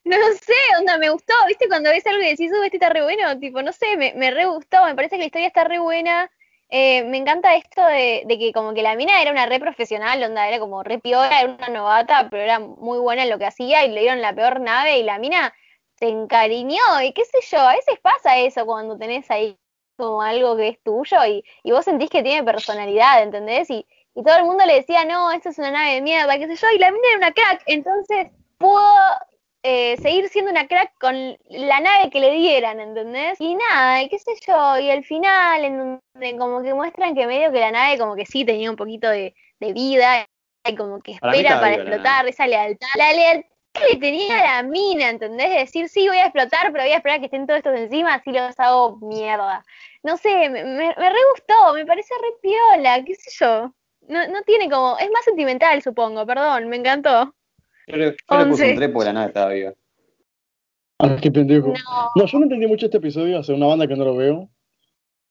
No 0.05 0.17
sé, 0.33 0.55
onda, 0.79 0.99
me 0.99 1.11
gustó, 1.11 1.33
¿viste? 1.47 1.69
Cuando 1.69 1.91
ves 1.91 2.07
algo 2.07 2.23
y 2.23 2.31
decís, 2.31 2.51
uh, 2.53 2.63
este 2.63 2.77
está 2.77 2.89
re 2.89 3.03
bueno, 3.03 3.39
tipo, 3.39 3.63
no 3.63 3.73
sé, 3.73 3.97
me, 3.97 4.13
me 4.15 4.31
re 4.31 4.47
gustó, 4.47 4.85
me 4.85 4.95
parece 4.97 5.17
que 5.17 5.21
la 5.21 5.27
historia 5.27 5.47
está 5.47 5.65
re 5.65 5.79
buena. 5.79 6.31
Eh, 6.75 7.05
me 7.05 7.19
encanta 7.19 7.55
esto 7.55 7.85
de, 7.85 8.23
de 8.27 8.39
que 8.39 8.53
como 8.53 8.73
que 8.73 8.83
la 8.83 8.97
mina 8.97 9.21
era 9.21 9.31
una 9.31 9.47
re 9.47 9.61
profesional, 9.61 10.23
onda, 10.23 10.49
era 10.49 10.59
como 10.59 10.83
re 10.83 10.99
piola, 10.99 11.41
era 11.41 11.53
una 11.53 11.69
novata, 11.69 12.29
pero 12.31 12.43
era 12.43 12.59
muy 12.59 12.99
buena 12.99 13.25
en 13.25 13.31
lo 13.31 13.39
que 13.39 13.45
hacía 13.45 13.85
y 13.85 13.91
le 13.91 14.01
dieron 14.01 14.23
la 14.23 14.35
peor 14.35 14.59
nave 14.59 14.99
y 14.99 15.03
la 15.03 15.19
mina 15.19 15.55
se 15.99 16.09
encariñó 16.09 16.81
y 17.05 17.13
qué 17.13 17.25
sé 17.27 17.39
yo, 17.51 17.61
a 17.61 17.75
veces 17.75 17.99
pasa 18.01 18.39
eso 18.39 18.65
cuando 18.65 18.97
tenés 18.97 19.31
ahí 19.31 19.59
como 19.99 20.23
algo 20.23 20.57
que 20.57 20.69
es 20.69 20.83
tuyo 20.83 21.25
y, 21.27 21.45
y 21.63 21.73
vos 21.73 21.85
sentís 21.85 22.09
que 22.09 22.23
tiene 22.23 22.43
personalidad, 22.43 23.23
¿entendés? 23.23 23.69
Y, 23.69 23.87
y 24.15 24.23
todo 24.25 24.37
el 24.39 24.45
mundo 24.45 24.65
le 24.65 24.77
decía, 24.77 25.05
no, 25.05 25.31
esto 25.31 25.51
es 25.51 25.59
una 25.59 25.71
nave 25.71 25.95
de 25.95 26.01
mierda, 26.01 26.39
qué 26.39 26.47
sé 26.47 26.57
yo, 26.57 26.67
y 26.75 26.79
la 26.79 26.91
mina 26.91 27.07
era 27.09 27.19
una 27.19 27.33
crack, 27.33 27.63
entonces 27.67 28.29
pudo 28.57 28.83
eh, 29.63 29.97
seguir 29.99 30.29
siendo 30.29 30.51
una 30.51 30.67
crack 30.67 30.93
con 30.99 31.37
la 31.49 31.81
nave 31.81 32.11
que 32.11 32.21
le 32.21 32.33
dieran, 32.33 32.81
¿entendés? 32.81 33.41
Y 33.41 33.55
nada, 33.55 34.03
y 34.03 34.09
qué 34.09 34.19
sé 34.19 34.33
yo, 34.47 34.79
y 34.79 34.91
al 34.91 35.05
final, 35.05 35.65
en 35.65 35.79
donde 35.79 36.39
como 36.39 36.63
que 36.63 36.75
muestran 36.75 37.15
que 37.15 37.27
medio 37.27 37.53
que 37.53 37.61
la 37.61 37.71
nave 37.71 37.99
como 37.99 38.17
que 38.17 38.27
sí 38.27 38.45
tenía 38.45 38.71
un 38.71 38.77
poquito 38.77 39.09
de, 39.09 39.35
de 39.61 39.73
vida, 39.73 40.27
y 40.65 40.75
como 40.77 41.01
que 41.01 41.17
Para 41.21 41.37
espera 41.37 41.61
para 41.61 41.77
la 41.77 41.83
explotar, 41.83 42.29
esa 42.29 42.47
lealtad. 42.47 42.89
La 42.97 43.13
lealtad 43.13 43.49
que 43.73 43.95
le 43.95 44.01
tenía 44.01 44.39
a 44.39 44.63
la 44.63 44.69
mina, 44.69 45.09
¿entendés? 45.09 45.49
De 45.49 45.59
decir, 45.61 45.89
sí, 45.89 46.07
voy 46.09 46.19
a 46.19 46.27
explotar, 46.27 46.73
pero 46.73 46.85
voy 46.85 46.93
a 46.93 46.97
esperar 46.97 47.17
a 47.17 47.21
que 47.21 47.27
estén 47.27 47.47
todos 47.47 47.59
estos 47.59 47.75
encima, 47.79 48.15
así 48.15 48.31
los 48.31 48.59
hago 48.59 48.99
mierda. 48.99 49.65
No 50.03 50.17
sé, 50.17 50.51
me, 50.51 50.65
me, 50.65 50.95
me 50.97 51.11
re 51.11 51.19
gustó, 51.33 51.73
me 51.75 51.87
parece 51.87 52.13
re 52.21 52.29
piola, 52.43 53.03
qué 53.05 53.15
sé 53.15 53.31
yo. 53.39 53.73
No, 54.09 54.27
no 54.29 54.43
tiene 54.43 54.69
como, 54.69 54.99
es 54.99 55.11
más 55.11 55.25
sentimental, 55.25 55.81
supongo, 55.83 56.27
perdón, 56.27 56.69
me 56.69 56.77
encantó. 56.77 57.35
Yo 57.87 57.97
le, 57.97 58.05
yo 58.31 58.39
le 58.39 58.47
puse 58.47 58.69
un 58.71 58.75
3 58.77 58.91
porque 58.91 59.07
la 59.07 59.13
nave 59.13 59.27
estaba 59.29 59.53
viva. 59.53 59.73
Ah, 60.99 61.17
qué 61.21 61.31
pendejo. 61.31 61.69
No. 61.69 61.75
No, 62.15 62.27
yo 62.27 62.39
no 62.39 62.45
entendí 62.45 62.67
mucho 62.67 62.87
este 62.87 62.99
episodio, 62.99 63.39
hace 63.39 63.53
una 63.53 63.67
banda 63.67 63.87
que 63.87 63.97
no 63.97 64.05
lo 64.05 64.17
veo. 64.17 64.49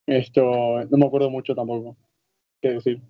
Esto, 0.06 0.42
no 0.90 0.98
me 0.98 1.06
acuerdo 1.06 1.30
mucho 1.30 1.54
tampoco, 1.54 1.96
qué 2.60 2.70
decir. 2.72 3.00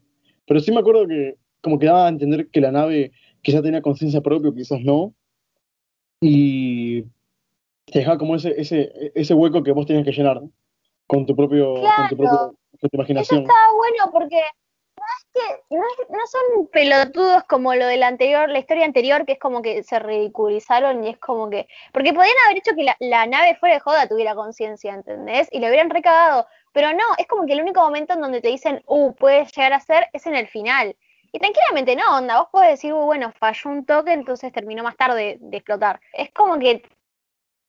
Pero 0.47 0.61
sí 0.61 0.71
me 0.71 0.81
acuerdo 0.81 1.07
que 1.09 1.37
como 1.61 1.79
que 1.79 1.87
daba 1.87 2.07
a 2.07 2.09
entender 2.11 2.49
que 2.51 2.61
la 2.61 2.71
nave 2.71 3.13
quizás 3.41 3.63
tenía 3.63 3.81
conciencia 3.83 4.21
propia, 4.21 4.53
quizás 4.55 4.81
no. 4.83 5.15
Y 6.21 7.03
te 7.87 7.99
dejaba 7.99 8.19
como 8.19 8.37
ese, 8.37 8.55
ese, 8.61 8.93
ese 9.15 9.35
hueco 9.35 9.63
que 9.63 9.73
vos 9.73 9.87
tenías 9.87 10.05
que 10.05 10.13
llenar. 10.13 10.41
con 11.09 11.27
tu 11.27 11.35
propio, 11.37 11.75
con 11.75 12.09
tu 12.09 12.17
Claro. 12.17 12.17
propio, 12.17 12.39
con 12.39 12.57
tu 12.79 12.87
Eso 12.87 12.97
imaginación. 12.97 13.41
estaba 13.43 13.75
bueno 13.77 14.11
porque 14.13 14.41
no 14.97 15.05
es 15.19 15.25
que 15.33 15.77
no, 15.77 15.83
es- 15.83 16.11
no 16.11 16.27
son 16.27 16.67
pelotudos 16.69 17.45
como 17.45 17.75
lo 17.75 17.87
del 17.87 18.03
anterior, 18.03 18.49
la 18.49 18.59
historia 18.59 18.85
anterior, 18.85 19.25
que 19.27 19.33
es 19.33 19.39
como 19.39 19.63
que 19.63 19.83
se 19.83 19.99
ridiculizaron 19.99 21.05
y 21.05 21.11
es 21.11 21.19
como 21.19 21.51
que. 21.51 21.67
Porque 21.93 22.13
podían 22.13 22.35
haber 22.47 22.59
hecho 22.59 22.75
que 22.77 22.85
la, 22.85 22.97
la 23.01 23.27
nave 23.27 23.57
fuera 23.57 23.75
de 23.77 23.81
joda 23.81 24.07
tuviera 24.09 24.35
conciencia, 24.35 24.93
¿entendés? 24.95 25.49
Y 25.53 25.61
lo 25.61 25.69
hubieran 25.69 25.91
recagado. 25.91 26.47
Pero 26.73 26.93
no, 26.93 27.05
es 27.19 27.27
como 27.27 27.47
que 27.47 27.53
el 27.55 27.63
único 27.63 27.81
momento 27.83 28.15
en 28.15 28.21
donde 28.21 28.41
te 28.41 28.49
dicen, 28.49 28.83
uh, 28.87 29.13
puede 29.15 29.45
llegar 29.47 29.73
a 29.75 29.81
ser, 29.81 30.09
es 30.13 30.27
en 30.27 30.35
el 30.37 30.49
final. 30.49 30.97
Y 31.33 31.39
tranquilamente 31.39 31.97
no, 31.97 32.17
onda, 32.19 32.41
vos 32.41 32.49
podés 32.53 32.71
decir, 32.73 32.93
uh, 32.93 33.05
bueno, 33.05 33.33
falló 33.39 33.71
un 33.71 33.85
toque, 33.87 34.13
entonces 34.13 34.53
terminó 34.53 34.83
más 34.83 34.97
tarde 34.97 35.39
de 35.41 35.57
explotar. 35.57 36.01
Es 36.13 36.31
como 36.33 36.59
que 36.59 36.83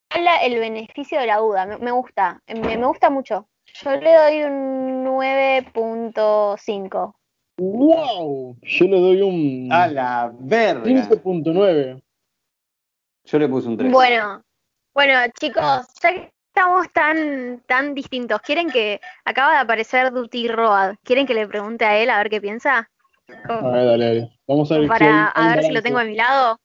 habla 0.09 0.37
el 0.43 0.59
beneficio 0.59 1.19
de 1.19 1.27
la 1.27 1.37
duda, 1.37 1.65
me, 1.65 1.77
me 1.77 1.91
gusta, 1.91 2.41
me, 2.47 2.77
me 2.77 2.85
gusta 2.85 3.09
mucho. 3.09 3.47
Yo 3.73 3.95
le 3.95 4.13
doy 4.15 4.43
un 4.43 5.03
9.5. 5.05 7.15
¡Wow! 7.57 8.57
Yo 8.61 8.85
le 8.85 8.99
doy 8.99 9.21
un 9.21 9.71
A 9.71 9.87
la 9.87 10.31
verga. 10.33 10.83
15.9. 10.83 12.01
Yo 13.25 13.39
le 13.39 13.47
puse 13.47 13.67
un 13.67 13.77
3. 13.77 13.91
Bueno, 13.91 14.43
bueno, 14.93 15.19
chicos, 15.39 15.87
ya 16.01 16.13
que 16.13 16.31
estamos 16.47 16.91
tan, 16.91 17.61
tan 17.65 17.93
distintos, 17.93 18.41
¿quieren 18.41 18.69
que 18.69 18.99
acaba 19.25 19.53
de 19.53 19.57
aparecer 19.59 20.11
Duty 20.11 20.47
Road? 20.49 20.95
¿Quieren 21.03 21.25
que 21.25 21.33
le 21.33 21.47
pregunte 21.47 21.85
a 21.85 21.97
él 21.97 22.09
a 22.09 22.17
ver 22.17 22.29
qué 22.29 22.41
piensa? 22.41 22.89
A 23.47 23.61
ver, 23.69 23.85
dale, 23.85 24.05
dale. 24.05 24.39
Vamos 24.47 24.71
a 24.71 24.77
ver 24.77 24.87
si 24.87 24.93
hay- 24.93 24.99
Para 24.99 25.31
hay 25.35 25.51
a 25.51 25.55
ver 25.55 25.65
si 25.65 25.71
lo 25.71 25.81
tengo 25.81 25.99
a 25.99 26.03
mi 26.03 26.15
lado. 26.15 26.59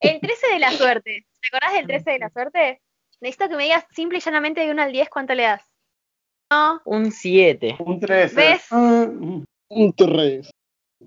El 0.00 0.20
13 0.20 0.52
de 0.52 0.58
la 0.58 0.70
suerte. 0.70 1.26
¿Te 1.40 1.48
acordás 1.48 1.74
del 1.74 1.86
13 1.86 2.10
de 2.12 2.18
la 2.18 2.30
suerte? 2.30 2.82
Necesito 3.20 3.48
que 3.48 3.56
me 3.56 3.64
digas 3.64 3.84
simple 3.90 4.18
y 4.18 4.20
llanamente 4.20 4.60
de 4.60 4.70
1 4.70 4.82
al 4.82 4.92
10 4.92 5.08
cuánto 5.08 5.34
le 5.34 5.42
das. 5.44 5.62
Un 6.84 7.10
7. 7.12 7.76
Un 7.78 8.00
3. 8.00 8.34
¿Ves? 8.34 8.70
Un 8.72 9.44
3. 9.96 10.50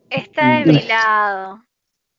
está 0.10 0.60
de 0.60 0.66
mi 0.74 0.82
lado. 0.84 1.60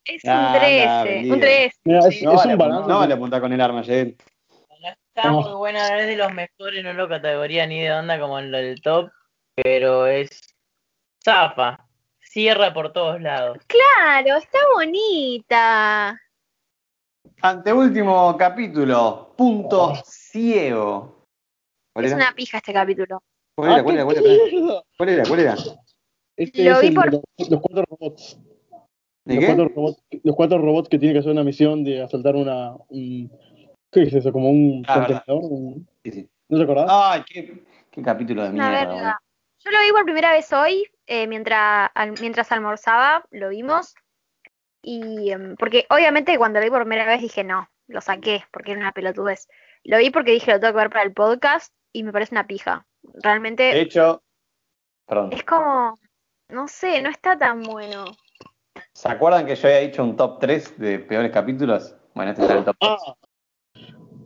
Es 0.04 0.22
Ah, 0.24 0.30
un 0.30 0.46
anda, 0.46 0.60
13. 0.60 1.04
vendido. 1.04 1.34
Un 1.34 1.40
3. 1.40 1.72
Mira, 1.84 1.98
es, 1.98 2.22
No 2.22 2.30
es 2.32 2.36
vale, 2.38 2.52
un 2.52 2.58
balance. 2.58 2.88
no 2.88 2.98
vale 2.98 3.14
apuntar 3.14 3.40
con 3.40 3.52
el 3.52 3.60
arma. 3.60 3.80
No 3.82 3.86
está 3.86 5.32
Oh. 5.32 5.42
muy 5.42 5.52
buena, 5.54 5.88
no 5.90 5.96
es 5.96 6.06
de 6.06 6.16
los 6.16 6.32
mejores, 6.32 6.84
no 6.84 6.92
lo 6.92 7.08
categoría 7.08 7.66
ni 7.66 7.80
de 7.80 7.92
onda 7.92 8.20
como 8.20 8.38
en 8.38 8.52
lo 8.52 8.58
del 8.58 8.80
top, 8.82 9.10
pero 9.54 10.06
es 10.06 10.28
zafa. 11.24 11.80
Cierra 12.20 12.72
por 12.74 12.92
todos 12.92 13.20
lados. 13.20 13.58
Claro, 13.66 14.36
está 14.36 14.58
bonita. 14.74 16.20
Anteúltimo 17.42 18.36
capítulo. 18.36 19.32
Punto 19.36 19.94
ciego. 20.04 21.15
¿Cuál 21.96 22.04
Es 22.04 22.12
era? 22.12 22.24
una 22.26 22.34
pija 22.34 22.58
este 22.58 22.74
capítulo. 22.74 23.22
¿Cuál 23.54 23.70
era? 23.70 23.80
¡Ah, 23.80 23.82
¿Cuál 23.82 23.94
era? 23.96 24.04
¿Cuál 24.04 24.16
era? 24.18 24.22
¿Cuál 24.98 25.08
era? 25.08 25.24
¿Cuál 25.26 25.40
era? 25.40 25.54
Este 26.36 26.62
Lo 26.64 26.72
es 26.72 26.80
vi 26.82 26.86
el 26.88 26.94
por- 26.94 27.10
los, 27.10 27.22
los 27.48 27.60
cuatro 27.62 27.84
robots. 27.88 28.38
¿De 29.24 29.34
los, 29.34 29.40
qué? 29.40 29.46
Cuatro 29.46 29.68
robots 29.74 30.02
los 30.22 30.36
cuatro 30.36 30.58
robots 30.58 30.88
que 30.90 30.98
tienen 30.98 31.14
que 31.14 31.20
hacer 31.20 31.32
una 31.32 31.42
misión 31.42 31.82
de 31.84 32.02
asaltar 32.02 32.36
una. 32.36 32.74
un- 32.90 33.30
¿Qué 33.90 34.02
es 34.02 34.12
eso? 34.12 34.30
¿Como 34.30 34.50
un 34.50 34.84
Ah, 34.86 34.94
contenedor? 35.06 35.42
Un- 35.50 35.88
Sí, 36.04 36.12
sí. 36.12 36.28
¿No 36.50 36.58
te 36.58 36.64
acordás? 36.64 36.86
Ay, 36.90 37.22
qué, 37.26 37.64
qué 37.90 38.02
capítulo 38.02 38.42
de 38.42 38.50
mierda. 38.50 39.18
Yo 39.64 39.70
lo 39.70 39.80
vi 39.80 39.90
por 39.90 40.04
primera 40.04 40.32
vez 40.32 40.52
hoy, 40.52 40.84
eh, 41.06 41.26
mientras, 41.26 41.88
al- 41.94 42.20
mientras 42.20 42.52
almorzaba, 42.52 43.24
lo 43.30 43.48
vimos. 43.48 43.94
Y 44.82 45.30
em, 45.30 45.56
porque 45.56 45.86
obviamente 45.88 46.36
cuando 46.36 46.60
lo 46.60 46.64
vi 46.66 46.70
por 46.70 46.82
primera 46.82 47.06
vez 47.06 47.22
dije 47.22 47.42
no, 47.42 47.70
lo 47.88 48.02
saqué 48.02 48.44
porque 48.52 48.72
era 48.72 48.80
una 48.80 48.92
pelotudez. 48.92 49.48
Lo 49.82 49.96
vi 49.96 50.10
porque 50.10 50.32
dije 50.32 50.52
lo 50.52 50.60
tengo 50.60 50.74
que 50.74 50.78
ver 50.80 50.90
para 50.90 51.04
el 51.04 51.14
podcast 51.14 51.72
y 51.96 52.02
me 52.02 52.12
parece 52.12 52.34
una 52.34 52.46
pija. 52.46 52.86
De 53.02 53.20
Realmente 53.22 53.80
hecho, 53.80 54.22
perdón. 55.06 55.32
es 55.32 55.42
como, 55.44 55.98
no 56.50 56.68
sé, 56.68 57.00
no 57.00 57.08
está 57.08 57.38
tan 57.38 57.62
bueno. 57.62 58.04
¿Se 58.92 59.08
acuerdan 59.08 59.46
que 59.46 59.56
yo 59.56 59.68
había 59.68 59.80
dicho 59.80 60.04
un 60.04 60.14
top 60.14 60.38
3 60.38 60.78
de 60.78 60.98
peores 60.98 61.32
capítulos? 61.32 61.96
Bueno, 62.14 62.32
este 62.32 62.44
era 62.44 62.58
el 62.58 62.64
top 62.64 62.76
3. 62.78 62.92
Ah. 62.92 63.16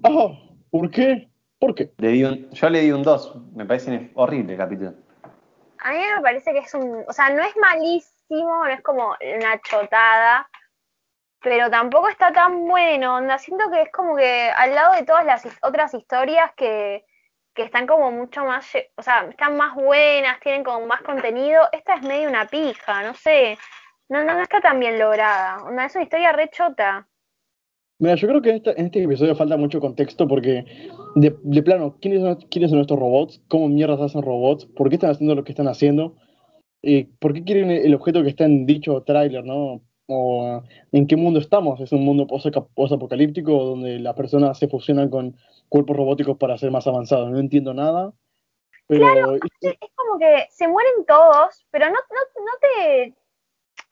Ah, 0.03 0.29
¿por 0.71 0.91
qué? 0.91 1.31
¿Por 1.61 1.77
qué? 1.77 1.93
Le 1.99 2.09
di 2.09 2.25
un, 2.25 2.51
yo 2.51 2.69
le 2.71 2.81
di 2.81 2.91
un 2.91 3.05
2. 3.05 3.37
Me 3.55 3.65
parece 3.65 4.11
horrible 4.15 4.55
el 4.55 4.59
capítulo. 4.59 4.95
A 5.79 5.93
mí 5.93 5.99
me 5.99 6.23
parece 6.23 6.53
que 6.53 6.59
es 6.59 6.75
un, 6.75 7.05
o 7.07 7.13
sea, 7.13 7.31
no 7.31 7.43
es 7.43 7.57
malísimo, 7.57 8.65
no 8.65 8.69
es 8.69 8.83
como 8.83 9.15
una 9.37 9.61
chotada, 9.61 10.49
pero 11.41 11.71
tampoco 11.71 12.09
está 12.09 12.33
tan 12.33 12.67
bueno, 12.67 13.15
onda, 13.15 13.39
siento 13.39 13.71
que 13.71 13.83
es 13.83 13.93
como 13.93 14.17
que 14.17 14.51
al 14.51 14.75
lado 14.75 14.95
de 14.95 15.05
todas 15.05 15.25
las 15.25 15.47
otras 15.63 15.95
historias 15.95 16.51
que, 16.57 17.05
que 17.55 17.63
están 17.63 17.87
como 17.87 18.11
mucho 18.13 18.45
más, 18.45 18.67
o 18.97 19.03
sea, 19.03 19.27
están 19.29 19.57
más 19.57 19.75
buenas, 19.75 20.41
tienen 20.41 20.65
como 20.65 20.87
más 20.87 21.03
contenido, 21.03 21.63
esta 21.73 21.95
es 21.95 22.03
medio 22.03 22.29
una 22.29 22.47
pija, 22.47 23.03
no 23.03 23.15
sé, 23.15 23.59
no, 24.09 24.25
no, 24.25 24.35
no 24.35 24.43
está 24.43 24.61
tan 24.61 24.79
bien 24.79 24.99
lograda, 24.99 25.63
onda, 25.65 25.87
es 25.87 25.95
una 25.95 26.05
historia 26.05 26.33
re 26.33 26.49
chota. 26.51 27.07
Mira, 27.99 28.15
yo 28.15 28.29
creo 28.29 28.41
que 28.41 28.51
en 28.51 28.57
este, 28.57 28.81
en 28.81 28.87
este 28.87 29.03
episodio 29.03 29.37
falta 29.37 29.59
mucho 29.59 29.79
contexto 29.79 30.27
porque, 30.27 30.65
de, 31.17 31.37
de 31.43 31.63
plano, 31.63 31.99
¿quiénes 32.01 32.23
son, 32.23 32.37
¿quiénes 32.51 32.71
son 32.71 32.81
estos 32.81 32.99
robots? 32.99 33.43
¿Cómo 33.47 33.69
mierdas 33.69 34.01
hacen 34.01 34.23
robots? 34.23 34.65
¿Por 34.65 34.89
qué 34.89 34.95
están 34.95 35.11
haciendo 35.11 35.35
lo 35.35 35.45
que 35.45 35.53
están 35.53 35.69
haciendo? 35.69 36.17
Eh, 36.83 37.09
¿Por 37.19 37.35
qué 37.35 37.45
quieren 37.45 37.71
el 37.71 37.95
objeto 37.95 38.23
que 38.23 38.31
está 38.31 38.45
en 38.45 38.65
dicho 38.65 39.03
tráiler, 39.03 39.45
no? 39.45 39.83
¿O 40.13 40.63
en 40.91 41.07
qué 41.07 41.17
mundo 41.17 41.39
estamos? 41.39 41.81
¿Es 41.81 41.93
un 41.93 42.05
mundo 42.05 42.27
post- 42.27 42.57
post-apocalíptico 42.75 43.53
donde 43.53 44.01
las 44.01 44.15
personas 44.15 44.59
se 44.59 44.67
fusionan 44.69 45.09
con 45.09 45.37
cuerpos 45.69 45.97
robóticos 45.97 46.37
para 46.37 46.59
ser 46.59 46.71
más 46.73 46.87
avanzados? 46.87 47.31
No 47.31 47.39
entiendo 47.39 47.73
nada. 47.73 48.13
Pero 48.89 49.37
Es 49.37 49.41
es 49.61 49.79
como 49.95 50.19
que 50.19 50.49
se 50.51 50.67
mueren 50.67 51.05
todos, 51.07 51.65
pero 51.71 51.87
no, 51.87 51.93
no, 51.95 52.43
no 52.45 52.53
te... 52.61 53.15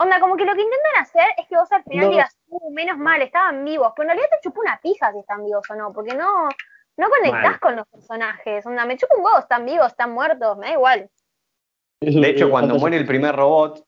Onda, 0.01 0.19
como 0.21 0.37
que 0.37 0.45
lo 0.45 0.55
que 0.55 0.63
intentan 0.63 1.03
hacer 1.03 1.27
es 1.39 1.47
que 1.47 1.57
vos 1.57 1.71
al 1.71 1.85
final 1.85 2.07
No. 2.07 2.11
digas, 2.11 2.37
uh, 2.49 2.71
menos 2.73 2.99
mal, 2.99 3.23
estaban 3.23 3.65
vivos, 3.65 3.93
pero 3.97 4.05
en 4.11 4.17
realidad 4.17 4.29
te 4.31 4.49
chupa 4.49 4.61
una 4.61 4.81
pija 4.83 5.13
si 5.13 5.21
están 5.21 5.45
vivos 5.45 5.65
o 5.71 5.75
no, 5.77 5.93
porque 5.93 6.15
no, 6.17 6.49
no 6.97 7.09
conectás 7.11 7.43
Mal. 7.43 7.61
con 7.61 7.77
los 7.77 7.87
personajes. 7.87 8.67
Onda, 8.67 8.85
me 8.85 8.97
chupa 8.97 9.17
un 9.17 9.25
huevo, 9.25 9.39
están 9.39 9.65
vivos, 9.65 9.87
están 9.87 10.13
muertos, 10.13 10.59
me 10.59 10.67
da 10.67 10.73
igual. 10.73 11.11
eso 12.01 12.21
De 12.21 12.29
hecho, 12.29 12.51
cuando 12.51 12.75
muere 12.77 12.97
el 12.97 13.07
primer 13.07 13.35
robot, 13.37 13.85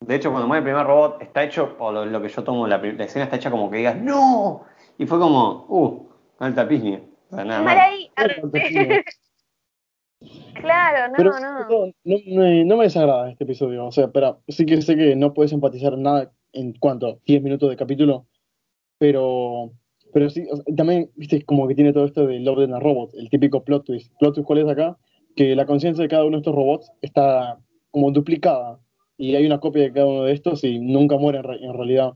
de 0.00 0.14
hecho, 0.14 0.30
cuando 0.30 0.48
muere 0.48 0.60
el 0.60 0.64
primer 0.64 0.86
robot, 0.86 1.22
está 1.22 1.44
hecho, 1.44 1.76
o 1.78 1.92
lo, 1.92 2.06
lo 2.06 2.22
que 2.22 2.28
yo 2.28 2.42
tomo, 2.42 2.66
la, 2.66 2.78
la 2.78 3.04
escena 3.04 3.24
está 3.24 3.36
hecha 3.36 3.50
como 3.50 3.70
que 3.70 3.78
digas, 3.78 3.96
¡No! 3.96 4.64
Y 4.98 5.06
fue 5.06 5.18
como, 5.18 5.66
¡Uh! 5.68 6.08
Alta 6.38 6.66
piña. 6.66 7.00
O 7.30 7.36
sea, 7.36 7.44
nada 7.44 7.70
ahí, 7.70 8.10
claro, 10.54 11.08
no, 11.08 11.14
Pero 11.16 11.40
no. 11.40 11.68
no, 11.68 11.86
no 12.04 12.40
me, 12.40 12.64
no 12.64 12.76
me 12.76 12.84
desagrada 12.84 13.30
este 13.30 13.44
episodio. 13.44 13.86
O 13.86 13.92
sea, 13.92 14.08
pero 14.08 14.42
sí 14.48 14.66
que 14.66 14.80
sé 14.82 14.96
que 14.96 15.16
no 15.16 15.32
puedes 15.32 15.52
empatizar 15.52 15.96
nada 15.96 16.32
en 16.52 16.72
cuanto 16.72 17.20
10 17.26 17.42
minutos 17.42 17.70
de 17.70 17.76
capítulo. 17.76 18.26
Pero, 18.98 19.72
pero 20.12 20.28
sí, 20.28 20.46
o 20.50 20.56
sea, 20.56 20.64
también, 20.76 21.10
viste, 21.14 21.44
como 21.44 21.68
que 21.68 21.74
tiene 21.74 21.92
todo 21.92 22.06
esto 22.06 22.26
de 22.26 22.40
Love 22.40 22.64
and 22.64 22.82
Robot, 22.82 23.14
el 23.14 23.30
típico 23.30 23.64
plot 23.64 23.84
twist. 23.84 24.12
¿Plot 24.18 24.34
twist 24.34 24.46
cuál 24.46 24.60
es 24.60 24.68
acá? 24.68 24.98
Que 25.36 25.54
la 25.54 25.66
conciencia 25.66 26.02
de 26.02 26.08
cada 26.08 26.24
uno 26.24 26.38
de 26.38 26.40
estos 26.40 26.54
robots 26.54 26.90
está 27.00 27.58
como 27.90 28.10
duplicada. 28.10 28.80
Y 29.20 29.34
hay 29.36 29.44
una 29.46 29.60
copia 29.60 29.82
de 29.82 29.92
cada 29.92 30.06
uno 30.06 30.24
de 30.24 30.32
estos 30.32 30.64
y 30.64 30.78
nunca 30.78 31.16
muere 31.18 31.38
en, 31.38 31.44
re- 31.44 31.64
en 31.64 31.74
realidad. 31.74 32.12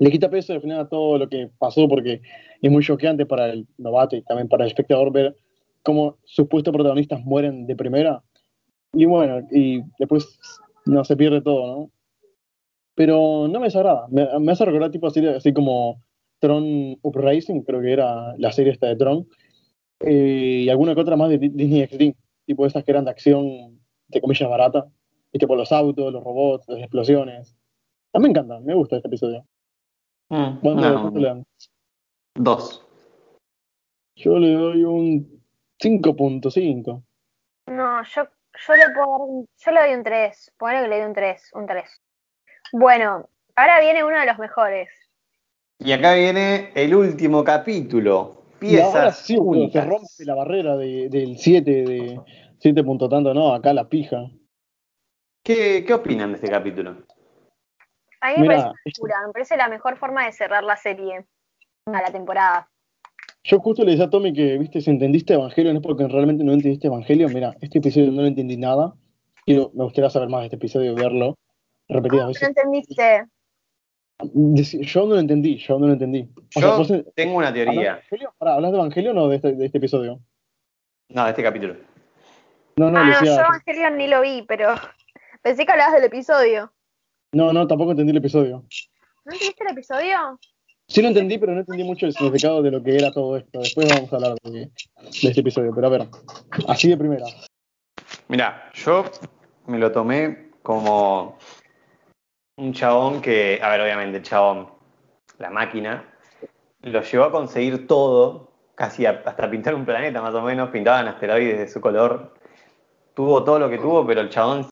Le 0.00 0.10
quita 0.10 0.30
peso 0.30 0.52
al 0.52 0.60
final 0.60 0.80
a 0.80 0.88
todo 0.88 1.18
lo 1.18 1.28
que 1.28 1.50
pasó 1.58 1.88
porque 1.88 2.20
es 2.62 2.70
muy 2.70 2.82
choqueante 2.84 3.26
para 3.26 3.50
el 3.52 3.66
novato 3.78 4.16
y 4.16 4.22
también 4.22 4.48
para 4.48 4.64
el 4.64 4.68
espectador 4.70 5.12
ver 5.12 5.36
cómo 5.82 6.18
supuestos 6.24 6.72
protagonistas 6.74 7.24
mueren 7.24 7.66
de 7.66 7.76
primera. 7.76 8.22
Y 8.92 9.04
bueno, 9.06 9.46
y 9.52 9.82
después 9.98 10.38
no 10.86 11.04
se 11.04 11.16
pierde 11.16 11.42
todo, 11.42 11.66
¿no? 11.66 11.90
Pero 12.94 13.46
no 13.48 13.60
me 13.60 13.66
desagrada. 13.66 14.06
Me, 14.10 14.26
me 14.40 14.52
hace 14.52 14.64
recordar 14.64 14.90
tipo 14.90 15.06
así, 15.06 15.24
así 15.26 15.52
como 15.52 16.02
Tron 16.40 16.98
Uprising, 17.02 17.62
creo 17.62 17.80
que 17.80 17.92
era 17.92 18.34
la 18.38 18.52
serie 18.52 18.72
esta 18.72 18.88
de 18.88 18.96
Tron. 18.96 19.26
eh, 20.00 20.62
y 20.64 20.70
alguna 20.70 20.94
que 20.94 21.00
otra 21.02 21.16
más 21.16 21.30
de 21.30 21.38
Di- 21.38 21.50
Disney 21.50 21.82
XD, 21.82 22.16
tipo 22.46 22.66
esas 22.66 22.84
que 22.84 22.90
eran 22.92 23.04
de 23.04 23.10
acción, 23.12 23.80
de 24.08 24.20
comillas 24.20 24.48
barata. 24.50 24.88
Y 25.38 25.46
tipo 25.46 25.54
los 25.54 25.70
autos, 25.70 26.12
los 26.12 26.24
robots, 26.24 26.64
las 26.68 26.80
explosiones. 26.80 27.54
A 28.12 28.18
mí 28.18 28.24
me 28.24 28.30
encanta, 28.30 28.58
me 28.58 28.74
gusta 28.74 28.96
este 28.96 29.06
episodio. 29.06 29.46
Mm, 30.30 30.58
¿Cuánto, 30.58 30.80
no, 30.90 31.00
cuánto 31.00 31.18
le 31.20 31.28
dan? 31.28 31.44
dos. 32.34 32.84
Yo 34.16 34.36
le 34.40 34.52
doy 34.52 34.82
un 34.82 35.40
5.5. 35.80 37.04
No, 37.68 38.02
yo, 38.02 38.24
yo 38.24 38.74
le 38.74 38.84
puedo 38.92 39.10
dar 39.12 39.20
un- 39.28 39.46
yo 39.64 39.70
le 39.70 39.80
doy 39.80 39.94
un 39.94 40.02
3. 40.02 40.52
Ponele 40.58 40.82
que 40.82 40.88
le 40.88 40.96
doy 40.98 41.06
un 41.06 41.14
3, 41.14 41.50
un 41.54 41.66
3. 41.66 42.02
Bueno, 42.72 43.28
ahora 43.54 43.78
viene 43.80 44.02
uno 44.02 44.18
de 44.18 44.26
los 44.26 44.38
mejores. 44.40 44.88
Y 45.78 45.92
acá 45.92 46.14
viene 46.14 46.72
el 46.74 46.96
último 46.96 47.44
capítulo. 47.44 48.42
Y 48.60 48.80
ahora 48.80 49.02
Piezas 49.02 49.18
sí, 49.18 49.36
se 49.72 49.80
rompe 49.82 50.24
la 50.24 50.34
barrera 50.34 50.76
de- 50.76 51.08
del 51.08 51.38
7, 51.38 51.70
de 51.84 52.20
7 52.58 52.82
punto 52.82 53.08
tanto, 53.08 53.32
no, 53.32 53.54
acá 53.54 53.72
la 53.72 53.88
pija. 53.88 54.28
¿Qué, 55.48 55.82
¿Qué 55.86 55.94
opinan 55.94 56.32
de 56.32 56.36
este 56.36 56.50
capítulo? 56.50 56.90
A 58.20 58.28
mí 58.28 58.34
me 58.36 58.42
Mirá, 58.42 58.48
parece 58.48 58.66
una 58.68 58.80
locura, 58.84 59.26
me 59.26 59.32
parece 59.32 59.56
la 59.56 59.68
mejor 59.68 59.96
forma 59.96 60.26
de 60.26 60.32
cerrar 60.32 60.62
la 60.62 60.76
serie, 60.76 61.24
a 61.86 62.02
la 62.02 62.12
temporada. 62.12 62.68
Yo 63.44 63.58
justo 63.58 63.82
le 63.82 63.92
decía 63.92 64.04
a 64.04 64.10
Tommy 64.10 64.34
que, 64.34 64.58
viste, 64.58 64.82
si 64.82 64.90
entendiste 64.90 65.32
Evangelio, 65.32 65.72
no 65.72 65.78
es 65.78 65.82
porque 65.86 66.06
realmente 66.06 66.44
no 66.44 66.52
entendiste 66.52 66.88
Evangelio. 66.88 67.30
Mira, 67.30 67.56
este 67.62 67.78
episodio 67.78 68.12
no 68.12 68.20
lo 68.20 68.28
entendí 68.28 68.58
nada. 68.58 68.92
Quiero, 69.46 69.70
me 69.72 69.84
gustaría 69.84 70.10
saber 70.10 70.28
más 70.28 70.40
de 70.40 70.46
este 70.48 70.56
episodio 70.56 70.92
y 70.92 70.94
verlo 70.94 71.38
repetidas 71.88 72.24
No 72.24 72.28
veces. 72.28 72.48
entendiste. 72.48 73.24
Deci- 74.18 74.82
Yo 74.82 75.06
no 75.06 75.14
lo 75.14 75.20
entendí, 75.20 75.56
yo 75.56 75.78
no 75.78 75.86
lo 75.86 75.94
entendí. 75.94 76.28
O 76.56 76.60
sea, 76.60 76.72
Yo 76.72 76.76
vos 76.76 76.92
tengo 77.14 77.38
una 77.38 77.46
¿hablas 77.48 77.54
de 77.54 77.64
teoría. 77.64 77.90
Evangelio? 77.92 78.34
¿hablas 78.38 78.70
de 78.72 78.76
Evangelio 78.76 79.10
o 79.12 79.14
no 79.14 79.28
de 79.28 79.36
este, 79.36 79.54
de 79.54 79.64
este 79.64 79.78
episodio? 79.78 80.20
No, 81.08 81.24
de 81.24 81.30
este 81.30 81.42
capítulo. 81.42 81.74
No, 82.76 82.90
no, 82.90 82.98
ah, 82.98 83.04
no, 83.18 83.24
yo 83.24 83.32
Evangelion 83.32 83.96
ni 83.96 84.08
lo 84.08 84.20
vi, 84.20 84.44
pero 84.46 84.74
pensé 85.42 85.64
que 85.66 85.72
hablabas 85.72 85.94
del 85.94 86.04
episodio. 86.04 86.72
no, 87.32 87.52
no, 87.52 87.66
tampoco 87.66 87.90
entendí 87.92 88.10
el 88.12 88.18
episodio. 88.18 88.64
¿No 89.24 89.32
entendiste 89.32 89.64
el 89.64 89.70
episodio? 89.72 90.38
Sí 90.88 91.02
lo 91.02 91.08
entendí, 91.08 91.36
pero 91.36 91.52
no 91.52 91.60
entendí 91.60 91.84
mucho 91.84 92.06
el 92.06 92.12
significado 92.14 92.62
de 92.62 92.70
lo 92.70 92.82
que 92.82 92.96
era 92.96 93.12
todo 93.12 93.36
esto. 93.36 93.60
Después 93.60 93.88
vamos 93.90 94.10
a 94.12 94.16
hablar 94.16 94.34
de, 94.42 94.50
de 94.60 94.70
este 95.28 95.40
episodio. 95.40 95.72
Pero 95.74 95.86
a 95.86 95.90
ver, 95.90 96.08
así 96.66 96.88
de 96.88 96.96
primera. 96.96 97.26
Mira, 98.28 98.70
yo 98.72 99.04
me 99.66 99.78
lo 99.78 99.92
tomé 99.92 100.50
como 100.62 101.36
un 102.56 102.72
chabón 102.72 103.20
que, 103.20 103.60
a 103.62 103.68
ver, 103.68 103.82
obviamente 103.82 104.16
el 104.18 104.22
chabón, 104.22 104.70
la 105.38 105.50
máquina, 105.50 106.08
lo 106.80 107.02
llevó 107.02 107.24
a 107.24 107.30
conseguir 107.32 107.86
todo, 107.86 108.50
casi 108.74 109.04
a- 109.04 109.22
hasta 109.26 109.50
pintar 109.50 109.74
un 109.74 109.84
planeta 109.84 110.22
más 110.22 110.34
o 110.34 110.40
menos, 110.42 110.70
pintaban 110.70 111.06
asteroides 111.06 111.58
de 111.58 111.68
su 111.68 111.80
color, 111.82 112.34
tuvo 113.14 113.44
todo 113.44 113.58
lo 113.58 113.68
que 113.68 113.76
tuvo, 113.78 114.06
pero 114.06 114.22
el 114.22 114.30
chabón, 114.30 114.66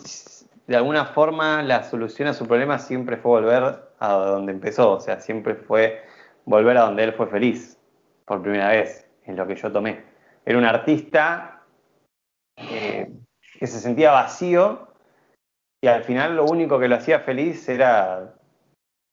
de 0.66 0.76
alguna 0.76 1.06
forma, 1.06 1.62
la 1.62 1.84
solución 1.84 2.28
a 2.28 2.34
su 2.34 2.47
problema 2.47 2.78
siempre 2.78 3.16
fue 3.16 3.40
volver 3.40 3.80
a 3.98 4.12
donde 4.12 4.52
empezó, 4.52 4.93
o 4.93 5.01
sea, 5.01 5.20
siempre 5.20 5.55
fue 5.55 6.02
volver 6.44 6.76
a 6.76 6.82
donde 6.82 7.05
él 7.05 7.12
fue 7.12 7.26
feliz, 7.28 7.78
por 8.24 8.43
primera 8.43 8.68
vez, 8.68 9.09
en 9.24 9.36
lo 9.36 9.47
que 9.47 9.55
yo 9.56 9.70
tomé. 9.70 10.02
Era 10.44 10.59
un 10.59 10.64
artista 10.64 11.62
eh, 12.56 13.10
que 13.59 13.66
se 13.66 13.78
sentía 13.78 14.12
vacío 14.12 14.88
y 15.80 15.88
al 15.88 16.02
final 16.05 16.36
lo 16.36 16.44
único 16.44 16.78
que 16.78 16.88
lo 16.88 16.97
hacía 16.97 17.20
feliz 17.20 17.68
era 17.68 18.34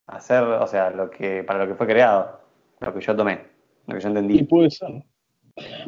hacer, 0.07 0.43
o 0.43 0.67
sea, 0.67 0.89
lo 0.89 1.09
que 1.09 1.43
para 1.43 1.59
lo 1.59 1.67
que 1.67 1.75
fue 1.75 1.87
creado, 1.87 2.39
lo 2.79 2.93
que 2.93 3.01
yo 3.01 3.15
tomé, 3.15 3.41
lo 3.87 3.95
que 3.95 4.01
yo 4.01 4.09
Y 4.09 4.11
entendí. 4.11 4.43
puede 4.43 4.71
ser. 4.71 5.03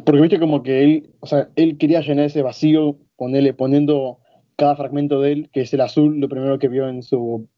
Porque 0.05 0.21
viste 0.21 0.39
como 0.39 0.61
que 0.61 0.83
él, 0.83 1.09
o 1.21 1.25
sea, 1.27 1.49
él 1.55 1.77
quería 1.77 2.01
llenar 2.01 2.25
ese 2.25 2.43
vacío, 2.43 2.97
ponerle, 3.15 3.53
poniendo 3.53 4.19
cada 4.57 4.75
fragmento 4.75 5.21
de 5.21 5.31
él, 5.33 5.49
que 5.51 5.61
es 5.61 5.73
el 5.73 5.81
azul, 5.81 6.19
lo 6.19 6.29
primero 6.29 6.59
que 6.59 6.67
vio 6.69 6.87
en 6.89 7.03
su, 7.03 7.49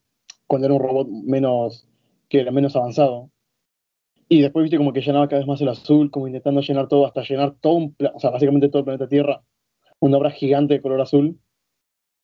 cuando 0.48 0.68
era 0.68 0.76
un 0.76 0.82
robot 0.82 1.08
menos, 1.10 1.88
que 2.30 2.42
era 2.42 2.52
menos 2.52 2.76
avanzado. 2.76 3.32
Y 4.30 4.42
después 4.42 4.64
viste 4.64 4.78
como 4.78 4.94
que 4.94 5.02
llenaba 5.02 5.28
cada 5.28 5.40
vez 5.40 5.48
más 5.48 5.62
el 5.62 5.70
azul, 5.70 6.12
como 6.12 6.28
intentando 6.28 6.62
llenar 6.62 6.88
todo, 6.88 7.06
hasta 7.06 7.24
llenar 7.24 7.56
todo 7.62 7.74
un, 7.76 7.96
o 8.14 8.20
sea, 8.20 8.32
básicamente 8.32 8.68
todo 8.70 8.80
el 8.80 8.86
planeta 8.86 9.08
Tierra, 9.08 9.42
una 10.00 10.18
obra 10.18 10.32
gigante 10.32 10.76
de 10.76 10.82
color 10.82 11.02
azul. 11.02 11.40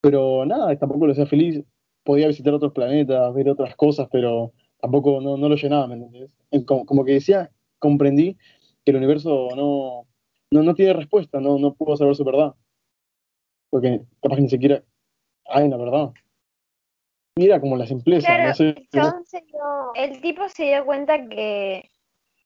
Pero 0.01 0.45
nada, 0.45 0.77
tampoco 0.77 1.05
lo 1.07 1.13
hacía 1.13 1.25
feliz. 1.25 1.63
Podía 2.03 2.27
visitar 2.27 2.53
otros 2.53 2.73
planetas, 2.73 3.33
ver 3.33 3.49
otras 3.49 3.75
cosas, 3.75 4.07
pero 4.11 4.53
tampoco 4.81 5.21
no, 5.21 5.37
no 5.37 5.49
lo 5.49 5.55
llenaba, 5.55 5.87
¿me 5.87 5.95
entendés? 5.95 6.29
En- 6.51 6.65
Como, 6.65 6.85
como 6.85 7.05
que 7.05 7.13
decía, 7.13 7.51
comprendí 7.79 8.35
que 8.85 8.91
el 8.91 8.97
universo 8.97 9.49
no, 9.55 10.07
no, 10.51 10.63
no 10.63 10.75
tiene 10.75 10.93
respuesta, 10.93 11.39
no, 11.39 11.57
no 11.59 11.73
puedo 11.75 11.95
saber 11.97 12.15
su 12.15 12.23
verdad. 12.25 12.53
Porque 13.73 14.01
capaz 14.21 14.35
que 14.35 14.41
ni 14.43 14.49
siquiera 14.49 14.83
hay 15.49 15.63
una 15.63 15.77
verdad. 15.77 16.11
Mira 17.35 17.59
como 17.59 17.75
la 17.75 17.87
simpleza, 17.87 18.27
Claro, 18.27 18.49
no 18.49 18.53
sé. 18.53 18.69
el, 18.69 18.87
chabón 18.89 19.25
se 19.25 19.41
dio- 19.41 19.93
el 19.95 20.21
tipo 20.21 20.47
se 20.47 20.65
dio 20.65 20.85
cuenta 20.85 21.27
que, 21.27 21.89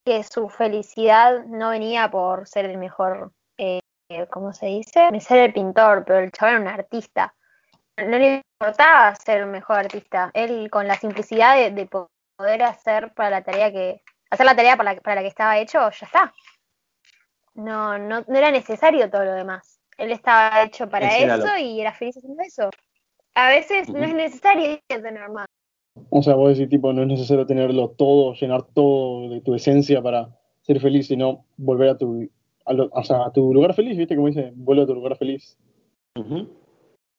que 0.05 0.23
su 0.23 0.47
felicidad 0.47 1.43
no 1.47 1.71
venía 1.71 2.09
por 2.09 2.47
ser 2.47 2.63
el 2.63 2.77
mejor, 2.77 3.33
eh, 3.57 3.81
¿cómo 4.29 4.53
se 4.53 4.67
dice? 4.67 5.09
Ser 5.19 5.39
el 5.39 5.53
pintor, 5.53 6.05
pero 6.05 6.19
el 6.19 6.31
chabón 6.31 6.53
era 6.53 6.61
un 6.61 6.67
artista. 6.69 7.35
No 7.97 8.17
le 8.17 8.41
importaba 8.61 9.13
ser 9.15 9.39
el 9.41 9.47
mejor 9.47 9.79
artista. 9.79 10.31
Él 10.33 10.69
con 10.69 10.87
la 10.87 10.95
simplicidad 10.95 11.57
de, 11.57 11.71
de 11.71 11.87
po- 11.87 12.07
poder 12.37 12.63
hacer 12.63 13.13
para 13.13 13.31
la 13.31 13.43
tarea 13.43 13.69
que, 13.69 14.01
hacer 14.29 14.45
la 14.45 14.55
tarea 14.55 14.77
para 14.77 14.93
la, 14.93 15.01
para 15.01 15.15
la 15.15 15.21
que 15.23 15.27
estaba 15.27 15.57
hecho, 15.57 15.79
ya 15.91 16.05
está. 16.05 16.33
No, 17.55 17.97
no, 17.97 18.21
no 18.25 18.37
era 18.37 18.49
necesario 18.49 19.09
todo 19.09 19.25
lo 19.25 19.33
demás. 19.33 19.76
Él 19.97 20.11
estaba 20.11 20.63
hecho 20.63 20.87
para 20.89 21.07
eso 21.17 21.57
y 21.59 21.81
era 21.81 21.93
feliz 21.93 22.17
haciendo 22.17 22.41
eso. 22.43 22.69
A 23.35 23.49
veces 23.49 23.89
no 23.89 24.03
es 24.03 24.13
necesario 24.13 24.79
tener 24.87 25.29
más. 25.29 25.45
O 26.09 26.21
sea, 26.21 26.35
vos 26.35 26.55
decís, 26.57 26.69
tipo, 26.69 26.93
no 26.93 27.01
es 27.01 27.07
necesario 27.07 27.45
tenerlo 27.45 27.89
todo, 27.89 28.33
llenar 28.33 28.63
todo 28.73 29.29
de 29.29 29.41
tu 29.41 29.55
esencia 29.55 30.01
para 30.01 30.29
ser 30.61 30.79
feliz, 30.79 31.07
sino 31.07 31.45
volver 31.57 31.89
a 31.89 31.97
tu, 31.97 32.29
a 32.65 32.73
lo- 32.73 32.89
o 32.91 33.03
sea, 33.03 33.25
a 33.25 33.31
tu 33.31 33.53
lugar 33.53 33.73
feliz, 33.73 33.97
¿viste? 33.97 34.15
Como 34.15 34.27
dice, 34.27 34.51
vuelve 34.55 34.83
a 34.83 34.87
tu 34.87 34.93
lugar 34.93 35.17
feliz. 35.17 35.57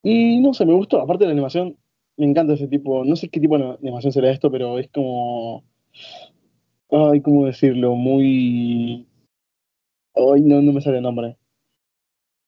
Y 0.03 0.41
no 0.41 0.55
sé, 0.55 0.65
me 0.65 0.75
gustó. 0.75 1.01
Aparte 1.01 1.25
de 1.25 1.29
la 1.29 1.33
animación, 1.33 1.77
me 2.17 2.27
encanta 2.27 2.55
ese 2.55 2.69
tipo. 2.69 3.05
No 3.05 3.17
sé 3.17 3.29
qué 3.29 3.41
tipo 3.41 3.59
de 3.59 3.65
animación 3.81 4.13
será 4.13 4.31
esto, 4.31 4.51
pero 4.51 4.79
es 4.79 4.89
como. 4.91 5.65
Ay, 6.91 7.21
¿cómo 7.21 7.47
decirlo? 7.47 7.95
Muy. 7.95 9.07
Ay, 10.15 10.41
no, 10.43 10.63
no 10.63 10.73
me 10.73 10.81
sale 10.81 10.97
el 10.99 11.03
nombre. 11.03 11.37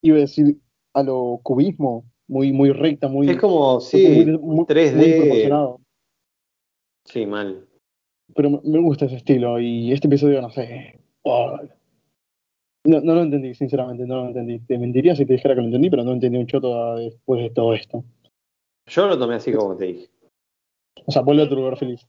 Iba 0.02 0.16
a 0.16 0.20
decir 0.20 0.56
a 0.94 1.02
lo 1.02 1.40
cubismo, 1.43 2.05
muy, 2.28 2.52
muy 2.52 2.70
recta, 2.72 3.09
muy. 3.09 3.28
Es 3.31 3.39
como, 3.39 3.81
sí, 3.81 4.24
muy- 4.40 4.64
3D. 4.66 4.97
muy 4.97 5.12
proporcionado. 5.20 5.81
Sí, 7.06 7.27
mal. 7.27 7.66
Pero 8.35 8.51
me- 8.62 8.78
gusta 8.81 9.06
ese 9.06 9.16
estilo. 9.16 9.59
Y 9.60 9.93
este 9.93 10.06
episodio, 10.06 10.40
no 10.40 10.51
sé. 10.51 11.01
ay. 11.24 11.70
No, 12.86 12.98
no 13.02 13.14
lo 13.14 13.22
entendí, 13.22 13.55
sinceramente, 13.55 14.06
no 14.06 14.22
lo 14.22 14.28
entendí. 14.28 14.59
Te 14.60 14.78
mentiría 14.78 15.14
si 15.14 15.27
te 15.27 15.35
dijera 15.35 15.55
que 15.55 15.60
lo 15.60 15.66
entendí, 15.66 15.90
pero 15.90 16.02
no 16.02 16.12
entendí 16.12 16.39
un 16.39 16.47
choto 16.47 16.97
después 16.97 17.43
de 17.43 17.51
todo 17.51 17.74
esto. 17.74 18.02
Yo 18.86 19.06
lo 19.06 19.18
tomé 19.18 19.35
así 19.35 19.52
como 19.52 19.77
te 19.77 19.85
dije. 19.86 20.09
O 21.06 21.12
sea, 21.12 21.20
vuelve 21.22 21.43
a 21.43 21.48
tu 21.48 21.56
lugar 21.56 21.77
feliz. 21.77 22.06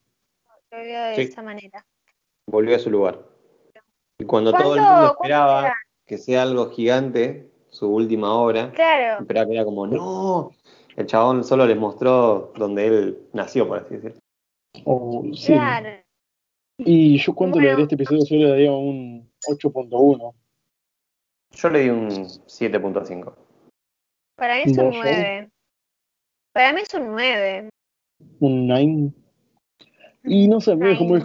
Lo 0.71 0.77
veo 0.77 1.03
de 1.09 1.15
Sí. 1.15 1.21
esa 1.23 1.41
manera. 1.41 1.85
Volvió 2.49 2.75
a 2.77 2.79
su 2.79 2.89
lugar. 2.89 3.19
Y 4.19 4.25
cuando 4.25 4.51
todo 4.53 4.75
el 4.75 4.79
¿Cuánto- 4.81 4.93
mundo 5.01 5.11
esperaba 5.13 5.73
que 6.05 6.17
sea 6.17 6.43
algo 6.43 6.69
gigante, 6.69 7.50
su 7.81 7.87
última 7.87 8.31
obra, 8.31 8.71
Claro, 8.73 9.25
que 9.25 9.33
era 9.33 9.65
como, 9.65 9.87
no, 9.87 10.51
el 10.95 11.07
chabón 11.07 11.43
solo 11.43 11.65
les 11.65 11.75
mostró 11.75 12.53
donde 12.55 12.85
él 12.85 13.17
nació, 13.33 13.67
por 13.67 13.79
así 13.79 13.95
decirlo. 13.95 14.19
O, 14.85 15.23
sí. 15.33 15.53
claro. 15.53 15.89
Y 16.77 17.17
yo 17.17 17.33
cuánto 17.33 17.59
le 17.59 17.65
Bueno. 17.65 17.71
daría 17.71 17.81
a 17.81 17.85
este 17.85 17.95
episodio, 17.95 18.23
yo 18.29 18.35
le 18.35 18.49
daría 18.49 18.71
un 18.71 19.31
8.1. 19.49 20.33
Yo 21.53 21.69
le 21.69 21.79
di 21.79 21.89
un 21.89 22.09
7.5. 22.09 23.33
Para 24.35 24.57
mí 24.57 24.61
es 24.65 24.77
un 24.77 24.85
¿Vos, 24.85 24.95
Joe? 24.97 25.01
9. 25.03 25.49
Para 26.53 26.73
mí 26.73 26.81
es 26.81 26.93
un 26.93 27.07
9. 27.07 27.69
Un 28.41 28.67
9. 28.67 29.11
Y 30.25 30.47
no 30.47 30.61
sé, 30.61 30.75
me 30.75 30.89
dejó 30.89 31.05
muy, 31.05 31.23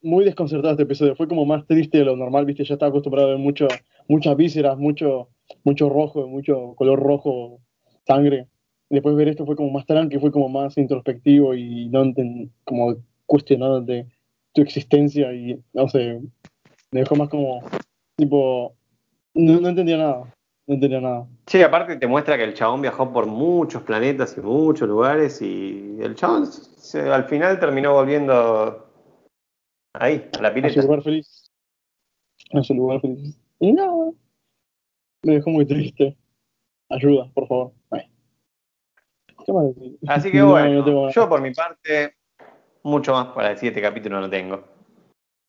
muy 0.00 0.24
desconcertado 0.24 0.72
este 0.72 0.84
episodio. 0.84 1.14
Fue 1.16 1.28
como 1.28 1.44
más 1.44 1.66
triste 1.66 1.98
de 1.98 2.06
lo 2.06 2.16
normal, 2.16 2.46
viste, 2.46 2.64
ya 2.64 2.74
estaba 2.74 2.88
acostumbrado 2.88 3.28
a 3.28 3.30
ver 3.32 3.38
mucho, 3.38 3.68
muchas 4.08 4.34
vísceras, 4.36 4.78
mucho, 4.78 5.28
mucho 5.64 5.88
rojo, 5.88 6.26
mucho 6.26 6.74
color 6.76 6.98
rojo, 7.00 7.60
sangre. 8.06 8.48
Después 8.90 9.16
ver 9.16 9.28
esto 9.28 9.44
fue 9.44 9.56
como 9.56 9.70
más 9.70 9.84
tranqui, 9.86 10.18
fue 10.18 10.32
como 10.32 10.48
más 10.48 10.78
introspectivo 10.78 11.54
y 11.54 11.88
no 11.90 12.02
como 12.64 12.96
cuestionándote 13.26 14.06
tu 14.54 14.62
existencia 14.62 15.32
y 15.32 15.60
no 15.74 15.88
sé, 15.88 16.20
me 16.90 17.00
dejó 17.00 17.14
más 17.16 17.28
como 17.28 17.60
tipo 18.16 18.74
no, 19.34 19.60
no 19.60 19.68
entendía 19.68 19.98
nada, 19.98 20.34
no 20.66 20.74
entendía 20.74 21.00
nada. 21.00 21.26
Sí, 21.46 21.62
aparte 21.62 21.96
te 21.96 22.06
muestra 22.06 22.36
que 22.38 22.44
el 22.44 22.54
chabón 22.54 22.80
viajó 22.80 23.12
por 23.12 23.26
muchos 23.26 23.82
planetas 23.82 24.36
y 24.36 24.40
muchos 24.40 24.88
lugares 24.88 25.40
y 25.42 25.98
el 26.00 26.14
chabón 26.14 26.46
se- 26.46 27.00
al 27.00 27.24
final 27.24 27.60
terminó 27.60 27.92
volviendo 27.92 28.86
ahí, 29.94 30.28
a 30.38 30.42
la 30.42 30.48
a 30.48 30.50
su 30.50 30.54
pileta. 30.54 30.82
lugar 30.82 31.02
feliz. 31.02 31.50
A 32.52 32.62
su 32.62 32.74
lugar 32.74 33.00
feliz. 33.00 33.38
Y 33.60 33.72
nada. 33.72 34.12
Me 35.22 35.34
dejó 35.34 35.50
muy 35.50 35.66
triste. 35.66 36.16
Ayuda, 36.88 37.30
por 37.34 37.46
favor. 37.48 37.72
Ay. 37.90 38.10
¿Qué 39.44 39.52
más 39.52 39.66
decir? 39.74 39.98
Así 40.06 40.30
que 40.32 40.38
No, 40.38 40.50
bueno, 40.50 40.84
no 40.84 41.10
yo 41.10 41.28
por 41.28 41.40
mi 41.40 41.52
parte, 41.52 42.14
mucho 42.82 43.12
más 43.12 43.28
para 43.28 43.50
decir 43.50 43.68
este 43.68 43.82
capítulo 43.82 44.20
no 44.20 44.30
tengo. 44.30 44.64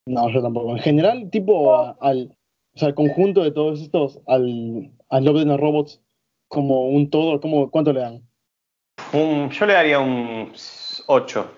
No, 0.07 0.29
yo 0.29 0.41
tampoco. 0.41 0.71
En 0.71 0.79
general, 0.79 1.29
tipo, 1.29 1.75
a- 1.75 1.97
al, 2.01 2.35
o 2.75 2.79
sea, 2.79 2.87
el 2.89 2.95
conjunto 2.95 3.43
de 3.43 3.51
todos 3.51 3.81
estos, 3.81 4.19
al, 4.27 4.91
al 5.09 5.25
Love 5.25 5.41
and 5.41 5.59
Robots, 5.59 6.01
como 6.47 6.89
un 6.89 7.09
todo, 7.09 7.39
como, 7.39 7.69
¿cuánto 7.69 7.93
le 7.93 7.99
dan? 7.99 8.21
Yo 9.13 9.65
le 9.65 9.73
daría 9.73 9.99
un 9.99 10.51
8. 11.07 11.51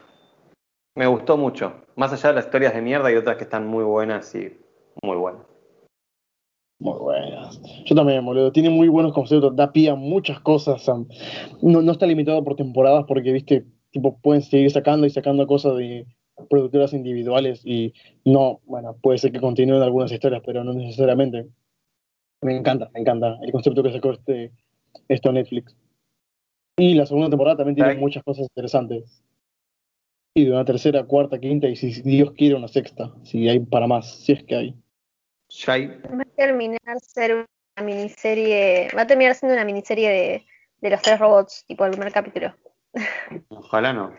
Me 0.95 1.07
gustó 1.07 1.37
mucho. 1.37 1.85
Más 1.95 2.11
allá 2.11 2.29
de 2.29 2.35
las 2.35 2.45
historias 2.45 2.73
de 2.73 2.81
mierda 2.81 3.11
y 3.11 3.15
otras 3.15 3.37
que 3.37 3.43
están 3.45 3.67
muy 3.67 3.83
buenas 3.83 4.35
y 4.35 4.57
muy 5.01 5.15
buenas. 5.17 5.43
Muy 6.81 6.99
buenas. 6.99 7.61
Yo 7.85 7.95
también, 7.95 8.25
boludo. 8.25 8.51
Tiene 8.51 8.69
muy 8.69 8.87
buenos 8.87 9.13
conceptos, 9.13 9.55
da 9.55 9.71
pie 9.71 9.89
a 9.89 9.95
muchas 9.95 10.39
cosas. 10.39 10.85
no, 11.61 11.81
no 11.81 11.91
está 11.91 12.05
limitado 12.05 12.43
por 12.43 12.55
temporadas 12.55 13.05
porque, 13.07 13.31
viste, 13.31 13.65
tipo, 13.91 14.19
pueden 14.19 14.41
seguir 14.41 14.71
sacando 14.71 15.05
y 15.05 15.11
sacando 15.11 15.45
cosas 15.47 15.77
de, 15.77 16.07
productoras 16.49 16.93
individuales 16.93 17.61
y 17.65 17.93
no, 18.25 18.61
bueno, 18.65 18.95
puede 19.01 19.17
ser 19.17 19.31
que 19.31 19.39
continúen 19.39 19.81
algunas 19.81 20.11
historias, 20.11 20.41
pero 20.45 20.63
no 20.63 20.73
necesariamente. 20.73 21.47
Me 22.41 22.55
encanta, 22.57 22.89
me 22.93 23.01
encanta 23.01 23.37
el 23.41 23.51
concepto 23.51 23.83
que 23.83 23.91
sacó 23.91 24.11
este, 24.11 24.51
esto 25.07 25.31
Netflix. 25.31 25.75
Y 26.77 26.95
la 26.95 27.05
segunda 27.05 27.29
temporada 27.29 27.57
también 27.57 27.75
tiene 27.75 27.91
Ay. 27.91 27.97
muchas 27.97 28.23
cosas 28.23 28.43
interesantes. 28.43 29.23
Y 30.33 30.45
de 30.45 30.51
una 30.51 30.65
tercera, 30.65 31.03
cuarta, 31.03 31.39
quinta, 31.39 31.67
y 31.67 31.75
si 31.75 32.01
Dios 32.01 32.31
quiere 32.31 32.55
una 32.55 32.69
sexta, 32.69 33.13
si 33.23 33.49
hay 33.49 33.59
para 33.59 33.85
más, 33.85 34.09
si 34.23 34.31
es 34.31 34.43
que 34.43 34.55
hay. 34.55 34.80
Shai, 35.53 35.87
Va 35.87 36.21
a 36.21 36.35
terminar 36.37 36.99
ser 37.01 37.35
una 37.35 37.85
miniserie, 37.85 38.89
va 38.95 39.01
a 39.01 39.07
terminar 39.07 39.35
siendo 39.35 39.53
una 39.53 39.65
miniserie 39.65 40.09
de, 40.09 40.45
de 40.79 40.89
los 40.89 41.01
tres 41.01 41.19
robots, 41.19 41.65
tipo 41.67 41.85
el 41.85 41.91
primer 41.91 42.13
capítulo. 42.13 42.55
ojalá 43.49 43.91
no. 43.91 44.15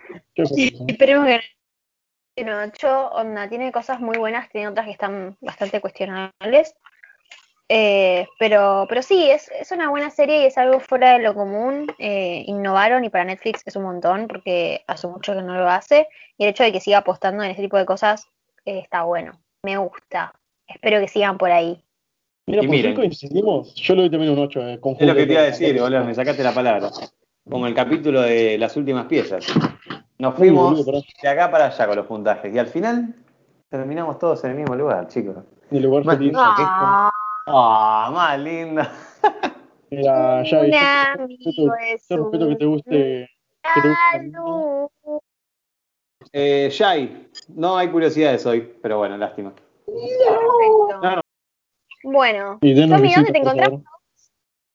Sí, 0.55 0.77
¿no? 0.79 0.87
Esperemos 0.89 1.27
que 2.37 2.45
no. 2.45 2.73
Yo, 2.79 3.09
onda, 3.13 3.49
tiene 3.49 3.73
cosas 3.73 3.99
muy 3.99 4.19
buenas, 4.19 4.51
tiene 4.51 4.69
otras 4.69 4.85
que 4.85 4.93
están 4.93 5.37
bastante 5.41 5.81
cuestionables. 5.81 6.75
Eh, 7.69 8.29
pero, 8.39 8.85
pero 8.87 9.01
sí, 9.01 9.31
es, 9.31 9.51
es 9.59 9.73
una 9.73 9.89
buena 9.89 10.11
serie 10.11 10.43
y 10.43 10.47
es 10.47 10.59
algo 10.59 10.81
fuera 10.81 11.15
de 11.15 11.21
lo 11.21 11.35
común. 11.35 11.87
Eh, 11.99 12.45
innovaron 12.47 13.05
y 13.05 13.09
para 13.09 13.25
Netflix 13.25 13.63
es 13.65 13.77
un 13.77 13.85
montón 13.85 14.29
porque 14.29 14.85
hace 14.87 15.09
mucho 15.09 15.33
que 15.33 15.41
no 15.41 15.57
lo 15.57 15.71
hace. 15.71 16.09
Y 16.37 16.45
el 16.45 16.51
hecho 16.51 16.65
de 16.65 16.73
que 16.73 16.81
siga 16.81 16.99
apostando 16.99 17.43
en 17.43 17.53
ese 17.53 17.63
tipo 17.63 17.79
de 17.79 17.87
cosas 17.87 18.27
eh, 18.67 18.81
está 18.81 19.05
bueno. 19.05 19.41
Me 19.63 19.79
gusta. 19.79 20.35
Espero 20.75 21.01
que 21.01 21.09
sigan 21.09 21.39
por 21.39 21.51
ahí. 21.51 21.83
Mira, 22.47 22.63
Y 22.63 22.67
por 22.67 22.75
miren. 22.77 22.95
coincidimos, 22.95 23.75
yo 23.77 23.95
le 23.95 24.03
doy 24.03 24.11
también 24.11 24.33
un 24.33 24.39
8. 24.41 24.61
Eh, 24.67 24.81
Es 24.99 25.07
lo 25.07 25.15
que 25.15 25.27
te 25.27 25.33
iba 25.33 25.43
a 25.43 25.45
decir, 25.45 25.81
boludo, 25.81 26.05
me 26.05 26.15
sacaste 26.15 26.43
la 26.43 26.53
palabra. 26.53 26.91
Como 27.49 27.67
el 27.67 27.75
capítulo 27.75 28.23
de 28.23 28.57
las 28.59 28.77
últimas 28.77 29.07
piezas. 29.07 29.47
Nos 30.19 30.33
Uy, 30.35 30.39
fuimos 30.39 30.85
boludo, 30.85 31.03
de 31.23 31.29
acá 31.29 31.51
para 31.51 31.67
allá 31.67 31.87
con 31.87 31.97
los 31.97 32.07
puntajes. 32.07 32.55
Y 32.55 32.59
al 32.59 32.67
final 32.69 33.15
terminamos 33.69 34.19
todos 34.19 34.43
en 34.45 34.51
el 34.53 34.57
mismo 34.59 34.75
lugar, 34.77 35.09
chicos. 35.09 35.37
El 35.71 35.83
lugar 35.83 36.05
Más 36.05 36.17
feliz. 36.17 36.33
lindo 36.33 36.55
que 36.57 36.63
esto. 36.63 37.11
Ah, 37.47 38.11
más 38.13 38.39
lindo. 38.41 38.83
Mira, 39.91 40.43
ya, 40.45 40.61
un 40.61 40.71
yo- 40.73 41.23
amigo 41.25 41.75
es 41.81 42.07
yo 42.09 42.17
respeto 42.17 42.49
que 42.49 42.57
te 42.57 42.65
guste. 42.65 43.31
Que 43.75 43.81
te 43.81 43.89
guste 43.89 44.41
un 44.41 45.21
Eh, 46.33 46.69
Shai, 46.71 47.29
no 47.49 47.77
hay 47.77 47.89
curiosidades 47.89 48.45
hoy, 48.47 48.73
pero 48.81 48.99
bueno, 48.99 49.17
lástima. 49.17 49.53
Perfecto. 49.87 51.01
No, 51.03 51.17
no. 51.17 51.23
Bueno, 52.05 52.59
y 52.61 52.75
Tommy, 52.75 53.15
¿dónde 53.15 53.33
te 53.33 53.39
encontramos? 53.39 53.83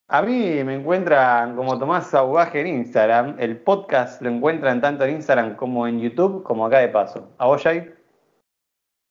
A 0.10 0.22
mí 0.22 0.64
me 0.64 0.76
encuentran 0.76 1.58
como 1.58 1.78
Tomás 1.78 2.08
Sauvaje 2.08 2.62
en 2.62 2.68
Instagram. 2.68 3.36
El 3.40 3.58
podcast 3.58 4.22
lo 4.22 4.30
encuentran 4.30 4.80
tanto 4.80 5.04
en 5.04 5.16
Instagram 5.16 5.58
como 5.58 5.86
en 5.86 6.00
YouTube, 6.00 6.44
como 6.44 6.66
acá 6.66 6.80
de 6.80 6.88
paso. 6.88 7.30
¿A 7.38 7.48
vos, 7.48 7.62
Shai? 7.62 7.94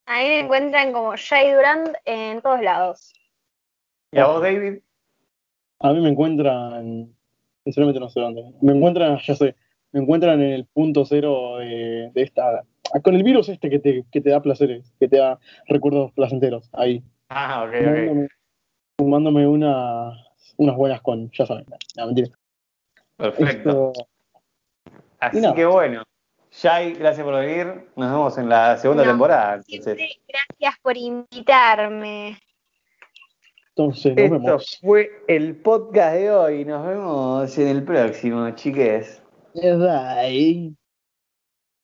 Ahí 0.07 0.29
me 0.29 0.41
encuentran 0.41 0.93
como 0.93 1.13
Jay 1.17 1.53
Durand 1.53 1.97
en 2.07 2.41
todos 2.41 2.63
lados. 2.63 3.13
¿Y 4.13 4.19
a 4.19 4.27
vos, 4.27 4.41
David? 4.41 4.79
A 5.81 5.93
mí 5.93 6.01
me 6.01 6.09
encuentran, 6.09 7.15
sinceramente 7.65 8.01
no 8.01 8.09
sé 8.09 8.21
dónde, 8.21 8.45
me 8.63 8.73
encuentran, 8.73 9.19
ya 9.27 9.35
sé, 9.35 9.55
me 9.93 10.01
encuentran 10.01 10.41
en 10.41 10.53
el 10.53 10.65
punto 10.65 11.05
cero 11.05 11.59
de, 11.59 12.11
de 12.15 12.23
esta, 12.23 12.65
con 13.03 13.15
el 13.15 13.23
virus 13.23 13.49
este 13.49 13.69
que 13.71 13.79
te, 13.79 14.05
que 14.11 14.21
te 14.21 14.31
da 14.31 14.41
placeres, 14.41 14.93
que 15.01 15.09
te 15.09 15.19
da 15.19 15.39
recuerdos 15.67 16.13
placenteros, 16.13 16.69
ahí, 16.73 17.03
Ah, 17.29 17.65
ok, 17.65 17.75
ok. 17.75 17.75
fumándome, 17.83 18.29
fumándome 18.99 19.47
una, 19.49 20.13
unas 20.57 20.77
buenas 20.77 21.01
con, 21.03 21.31
ya 21.33 21.47
saben, 21.47 21.67
no, 21.97 22.07
mentira. 22.07 22.29
Perfecto. 23.17 23.93
Esto- 23.95 24.09
Así 25.19 25.41
que 25.55 25.65
bueno. 25.67 26.03
Shai, 26.53 26.95
gracias 26.95 27.25
por 27.25 27.35
venir. 27.35 27.67
Nos 27.97 28.11
vemos 28.11 28.39
en 28.39 28.49
la 28.49 28.77
segunda 28.79 29.03
No, 29.05 29.11
temporada. 29.11 29.61
Entonces, 29.69 30.19
gracias 30.29 30.75
por 30.83 30.97
invitarme. 30.97 32.39
entonces, 33.71 34.15
nos 34.15 34.25
esto 34.25 34.39
vemos. 34.41 34.79
fue 34.81 35.11
el 35.29 35.57
podcast 35.57 36.15
de 36.15 36.31
hoy. 36.31 36.65
Nos 36.65 36.87
vemos 36.87 37.59
en 37.59 37.69
el 37.69 37.83
próximo, 37.83 38.49
chiques. 38.53 39.23
Bye. 39.55 40.77